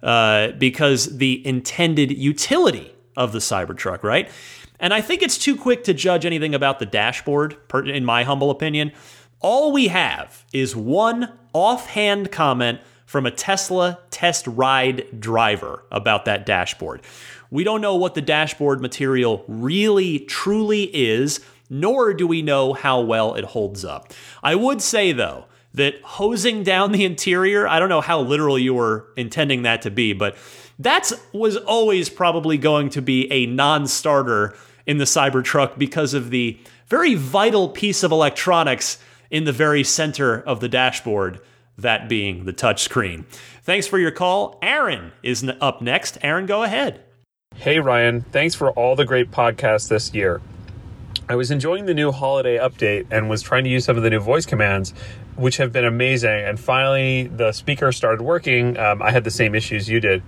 uh, 0.05 0.53
because 0.53 1.17
the 1.17 1.45
intended 1.45 2.13
utility 2.17 2.95
of 3.17 3.33
the 3.33 3.39
Cybertruck, 3.41 4.05
right? 4.05 4.31
And 4.79 4.95
I 4.95 5.01
think 5.01 5.23
it's 5.23 5.37
too 5.37 5.57
quick 5.57 5.85
to 5.85 5.95
judge 5.95 6.25
anything 6.25 6.55
about 6.55 6.79
the 6.79 6.87
dashboard, 6.87 7.57
in 7.87 8.05
my 8.05 8.25
humble 8.25 8.51
opinion. 8.51 8.93
All 9.41 9.73
we 9.73 9.89
have 9.89 10.45
is 10.53 10.77
one 10.77 11.33
offhand 11.55 12.31
comment 12.31 12.81
from 13.07 13.25
a 13.25 13.31
Tesla 13.31 13.99
test 14.11 14.47
ride 14.47 15.19
driver 15.19 15.83
about 15.91 16.27
that 16.27 16.45
dashboard. 16.45 17.01
We 17.51 17.65
don't 17.65 17.81
know 17.81 17.97
what 17.97 18.15
the 18.15 18.21
dashboard 18.21 18.83
material 18.83 19.45
really 19.49 20.21
truly 20.21 20.95
is, 20.95 21.41
nor 21.71 22.13
do 22.13 22.27
we 22.27 22.43
know 22.43 22.75
how 22.75 23.01
well 23.01 23.35
it 23.35 23.45
holds 23.45 23.85
up. 23.85 24.13
I 24.43 24.55
would 24.55 24.83
say, 24.83 25.13
though, 25.13 25.47
that 25.73 25.95
hosing 26.03 26.63
down 26.63 26.93
the 26.93 27.05
interior, 27.05 27.67
I 27.67 27.79
don't 27.79 27.89
know 27.89 28.03
how 28.03 28.21
literal 28.21 28.59
you 28.59 28.75
were 28.75 29.07
intending 29.17 29.63
that 29.63 29.83
to 29.83 29.91
be, 29.91 30.13
but 30.13 30.37
that 30.79 31.11
was 31.33 31.57
always 31.57 32.11
probably 32.11 32.59
going 32.59 32.91
to 32.91 33.01
be 33.01 33.31
a 33.33 33.47
non 33.47 33.87
starter 33.87 34.55
in 34.87 34.99
the 34.99 35.05
Cybertruck 35.05 35.79
because 35.79 36.13
of 36.13 36.31
the 36.31 36.59
very 36.89 37.15
vital 37.15 37.69
piece 37.71 38.03
of 38.03 38.13
electronics 38.13 38.99
in 39.31 39.45
the 39.45 39.53
very 39.53 39.85
center 39.85 40.41
of 40.41 40.61
the 40.61 40.69
dashboard 40.69 41.41
that 41.79 42.09
being 42.09 42.45
the 42.45 42.53
touchscreen. 42.53 43.25
Thanks 43.63 43.87
for 43.87 43.99
your 43.99 44.11
call. 44.11 44.59
Aaron 44.63 45.13
is 45.23 45.49
up 45.61 45.81
next. 45.81 46.19
Aaron, 46.23 46.47
go 46.47 46.63
ahead. 46.63 47.01
Hey, 47.55 47.79
Ryan. 47.79 48.23
Thanks 48.23 48.55
for 48.55 48.71
all 48.73 48.97
the 48.97 49.05
great 49.05 49.31
podcasts 49.31 49.89
this 49.89 50.15
year. 50.15 50.41
I 51.29 51.37
was 51.37 51.51
enjoying 51.51 51.87
the 51.87 51.95
new 51.95 52.11
holiday 52.11 52.59
update 52.59 53.07
and 53.11 53.29
was 53.31 53.43
trying 53.43 53.65
to 53.65 53.71
use 53.71 53.85
some 53.85 53.97
of 53.97 54.03
the 54.03 54.11
new 54.11 54.19
voice 54.19 54.47
commands, 54.47 54.93
which 55.37 55.59
have 55.59 55.73
been 55.73 55.85
amazing. 55.85 56.31
And 56.31 56.59
finally, 56.59 57.29
the 57.29 57.53
speaker 57.53 57.93
started 57.93 58.23
working. 58.23 58.77
Um, 58.77 59.01
I 59.01 59.11
had 59.11 59.25
the 59.25 59.31
same 59.31 59.55
issues 59.55 59.89
you 59.89 60.01
did. 60.01 60.23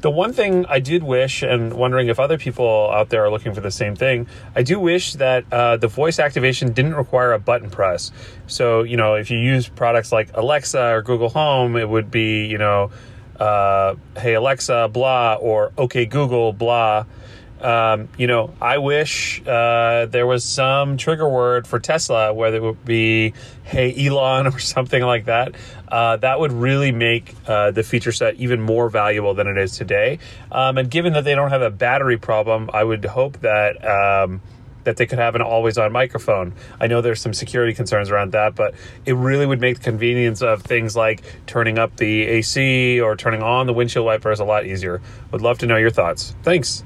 The 0.00 0.10
one 0.10 0.32
thing 0.32 0.64
I 0.66 0.80
did 0.80 1.02
wish, 1.02 1.42
and 1.42 1.74
wondering 1.74 2.08
if 2.08 2.18
other 2.18 2.38
people 2.38 2.90
out 2.90 3.10
there 3.10 3.22
are 3.24 3.30
looking 3.30 3.52
for 3.52 3.60
the 3.60 3.70
same 3.70 3.94
thing, 3.94 4.26
I 4.56 4.62
do 4.62 4.80
wish 4.80 5.12
that 5.14 5.44
uh, 5.52 5.76
the 5.76 5.88
voice 5.88 6.18
activation 6.18 6.72
didn't 6.72 6.94
require 6.94 7.32
a 7.32 7.38
button 7.38 7.68
press. 7.68 8.10
So, 8.46 8.82
you 8.82 8.96
know, 8.96 9.14
if 9.14 9.30
you 9.30 9.38
use 9.38 9.68
products 9.68 10.10
like 10.10 10.30
Alexa 10.34 10.82
or 10.82 11.02
Google 11.02 11.28
Home, 11.28 11.76
it 11.76 11.86
would 11.86 12.10
be, 12.10 12.46
you 12.46 12.56
know, 12.56 12.90
uh, 13.38 13.96
hey 14.16 14.34
Alexa, 14.34 14.88
blah, 14.92 15.34
or 15.34 15.72
okay 15.76 16.06
Google, 16.06 16.52
blah. 16.52 17.04
Um, 17.60 18.08
you 18.16 18.26
know, 18.26 18.54
I 18.60 18.78
wish 18.78 19.46
uh, 19.46 20.06
there 20.06 20.26
was 20.26 20.44
some 20.44 20.96
trigger 20.96 21.28
word 21.28 21.66
for 21.66 21.78
Tesla, 21.78 22.32
whether 22.32 22.56
it 22.56 22.62
would 22.62 22.84
be 22.84 23.34
"Hey 23.62 24.06
Elon" 24.06 24.46
or 24.54 24.58
something 24.58 25.02
like 25.02 25.26
that. 25.26 25.54
Uh, 25.88 26.16
that 26.18 26.40
would 26.40 26.52
really 26.52 26.92
make 26.92 27.34
uh, 27.46 27.70
the 27.70 27.82
feature 27.82 28.12
set 28.12 28.36
even 28.36 28.60
more 28.60 28.88
valuable 28.88 29.34
than 29.34 29.46
it 29.46 29.58
is 29.58 29.76
today. 29.76 30.18
Um, 30.50 30.78
and 30.78 30.90
given 30.90 31.12
that 31.14 31.24
they 31.24 31.34
don't 31.34 31.50
have 31.50 31.62
a 31.62 31.70
battery 31.70 32.18
problem, 32.18 32.70
I 32.72 32.84
would 32.84 33.04
hope 33.04 33.40
that. 33.40 33.84
Um, 33.84 34.40
that 34.84 34.96
they 34.96 35.04
could 35.04 35.18
have 35.18 35.34
an 35.34 35.42
always 35.42 35.76
on 35.76 35.92
microphone. 35.92 36.54
I 36.80 36.86
know 36.86 37.02
there's 37.02 37.20
some 37.20 37.34
security 37.34 37.74
concerns 37.74 38.10
around 38.10 38.32
that, 38.32 38.54
but 38.54 38.74
it 39.04 39.12
really 39.12 39.44
would 39.44 39.60
make 39.60 39.76
the 39.76 39.84
convenience 39.84 40.40
of 40.40 40.62
things 40.62 40.96
like 40.96 41.22
turning 41.46 41.78
up 41.78 41.96
the 41.96 42.22
AC 42.22 42.98
or 42.98 43.14
turning 43.14 43.42
on 43.42 43.66
the 43.66 43.74
windshield 43.74 44.06
wipers 44.06 44.40
a 44.40 44.44
lot 44.44 44.64
easier. 44.64 45.02
Would 45.32 45.42
love 45.42 45.58
to 45.58 45.66
know 45.66 45.76
your 45.76 45.90
thoughts. 45.90 46.34
Thanks. 46.42 46.82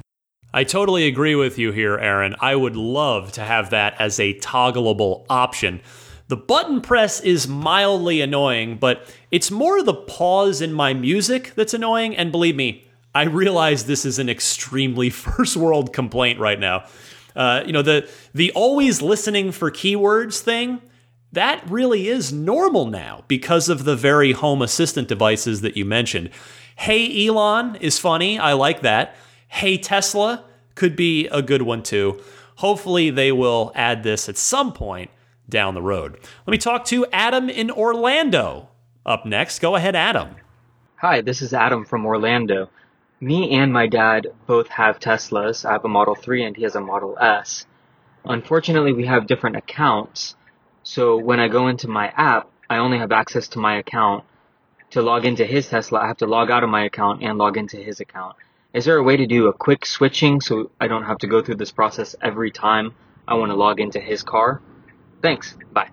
I 0.55 0.63
totally 0.63 1.09
agree 1.09 1.35
with 1.35 1.59
you 1.59 1.73
here, 1.73 1.99
Aaron. 1.99 2.37
I 2.41 2.55
would 2.55 2.77
love 2.77 3.33
to 3.33 3.41
have 3.41 3.71
that 3.71 4.01
as 4.01 4.21
a 4.21 4.35
toggleable 4.35 5.27
option. 5.29 5.81
The 6.29 6.37
button 6.37 6.81
press 6.81 7.19
is 7.19 7.49
mildly 7.49 8.21
annoying, 8.21 8.77
but 8.77 9.13
it's 9.33 9.51
more 9.51 9.83
the 9.83 9.95
pause 9.95 10.61
in 10.61 10.73
my 10.73 10.95
music 10.95 11.55
that's 11.57 11.75
annoying. 11.75 12.17
And 12.17 12.31
believe 12.31 12.55
me, 12.55 12.87
I 13.17 13.25
realize 13.25 13.87
this 13.87 14.05
is 14.05 14.21
an 14.21 14.29
extremely 14.29 15.11
first 15.27 15.57
world 15.57 15.93
complaint 15.93 16.39
right 16.39 16.61
now. 16.61 16.85
Uh, 17.35 17.65
you 17.67 17.73
know, 17.73 17.83
the 17.83 18.09
the 18.33 18.53
always 18.53 19.03
listening 19.03 19.51
for 19.51 19.73
keywords 19.73 20.39
thing, 20.39 20.81
that 21.33 21.69
really 21.69 22.07
is 22.07 22.33
normal 22.33 22.87
now 22.87 23.25
because 23.27 23.69
of 23.69 23.83
the 23.83 23.97
very 23.97 24.31
home 24.31 24.63
assistant 24.63 25.09
devices 25.09 25.63
that 25.63 25.77
you 25.77 25.85
mentioned. 25.85 26.31
Hey 26.77 27.27
Elon 27.27 27.75
is 27.75 27.99
funny. 27.99 28.39
I 28.39 28.53
like 28.53 28.83
that. 28.83 29.17
Hey 29.55 29.79
Tesla 29.79 30.43
could 30.75 30.97
be 30.97 31.29
a 31.29 31.41
good 31.41 31.63
one 31.63 31.85
too. 31.85 32.21
Hopefully, 32.57 33.11
they 33.11 33.31
will 33.31 33.71
add 33.77 34.03
this 34.03 34.29
at 34.29 34.37
some 34.37 34.73
point 34.73 35.13
down 35.49 35.75
the 35.75 35.81
road. 35.81 36.19
Let 36.45 36.51
me 36.51 36.59
talk 36.59 36.85
to 36.87 37.07
Adam 37.13 37.49
in 37.49 37.71
Orlando 37.71 38.69
up 39.07 39.25
next. 39.25 39.61
Go 39.61 39.77
ahead, 39.77 39.95
Adam. 39.95 40.35
Hi, 40.97 41.21
this 41.21 41.41
is 41.41 41.55
Adam 41.55 41.85
from 41.85 42.05
Orlando. 42.05 42.69
me 43.21 43.53
and 43.53 43.73
my 43.73 43.87
dad 43.87 44.27
both 44.49 44.67
have 44.67 44.99
Teslas. 44.99 45.65
I 45.65 45.71
have 45.75 45.85
a 45.85 45.89
Model 45.89 46.17
3 46.17 46.47
and 46.47 46.57
he 46.57 46.65
has 46.65 46.75
a 46.75 46.81
Model 46.81 47.17
S. 47.21 47.65
Unfortunately, 48.25 48.93
we 48.93 49.07
have 49.07 49.29
different 49.29 49.55
accounts. 49.55 50.35
So 50.83 51.17
when 51.17 51.39
I 51.39 51.47
go 51.47 51.69
into 51.69 51.87
my 51.87 52.09
app, 52.17 52.51
I 52.69 52.79
only 52.79 52.99
have 52.99 53.13
access 53.13 53.47
to 53.51 53.61
my 53.61 53.77
account. 53.77 54.25
To 54.91 55.03
log 55.03 55.25
into 55.25 55.45
his 55.47 55.69
Tesla, 55.69 56.01
I 56.01 56.09
have 56.09 56.19
to 56.19 56.27
log 56.27 56.51
out 56.51 56.65
of 56.65 56.71
my 56.71 56.85
account 56.85 57.23
and 57.23 57.39
log 57.39 57.57
into 57.57 57.77
his 57.77 58.01
account. 58.01 58.35
Is 58.75 58.85
there 58.85 58.97
a 58.97 59.03
way 59.05 59.17
to 59.17 59.27
do 59.27 59.47
a 59.47 59.53
quick 59.53 59.87
switching 59.87 60.41
so 60.41 60.69
I 60.81 60.89
don't 60.89 61.05
have 61.05 61.19
to 61.19 61.29
go 61.29 61.41
through 61.41 61.55
this 61.57 61.71
process 61.71 62.17
every 62.21 62.51
time 62.51 62.93
I 63.29 63.35
want 63.35 63.51
to 63.51 63.55
log 63.55 63.79
into 63.79 64.01
his 64.01 64.25
car? 64.25 64.61
Thanks. 65.23 65.57
Bye. 65.73 65.91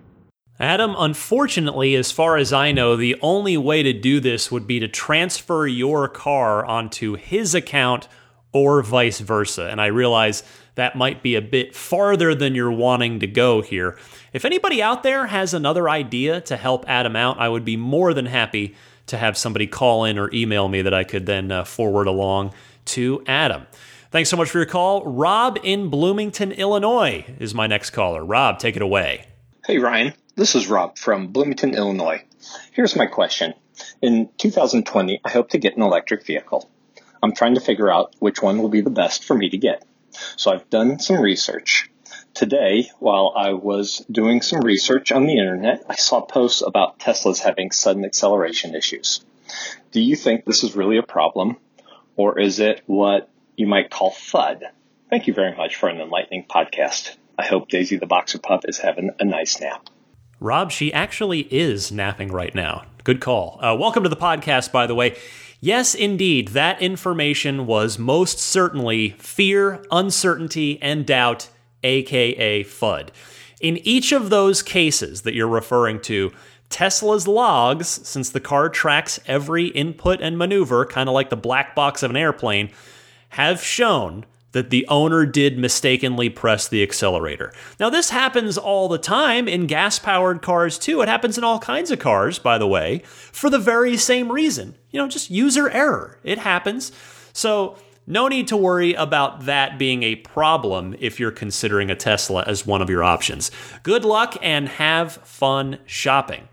Adam, 0.58 0.96
unfortunately, 0.98 1.94
as 1.94 2.10
far 2.10 2.36
as 2.36 2.52
I 2.52 2.72
know, 2.72 2.96
the 2.96 3.16
only 3.22 3.56
way 3.56 3.84
to 3.84 3.92
do 3.92 4.18
this 4.18 4.50
would 4.50 4.66
be 4.66 4.80
to 4.80 4.88
transfer 4.88 5.64
your 5.64 6.08
car 6.08 6.64
onto 6.64 7.14
his 7.14 7.54
account 7.54 8.08
or 8.52 8.82
vice 8.82 9.20
versa. 9.20 9.68
And 9.70 9.80
I 9.80 9.86
realize 9.86 10.42
that 10.74 10.96
might 10.96 11.22
be 11.22 11.36
a 11.36 11.40
bit 11.40 11.76
farther 11.76 12.34
than 12.34 12.56
you're 12.56 12.72
wanting 12.72 13.20
to 13.20 13.28
go 13.28 13.62
here. 13.62 13.96
If 14.32 14.44
anybody 14.44 14.82
out 14.82 15.04
there 15.04 15.26
has 15.26 15.54
another 15.54 15.88
idea 15.88 16.40
to 16.42 16.56
help 16.56 16.84
Adam 16.88 17.14
out, 17.14 17.38
I 17.38 17.48
would 17.48 17.64
be 17.64 17.76
more 17.76 18.12
than 18.12 18.26
happy 18.26 18.74
to 19.06 19.18
have 19.18 19.36
somebody 19.36 19.66
call 19.66 20.04
in 20.04 20.18
or 20.18 20.30
email 20.32 20.68
me 20.68 20.82
that 20.82 20.94
I 20.94 21.04
could 21.04 21.26
then 21.26 21.50
uh, 21.50 21.64
forward 21.64 22.06
along 22.06 22.52
to 22.86 23.22
Adam. 23.26 23.66
Thanks 24.10 24.28
so 24.28 24.36
much 24.36 24.50
for 24.50 24.58
your 24.58 24.66
call. 24.66 25.04
Rob 25.04 25.58
in 25.62 25.88
Bloomington, 25.88 26.52
Illinois 26.52 27.24
is 27.38 27.54
my 27.54 27.66
next 27.66 27.90
caller. 27.90 28.24
Rob, 28.24 28.58
take 28.58 28.76
it 28.76 28.82
away. 28.82 29.26
Hey, 29.66 29.78
Ryan. 29.78 30.12
This 30.34 30.54
is 30.54 30.68
Rob 30.68 30.98
from 30.98 31.28
Bloomington, 31.28 31.74
Illinois. 31.74 32.22
Here's 32.72 32.96
my 32.96 33.06
question. 33.06 33.54
In 34.00 34.28
2020, 34.38 35.20
I 35.24 35.30
hope 35.30 35.50
to 35.50 35.58
get 35.58 35.76
an 35.76 35.82
electric 35.82 36.26
vehicle. 36.26 36.70
I'm 37.22 37.32
trying 37.32 37.54
to 37.54 37.60
figure 37.60 37.90
out 37.90 38.14
which 38.18 38.42
one 38.42 38.58
will 38.58 38.68
be 38.68 38.80
the 38.80 38.90
best 38.90 39.24
for 39.24 39.34
me 39.34 39.50
to 39.50 39.56
get. 39.56 39.84
So 40.36 40.50
I've 40.52 40.68
done 40.70 40.98
some 40.98 41.20
research. 41.20 41.90
Today, 42.34 42.90
while 42.98 43.32
I 43.36 43.52
was 43.52 44.04
doing 44.10 44.42
some 44.42 44.60
research 44.60 45.12
on 45.12 45.26
the 45.26 45.38
internet, 45.38 45.84
I 45.88 45.96
saw 45.96 46.22
posts 46.22 46.62
about 46.62 46.98
Teslas 46.98 47.40
having 47.40 47.70
sudden 47.70 48.04
acceleration 48.04 48.74
issues. 48.74 49.24
Do 49.90 50.00
you 50.00 50.16
think 50.16 50.44
this 50.44 50.64
is 50.64 50.74
really 50.74 50.96
a 50.96 51.02
problem, 51.02 51.58
or 52.16 52.38
is 52.38 52.60
it 52.60 52.82
what 52.86 53.28
you 53.56 53.66
might 53.66 53.90
call 53.90 54.12
FUD? 54.12 54.62
Thank 55.10 55.26
you 55.26 55.34
very 55.34 55.56
much 55.56 55.76
for 55.76 55.88
an 55.88 56.00
enlightening 56.00 56.44
podcast. 56.44 57.16
I 57.38 57.46
hope 57.46 57.68
Daisy 57.68 57.96
the 57.96 58.06
Boxer 58.06 58.38
Pup 58.38 58.62
is 58.68 58.78
having 58.78 59.10
a 59.18 59.24
nice 59.24 59.60
nap. 59.60 59.88
Rob, 60.40 60.70
she 60.70 60.92
actually 60.92 61.40
is 61.52 61.92
napping 61.92 62.32
right 62.32 62.54
now. 62.54 62.84
Good 63.04 63.20
call. 63.20 63.58
Uh, 63.62 63.76
welcome 63.78 64.02
to 64.02 64.08
the 64.08 64.16
podcast, 64.16 64.72
by 64.72 64.86
the 64.86 64.94
way. 64.94 65.16
Yes, 65.60 65.94
indeed, 65.94 66.48
that 66.48 66.82
information 66.82 67.66
was 67.66 67.98
most 67.98 68.38
certainly 68.38 69.10
fear, 69.18 69.84
uncertainty, 69.92 70.80
and 70.82 71.06
doubt, 71.06 71.48
aka 71.84 72.64
FUD. 72.64 73.10
In 73.60 73.76
each 73.86 74.10
of 74.10 74.30
those 74.30 74.60
cases 74.60 75.22
that 75.22 75.34
you're 75.34 75.46
referring 75.46 76.00
to, 76.00 76.32
Tesla's 76.72 77.28
logs, 77.28 77.86
since 77.86 78.30
the 78.30 78.40
car 78.40 78.68
tracks 78.68 79.20
every 79.26 79.66
input 79.68 80.20
and 80.20 80.36
maneuver, 80.36 80.84
kind 80.84 81.08
of 81.08 81.14
like 81.14 81.30
the 81.30 81.36
black 81.36 81.76
box 81.76 82.02
of 82.02 82.10
an 82.10 82.16
airplane, 82.16 82.70
have 83.28 83.62
shown 83.62 84.24
that 84.52 84.70
the 84.70 84.86
owner 84.88 85.24
did 85.24 85.58
mistakenly 85.58 86.28
press 86.28 86.68
the 86.68 86.82
accelerator. 86.82 87.52
Now, 87.80 87.90
this 87.90 88.10
happens 88.10 88.58
all 88.58 88.88
the 88.88 88.98
time 88.98 89.48
in 89.48 89.66
gas 89.66 89.98
powered 89.98 90.42
cars, 90.42 90.78
too. 90.78 91.00
It 91.00 91.08
happens 91.08 91.38
in 91.38 91.44
all 91.44 91.58
kinds 91.58 91.90
of 91.90 91.98
cars, 91.98 92.38
by 92.38 92.58
the 92.58 92.66
way, 92.66 93.02
for 93.06 93.48
the 93.48 93.58
very 93.58 93.96
same 93.96 94.30
reason. 94.30 94.74
You 94.90 95.00
know, 95.00 95.08
just 95.08 95.30
user 95.30 95.70
error. 95.70 96.18
It 96.22 96.38
happens. 96.38 96.92
So, 97.32 97.76
no 98.06 98.28
need 98.28 98.48
to 98.48 98.56
worry 98.56 98.94
about 98.94 99.46
that 99.46 99.78
being 99.78 100.02
a 100.02 100.16
problem 100.16 100.96
if 100.98 101.20
you're 101.20 101.30
considering 101.30 101.90
a 101.90 101.94
Tesla 101.94 102.44
as 102.46 102.66
one 102.66 102.82
of 102.82 102.90
your 102.90 103.02
options. 103.02 103.50
Good 103.82 104.04
luck 104.04 104.36
and 104.42 104.68
have 104.68 105.12
fun 105.12 105.78
shopping. 105.86 106.48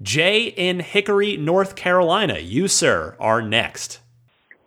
Jay 0.00 0.46
in 0.46 0.80
Hickory, 0.80 1.36
North 1.36 1.76
Carolina, 1.76 2.38
you, 2.38 2.66
sir, 2.68 3.16
are 3.20 3.40
next. 3.40 4.00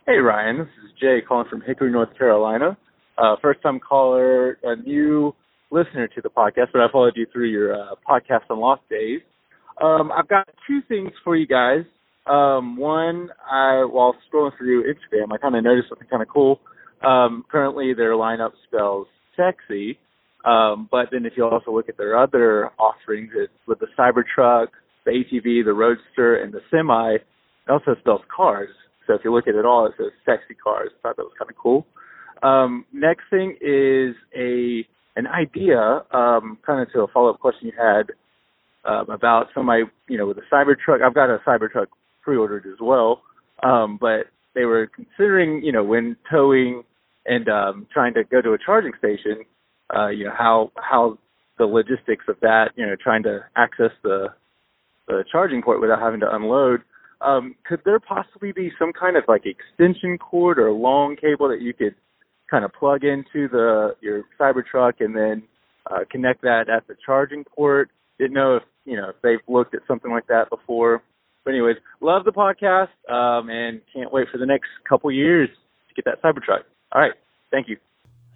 Hey, 0.05 0.17
Ryan. 0.17 0.59
This 0.59 0.67
is 0.85 0.91
Jay 0.99 1.21
calling 1.27 1.47
from 1.49 1.61
Hickory, 1.61 1.91
North 1.91 2.17
Carolina. 2.17 2.77
Uh, 3.17 3.35
first 3.41 3.61
time 3.61 3.79
caller, 3.79 4.57
a 4.63 4.75
new 4.75 5.33
listener 5.71 6.07
to 6.07 6.21
the 6.21 6.29
podcast, 6.29 6.67
but 6.71 6.81
I 6.81 6.91
followed 6.91 7.13
you 7.15 7.25
through 7.31 7.49
your 7.49 7.73
uh, 7.73 7.95
podcast 8.07 8.49
on 8.49 8.59
Lost 8.59 8.81
Days. 8.89 9.21
Um, 9.81 10.11
I've 10.11 10.27
got 10.27 10.47
two 10.67 10.81
things 10.87 11.11
for 11.23 11.35
you 11.35 11.47
guys. 11.47 11.83
Um, 12.27 12.77
one, 12.77 13.29
I 13.49 13.85
while 13.85 14.15
scrolling 14.27 14.57
through 14.57 14.83
Instagram, 14.83 15.31
I 15.31 15.37
kind 15.37 15.55
of 15.55 15.63
noticed 15.63 15.89
something 15.89 16.07
kind 16.07 16.23
of 16.23 16.29
cool. 16.29 16.59
Um, 17.05 17.45
currently, 17.51 17.93
their 17.93 18.13
lineup 18.13 18.51
spells 18.67 19.07
sexy, 19.35 19.99
um, 20.43 20.87
but 20.91 21.09
then 21.11 21.25
if 21.25 21.33
you 21.37 21.45
also 21.45 21.71
look 21.71 21.89
at 21.89 21.97
their 21.97 22.17
other 22.17 22.71
offerings, 22.79 23.31
it's 23.35 23.53
with 23.67 23.79
the 23.79 23.87
Cybertruck, 23.97 24.67
the 25.05 25.11
ATV, 25.11 25.65
the 25.65 25.73
Roadster, 25.73 26.37
and 26.37 26.53
the 26.53 26.61
Semi. 26.71 27.15
It 27.15 27.21
also 27.69 27.95
spells 27.99 28.21
cars. 28.35 28.69
So 29.05 29.13
if 29.13 29.21
you 29.23 29.33
look 29.33 29.47
at 29.47 29.55
it 29.55 29.65
all, 29.65 29.85
it 29.85 29.93
says 29.97 30.11
sexy 30.25 30.55
cars. 30.55 30.89
I 30.97 31.01
thought 31.01 31.17
that 31.17 31.23
was 31.23 31.33
kind 31.37 31.49
of 31.49 31.57
cool. 31.57 31.85
Um, 32.41 32.85
next 32.91 33.23
thing 33.29 33.57
is 33.61 34.15
a 34.35 34.85
an 35.17 35.27
idea, 35.27 36.03
um, 36.11 36.57
kind 36.65 36.81
of 36.81 36.91
to 36.91 37.01
a 37.01 37.07
follow 37.07 37.29
up 37.29 37.39
question 37.39 37.67
you 37.67 37.73
had 37.77 38.11
um, 38.83 39.09
about 39.09 39.47
somebody, 39.55 39.83
you 40.09 40.17
know, 40.17 40.27
with 40.27 40.37
a 40.37 40.41
Cybertruck. 40.53 41.01
I've 41.01 41.13
got 41.13 41.29
a 41.29 41.39
Cybertruck 41.47 41.87
pre-ordered 42.25 42.65
as 42.65 42.79
well, 42.81 43.21
um, 43.63 43.97
but 44.01 44.25
they 44.55 44.65
were 44.65 44.87
considering, 44.93 45.63
you 45.63 45.71
know, 45.71 45.83
when 45.83 46.17
towing 46.29 46.83
and 47.25 47.47
um, 47.47 47.87
trying 47.93 48.13
to 48.15 48.23
go 48.23 48.41
to 48.41 48.53
a 48.53 48.57
charging 48.57 48.93
station, 48.97 49.45
uh, 49.95 50.07
you 50.07 50.25
know, 50.25 50.33
how 50.37 50.71
how 50.75 51.17
the 51.57 51.65
logistics 51.65 52.25
of 52.27 52.35
that, 52.41 52.71
you 52.75 52.85
know, 52.85 52.95
trying 53.01 53.23
to 53.23 53.45
access 53.55 53.91
the 54.03 54.27
the 55.07 55.23
charging 55.31 55.61
port 55.61 55.79
without 55.79 56.01
having 56.01 56.19
to 56.19 56.35
unload 56.35 56.81
um, 57.21 57.55
could 57.65 57.81
there 57.85 57.99
possibly 57.99 58.51
be 58.51 58.71
some 58.77 58.91
kind 58.93 59.17
of 59.17 59.23
like 59.27 59.43
extension 59.45 60.17
cord 60.17 60.59
or 60.59 60.71
long 60.71 61.15
cable 61.15 61.49
that 61.49 61.61
you 61.61 61.73
could 61.73 61.95
kind 62.49 62.65
of 62.65 62.73
plug 62.73 63.03
into 63.03 63.47
the 63.47 63.95
your 64.01 64.23
Cybertruck 64.39 64.93
and 64.99 65.15
then 65.15 65.43
uh, 65.89 65.99
connect 66.09 66.41
that 66.41 66.69
at 66.69 66.87
the 66.87 66.95
charging 67.05 67.43
port? 67.43 67.89
Didn't 68.19 68.33
know 68.33 68.57
if 68.57 68.63
you 68.85 68.97
know 68.97 69.09
if 69.09 69.15
they've 69.23 69.39
looked 69.47 69.73
at 69.73 69.81
something 69.87 70.11
like 70.11 70.27
that 70.27 70.49
before. 70.49 71.01
But 71.45 71.51
anyways, 71.51 71.77
love 72.01 72.25
the 72.25 72.31
podcast 72.33 72.89
um, 73.07 73.49
and 73.49 73.79
can't 73.93 74.11
wait 74.11 74.27
for 74.31 74.39
the 74.39 74.47
next 74.47 74.67
couple 74.89 75.11
years 75.11 75.47
to 75.87 75.93
get 75.93 76.03
that 76.05 76.21
Cybertruck. 76.21 76.63
All 76.91 76.99
right, 76.99 77.13
thank 77.51 77.69
you. 77.69 77.77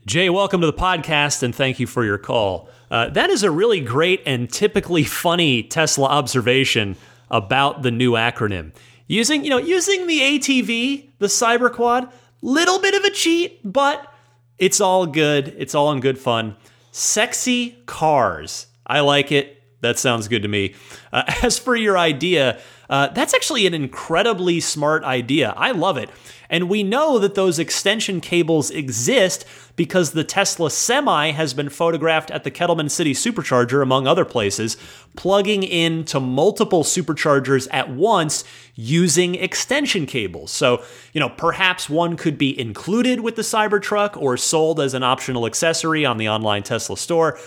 Jay, 0.05 0.29
welcome 0.29 0.61
to 0.61 0.67
the 0.67 0.73
podcast 0.73 1.41
and 1.41 1.53
thank 1.53 1.79
you 1.79 1.87
for 1.87 2.05
your 2.05 2.19
call. 2.19 2.69
Uh, 2.91 3.09
that 3.09 3.31
is 3.31 3.41
a 3.41 3.49
really 3.49 3.81
great 3.81 4.21
and 4.27 4.49
typically 4.49 5.03
funny 5.03 5.63
Tesla 5.63 6.07
observation 6.07 6.95
about 7.31 7.81
the 7.81 7.91
new 7.91 8.11
acronym. 8.11 8.73
Using, 9.07 9.43
you 9.43 9.49
know, 9.49 9.57
using 9.57 10.05
the 10.05 10.19
ATV, 10.19 11.09
the 11.17 11.27
Cyberquad, 11.27 12.11
little 12.43 12.79
bit 12.79 12.93
of 12.93 13.03
a 13.03 13.09
cheat, 13.09 13.59
but 13.63 14.13
it's 14.59 14.79
all 14.79 15.07
good. 15.07 15.55
It's 15.57 15.73
all 15.73 15.91
in 15.91 15.99
good 15.99 16.19
fun. 16.19 16.55
Sexy 16.91 17.71
cars. 17.87 18.67
I 18.85 18.99
like 18.99 19.31
it. 19.31 19.63
That 19.81 19.97
sounds 19.97 20.27
good 20.27 20.43
to 20.43 20.47
me. 20.47 20.75
Uh, 21.11 21.23
as 21.43 21.57
for 21.57 21.75
your 21.75 21.97
idea, 21.97 22.59
uh, 22.89 23.07
that's 23.09 23.33
actually 23.33 23.67
an 23.67 23.73
incredibly 23.73 24.59
smart 24.59 25.03
idea. 25.03 25.53
I 25.55 25.71
love 25.71 25.97
it. 25.97 26.09
And 26.49 26.67
we 26.67 26.81
know 26.81 27.19
that 27.19 27.35
those 27.35 27.59
extension 27.59 28.19
cables 28.19 28.71
exist 28.71 29.45
because 29.75 30.11
the 30.11 30.23
Tesla 30.23 30.71
Semi 30.71 31.29
has 31.31 31.53
been 31.53 31.69
photographed 31.69 32.31
at 32.31 32.43
the 32.43 32.49
Kettleman 32.49 32.89
City 32.89 33.13
Supercharger, 33.13 33.83
among 33.83 34.07
other 34.07 34.25
places, 34.25 34.75
plugging 35.15 35.61
into 35.61 36.19
multiple 36.19 36.83
superchargers 36.83 37.67
at 37.71 37.91
once 37.91 38.43
using 38.73 39.35
extension 39.35 40.07
cables. 40.07 40.49
So, 40.49 40.83
you 41.13 41.19
know, 41.19 41.29
perhaps 41.29 41.89
one 41.89 42.17
could 42.17 42.39
be 42.39 42.59
included 42.59 43.19
with 43.19 43.35
the 43.35 43.43
Cybertruck 43.43 44.19
or 44.19 44.35
sold 44.35 44.79
as 44.79 44.95
an 44.95 45.03
optional 45.03 45.45
accessory 45.45 46.05
on 46.05 46.17
the 46.17 46.27
online 46.27 46.63
Tesla 46.63 46.97
store. 46.97 47.37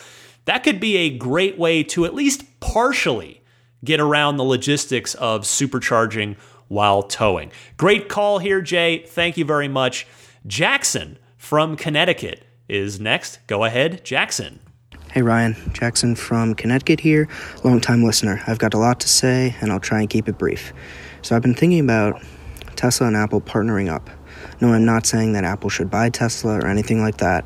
That 0.45 0.63
could 0.63 0.79
be 0.79 0.97
a 0.99 1.11
great 1.19 1.59
way 1.59 1.83
to 1.85 2.05
at 2.05 2.15
least 2.15 2.45
partially 2.61 3.42
get 3.85 4.01
around 4.01 4.37
the 4.37 4.45
logistics 4.45 5.15
of 5.15 5.43
supercharging 5.43 6.37
while 6.69 7.03
towing. 7.03 7.53
Great 7.77 8.09
call 8.09 8.39
here, 8.39 8.61
Jay. 8.61 9.05
Thank 9.07 9.37
you 9.37 9.45
very 9.45 9.69
much. 9.69 10.07
Jackson 10.47 11.19
from 11.37 11.77
Connecticut 11.77 12.45
is 12.69 12.99
next. 12.99 13.39
Go 13.47 13.65
ahead, 13.65 14.05
Jackson. 14.05 14.61
Hey 15.13 15.21
Ryan, 15.21 15.55
Jackson 15.75 16.15
from 16.17 16.55
Connecticut 16.55 16.99
here, 16.99 17.29
long-time 17.65 18.03
listener. 18.03 18.43
I've 18.47 18.59
got 18.59 18.73
a 18.73 18.79
lot 18.79 18.99
to 19.01 19.09
say 19.11 19.55
and 19.61 19.71
I'll 19.71 19.79
try 19.79 20.01
and 20.01 20.09
keep 20.09 20.27
it 20.27 20.39
brief. 20.39 20.73
So 21.21 21.37
I've 21.37 21.43
been 21.43 21.55
thinking 21.55 21.81
about 21.81 22.23
Tesla 22.77 23.09
and 23.09 23.17
Apple 23.17 23.43
partnering 23.43 23.93
up. 23.93 24.09
No, 24.63 24.73
I'm 24.73 24.87
not 24.87 25.05
saying 25.05 25.35
that 25.35 25.45
Apple 25.45 25.69
should 25.69 25.91
buy 25.91 26.09
Tesla 26.09 26.59
or 26.59 26.67
anything 26.67 27.03
like 27.03 27.19
that. 27.19 27.45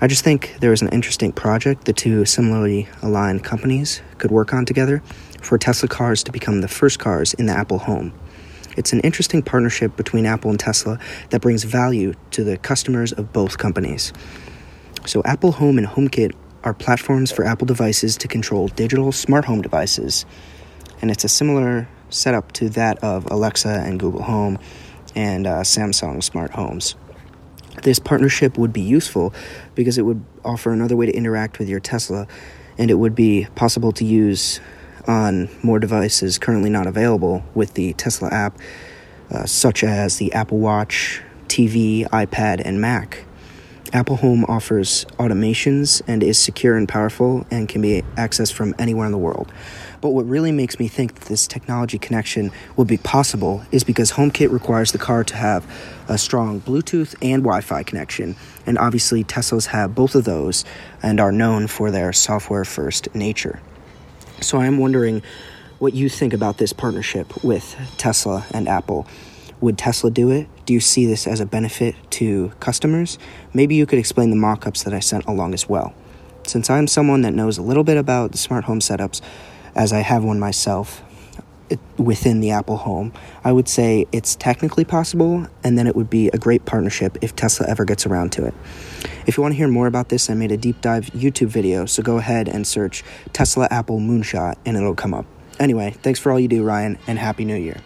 I 0.00 0.06
just 0.06 0.24
think 0.24 0.56
there 0.60 0.72
is 0.72 0.80
an 0.80 0.88
interesting 0.88 1.32
project 1.32 1.84
the 1.84 1.92
two 1.92 2.24
similarly 2.24 2.88
aligned 3.02 3.44
companies 3.44 4.00
could 4.16 4.30
work 4.30 4.54
on 4.54 4.64
together 4.64 5.02
for 5.46 5.56
Tesla 5.56 5.88
cars 5.88 6.24
to 6.24 6.32
become 6.32 6.60
the 6.60 6.68
first 6.68 6.98
cars 6.98 7.32
in 7.34 7.46
the 7.46 7.52
Apple 7.52 7.78
home. 7.78 8.12
It's 8.76 8.92
an 8.92 9.00
interesting 9.00 9.42
partnership 9.42 9.96
between 9.96 10.26
Apple 10.26 10.50
and 10.50 10.60
Tesla 10.60 10.98
that 11.30 11.40
brings 11.40 11.64
value 11.64 12.12
to 12.32 12.44
the 12.44 12.58
customers 12.58 13.12
of 13.12 13.32
both 13.32 13.56
companies. 13.56 14.12
So, 15.06 15.22
Apple 15.24 15.52
Home 15.52 15.78
and 15.78 15.86
HomeKit 15.86 16.34
are 16.64 16.74
platforms 16.74 17.30
for 17.30 17.44
Apple 17.44 17.66
devices 17.66 18.16
to 18.18 18.28
control 18.28 18.68
digital 18.68 19.12
smart 19.12 19.44
home 19.44 19.62
devices. 19.62 20.26
And 21.00 21.10
it's 21.10 21.22
a 21.24 21.28
similar 21.28 21.88
setup 22.10 22.52
to 22.52 22.68
that 22.70 22.98
of 22.98 23.30
Alexa 23.30 23.68
and 23.86 24.00
Google 24.00 24.22
Home 24.22 24.58
and 25.14 25.46
uh, 25.46 25.60
Samsung 25.60 26.22
smart 26.22 26.50
homes. 26.50 26.96
This 27.82 27.98
partnership 27.98 28.58
would 28.58 28.72
be 28.72 28.80
useful 28.80 29.32
because 29.74 29.96
it 29.96 30.02
would 30.02 30.24
offer 30.44 30.72
another 30.72 30.96
way 30.96 31.06
to 31.06 31.12
interact 31.12 31.58
with 31.58 31.68
your 31.68 31.80
Tesla, 31.80 32.26
and 32.78 32.90
it 32.90 32.94
would 32.94 33.14
be 33.14 33.46
possible 33.54 33.92
to 33.92 34.04
use 34.04 34.60
on 35.06 35.48
more 35.62 35.78
devices 35.78 36.38
currently 36.38 36.70
not 36.70 36.86
available 36.86 37.44
with 37.54 37.74
the 37.74 37.92
Tesla 37.94 38.28
app, 38.28 38.58
uh, 39.30 39.44
such 39.46 39.82
as 39.84 40.18
the 40.18 40.32
Apple 40.32 40.58
Watch, 40.58 41.22
TV, 41.48 42.08
iPad, 42.08 42.62
and 42.64 42.80
Mac. 42.80 43.24
Apple 43.92 44.16
Home 44.16 44.44
offers 44.48 45.04
automations 45.18 46.02
and 46.08 46.22
is 46.22 46.38
secure 46.38 46.76
and 46.76 46.88
powerful 46.88 47.46
and 47.50 47.68
can 47.68 47.80
be 47.80 48.02
accessed 48.16 48.52
from 48.52 48.74
anywhere 48.78 49.06
in 49.06 49.12
the 49.12 49.18
world. 49.18 49.52
But 50.00 50.10
what 50.10 50.26
really 50.26 50.52
makes 50.52 50.78
me 50.78 50.88
think 50.88 51.14
that 51.14 51.28
this 51.28 51.46
technology 51.46 51.98
connection 51.98 52.50
will 52.76 52.84
be 52.84 52.96
possible 52.96 53.64
is 53.70 53.84
because 53.84 54.12
HomeKit 54.12 54.50
requires 54.50 54.92
the 54.92 54.98
car 54.98 55.24
to 55.24 55.36
have 55.36 55.64
a 56.08 56.18
strong 56.18 56.60
Bluetooth 56.60 57.14
and 57.22 57.42
Wi 57.42 57.60
Fi 57.60 57.82
connection. 57.82 58.36
And 58.66 58.76
obviously, 58.76 59.24
Teslas 59.24 59.66
have 59.66 59.94
both 59.94 60.14
of 60.14 60.24
those 60.24 60.64
and 61.02 61.20
are 61.20 61.32
known 61.32 61.66
for 61.66 61.90
their 61.90 62.12
software 62.12 62.64
first 62.64 63.14
nature. 63.14 63.60
So 64.40 64.58
I'm 64.58 64.78
wondering 64.78 65.22
what 65.78 65.94
you 65.94 66.08
think 66.08 66.32
about 66.32 66.58
this 66.58 66.72
partnership 66.72 67.42
with 67.42 67.76
Tesla 67.96 68.44
and 68.52 68.68
Apple. 68.68 69.06
Would 69.60 69.78
Tesla 69.78 70.10
do 70.10 70.30
it? 70.30 70.46
Do 70.66 70.74
you 70.74 70.80
see 70.80 71.06
this 71.06 71.26
as 71.26 71.40
a 71.40 71.46
benefit 71.46 71.94
to 72.12 72.52
customers? 72.60 73.18
Maybe 73.54 73.74
you 73.74 73.86
could 73.86 73.98
explain 73.98 74.30
the 74.30 74.36
mock 74.36 74.66
ups 74.66 74.82
that 74.82 74.92
I 74.92 75.00
sent 75.00 75.24
along 75.24 75.54
as 75.54 75.68
well. 75.68 75.94
Since 76.44 76.68
I'm 76.68 76.86
someone 76.86 77.22
that 77.22 77.32
knows 77.32 77.56
a 77.56 77.62
little 77.62 77.82
bit 77.82 77.96
about 77.96 78.32
the 78.32 78.38
smart 78.38 78.64
home 78.64 78.80
setups, 78.80 79.20
as 79.74 79.92
I 79.92 80.00
have 80.00 80.22
one 80.22 80.38
myself 80.38 81.02
it, 81.70 81.80
within 81.96 82.40
the 82.40 82.50
Apple 82.50 82.76
home, 82.76 83.12
I 83.42 83.52
would 83.52 83.68
say 83.68 84.06
it's 84.12 84.36
technically 84.36 84.84
possible, 84.84 85.46
and 85.64 85.78
then 85.78 85.86
it 85.86 85.96
would 85.96 86.10
be 86.10 86.28
a 86.28 86.38
great 86.38 86.64
partnership 86.64 87.16
if 87.22 87.34
Tesla 87.34 87.66
ever 87.68 87.84
gets 87.84 88.06
around 88.06 88.32
to 88.32 88.44
it. 88.44 88.54
If 89.26 89.36
you 89.36 89.42
want 89.42 89.54
to 89.54 89.56
hear 89.56 89.66
more 89.66 89.88
about 89.88 90.08
this, 90.08 90.30
I 90.30 90.34
made 90.34 90.52
a 90.52 90.56
deep 90.56 90.80
dive 90.80 91.06
YouTube 91.06 91.48
video, 91.48 91.84
so 91.84 92.00
go 92.00 92.16
ahead 92.18 92.48
and 92.48 92.64
search 92.64 93.02
Tesla 93.32 93.66
Apple 93.72 93.98
Moonshot, 93.98 94.54
and 94.64 94.76
it'll 94.76 94.94
come 94.94 95.12
up. 95.12 95.26
Anyway, 95.58 95.90
thanks 96.02 96.20
for 96.20 96.30
all 96.30 96.38
you 96.38 96.46
do, 96.46 96.62
Ryan, 96.62 96.96
and 97.08 97.18
Happy 97.18 97.44
New 97.44 97.56
Year. 97.56 97.80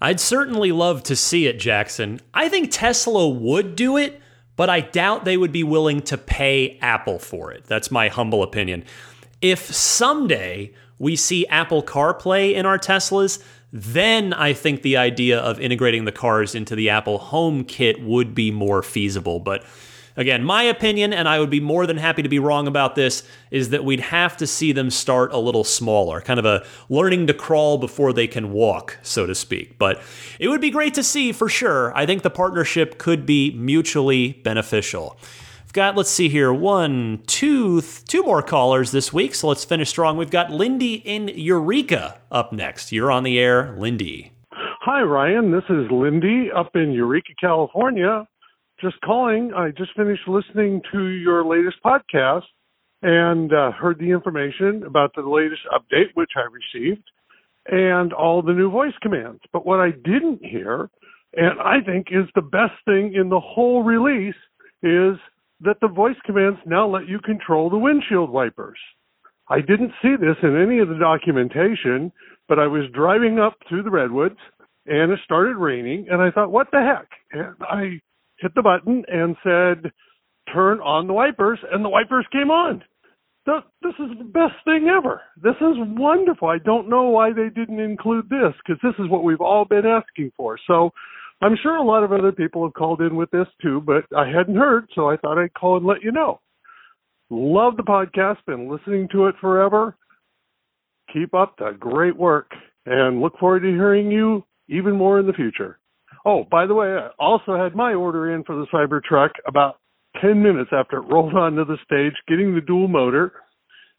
I'd 0.00 0.20
certainly 0.20 0.72
love 0.72 1.02
to 1.04 1.14
see 1.14 1.46
it, 1.46 1.58
Jackson. 1.58 2.20
I 2.32 2.48
think 2.48 2.70
Tesla 2.70 3.28
would 3.28 3.76
do 3.76 3.98
it, 3.98 4.22
but 4.56 4.70
I 4.70 4.80
doubt 4.80 5.26
they 5.26 5.36
would 5.36 5.52
be 5.52 5.62
willing 5.62 6.00
to 6.02 6.16
pay 6.16 6.78
Apple 6.80 7.18
for 7.18 7.52
it. 7.52 7.64
That's 7.64 7.90
my 7.90 8.08
humble 8.08 8.42
opinion. 8.42 8.82
If 9.42 9.74
someday 9.74 10.72
we 10.98 11.14
see 11.14 11.46
Apple 11.48 11.82
CarPlay 11.82 12.54
in 12.54 12.64
our 12.64 12.78
Teslas, 12.78 13.42
then 13.70 14.32
I 14.32 14.54
think 14.54 14.80
the 14.80 14.96
idea 14.96 15.38
of 15.38 15.60
integrating 15.60 16.06
the 16.06 16.12
cars 16.12 16.54
into 16.54 16.74
the 16.74 16.88
Apple 16.88 17.18
Home 17.18 17.64
Kit 17.64 18.00
would 18.00 18.34
be 18.34 18.50
more 18.50 18.82
feasible. 18.82 19.40
But 19.40 19.62
Again, 20.16 20.42
my 20.44 20.62
opinion, 20.62 21.12
and 21.12 21.28
I 21.28 21.38
would 21.38 21.50
be 21.50 21.60
more 21.60 21.86
than 21.86 21.98
happy 21.98 22.22
to 22.22 22.28
be 22.28 22.38
wrong 22.38 22.66
about 22.66 22.94
this, 22.94 23.22
is 23.50 23.70
that 23.70 23.84
we'd 23.84 24.00
have 24.00 24.36
to 24.38 24.46
see 24.46 24.72
them 24.72 24.90
start 24.90 25.32
a 25.32 25.38
little 25.38 25.64
smaller, 25.64 26.22
kind 26.22 26.38
of 26.38 26.46
a 26.46 26.64
learning 26.88 27.26
to 27.26 27.34
crawl 27.34 27.76
before 27.76 28.14
they 28.14 28.26
can 28.26 28.50
walk, 28.52 28.98
so 29.02 29.26
to 29.26 29.34
speak. 29.34 29.78
But 29.78 30.02
it 30.38 30.48
would 30.48 30.62
be 30.62 30.70
great 30.70 30.94
to 30.94 31.02
see 31.02 31.32
for 31.32 31.48
sure. 31.48 31.94
I 31.96 32.06
think 32.06 32.22
the 32.22 32.30
partnership 32.30 32.96
could 32.98 33.26
be 33.26 33.52
mutually 33.52 34.32
beneficial. 34.32 35.18
We've 35.64 35.72
got, 35.74 35.96
let's 35.96 36.10
see 36.10 36.30
here, 36.30 36.50
one, 36.52 37.22
two, 37.26 37.82
two 37.82 38.22
more 38.22 38.40
callers 38.40 38.92
this 38.92 39.12
week, 39.12 39.34
so 39.34 39.48
let's 39.48 39.64
finish 39.64 39.90
strong. 39.90 40.16
We've 40.16 40.30
got 40.30 40.50
Lindy 40.50 40.94
in 40.94 41.28
Eureka 41.28 42.18
up 42.32 42.54
next. 42.54 42.90
You're 42.90 43.12
on 43.12 43.22
the 43.22 43.38
air, 43.38 43.74
Lindy. 43.76 44.32
Hi, 44.52 45.02
Ryan. 45.02 45.50
This 45.50 45.64
is 45.68 45.90
Lindy 45.90 46.50
up 46.56 46.70
in 46.74 46.92
Eureka, 46.92 47.32
California 47.38 48.26
just 48.80 49.00
calling. 49.02 49.52
I 49.54 49.70
just 49.70 49.94
finished 49.96 50.28
listening 50.28 50.82
to 50.92 51.06
your 51.06 51.44
latest 51.44 51.76
podcast 51.84 52.42
and 53.02 53.52
uh, 53.52 53.72
heard 53.72 53.98
the 53.98 54.10
information 54.10 54.82
about 54.86 55.12
the 55.14 55.22
latest 55.22 55.62
update, 55.72 56.14
which 56.14 56.30
I 56.36 56.42
received, 56.50 57.04
and 57.66 58.12
all 58.12 58.42
the 58.42 58.52
new 58.52 58.70
voice 58.70 58.94
commands. 59.02 59.40
But 59.52 59.66
what 59.66 59.80
I 59.80 59.90
didn't 59.90 60.44
hear, 60.44 60.90
and 61.34 61.60
I 61.60 61.80
think 61.84 62.08
is 62.10 62.28
the 62.34 62.42
best 62.42 62.74
thing 62.84 63.14
in 63.14 63.28
the 63.28 63.40
whole 63.40 63.82
release, 63.82 64.34
is 64.82 65.16
that 65.60 65.78
the 65.80 65.88
voice 65.88 66.16
commands 66.24 66.58
now 66.66 66.86
let 66.88 67.08
you 67.08 67.18
control 67.20 67.70
the 67.70 67.78
windshield 67.78 68.30
wipers. 68.30 68.78
I 69.48 69.60
didn't 69.60 69.92
see 70.02 70.16
this 70.18 70.36
in 70.42 70.60
any 70.60 70.80
of 70.80 70.88
the 70.88 70.98
documentation, 70.98 72.12
but 72.48 72.58
I 72.58 72.66
was 72.66 72.90
driving 72.92 73.38
up 73.38 73.54
through 73.68 73.84
the 73.84 73.90
redwoods 73.90 74.38
and 74.86 75.12
it 75.12 75.18
started 75.24 75.56
raining 75.56 76.06
and 76.10 76.20
I 76.20 76.30
thought, 76.30 76.50
what 76.50 76.68
the 76.72 76.80
heck? 76.80 77.08
And 77.32 77.54
I 77.60 78.00
hit 78.38 78.54
the 78.54 78.62
button 78.62 79.04
and 79.08 79.36
said, 79.42 79.92
turn 80.52 80.80
on 80.80 81.06
the 81.06 81.12
wipers, 81.12 81.58
and 81.72 81.84
the 81.84 81.88
wipers 81.88 82.26
came 82.32 82.50
on. 82.50 82.82
This 83.46 83.94
is 84.00 84.18
the 84.18 84.24
best 84.24 84.54
thing 84.64 84.88
ever. 84.88 85.22
This 85.40 85.54
is 85.60 85.76
wonderful. 85.78 86.48
I 86.48 86.58
don't 86.58 86.88
know 86.88 87.04
why 87.04 87.32
they 87.32 87.48
didn't 87.48 87.78
include 87.78 88.28
this 88.28 88.52
because 88.66 88.80
this 88.82 88.94
is 88.98 89.08
what 89.08 89.22
we've 89.22 89.40
all 89.40 89.64
been 89.64 89.86
asking 89.86 90.32
for. 90.36 90.58
So 90.66 90.90
I'm 91.40 91.56
sure 91.62 91.76
a 91.76 91.82
lot 91.84 92.02
of 92.02 92.10
other 92.12 92.32
people 92.32 92.64
have 92.64 92.74
called 92.74 93.00
in 93.00 93.14
with 93.14 93.30
this 93.30 93.46
too, 93.62 93.80
but 93.86 94.04
I 94.16 94.26
hadn't 94.26 94.56
heard, 94.56 94.88
so 94.94 95.08
I 95.08 95.16
thought 95.16 95.38
I'd 95.38 95.54
call 95.54 95.76
and 95.76 95.86
let 95.86 96.02
you 96.02 96.10
know. 96.10 96.40
Love 97.30 97.76
the 97.76 97.84
podcast, 97.84 98.38
been 98.46 98.68
listening 98.68 99.08
to 99.12 99.26
it 99.26 99.36
forever. 99.40 99.96
Keep 101.12 101.32
up 101.34 101.54
the 101.58 101.76
great 101.78 102.16
work 102.16 102.50
and 102.84 103.20
look 103.20 103.38
forward 103.38 103.60
to 103.60 103.68
hearing 103.68 104.10
you 104.10 104.44
even 104.68 104.96
more 104.96 105.20
in 105.20 105.26
the 105.26 105.32
future. 105.32 105.78
Oh, 106.26 106.44
by 106.50 106.66
the 106.66 106.74
way, 106.74 106.88
I 106.88 107.10
also 107.20 107.56
had 107.56 107.76
my 107.76 107.94
order 107.94 108.34
in 108.34 108.42
for 108.42 108.56
the 108.56 108.66
Cybertruck 108.74 109.30
about 109.46 109.76
10 110.20 110.42
minutes 110.42 110.70
after 110.72 110.96
it 110.96 111.06
rolled 111.08 111.34
onto 111.36 111.64
the 111.64 111.78
stage, 111.84 112.14
getting 112.26 112.54
the 112.54 112.60
dual 112.60 112.88
motor, 112.88 113.32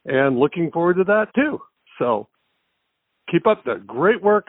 and 0.05 0.37
looking 0.37 0.69
forward 0.69 0.97
to 0.97 1.05
that 1.05 1.27
too. 1.33 1.59
So 1.97 2.27
keep 3.31 3.47
up 3.47 3.63
the 3.63 3.81
great 3.87 4.21
work. 4.21 4.47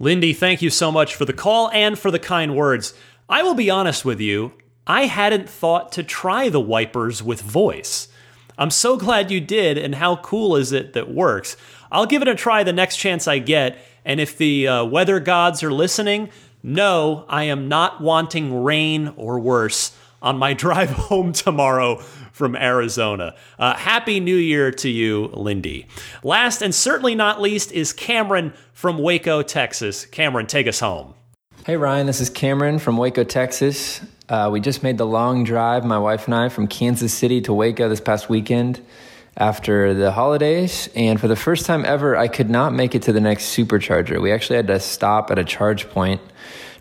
Lindy, 0.00 0.32
thank 0.32 0.60
you 0.60 0.70
so 0.70 0.90
much 0.90 1.14
for 1.14 1.24
the 1.24 1.32
call 1.32 1.70
and 1.70 1.96
for 1.96 2.10
the 2.10 2.18
kind 2.18 2.56
words. 2.56 2.94
I 3.28 3.44
will 3.44 3.54
be 3.54 3.70
honest 3.70 4.04
with 4.04 4.20
you, 4.20 4.52
I 4.86 5.06
hadn't 5.06 5.48
thought 5.48 5.92
to 5.92 6.02
try 6.02 6.48
the 6.48 6.60
wipers 6.60 7.22
with 7.22 7.40
voice. 7.40 8.08
I'm 8.58 8.70
so 8.70 8.96
glad 8.96 9.30
you 9.30 9.40
did, 9.40 9.78
and 9.78 9.94
how 9.94 10.16
cool 10.16 10.56
is 10.56 10.72
it 10.72 10.92
that 10.92 11.10
works? 11.10 11.56
I'll 11.90 12.06
give 12.06 12.22
it 12.22 12.28
a 12.28 12.34
try 12.34 12.64
the 12.64 12.72
next 12.72 12.96
chance 12.96 13.26
I 13.26 13.38
get, 13.38 13.78
and 14.04 14.20
if 14.20 14.36
the 14.36 14.68
uh, 14.68 14.84
weather 14.84 15.20
gods 15.20 15.62
are 15.62 15.72
listening, 15.72 16.28
no, 16.64 17.26
I 17.28 17.44
am 17.44 17.68
not 17.68 18.00
wanting 18.00 18.64
rain 18.64 19.12
or 19.16 19.38
worse 19.38 19.94
on 20.22 20.38
my 20.38 20.54
drive 20.64 20.90
home 20.90 21.32
tomorrow 21.32 21.98
from 22.32 22.56
Arizona. 22.56 23.36
Uh, 23.58 23.74
Happy 23.74 24.18
New 24.18 24.34
Year 24.34 24.72
to 24.72 24.88
you, 24.88 25.26
Lindy. 25.34 25.86
Last 26.22 26.62
and 26.62 26.74
certainly 26.74 27.14
not 27.14 27.40
least 27.40 27.70
is 27.70 27.92
Cameron 27.92 28.54
from 28.72 28.98
Waco, 28.98 29.42
Texas. 29.42 30.06
Cameron, 30.06 30.46
take 30.46 30.66
us 30.66 30.80
home. 30.80 31.14
Hey, 31.66 31.76
Ryan, 31.76 32.06
this 32.06 32.20
is 32.20 32.30
Cameron 32.30 32.78
from 32.78 32.96
Waco, 32.96 33.24
Texas. 33.24 34.00
Uh, 34.28 34.48
we 34.50 34.58
just 34.58 34.82
made 34.82 34.96
the 34.96 35.06
long 35.06 35.44
drive, 35.44 35.84
my 35.84 35.98
wife 35.98 36.24
and 36.24 36.34
I, 36.34 36.48
from 36.48 36.66
Kansas 36.66 37.12
City 37.12 37.42
to 37.42 37.52
Waco 37.52 37.90
this 37.90 38.00
past 38.00 38.30
weekend 38.30 38.80
after 39.36 39.94
the 39.94 40.12
holidays. 40.12 40.88
And 40.94 41.20
for 41.20 41.28
the 41.28 41.36
first 41.36 41.66
time 41.66 41.84
ever, 41.84 42.16
I 42.16 42.28
could 42.28 42.50
not 42.50 42.72
make 42.72 42.94
it 42.94 43.02
to 43.02 43.12
the 43.12 43.20
next 43.20 43.56
supercharger. 43.56 44.20
We 44.20 44.32
actually 44.32 44.56
had 44.56 44.68
to 44.68 44.80
stop 44.80 45.30
at 45.30 45.38
a 45.38 45.44
charge 45.44 45.88
point 45.90 46.20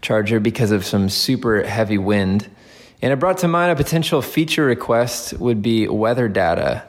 charger 0.02 0.40
because 0.40 0.72
of 0.72 0.86
some 0.86 1.10
super 1.10 1.64
heavy 1.64 1.98
wind. 1.98 2.50
And 3.02 3.12
it 3.12 3.18
brought 3.18 3.40
to 3.40 3.48
mind 3.48 3.72
a 3.72 3.76
potential 3.76 4.22
feature 4.22 4.66
request 4.66 5.34
would 5.34 5.62
be 5.62 5.88
weather 5.88 6.28
data 6.28 6.86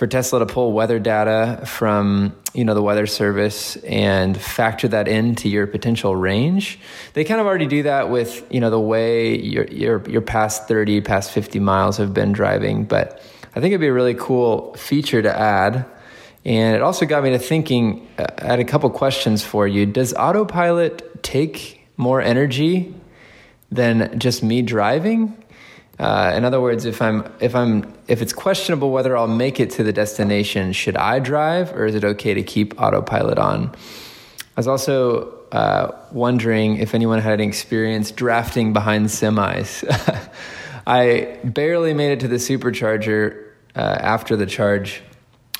for 0.00 0.06
Tesla 0.06 0.38
to 0.38 0.46
pull 0.46 0.72
weather 0.72 0.98
data 0.98 1.62
from 1.66 2.34
you 2.54 2.64
know 2.64 2.72
the 2.72 2.82
weather 2.82 3.06
service 3.06 3.76
and 3.76 4.34
factor 4.34 4.88
that 4.88 5.06
into 5.06 5.46
your 5.46 5.66
potential 5.66 6.16
range. 6.16 6.80
They 7.12 7.24
kind 7.24 7.38
of 7.38 7.46
already 7.46 7.66
do 7.66 7.82
that 7.82 8.08
with 8.08 8.46
you 8.50 8.60
know 8.60 8.70
the 8.70 8.80
way 8.80 9.38
your 9.38 9.66
your 9.66 10.08
your 10.08 10.22
past 10.22 10.66
30 10.68 11.02
past 11.02 11.32
50 11.32 11.58
miles 11.58 11.98
have 11.98 12.14
been 12.14 12.32
driving, 12.32 12.84
but 12.84 13.22
I 13.54 13.60
think 13.60 13.72
it'd 13.72 13.80
be 13.80 13.88
a 13.88 13.92
really 13.92 14.14
cool 14.14 14.74
feature 14.74 15.22
to 15.22 15.38
add. 15.38 15.84
And 16.44 16.74
it 16.74 16.82
also 16.82 17.04
got 17.04 17.22
me 17.22 17.30
to 17.30 17.38
thinking 17.38 18.08
uh, 18.18 18.26
I 18.38 18.46
had 18.46 18.60
a 18.60 18.64
couple 18.64 18.88
questions 18.90 19.42
for 19.42 19.66
you. 19.66 19.86
Does 19.86 20.14
autopilot 20.14 21.22
take 21.22 21.80
more 21.96 22.20
energy 22.20 22.94
than 23.70 24.18
just 24.18 24.42
me 24.42 24.62
driving. 24.62 25.36
Uh, 25.98 26.32
in 26.34 26.44
other 26.44 26.60
words, 26.60 26.86
if 26.86 27.02
I'm 27.02 27.30
if 27.40 27.54
I'm 27.54 27.92
if 28.08 28.22
it's 28.22 28.32
questionable 28.32 28.90
whether 28.90 29.16
I'll 29.16 29.28
make 29.28 29.60
it 29.60 29.70
to 29.72 29.82
the 29.82 29.92
destination, 29.92 30.72
should 30.72 30.96
I 30.96 31.18
drive 31.18 31.72
or 31.72 31.86
is 31.86 31.94
it 31.94 32.04
okay 32.04 32.34
to 32.34 32.42
keep 32.42 32.80
autopilot 32.80 33.38
on? 33.38 33.68
I 33.68 34.60
was 34.60 34.66
also 34.66 35.30
uh, 35.52 35.94
wondering 36.10 36.78
if 36.78 36.94
anyone 36.94 37.20
had 37.20 37.34
any 37.34 37.46
experience 37.46 38.10
drafting 38.10 38.72
behind 38.72 39.06
semis. 39.06 39.84
I 40.86 41.38
barely 41.44 41.94
made 41.94 42.12
it 42.12 42.20
to 42.20 42.28
the 42.28 42.36
supercharger 42.36 43.48
uh, 43.76 43.80
after 43.80 44.36
the 44.36 44.46
charge. 44.46 45.02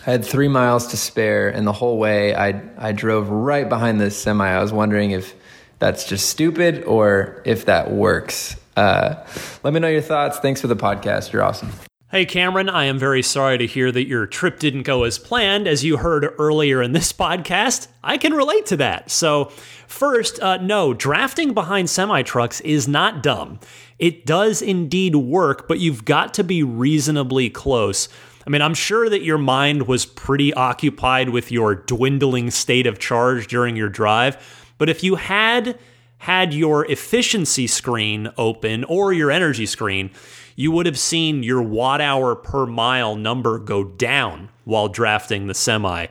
I 0.07 0.11
had 0.13 0.25
three 0.25 0.49
miles 0.49 0.89
to 0.89 0.97
spare, 0.97 1.49
and 1.49 1.67
the 1.67 1.73
whole 1.73 1.99
way 1.99 2.35
I 2.35 2.63
I 2.79 2.93
drove 2.93 3.29
right 3.29 3.69
behind 3.69 4.01
this 4.01 4.17
semi. 4.21 4.47
I 4.47 4.61
was 4.63 4.73
wondering 4.73 5.11
if 5.11 5.35
that's 5.79 6.05
just 6.05 6.29
stupid 6.29 6.85
or 6.85 7.43
if 7.45 7.67
that 7.67 7.91
works. 7.91 8.57
Uh, 8.77 9.15
let 9.63 9.75
me 9.75 9.81
know 9.81 9.89
your 9.89 10.01
thoughts. 10.01 10.39
Thanks 10.39 10.61
for 10.61 10.69
the 10.69 10.77
podcast. 10.77 11.33
You're 11.33 11.43
awesome. 11.43 11.71
Hey, 12.11 12.25
Cameron, 12.27 12.69
I 12.69 12.87
am 12.87 12.99
very 12.99 13.23
sorry 13.23 13.57
to 13.59 13.67
hear 13.67 13.93
that 13.93 14.09
your 14.09 14.27
trip 14.27 14.59
didn't 14.59 14.83
go 14.83 15.05
as 15.05 15.17
planned. 15.17 15.69
As 15.69 15.85
you 15.85 15.97
heard 15.97 16.29
earlier 16.39 16.83
in 16.83 16.91
this 16.91 17.13
podcast, 17.13 17.87
I 18.03 18.19
can 18.19 18.33
relate 18.35 18.67
to 18.67 18.77
that. 18.79 19.11
So, 19.13 19.45
first, 19.87 20.41
uh, 20.41 20.57
no, 20.57 20.93
drafting 20.93 21.55
behind 21.55 21.89
semi 21.89 22.23
trucks 22.23 22.61
is 22.63 22.89
not 22.89 23.23
dumb. 23.23 23.61
It 24.01 24.25
does 24.25 24.63
indeed 24.63 25.15
work, 25.15 25.69
but 25.69 25.79
you've 25.79 26.07
got 26.07 26.33
to 26.35 26.43
be 26.43 26.63
reasonably 26.63 27.51
close. 27.51 28.09
I 28.47 28.51
mean, 28.51 28.63
I'm 28.63 28.75
sure 28.75 29.11
that 29.11 29.23
your 29.23 29.37
mind 29.37 29.87
was 29.87 30.07
pretty 30.07 30.55
occupied 30.55 31.29
with 31.29 31.53
your 31.53 31.75
dwindling 31.75 32.51
state 32.51 32.87
of 32.87 32.99
charge 32.99 33.47
during 33.47 33.77
your 33.77 33.91
drive, 33.91 34.73
but 34.79 34.89
if 34.89 35.05
you 35.05 35.17
had 35.17 35.79
had 36.17 36.55
your 36.55 36.91
efficiency 36.91 37.67
screen 37.67 38.31
open 38.39 38.85
or 38.85 39.13
your 39.13 39.31
energy 39.31 39.67
screen, 39.67 40.11
you 40.57 40.71
would 40.71 40.87
have 40.87 40.99
seen 40.99 41.43
your 41.43 41.63
watt 41.63 42.01
hour 42.01 42.35
per 42.35 42.65
mile 42.65 43.17
number 43.17 43.59
go 43.59 43.85
down 43.85 44.49
while 44.65 44.89
drafting 44.89 45.47
the 45.47 45.55
semi. 45.55 46.07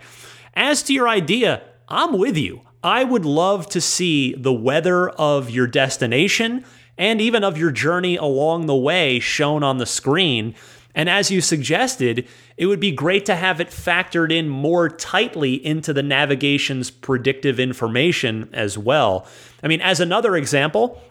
As 0.54 0.84
to 0.84 0.94
your 0.94 1.10
idea, 1.10 1.64
I'm 1.88 2.20
with 2.20 2.38
you. 2.38 2.62
I 2.84 3.04
would 3.04 3.26
love 3.26 3.68
to 3.70 3.82
see 3.82 4.36
the 4.36 4.54
weather 4.54 5.10
of 5.10 5.50
your 5.50 5.68
destination 5.68 6.64
and 7.00 7.22
even 7.22 7.46
of 7.46 7.58
your 7.58 7.72
journey 7.72 8.18
along 8.18 8.66
the 8.68 8.76
way 8.76 9.20
shown 9.20 9.64
on 9.64 9.78
the 9.78 9.86
screen. 9.86 10.54
And 10.94 11.10
as 11.10 11.32
you 11.32 11.40
suggested, 11.40 12.28
it 12.58 12.66
would 12.66 12.82
be 12.82 12.92
great 12.92 13.26
to 13.28 13.36
have 13.36 13.62
it 13.62 13.70
factored 13.70 14.34
in 14.34 14.50
more 14.50 14.90
tightly 14.90 15.66
into 15.66 15.94
the 15.94 16.04
navigation's 16.04 16.92
predictive 16.92 17.58
information 17.58 18.50
as 18.52 18.78
well. 18.78 19.26
I 19.64 19.68
mean, 19.68 19.80
as 19.80 20.02
another 20.02 20.36
example, 20.36 21.02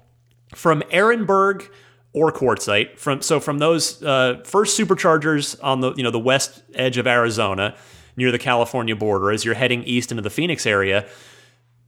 from 0.55 0.83
Ehrenberg 0.93 1.69
or 2.13 2.33
Quartzsite 2.33 2.99
from 2.99 3.23
so 3.23 3.39
from 3.41 3.59
those 3.59 4.03
uh, 4.03 4.43
first 4.45 4.79
superchargers 4.79 5.59
on 5.63 5.81
the 5.81 5.93
you 5.95 6.03
know 6.03 6.11
the 6.11 6.19
west 6.19 6.63
edge 6.75 6.97
of 6.97 7.07
Arizona 7.07 7.77
near 8.17 8.33
the 8.33 8.39
California 8.39 8.97
border 8.97 9.31
as 9.31 9.45
you're 9.45 9.55
heading 9.55 9.85
east 9.85 10.11
into 10.11 10.23
the 10.23 10.31
Phoenix 10.31 10.67
area 10.67 11.07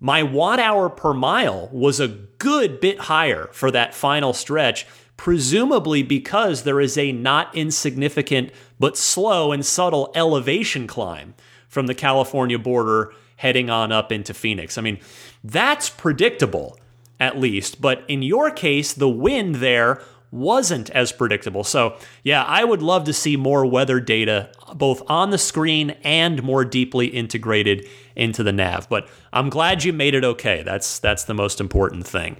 my 0.00 0.22
watt 0.22 0.58
hour 0.58 0.88
per 0.88 1.14
mile 1.14 1.68
was 1.72 2.00
a 2.00 2.08
good 2.08 2.80
bit 2.80 2.98
higher 3.00 3.48
for 3.52 3.70
that 3.70 3.94
final 3.94 4.32
stretch 4.32 4.86
presumably 5.16 6.02
because 6.02 6.62
there 6.62 6.80
is 6.80 6.96
a 6.96 7.12
not 7.12 7.54
insignificant 7.54 8.50
but 8.78 8.96
slow 8.96 9.52
and 9.52 9.64
subtle 9.64 10.10
elevation 10.14 10.86
climb 10.86 11.34
from 11.68 11.86
the 11.86 11.94
California 11.94 12.58
border 12.58 13.12
heading 13.36 13.70
on 13.70 13.92
up 13.92 14.10
into 14.10 14.34
Phoenix 14.34 14.76
i 14.78 14.80
mean 14.80 14.98
that's 15.44 15.88
predictable 15.88 16.76
at 17.20 17.38
least. 17.38 17.80
But 17.80 18.02
in 18.08 18.22
your 18.22 18.50
case, 18.50 18.92
the 18.92 19.08
wind 19.08 19.56
there 19.56 20.02
wasn't 20.30 20.90
as 20.90 21.12
predictable. 21.12 21.64
So, 21.64 21.96
yeah, 22.22 22.44
I 22.44 22.64
would 22.64 22.82
love 22.82 23.04
to 23.04 23.12
see 23.12 23.36
more 23.36 23.66
weather 23.66 24.00
data 24.00 24.50
both 24.74 25.02
on 25.08 25.30
the 25.30 25.38
screen 25.38 25.90
and 26.04 26.42
more 26.42 26.64
deeply 26.64 27.08
integrated 27.08 27.88
into 28.14 28.42
the 28.42 28.52
nav. 28.52 28.88
But 28.88 29.08
I'm 29.32 29.50
glad 29.50 29.84
you 29.84 29.92
made 29.92 30.14
it 30.14 30.24
okay. 30.24 30.62
That's 30.62 30.98
that's 30.98 31.24
the 31.24 31.34
most 31.34 31.60
important 31.60 32.06
thing. 32.06 32.36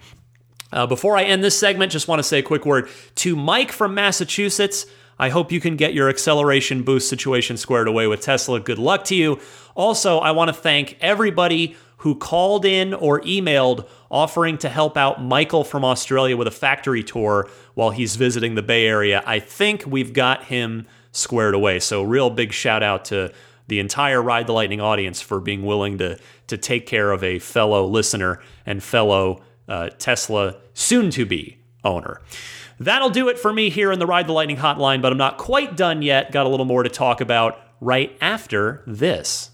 Uh, 0.72 0.86
before 0.86 1.16
I 1.16 1.24
end 1.24 1.42
this 1.42 1.58
segment, 1.58 1.90
just 1.90 2.06
want 2.06 2.20
to 2.20 2.22
say 2.22 2.38
a 2.38 2.42
quick 2.42 2.64
word 2.64 2.88
to 3.16 3.34
Mike 3.34 3.72
from 3.72 3.94
Massachusetts. 3.94 4.86
I 5.18 5.28
hope 5.28 5.52
you 5.52 5.60
can 5.60 5.76
get 5.76 5.92
your 5.92 6.08
acceleration 6.08 6.82
boost 6.82 7.08
situation 7.08 7.56
squared 7.56 7.88
away 7.88 8.06
with 8.06 8.20
Tesla. 8.22 8.60
Good 8.60 8.78
luck 8.78 9.04
to 9.06 9.14
you. 9.14 9.40
Also, 9.74 10.18
I 10.18 10.30
want 10.30 10.48
to 10.48 10.54
thank 10.54 10.96
everybody 11.00 11.76
who 11.98 12.14
called 12.14 12.64
in 12.64 12.94
or 12.94 13.20
emailed 13.22 13.86
offering 14.10 14.58
to 14.58 14.68
help 14.68 14.96
out 14.96 15.22
Michael 15.22 15.64
from 15.64 15.84
Australia 15.84 16.36
with 16.36 16.48
a 16.48 16.52
factory 16.52 17.02
tour 17.02 17.48
while 17.74 17.90
he's 17.90 18.16
visiting 18.16 18.54
the 18.54 18.62
Bay 18.62 18.86
Area. 18.86 19.22
I 19.24 19.38
think 19.38 19.84
we've 19.86 20.12
got 20.12 20.44
him 20.44 20.86
squared 21.12 21.54
away. 21.54 21.78
So, 21.80 22.02
real 22.02 22.30
big 22.30 22.52
shout 22.52 22.82
out 22.82 23.04
to 23.06 23.32
the 23.68 23.78
entire 23.78 24.20
Ride 24.20 24.46
the 24.48 24.52
Lightning 24.52 24.80
audience 24.80 25.20
for 25.20 25.40
being 25.40 25.64
willing 25.64 25.98
to, 25.98 26.18
to 26.48 26.58
take 26.58 26.86
care 26.86 27.12
of 27.12 27.22
a 27.22 27.38
fellow 27.38 27.86
listener 27.86 28.40
and 28.66 28.82
fellow 28.82 29.42
uh, 29.68 29.90
Tesla 29.90 30.56
soon 30.74 31.10
to 31.10 31.24
be 31.24 31.58
owner. 31.84 32.20
That'll 32.80 33.10
do 33.10 33.28
it 33.28 33.38
for 33.38 33.52
me 33.52 33.70
here 33.70 33.92
in 33.92 33.98
the 33.98 34.06
Ride 34.06 34.26
the 34.26 34.32
Lightning 34.32 34.56
hotline, 34.56 35.02
but 35.02 35.12
I'm 35.12 35.18
not 35.18 35.38
quite 35.38 35.76
done 35.76 36.02
yet. 36.02 36.32
Got 36.32 36.46
a 36.46 36.48
little 36.48 36.66
more 36.66 36.82
to 36.82 36.88
talk 36.88 37.20
about 37.20 37.60
right 37.80 38.16
after 38.20 38.82
this. 38.86 39.49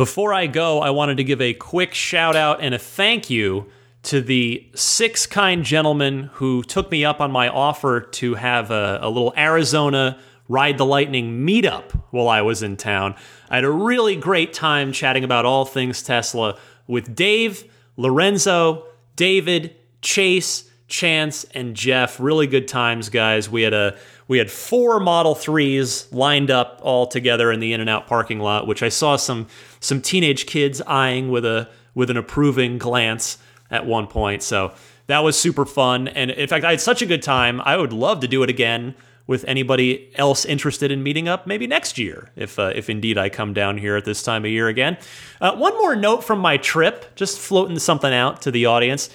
Before 0.00 0.32
I 0.32 0.46
go, 0.46 0.80
I 0.80 0.88
wanted 0.88 1.18
to 1.18 1.24
give 1.24 1.42
a 1.42 1.52
quick 1.52 1.92
shout 1.92 2.34
out 2.34 2.62
and 2.62 2.74
a 2.74 2.78
thank 2.78 3.28
you 3.28 3.66
to 4.04 4.22
the 4.22 4.66
six 4.74 5.26
kind 5.26 5.62
gentlemen 5.62 6.30
who 6.32 6.62
took 6.62 6.90
me 6.90 7.04
up 7.04 7.20
on 7.20 7.30
my 7.30 7.50
offer 7.50 8.00
to 8.00 8.34
have 8.36 8.70
a, 8.70 8.98
a, 9.02 9.10
little 9.10 9.34
Arizona 9.36 10.18
Ride 10.48 10.78
the 10.78 10.86
Lightning 10.86 11.46
meetup 11.46 11.90
while 12.12 12.30
I 12.30 12.40
was 12.40 12.62
in 12.62 12.78
town. 12.78 13.14
I 13.50 13.56
had 13.56 13.64
a 13.64 13.70
really 13.70 14.16
great 14.16 14.54
time 14.54 14.92
chatting 14.92 15.22
about 15.22 15.44
all 15.44 15.66
things 15.66 16.02
Tesla 16.02 16.58
with 16.86 17.14
Dave, 17.14 17.70
Lorenzo, 17.98 18.86
David, 19.16 19.76
Chase, 20.00 20.64
Chance, 20.88 21.44
and 21.52 21.76
Jeff. 21.76 22.18
Really 22.18 22.46
good 22.46 22.68
times, 22.68 23.10
guys. 23.10 23.50
We 23.50 23.60
had 23.60 23.74
a 23.74 23.98
we 24.30 24.38
had 24.38 24.48
four 24.48 25.00
Model 25.00 25.34
3s 25.34 26.06
lined 26.14 26.52
up 26.52 26.78
all 26.84 27.04
together 27.04 27.50
in 27.50 27.58
the 27.58 27.72
in 27.72 27.80
and 27.80 27.90
out 27.90 28.06
parking 28.06 28.38
lot, 28.38 28.64
which 28.64 28.80
I 28.80 28.88
saw 28.88 29.16
some 29.16 29.48
some 29.80 30.00
teenage 30.00 30.46
kids 30.46 30.80
eyeing 30.82 31.30
with 31.30 31.44
a 31.44 31.68
with 31.96 32.10
an 32.10 32.16
approving 32.16 32.78
glance 32.78 33.38
at 33.72 33.86
one 33.86 34.06
point. 34.06 34.44
So 34.44 34.72
that 35.08 35.24
was 35.24 35.36
super 35.36 35.66
fun. 35.66 36.06
And 36.06 36.30
in 36.30 36.46
fact, 36.46 36.64
I 36.64 36.70
had 36.70 36.80
such 36.80 37.02
a 37.02 37.06
good 37.06 37.22
time. 37.22 37.60
I 37.64 37.76
would 37.76 37.92
love 37.92 38.20
to 38.20 38.28
do 38.28 38.44
it 38.44 38.48
again 38.48 38.94
with 39.26 39.44
anybody 39.48 40.12
else 40.14 40.44
interested 40.44 40.92
in 40.92 41.02
meeting 41.02 41.26
up 41.26 41.48
maybe 41.48 41.66
next 41.66 41.98
year 41.98 42.30
if 42.36 42.56
uh, 42.56 42.70
if 42.72 42.88
indeed 42.88 43.18
I 43.18 43.30
come 43.30 43.52
down 43.52 43.78
here 43.78 43.96
at 43.96 44.04
this 44.04 44.22
time 44.22 44.44
of 44.44 44.52
year 44.52 44.68
again. 44.68 44.96
Uh, 45.40 45.56
one 45.56 45.76
more 45.78 45.96
note 45.96 46.22
from 46.22 46.38
my 46.38 46.56
trip, 46.56 47.16
just 47.16 47.36
floating 47.40 47.80
something 47.80 48.14
out 48.14 48.42
to 48.42 48.52
the 48.52 48.66
audience. 48.66 49.10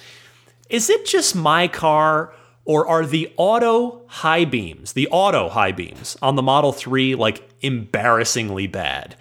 Is 0.68 0.90
it 0.90 1.06
just 1.06 1.34
my 1.34 1.68
car 1.68 2.34
or 2.66 2.86
are 2.86 3.06
the 3.06 3.32
auto 3.36 4.02
high 4.08 4.44
beams, 4.44 4.92
the 4.92 5.08
auto 5.08 5.48
high 5.48 5.72
beams 5.72 6.16
on 6.20 6.34
the 6.34 6.42
Model 6.42 6.72
3 6.72 7.14
like 7.14 7.48
embarrassingly 7.62 8.66
bad? 8.66 9.16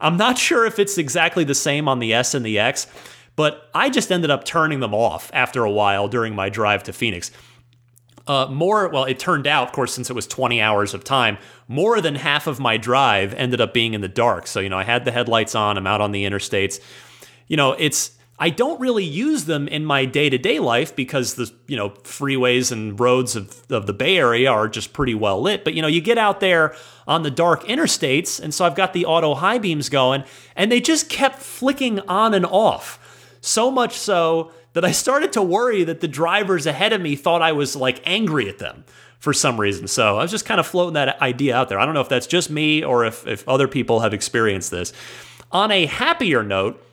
I'm 0.00 0.16
not 0.16 0.38
sure 0.38 0.64
if 0.64 0.78
it's 0.78 0.96
exactly 0.96 1.44
the 1.44 1.54
same 1.54 1.88
on 1.88 1.98
the 1.98 2.14
S 2.14 2.34
and 2.34 2.46
the 2.46 2.58
X, 2.58 2.86
but 3.36 3.68
I 3.74 3.90
just 3.90 4.12
ended 4.12 4.30
up 4.30 4.44
turning 4.44 4.80
them 4.80 4.94
off 4.94 5.30
after 5.34 5.64
a 5.64 5.70
while 5.70 6.08
during 6.08 6.34
my 6.34 6.48
drive 6.48 6.84
to 6.84 6.92
Phoenix. 6.92 7.30
Uh, 8.26 8.46
more, 8.50 8.88
well, 8.88 9.04
it 9.04 9.18
turned 9.18 9.46
out, 9.46 9.68
of 9.68 9.72
course, 9.74 9.92
since 9.92 10.08
it 10.08 10.14
was 10.14 10.26
20 10.26 10.60
hours 10.60 10.94
of 10.94 11.04
time, 11.04 11.36
more 11.68 12.00
than 12.00 12.14
half 12.14 12.46
of 12.46 12.58
my 12.58 12.76
drive 12.76 13.34
ended 13.34 13.60
up 13.60 13.74
being 13.74 13.92
in 13.92 14.00
the 14.00 14.08
dark. 14.08 14.46
So, 14.46 14.60
you 14.60 14.68
know, 14.68 14.78
I 14.78 14.84
had 14.84 15.04
the 15.04 15.10
headlights 15.10 15.54
on, 15.54 15.76
I'm 15.76 15.86
out 15.86 16.00
on 16.00 16.12
the 16.12 16.24
interstates. 16.24 16.80
You 17.48 17.56
know, 17.56 17.72
it's 17.72 18.12
I 18.38 18.50
don't 18.50 18.80
really 18.80 19.04
use 19.04 19.44
them 19.44 19.68
in 19.68 19.84
my 19.84 20.06
day 20.06 20.28
to 20.28 20.38
day 20.38 20.58
life 20.58 20.96
because 20.96 21.34
the 21.34 21.52
you 21.66 21.76
know 21.76 21.90
freeways 21.90 22.72
and 22.72 22.98
roads 22.98 23.36
of, 23.36 23.70
of 23.70 23.86
the 23.86 23.92
Bay 23.92 24.16
Area 24.16 24.50
are 24.50 24.68
just 24.68 24.92
pretty 24.92 25.14
well 25.14 25.40
lit. 25.40 25.64
But 25.64 25.74
you 25.74 25.82
know, 25.82 25.88
you 25.88 26.00
get 26.00 26.18
out 26.18 26.40
there 26.40 26.74
on 27.06 27.22
the 27.22 27.30
dark 27.30 27.64
interstates, 27.64 28.40
and 28.40 28.52
so 28.52 28.64
I've 28.64 28.74
got 28.74 28.92
the 28.92 29.06
auto 29.06 29.34
high 29.34 29.58
beams 29.58 29.88
going, 29.88 30.24
and 30.56 30.70
they 30.72 30.80
just 30.80 31.08
kept 31.08 31.38
flicking 31.38 32.00
on 32.00 32.34
and 32.34 32.46
off. 32.46 32.98
So 33.40 33.70
much 33.70 33.92
so 33.92 34.52
that 34.72 34.84
I 34.84 34.90
started 34.90 35.32
to 35.34 35.42
worry 35.42 35.84
that 35.84 36.00
the 36.00 36.08
drivers 36.08 36.66
ahead 36.66 36.92
of 36.92 37.00
me 37.00 37.14
thought 37.14 37.42
I 37.42 37.52
was 37.52 37.76
like 37.76 38.00
angry 38.04 38.48
at 38.48 38.58
them 38.58 38.84
for 39.20 39.32
some 39.32 39.60
reason. 39.60 39.86
So 39.86 40.18
I 40.18 40.22
was 40.22 40.30
just 40.30 40.44
kind 40.44 40.60
of 40.60 40.66
floating 40.66 40.94
that 40.94 41.20
idea 41.22 41.56
out 41.56 41.68
there. 41.68 41.78
I 41.78 41.86
don't 41.86 41.94
know 41.94 42.00
if 42.00 42.08
that's 42.08 42.26
just 42.26 42.50
me 42.50 42.84
or 42.84 43.04
if, 43.04 43.26
if 43.26 43.48
other 43.48 43.68
people 43.68 44.00
have 44.00 44.12
experienced 44.12 44.70
this. 44.70 44.92
On 45.52 45.70
a 45.70 45.86
happier 45.86 46.42
note, 46.42 46.83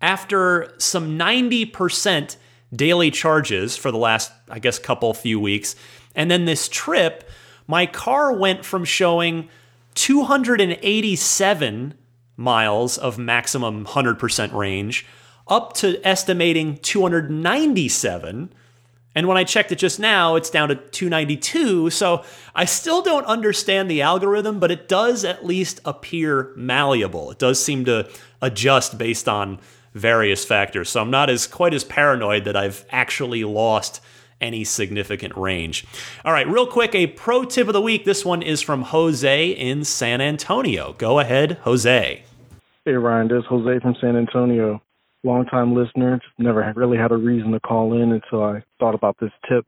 after 0.00 0.72
some 0.78 1.18
90% 1.18 2.36
daily 2.74 3.10
charges 3.10 3.76
for 3.76 3.90
the 3.90 3.98
last, 3.98 4.32
I 4.48 4.58
guess, 4.58 4.78
couple 4.78 5.12
few 5.14 5.40
weeks, 5.40 5.74
and 6.14 6.30
then 6.30 6.44
this 6.44 6.68
trip, 6.68 7.28
my 7.66 7.86
car 7.86 8.32
went 8.32 8.64
from 8.64 8.84
showing 8.84 9.48
287 9.94 11.94
miles 12.36 12.98
of 12.98 13.18
maximum 13.18 13.84
100% 13.84 14.52
range 14.52 15.06
up 15.48 15.72
to 15.72 16.00
estimating 16.06 16.76
297 16.78 18.52
And 19.14 19.26
when 19.26 19.36
I 19.36 19.42
checked 19.42 19.72
it 19.72 19.78
just 19.78 19.98
now, 19.98 20.36
it's 20.36 20.50
down 20.50 20.68
to 20.68 20.76
292. 20.76 21.90
So 21.90 22.22
I 22.54 22.66
still 22.66 23.02
don't 23.02 23.26
understand 23.26 23.90
the 23.90 24.02
algorithm, 24.02 24.60
but 24.60 24.70
it 24.70 24.88
does 24.88 25.24
at 25.24 25.44
least 25.44 25.80
appear 25.84 26.52
malleable. 26.54 27.32
It 27.32 27.40
does 27.40 27.60
seem 27.60 27.84
to 27.86 28.08
adjust 28.40 28.96
based 28.96 29.28
on 29.28 29.58
various 29.98 30.44
factors. 30.44 30.88
So 30.88 31.00
I'm 31.00 31.10
not 31.10 31.30
as 31.30 31.46
quite 31.46 31.74
as 31.74 31.84
paranoid 31.84 32.44
that 32.44 32.56
I've 32.56 32.84
actually 32.90 33.44
lost 33.44 34.00
any 34.40 34.64
significant 34.64 35.36
range. 35.36 35.84
All 36.24 36.32
right, 36.32 36.46
real 36.46 36.66
quick, 36.66 36.94
a 36.94 37.08
pro 37.08 37.44
tip 37.44 37.66
of 37.66 37.72
the 37.72 37.80
week. 37.80 38.04
This 38.04 38.24
one 38.24 38.42
is 38.42 38.62
from 38.62 38.82
Jose 38.82 39.50
in 39.50 39.84
San 39.84 40.20
Antonio. 40.20 40.94
Go 40.94 41.18
ahead, 41.18 41.58
Jose. 41.62 42.22
Hey 42.84 42.92
Ryan, 42.92 43.28
this 43.28 43.40
is 43.40 43.44
Jose 43.48 43.80
from 43.80 43.96
San 44.00 44.16
Antonio. 44.16 44.80
Longtime 45.24 45.74
listener, 45.74 46.20
never 46.38 46.72
really 46.76 46.96
had 46.96 47.10
a 47.10 47.16
reason 47.16 47.50
to 47.52 47.60
call 47.60 48.00
in 48.00 48.12
until 48.12 48.44
I 48.44 48.62
thought 48.78 48.94
about 48.94 49.16
this 49.20 49.32
tip. 49.48 49.66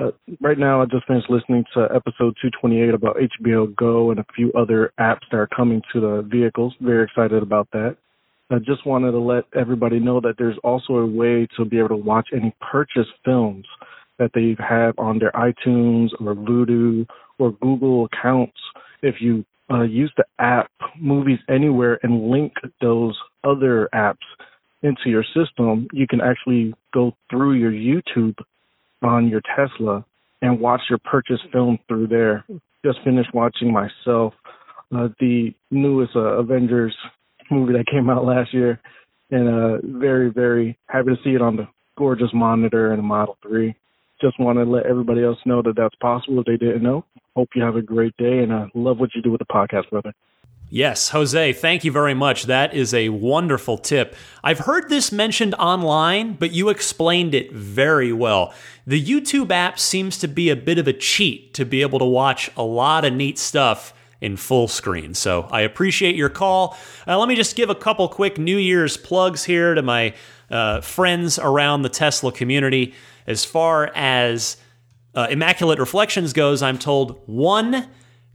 Uh, 0.00 0.10
right 0.40 0.58
now, 0.58 0.82
I 0.82 0.86
just 0.86 1.06
finished 1.06 1.30
listening 1.30 1.64
to 1.74 1.84
episode 1.84 2.36
228 2.42 2.92
about 2.92 3.16
HBO 3.16 3.74
Go 3.76 4.10
and 4.10 4.18
a 4.18 4.26
few 4.34 4.52
other 4.52 4.92
apps 4.98 5.22
that 5.30 5.38
are 5.38 5.46
coming 5.46 5.80
to 5.92 6.00
the 6.00 6.22
vehicles. 6.28 6.74
Very 6.80 7.04
excited 7.04 7.42
about 7.42 7.68
that. 7.72 7.96
I 8.54 8.58
just 8.60 8.86
wanted 8.86 9.10
to 9.10 9.18
let 9.18 9.44
everybody 9.56 9.98
know 9.98 10.20
that 10.20 10.36
there's 10.38 10.58
also 10.62 10.94
a 10.94 11.06
way 11.06 11.48
to 11.56 11.64
be 11.64 11.78
able 11.78 11.88
to 11.88 11.96
watch 11.96 12.28
any 12.32 12.54
purchased 12.60 13.10
films 13.24 13.66
that 14.20 14.30
they 14.32 14.54
have 14.60 14.94
on 14.96 15.18
their 15.18 15.32
iTunes 15.32 16.10
or 16.20 16.36
Vudu 16.36 17.04
or 17.40 17.50
Google 17.60 18.04
accounts. 18.04 18.56
If 19.02 19.16
you 19.20 19.44
uh, 19.72 19.82
use 19.82 20.12
the 20.16 20.24
app 20.38 20.70
Movies 21.00 21.40
Anywhere 21.48 21.98
and 22.04 22.30
link 22.30 22.52
those 22.80 23.18
other 23.42 23.88
apps 23.92 24.18
into 24.84 25.06
your 25.06 25.24
system, 25.34 25.88
you 25.92 26.06
can 26.06 26.20
actually 26.20 26.74
go 26.92 27.12
through 27.28 27.54
your 27.54 27.72
YouTube 27.72 28.38
on 29.02 29.26
your 29.26 29.40
Tesla 29.56 30.04
and 30.42 30.60
watch 30.60 30.82
your 30.88 31.00
purchased 31.00 31.42
film 31.50 31.76
through 31.88 32.06
there. 32.06 32.44
Just 32.84 32.98
finished 33.02 33.34
watching 33.34 33.72
myself 33.72 34.32
uh, 34.94 35.08
the 35.18 35.52
newest 35.72 36.14
uh, 36.14 36.38
Avengers 36.38 36.94
movie 37.50 37.72
that 37.74 37.86
came 37.86 38.10
out 38.10 38.24
last 38.24 38.52
year, 38.52 38.80
and 39.30 39.48
uh, 39.48 39.78
very 39.98 40.30
very 40.30 40.78
happy 40.88 41.10
to 41.10 41.16
see 41.22 41.30
it 41.30 41.42
on 41.42 41.56
the 41.56 41.68
gorgeous 41.96 42.30
monitor 42.32 42.92
and 42.92 43.02
Model 43.02 43.36
Three. 43.42 43.74
Just 44.20 44.38
want 44.38 44.58
to 44.58 44.64
let 44.64 44.86
everybody 44.86 45.22
else 45.22 45.38
know 45.44 45.62
that 45.62 45.76
that's 45.76 45.94
possible 45.96 46.40
if 46.40 46.46
they 46.46 46.56
didn't 46.56 46.82
know. 46.82 47.04
Hope 47.36 47.50
you 47.54 47.62
have 47.62 47.76
a 47.76 47.82
great 47.82 48.16
day, 48.16 48.38
and 48.38 48.52
I 48.52 48.68
love 48.74 48.98
what 48.98 49.14
you 49.14 49.22
do 49.22 49.30
with 49.30 49.40
the 49.40 49.46
podcast, 49.46 49.90
brother. 49.90 50.12
Yes, 50.70 51.10
Jose, 51.10 51.52
thank 51.52 51.84
you 51.84 51.92
very 51.92 52.14
much. 52.14 52.44
That 52.44 52.74
is 52.74 52.94
a 52.94 53.10
wonderful 53.10 53.78
tip. 53.78 54.16
I've 54.42 54.60
heard 54.60 54.88
this 54.88 55.12
mentioned 55.12 55.54
online, 55.54 56.34
but 56.34 56.52
you 56.52 56.68
explained 56.68 57.34
it 57.34 57.52
very 57.52 58.12
well. 58.12 58.52
The 58.86 59.00
YouTube 59.00 59.50
app 59.50 59.78
seems 59.78 60.18
to 60.18 60.26
be 60.26 60.50
a 60.50 60.56
bit 60.56 60.78
of 60.78 60.88
a 60.88 60.92
cheat 60.92 61.54
to 61.54 61.64
be 61.64 61.82
able 61.82 61.98
to 61.98 62.04
watch 62.04 62.50
a 62.56 62.64
lot 62.64 63.04
of 63.04 63.12
neat 63.12 63.38
stuff 63.38 63.92
in 64.24 64.36
full 64.38 64.66
screen. 64.66 65.12
So 65.12 65.42
I 65.50 65.60
appreciate 65.60 66.16
your 66.16 66.30
call. 66.30 66.76
Uh, 67.06 67.18
let 67.18 67.28
me 67.28 67.36
just 67.36 67.56
give 67.56 67.68
a 67.68 67.74
couple 67.74 68.08
quick 68.08 68.38
New 68.38 68.56
Year's 68.56 68.96
plugs 68.96 69.44
here 69.44 69.74
to 69.74 69.82
my 69.82 70.14
uh, 70.50 70.80
friends 70.80 71.38
around 71.38 71.82
the 71.82 71.90
Tesla 71.90 72.32
community. 72.32 72.94
As 73.26 73.44
far 73.44 73.92
as 73.94 74.56
uh, 75.14 75.26
Immaculate 75.30 75.78
Reflections 75.78 76.32
goes, 76.32 76.62
I'm 76.62 76.78
told 76.78 77.22
one 77.26 77.88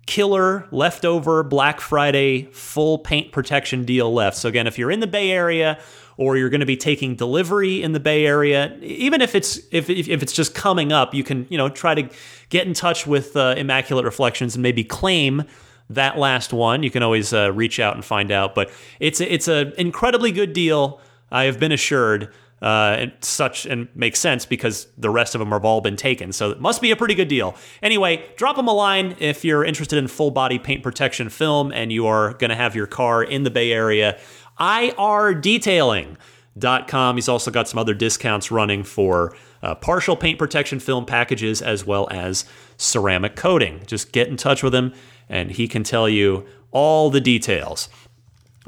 killer 0.05 0.67
leftover 0.71 1.43
Black 1.43 1.81
Friday 1.81 2.43
full 2.51 2.99
paint 2.99 3.31
protection 3.31 3.83
deal 3.83 4.13
left. 4.13 4.37
So 4.37 4.47
again, 4.47 4.67
if 4.67 4.77
you're 4.77 4.91
in 4.91 4.99
the 4.99 5.07
Bay 5.07 5.31
Area 5.31 5.79
or 6.17 6.35
you're 6.35 6.49
going 6.49 6.59
to 6.59 6.65
be 6.65 6.77
taking 6.77 7.15
delivery 7.15 7.81
in 7.81 7.93
the 7.93 7.99
Bay 7.99 8.25
Area, 8.25 8.77
even 8.81 9.21
if 9.21 9.35
it's 9.35 9.59
if 9.71 9.89
if 9.89 10.21
it's 10.21 10.33
just 10.33 10.53
coming 10.53 10.91
up, 10.91 11.13
you 11.13 11.23
can 11.23 11.47
you 11.49 11.57
know 11.57 11.69
try 11.69 11.95
to 11.95 12.09
get 12.49 12.67
in 12.67 12.73
touch 12.73 13.07
with 13.07 13.35
uh, 13.35 13.55
Immaculate 13.57 14.05
Reflections 14.05 14.55
and 14.55 14.63
maybe 14.63 14.83
claim 14.83 15.43
that 15.89 16.17
last 16.17 16.53
one. 16.53 16.83
You 16.83 16.91
can 16.91 17.03
always 17.03 17.33
uh, 17.33 17.51
reach 17.51 17.77
out 17.79 17.95
and 17.95 18.05
find 18.05 18.31
out, 18.31 18.55
but 18.55 18.71
it's 18.99 19.21
it's 19.21 19.47
an 19.47 19.73
incredibly 19.77 20.31
good 20.31 20.53
deal. 20.53 21.01
I 21.31 21.45
have 21.45 21.59
been 21.59 21.71
assured. 21.71 22.33
Uh, 22.61 22.97
and 22.99 23.13
such 23.21 23.65
and 23.65 23.87
makes 23.95 24.19
sense 24.19 24.45
because 24.45 24.87
the 24.97 25.09
rest 25.09 25.33
of 25.33 25.39
them 25.39 25.51
have 25.51 25.63
all 25.63 25.79
been 25.79 25.95
taken. 25.95 26.33
So 26.33 26.51
it 26.51 26.59
must 26.59 26.81
be 26.81 26.91
a 26.91 26.97
pretty 26.97 27.15
good 27.15 27.29
deal. 27.29 27.55
Anyway, 27.81 28.25
drop 28.35 28.57
them 28.57 28.67
a 28.67 28.73
line 28.73 29.15
if 29.19 29.45
you're 29.45 29.63
interested 29.63 29.97
in 29.97 30.09
full 30.09 30.29
body 30.29 30.59
paint 30.59 30.83
protection 30.83 31.29
film 31.29 31.71
and 31.71 31.89
you 31.89 32.05
are 32.05 32.33
going 32.33 32.49
to 32.49 32.57
have 32.57 32.75
your 32.75 32.85
car 32.85 33.23
in 33.23 33.43
the 33.43 33.49
Bay 33.49 33.71
Area. 33.71 34.19
IRDetailing.com. 34.59 37.15
He's 37.15 37.29
also 37.29 37.49
got 37.49 37.69
some 37.69 37.79
other 37.79 37.93
discounts 37.93 38.51
running 38.51 38.83
for 38.83 39.33
uh, 39.63 39.75
partial 39.75 40.17
paint 40.17 40.37
protection 40.37 40.81
film 40.81 41.05
packages 41.05 41.61
as 41.61 41.85
well 41.85 42.09
as 42.11 42.43
ceramic 42.75 43.37
coating. 43.37 43.83
Just 43.85 44.11
get 44.11 44.27
in 44.27 44.35
touch 44.35 44.63
with 44.63 44.75
him 44.75 44.93
and 45.29 45.51
he 45.51 45.67
can 45.67 45.83
tell 45.83 46.09
you 46.09 46.45
all 46.71 47.09
the 47.09 47.21
details. 47.21 47.89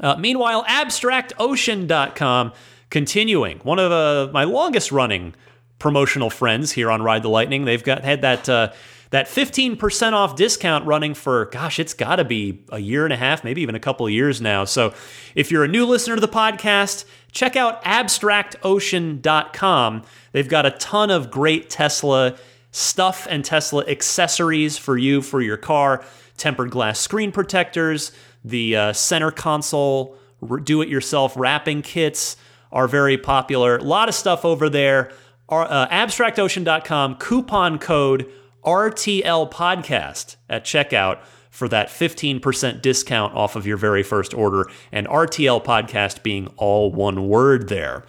Uh, 0.00 0.16
meanwhile, 0.16 0.64
abstractocean.com 0.64 2.52
continuing 2.90 3.58
one 3.60 3.78
of 3.78 3.90
uh, 3.90 4.30
my 4.32 4.44
longest 4.44 4.92
running 4.92 5.34
promotional 5.78 6.28
friends 6.30 6.72
here 6.72 6.90
on 6.90 7.02
Ride 7.02 7.22
the 7.22 7.28
Lightning. 7.28 7.64
They've 7.64 7.82
got 7.82 8.04
had 8.04 8.22
that 8.22 8.48
uh, 8.48 8.72
that 9.10 9.26
15% 9.26 10.12
off 10.14 10.36
discount 10.36 10.86
running 10.86 11.14
for 11.14 11.46
gosh, 11.46 11.78
it's 11.78 11.94
got 11.94 12.16
to 12.16 12.24
be 12.24 12.64
a 12.70 12.78
year 12.78 13.04
and 13.04 13.12
a 13.12 13.16
half, 13.16 13.44
maybe 13.44 13.60
even 13.60 13.74
a 13.74 13.80
couple 13.80 14.06
of 14.06 14.12
years 14.12 14.40
now. 14.40 14.64
So, 14.64 14.94
if 15.34 15.50
you're 15.50 15.64
a 15.64 15.68
new 15.68 15.84
listener 15.86 16.14
to 16.14 16.20
the 16.20 16.28
podcast, 16.28 17.04
check 17.30 17.56
out 17.56 17.82
abstractocean.com. 17.84 20.02
They've 20.32 20.48
got 20.48 20.66
a 20.66 20.70
ton 20.72 21.10
of 21.10 21.30
great 21.30 21.68
Tesla 21.68 22.36
stuff 22.70 23.26
and 23.28 23.44
Tesla 23.44 23.84
accessories 23.86 24.78
for 24.78 24.96
you 24.96 25.20
for 25.20 25.42
your 25.42 25.58
car, 25.58 26.02
tempered 26.36 26.70
glass 26.70 26.98
screen 26.98 27.32
protectors, 27.32 28.12
the 28.44 28.76
uh, 28.76 28.92
center 28.92 29.30
console 29.30 30.16
do 30.64 30.82
it 30.82 30.88
yourself 30.88 31.36
wrapping 31.36 31.82
kits 31.82 32.36
are 32.72 32.88
very 32.88 33.16
popular. 33.16 33.76
A 33.76 33.82
lot 33.82 34.08
of 34.08 34.14
stuff 34.14 34.44
over 34.44 34.68
there. 34.68 35.12
Uh, 35.48 35.86
abstractocean.com, 35.88 37.16
coupon 37.16 37.78
code 37.78 38.30
RTL 38.64 39.50
podcast 39.50 40.36
at 40.48 40.64
checkout 40.64 41.22
for 41.50 41.68
that 41.68 41.88
15% 41.88 42.80
discount 42.80 43.34
off 43.34 43.56
of 43.56 43.66
your 43.66 43.76
very 43.76 44.02
first 44.02 44.32
order, 44.32 44.66
and 44.90 45.06
RTL 45.06 45.62
podcast 45.62 46.22
being 46.22 46.46
all 46.56 46.90
one 46.90 47.28
word 47.28 47.68
there. 47.68 48.04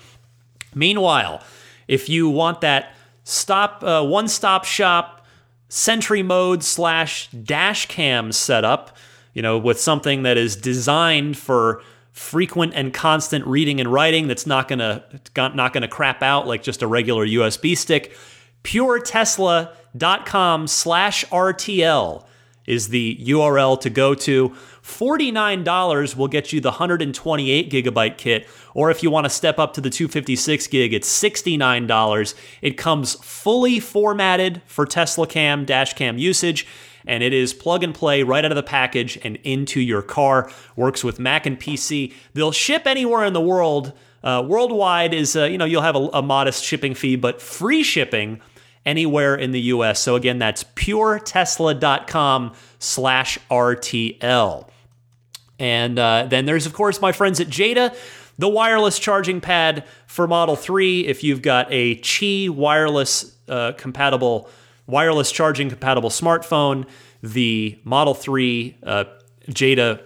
Meanwhile, 0.74 1.44
if 1.88 2.08
you 2.08 2.30
want 2.30 2.62
that 2.62 2.96
stop 3.26 3.84
uh, 3.84 4.04
one 4.06 4.30
stop 4.30 4.64
shop 4.64 5.23
Sentry 5.76 6.22
mode 6.22 6.64
slash 6.64 7.32
dash 7.32 7.88
cam 7.88 8.32
setup, 8.32 8.96
you 9.34 9.42
know, 9.42 9.58
with 9.58 9.80
something 9.80 10.22
that 10.22 10.38
is 10.38 10.56
designed 10.56 11.36
for 11.36 11.82
frequent 12.12 12.74
and 12.76 12.94
constant 12.94 13.44
reading 13.48 13.80
and 13.80 13.92
writing 13.92 14.28
that's 14.28 14.46
not 14.46 14.68
gonna 14.68 15.04
not 15.36 15.74
gonna 15.74 15.88
crap 15.88 16.22
out 16.22 16.46
like 16.46 16.62
just 16.62 16.84
a 16.84 16.88
regular 16.88 17.26
USB 17.26 17.76
stick. 17.76 18.16
PureTesla.com 18.64 20.68
slash 20.68 21.26
RTL 21.26 22.24
is 22.66 22.90
the 22.90 23.18
URL 23.22 23.80
to 23.82 23.90
go 23.90 24.14
to. 24.16 24.56
$49 24.82 26.16
will 26.16 26.28
get 26.28 26.52
you 26.52 26.60
the 26.60 26.70
128 26.70 27.72
gigabyte 27.72 28.18
kit, 28.18 28.48
or 28.74 28.92
if 28.92 29.02
you 29.04 29.10
want 29.10 29.26
to 29.26 29.30
step 29.30 29.60
up 29.60 29.74
to 29.74 29.82
the 29.82 29.90
256 29.90 30.68
gig, 30.68 30.94
it's 30.94 31.24
$69. 31.24 32.36
It 32.62 32.78
comes 32.78 33.16
fully 33.16 33.80
formatted 33.80 34.62
for 34.66 34.86
Tesla 34.86 35.28
Cam, 35.28 35.66
dash 35.66 35.94
cam 35.94 36.18
usage 36.18 36.68
and 37.06 37.24
it 37.24 37.34
is 37.34 37.54
plug 37.54 37.84
and 37.84 37.94
play 37.94 38.24
right 38.24 38.46
out 38.46 38.52
of 38.52 38.56
the 38.56 38.64
package 38.64 39.20
and 39.24 39.38
into 39.44 39.82
your 39.82 40.02
car. 40.02 40.50
Works 40.76 41.04
with 41.04 41.20
Mac 41.20 41.46
and 41.46 41.60
PC. 41.60 42.14
They'll 42.34 42.52
ship 42.52 42.84
anywhere 42.86 43.26
in 43.26 43.34
the 43.34 43.42
world. 43.42 43.94
Uh, 44.24 44.44
worldwide 44.48 45.14
is 45.14 45.36
uh, 45.36 45.44
you 45.46 45.58
know 45.58 45.66
you'll 45.66 45.82
have 45.82 45.96
a, 45.96 46.10
a 46.14 46.22
modest 46.22 46.64
shipping 46.64 46.96
fee, 46.96 47.16
but 47.16 47.42
free 47.42 47.84
shipping 47.84 48.40
anywhere 48.86 49.36
in 49.36 49.52
the 49.52 49.62
U.S. 49.62 50.00
So 50.00 50.16
again, 50.16 50.40
that's 50.40 50.64
puretesla.com 50.64 52.54
slash 52.80 53.38
RTL. 53.50 54.68
And 55.60 56.00
uh, 56.00 56.26
then 56.30 56.46
there's 56.46 56.66
of 56.66 56.74
course 56.74 57.02
my 57.02 57.12
friends 57.12 57.40
at 57.40 57.48
Jeda, 57.48 57.96
the 58.38 58.50
wireless 58.50 59.00
charging 59.00 59.42
pad 59.42 59.86
for 60.08 60.28
Model 60.28 60.56
3 60.56 61.06
if 61.08 61.24
you've 61.24 61.42
got 61.42 61.68
a 61.70 61.96
Qi 61.98 62.50
wireless 62.50 63.36
uh, 63.48 63.74
compatible 63.74 64.50
wireless 64.88 65.32
charging 65.32 65.70
compatible 65.70 66.10
smartphone, 66.10 66.88
the 67.22 67.80
Model 67.84 68.14
3 68.14 68.78
uh, 68.84 69.04
Jeda 69.50 70.02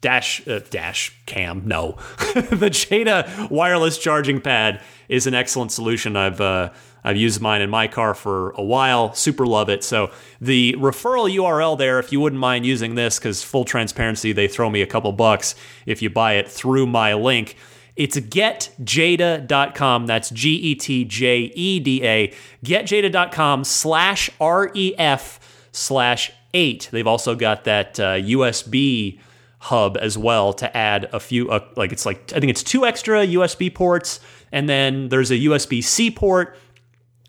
dash 0.00 0.46
uh, 0.46 0.60
dash 0.68 1.16
cam 1.24 1.62
no 1.64 1.92
the 2.34 2.68
jeda 2.68 3.50
wireless 3.50 3.96
charging 3.96 4.38
pad 4.38 4.82
is 5.08 5.26
an 5.26 5.32
excellent 5.32 5.72
solution 5.72 6.14
i've 6.14 6.42
uh, 6.42 6.68
i've 7.04 7.16
used 7.16 7.40
mine 7.40 7.60
in 7.60 7.70
my 7.70 7.86
car 7.86 8.14
for 8.14 8.50
a 8.50 8.62
while 8.62 9.12
super 9.14 9.46
love 9.46 9.68
it 9.68 9.84
so 9.84 10.10
the 10.40 10.74
referral 10.78 11.30
url 11.36 11.76
there 11.78 11.98
if 11.98 12.10
you 12.12 12.20
wouldn't 12.20 12.40
mind 12.40 12.66
using 12.66 12.94
this 12.94 13.18
because 13.18 13.42
full 13.42 13.64
transparency 13.64 14.32
they 14.32 14.48
throw 14.48 14.68
me 14.70 14.82
a 14.82 14.86
couple 14.86 15.12
bucks 15.12 15.54
if 15.86 16.02
you 16.02 16.10
buy 16.10 16.34
it 16.34 16.48
through 16.50 16.86
my 16.86 17.14
link 17.14 17.56
It's 17.96 18.16
getjeda.com. 18.18 20.06
That's 20.06 20.30
G 20.30 20.54
E 20.56 20.74
T 20.74 21.04
J 21.04 21.52
E 21.54 21.78
D 21.78 22.02
A. 22.04 22.32
Getjeda.com 22.64 23.62
slash 23.62 24.30
R 24.40 24.72
E 24.74 24.94
F 24.98 25.38
slash 25.70 26.32
eight. 26.52 26.88
They've 26.90 27.06
also 27.06 27.36
got 27.36 27.62
that 27.64 28.00
uh, 28.00 28.14
USB 28.16 29.20
hub 29.60 29.96
as 30.00 30.18
well 30.18 30.52
to 30.54 30.76
add 30.76 31.08
a 31.12 31.20
few, 31.20 31.48
uh, 31.50 31.64
like 31.76 31.92
it's 31.92 32.04
like, 32.04 32.32
I 32.34 32.40
think 32.40 32.50
it's 32.50 32.62
two 32.62 32.84
extra 32.84 33.24
USB 33.26 33.72
ports, 33.72 34.20
and 34.52 34.68
then 34.68 35.08
there's 35.08 35.30
a 35.30 35.36
USB 35.36 35.82
C 35.82 36.10
port, 36.10 36.56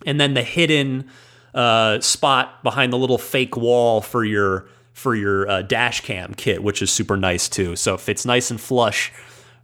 and 0.06 0.20
then 0.20 0.34
the 0.34 0.44
hidden 0.44 1.10
uh, 1.54 2.00
spot 2.02 2.64
behind 2.64 2.94
the 2.94 2.98
little 2.98 3.18
fake 3.18 3.58
wall 3.58 4.02
for 4.02 4.24
your 4.24 4.68
for 4.94 5.14
your 5.14 5.50
uh, 5.50 5.62
dash 5.62 6.02
cam 6.02 6.34
kit, 6.34 6.64
which 6.64 6.82
is 6.82 6.90
super 6.90 7.18
nice 7.18 7.50
too. 7.50 7.76
So 7.76 7.96
it 7.96 8.00
fits 8.00 8.26
nice 8.26 8.50
and 8.50 8.60
flush 8.60 9.12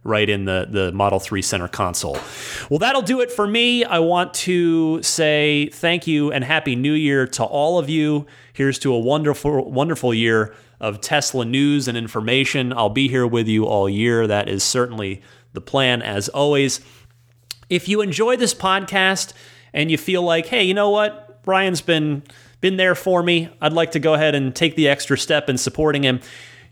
right 0.04 0.28
in 0.28 0.44
the, 0.44 0.66
the 0.68 0.92
Model 0.92 1.20
3 1.20 1.40
center 1.42 1.68
console. 1.68 2.18
Well, 2.68 2.78
that'll 2.78 3.02
do 3.02 3.20
it 3.20 3.30
for 3.30 3.46
me. 3.46 3.84
I 3.84 4.00
want 4.00 4.34
to 4.34 5.02
say 5.02 5.70
thank 5.72 6.06
you 6.06 6.32
and 6.32 6.44
Happy 6.44 6.76
New 6.76 6.92
Year 6.92 7.26
to 7.28 7.44
all 7.44 7.78
of 7.78 7.88
you. 7.88 8.26
Here's 8.52 8.78
to 8.80 8.92
a 8.92 8.98
wonderful, 8.98 9.70
wonderful 9.70 10.12
year 10.12 10.54
of 10.80 11.00
Tesla 11.00 11.44
news 11.44 11.88
and 11.88 11.96
information. 11.96 12.72
I'll 12.72 12.90
be 12.90 13.08
here 13.08 13.26
with 13.26 13.46
you 13.48 13.64
all 13.64 13.88
year. 13.88 14.26
That 14.26 14.48
is 14.48 14.64
certainly 14.64 15.22
the 15.52 15.60
plan, 15.60 16.02
as 16.02 16.28
always. 16.28 16.80
If 17.70 17.88
you 17.88 18.00
enjoy 18.00 18.36
this 18.36 18.52
podcast 18.52 19.32
and 19.74 19.90
you 19.90 19.98
feel 19.98 20.22
like, 20.22 20.46
hey, 20.46 20.62
you 20.62 20.74
know 20.74 20.90
what? 20.90 21.40
Ryan's 21.44 21.80
been 21.80 22.22
been 22.60 22.76
there 22.76 22.94
for 22.94 23.22
me. 23.22 23.48
I'd 23.60 23.72
like 23.72 23.90
to 23.92 23.98
go 23.98 24.14
ahead 24.14 24.34
and 24.34 24.54
take 24.54 24.76
the 24.76 24.88
extra 24.88 25.18
step 25.18 25.50
in 25.50 25.58
supporting 25.58 26.04
him. 26.04 26.20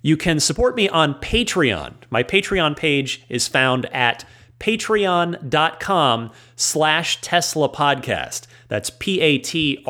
You 0.03 0.17
can 0.17 0.41
support 0.41 0.77
me 0.77 0.89
on 0.89 1.15
Patreon. 1.15 1.95
My 2.11 2.23
Patreon 2.23 2.77
page 2.77 3.25
is 3.29 3.49
found 3.49 3.87
at 3.87 4.25
patreon.com 4.61 6.31
slash 6.55 7.21
Tesla 7.21 7.69
podcast. 7.69 8.47
That's 8.69 8.89
P-A-T-R-E-O-N. 8.91 9.83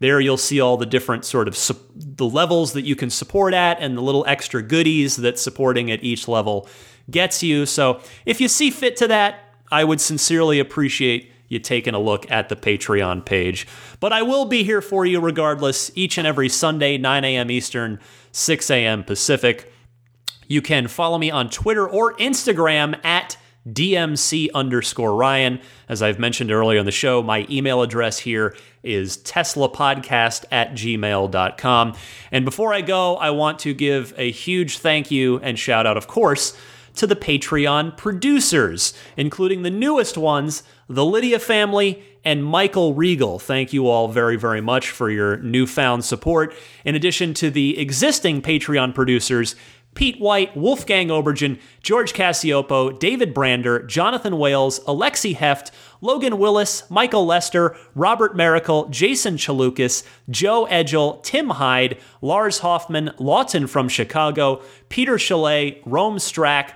There 0.00 0.20
you'll 0.20 0.36
see 0.36 0.60
all 0.60 0.76
the 0.76 0.86
different 0.86 1.24
sort 1.24 1.48
of 1.48 1.56
su- 1.56 1.74
the 1.96 2.28
levels 2.28 2.74
that 2.74 2.82
you 2.82 2.94
can 2.94 3.10
support 3.10 3.54
at 3.54 3.80
and 3.80 3.96
the 3.96 4.02
little 4.02 4.24
extra 4.26 4.62
goodies 4.62 5.16
that 5.16 5.38
supporting 5.38 5.90
at 5.90 6.04
each 6.04 6.28
level 6.28 6.68
gets 7.10 7.42
you. 7.42 7.66
So 7.66 8.00
if 8.26 8.40
you 8.40 8.46
see 8.48 8.70
fit 8.70 8.96
to 8.98 9.08
that, 9.08 9.47
I 9.70 9.84
would 9.84 10.00
sincerely 10.00 10.58
appreciate 10.58 11.32
you 11.48 11.58
taking 11.58 11.94
a 11.94 11.98
look 11.98 12.30
at 12.30 12.48
the 12.48 12.56
Patreon 12.56 13.24
page. 13.24 13.66
But 14.00 14.12
I 14.12 14.22
will 14.22 14.44
be 14.44 14.64
here 14.64 14.82
for 14.82 15.06
you 15.06 15.20
regardless, 15.20 15.90
each 15.94 16.18
and 16.18 16.26
every 16.26 16.48
Sunday, 16.48 16.98
9 16.98 17.24
a.m. 17.24 17.50
Eastern, 17.50 17.98
6 18.32 18.70
a.m. 18.70 19.02
Pacific. 19.02 19.72
You 20.46 20.62
can 20.62 20.88
follow 20.88 21.18
me 21.18 21.30
on 21.30 21.50
Twitter 21.50 21.88
or 21.88 22.14
Instagram 22.14 23.02
at 23.04 23.36
DMC 23.66 24.48
underscore 24.54 25.14
Ryan. 25.14 25.60
As 25.88 26.02
I've 26.02 26.18
mentioned 26.18 26.50
earlier 26.50 26.78
in 26.78 26.86
the 26.86 26.92
show, 26.92 27.22
my 27.22 27.46
email 27.50 27.82
address 27.82 28.18
here 28.18 28.56
is 28.82 29.18
teslapodcast 29.18 30.44
at 30.50 30.72
gmail.com. 30.72 31.94
And 32.32 32.44
before 32.44 32.72
I 32.72 32.80
go, 32.80 33.16
I 33.16 33.30
want 33.30 33.58
to 33.60 33.74
give 33.74 34.14
a 34.16 34.30
huge 34.30 34.78
thank 34.78 35.10
you 35.10 35.38
and 35.40 35.58
shout 35.58 35.86
out, 35.86 35.96
of 35.96 36.06
course, 36.06 36.56
to 36.98 37.06
the 37.06 37.16
Patreon 37.16 37.96
producers, 37.96 38.92
including 39.16 39.62
the 39.62 39.70
newest 39.70 40.18
ones, 40.18 40.62
the 40.88 41.04
Lydia 41.04 41.38
family 41.38 42.02
and 42.24 42.44
Michael 42.44 42.94
Regal. 42.94 43.38
Thank 43.38 43.72
you 43.72 43.88
all 43.88 44.08
very, 44.08 44.36
very 44.36 44.60
much 44.60 44.90
for 44.90 45.10
your 45.10 45.38
newfound 45.38 46.04
support. 46.04 46.54
In 46.84 46.94
addition 46.94 47.34
to 47.34 47.50
the 47.50 47.78
existing 47.78 48.42
Patreon 48.42 48.94
producers, 48.94 49.54
Pete 49.94 50.20
White, 50.20 50.56
Wolfgang 50.56 51.08
Obergen, 51.08 51.58
George 51.82 52.12
Cassiopo, 52.12 52.96
David 52.98 53.34
Brander, 53.34 53.82
Jonathan 53.82 54.38
Wales, 54.38 54.78
Alexi 54.80 55.34
Heft, 55.34 55.72
Logan 56.00 56.38
Willis, 56.38 56.88
Michael 56.90 57.26
Lester, 57.26 57.76
Robert 57.94 58.36
Miracle, 58.36 58.86
Jason 58.90 59.36
Chalukas, 59.36 60.04
Joe 60.30 60.66
Edgel, 60.66 61.20
Tim 61.24 61.50
Hyde, 61.50 61.98
Lars 62.20 62.60
Hoffman, 62.60 63.10
Lawton 63.18 63.66
from 63.66 63.88
Chicago, 63.88 64.62
Peter 64.88 65.18
Chalet, 65.18 65.82
Rome 65.84 66.18
Strack, 66.18 66.74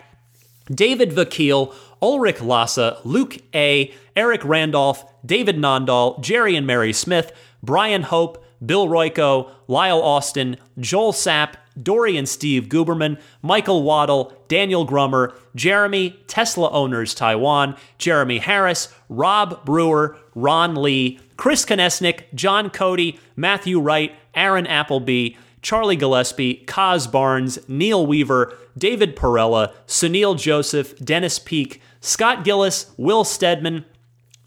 David 0.67 1.11
Vakil, 1.11 1.75
Ulrich 2.01 2.41
Lassa, 2.41 2.99
Luke 3.05 3.39
A., 3.55 3.93
Eric 4.17 4.45
Randolph, 4.45 5.05
David 5.25 5.57
Nondahl, 5.57 6.21
Jerry 6.21 6.57
and 6.57 6.67
Mary 6.67 6.93
Smith, 6.93 7.33
Brian 7.63 8.03
Hope, 8.03 8.45
Bill 8.65 8.87
Royko, 8.87 9.51
Lyle 9.67 10.03
Austin, 10.03 10.57
Joel 10.79 11.13
Sapp, 11.13 11.55
Dory 11.81 12.17
and 12.17 12.29
Steve 12.29 12.65
Guberman, 12.65 13.19
Michael 13.41 13.83
Waddle, 13.83 14.33
Daniel 14.49 14.85
Grummer, 14.85 15.35
Jeremy, 15.55 16.19
Tesla 16.27 16.71
Owners 16.71 17.15
Taiwan, 17.15 17.77
Jeremy 17.99 18.39
Harris, 18.39 18.93
Rob 19.09 19.65
Brewer, 19.65 20.17
Ron 20.35 20.75
Lee, 20.75 21.19
Chris 21.37 21.65
Konesnik, 21.65 22.25
John 22.35 22.69
Cody, 22.71 23.19
Matthew 23.37 23.81
Wright, 23.81 24.15
Aaron 24.35 24.67
Appleby, 24.67 25.37
Charlie 25.63 25.97
Gillespie, 25.97 26.65
Kaz 26.67 27.11
Barnes, 27.11 27.59
Neil 27.69 28.05
Weaver, 28.05 28.57
David 28.77 29.17
Perella, 29.17 29.73
Sunil 29.87 30.39
Joseph, 30.39 30.97
Dennis 30.99 31.39
Peak, 31.39 31.81
Scott 32.01 32.45
Gillis, 32.45 32.93
Will 32.97 33.25
Stedman, 33.25 33.85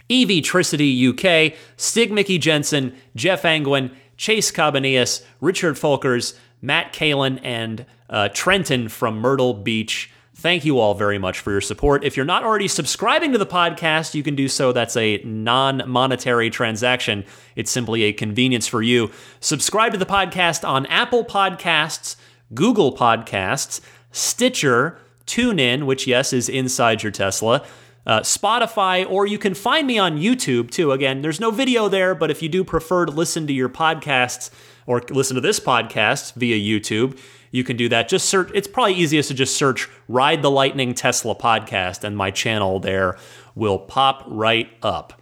Evie 0.09 0.41
Tricity 0.41 1.09
UK, 1.09 1.57
Stig 1.77 2.11
Mickey 2.11 2.37
Jensen, 2.37 2.93
Jeff 3.15 3.43
Angwin, 3.43 3.91
Chase 4.17 4.51
Cabanillas, 4.51 5.23
Richard 5.41 5.75
Folkers, 5.75 6.37
Matt 6.61 6.93
Kalin, 6.93 7.39
and 7.43 7.85
uh, 8.09 8.29
Trenton 8.29 8.89
from 8.89 9.17
Myrtle 9.17 9.53
Beach. 9.53 10.11
Thank 10.45 10.63
you 10.63 10.77
all 10.77 10.93
very 10.93 11.17
much 11.17 11.39
for 11.39 11.49
your 11.49 11.59
support. 11.59 12.03
If 12.03 12.15
you're 12.15 12.23
not 12.23 12.43
already 12.43 12.67
subscribing 12.67 13.31
to 13.31 13.39
the 13.39 13.47
podcast, 13.47 14.13
you 14.13 14.21
can 14.21 14.35
do 14.35 14.47
so. 14.47 14.71
That's 14.71 14.95
a 14.95 15.17
non 15.23 15.81
monetary 15.87 16.51
transaction. 16.51 17.25
It's 17.55 17.71
simply 17.71 18.03
a 18.03 18.13
convenience 18.13 18.67
for 18.67 18.83
you. 18.83 19.09
Subscribe 19.39 19.93
to 19.93 19.97
the 19.97 20.05
podcast 20.05 20.63
on 20.63 20.85
Apple 20.85 21.25
Podcasts, 21.25 22.15
Google 22.53 22.95
Podcasts, 22.95 23.81
Stitcher, 24.11 24.99
TuneIn, 25.25 25.87
which, 25.87 26.05
yes, 26.05 26.31
is 26.31 26.47
inside 26.47 27.01
your 27.01 27.11
Tesla. 27.11 27.65
Uh, 28.05 28.19
Spotify, 28.19 29.03
or 29.09 29.25
you 29.25 29.39
can 29.39 29.55
find 29.55 29.87
me 29.87 29.97
on 29.97 30.19
YouTube 30.19 30.69
too. 30.69 30.91
Again, 30.91 31.23
there's 31.23 31.39
no 31.39 31.49
video 31.49 31.89
there, 31.89 32.13
but 32.13 32.29
if 32.29 32.43
you 32.43 32.49
do 32.49 32.63
prefer 32.63 33.07
to 33.07 33.11
listen 33.11 33.47
to 33.47 33.53
your 33.53 33.67
podcasts 33.67 34.51
or 34.85 35.01
listen 35.09 35.33
to 35.33 35.41
this 35.41 35.59
podcast 35.59 36.35
via 36.35 36.55
YouTube, 36.55 37.19
you 37.55 37.63
can 37.63 37.77
do 37.77 37.87
that. 37.87 38.09
Just 38.09 38.27
search, 38.27 38.51
it's 38.53 38.67
probably 38.67 38.95
easiest 38.95 39.29
to 39.29 39.33
just 39.33 39.55
search 39.55 39.89
Ride 40.09 40.41
the 40.41 40.51
Lightning 40.51 40.93
Tesla 40.93 41.33
podcast, 41.33 42.03
and 42.03 42.17
my 42.17 42.29
channel 42.29 42.79
there 42.79 43.17
will 43.55 43.79
pop 43.79 44.23
right 44.27 44.69
up. 44.83 45.21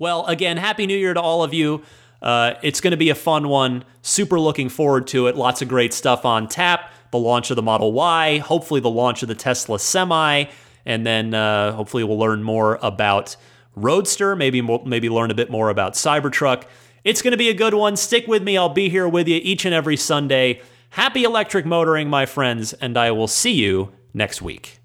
Well, 0.00 0.26
again, 0.26 0.56
Happy 0.56 0.86
New 0.86 0.96
Year 0.96 1.14
to 1.14 1.20
all 1.20 1.44
of 1.44 1.54
you. 1.54 1.82
Uh, 2.20 2.54
it's 2.62 2.80
going 2.80 2.90
to 2.90 2.96
be 2.96 3.10
a 3.10 3.14
fun 3.14 3.48
one. 3.48 3.84
Super 4.02 4.40
looking 4.40 4.68
forward 4.68 5.06
to 5.08 5.28
it. 5.28 5.36
Lots 5.36 5.62
of 5.62 5.68
great 5.68 5.94
stuff 5.94 6.24
on 6.24 6.48
tap. 6.48 6.90
The 7.12 7.18
launch 7.18 7.50
of 7.50 7.56
the 7.56 7.62
Model 7.62 7.92
Y, 7.92 8.38
hopefully, 8.38 8.80
the 8.80 8.90
launch 8.90 9.22
of 9.22 9.28
the 9.28 9.36
Tesla 9.36 9.78
Semi, 9.78 10.46
and 10.84 11.06
then 11.06 11.34
uh, 11.34 11.70
hopefully, 11.70 12.02
we'll 12.02 12.18
learn 12.18 12.42
more 12.42 12.80
about 12.82 13.36
Roadster, 13.76 14.34
maybe, 14.34 14.60
maybe 14.60 15.08
learn 15.08 15.30
a 15.30 15.34
bit 15.34 15.50
more 15.50 15.70
about 15.70 15.92
Cybertruck. 15.92 16.64
It's 17.04 17.22
going 17.22 17.30
to 17.30 17.38
be 17.38 17.48
a 17.48 17.54
good 17.54 17.74
one. 17.74 17.96
Stick 17.96 18.26
with 18.26 18.42
me. 18.42 18.58
I'll 18.58 18.68
be 18.68 18.88
here 18.88 19.08
with 19.08 19.28
you 19.28 19.40
each 19.40 19.64
and 19.64 19.72
every 19.72 19.96
Sunday. 19.96 20.60
Happy 20.94 21.24
electric 21.24 21.66
motoring, 21.66 22.08
my 22.08 22.24
friends, 22.24 22.72
and 22.74 22.96
I 22.96 23.10
will 23.10 23.26
see 23.26 23.50
you 23.50 23.90
next 24.14 24.40
week. 24.40 24.78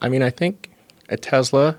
I 0.00 0.08
mean, 0.08 0.22
I 0.22 0.30
think 0.30 0.72
a 1.08 1.16
Tesla 1.16 1.78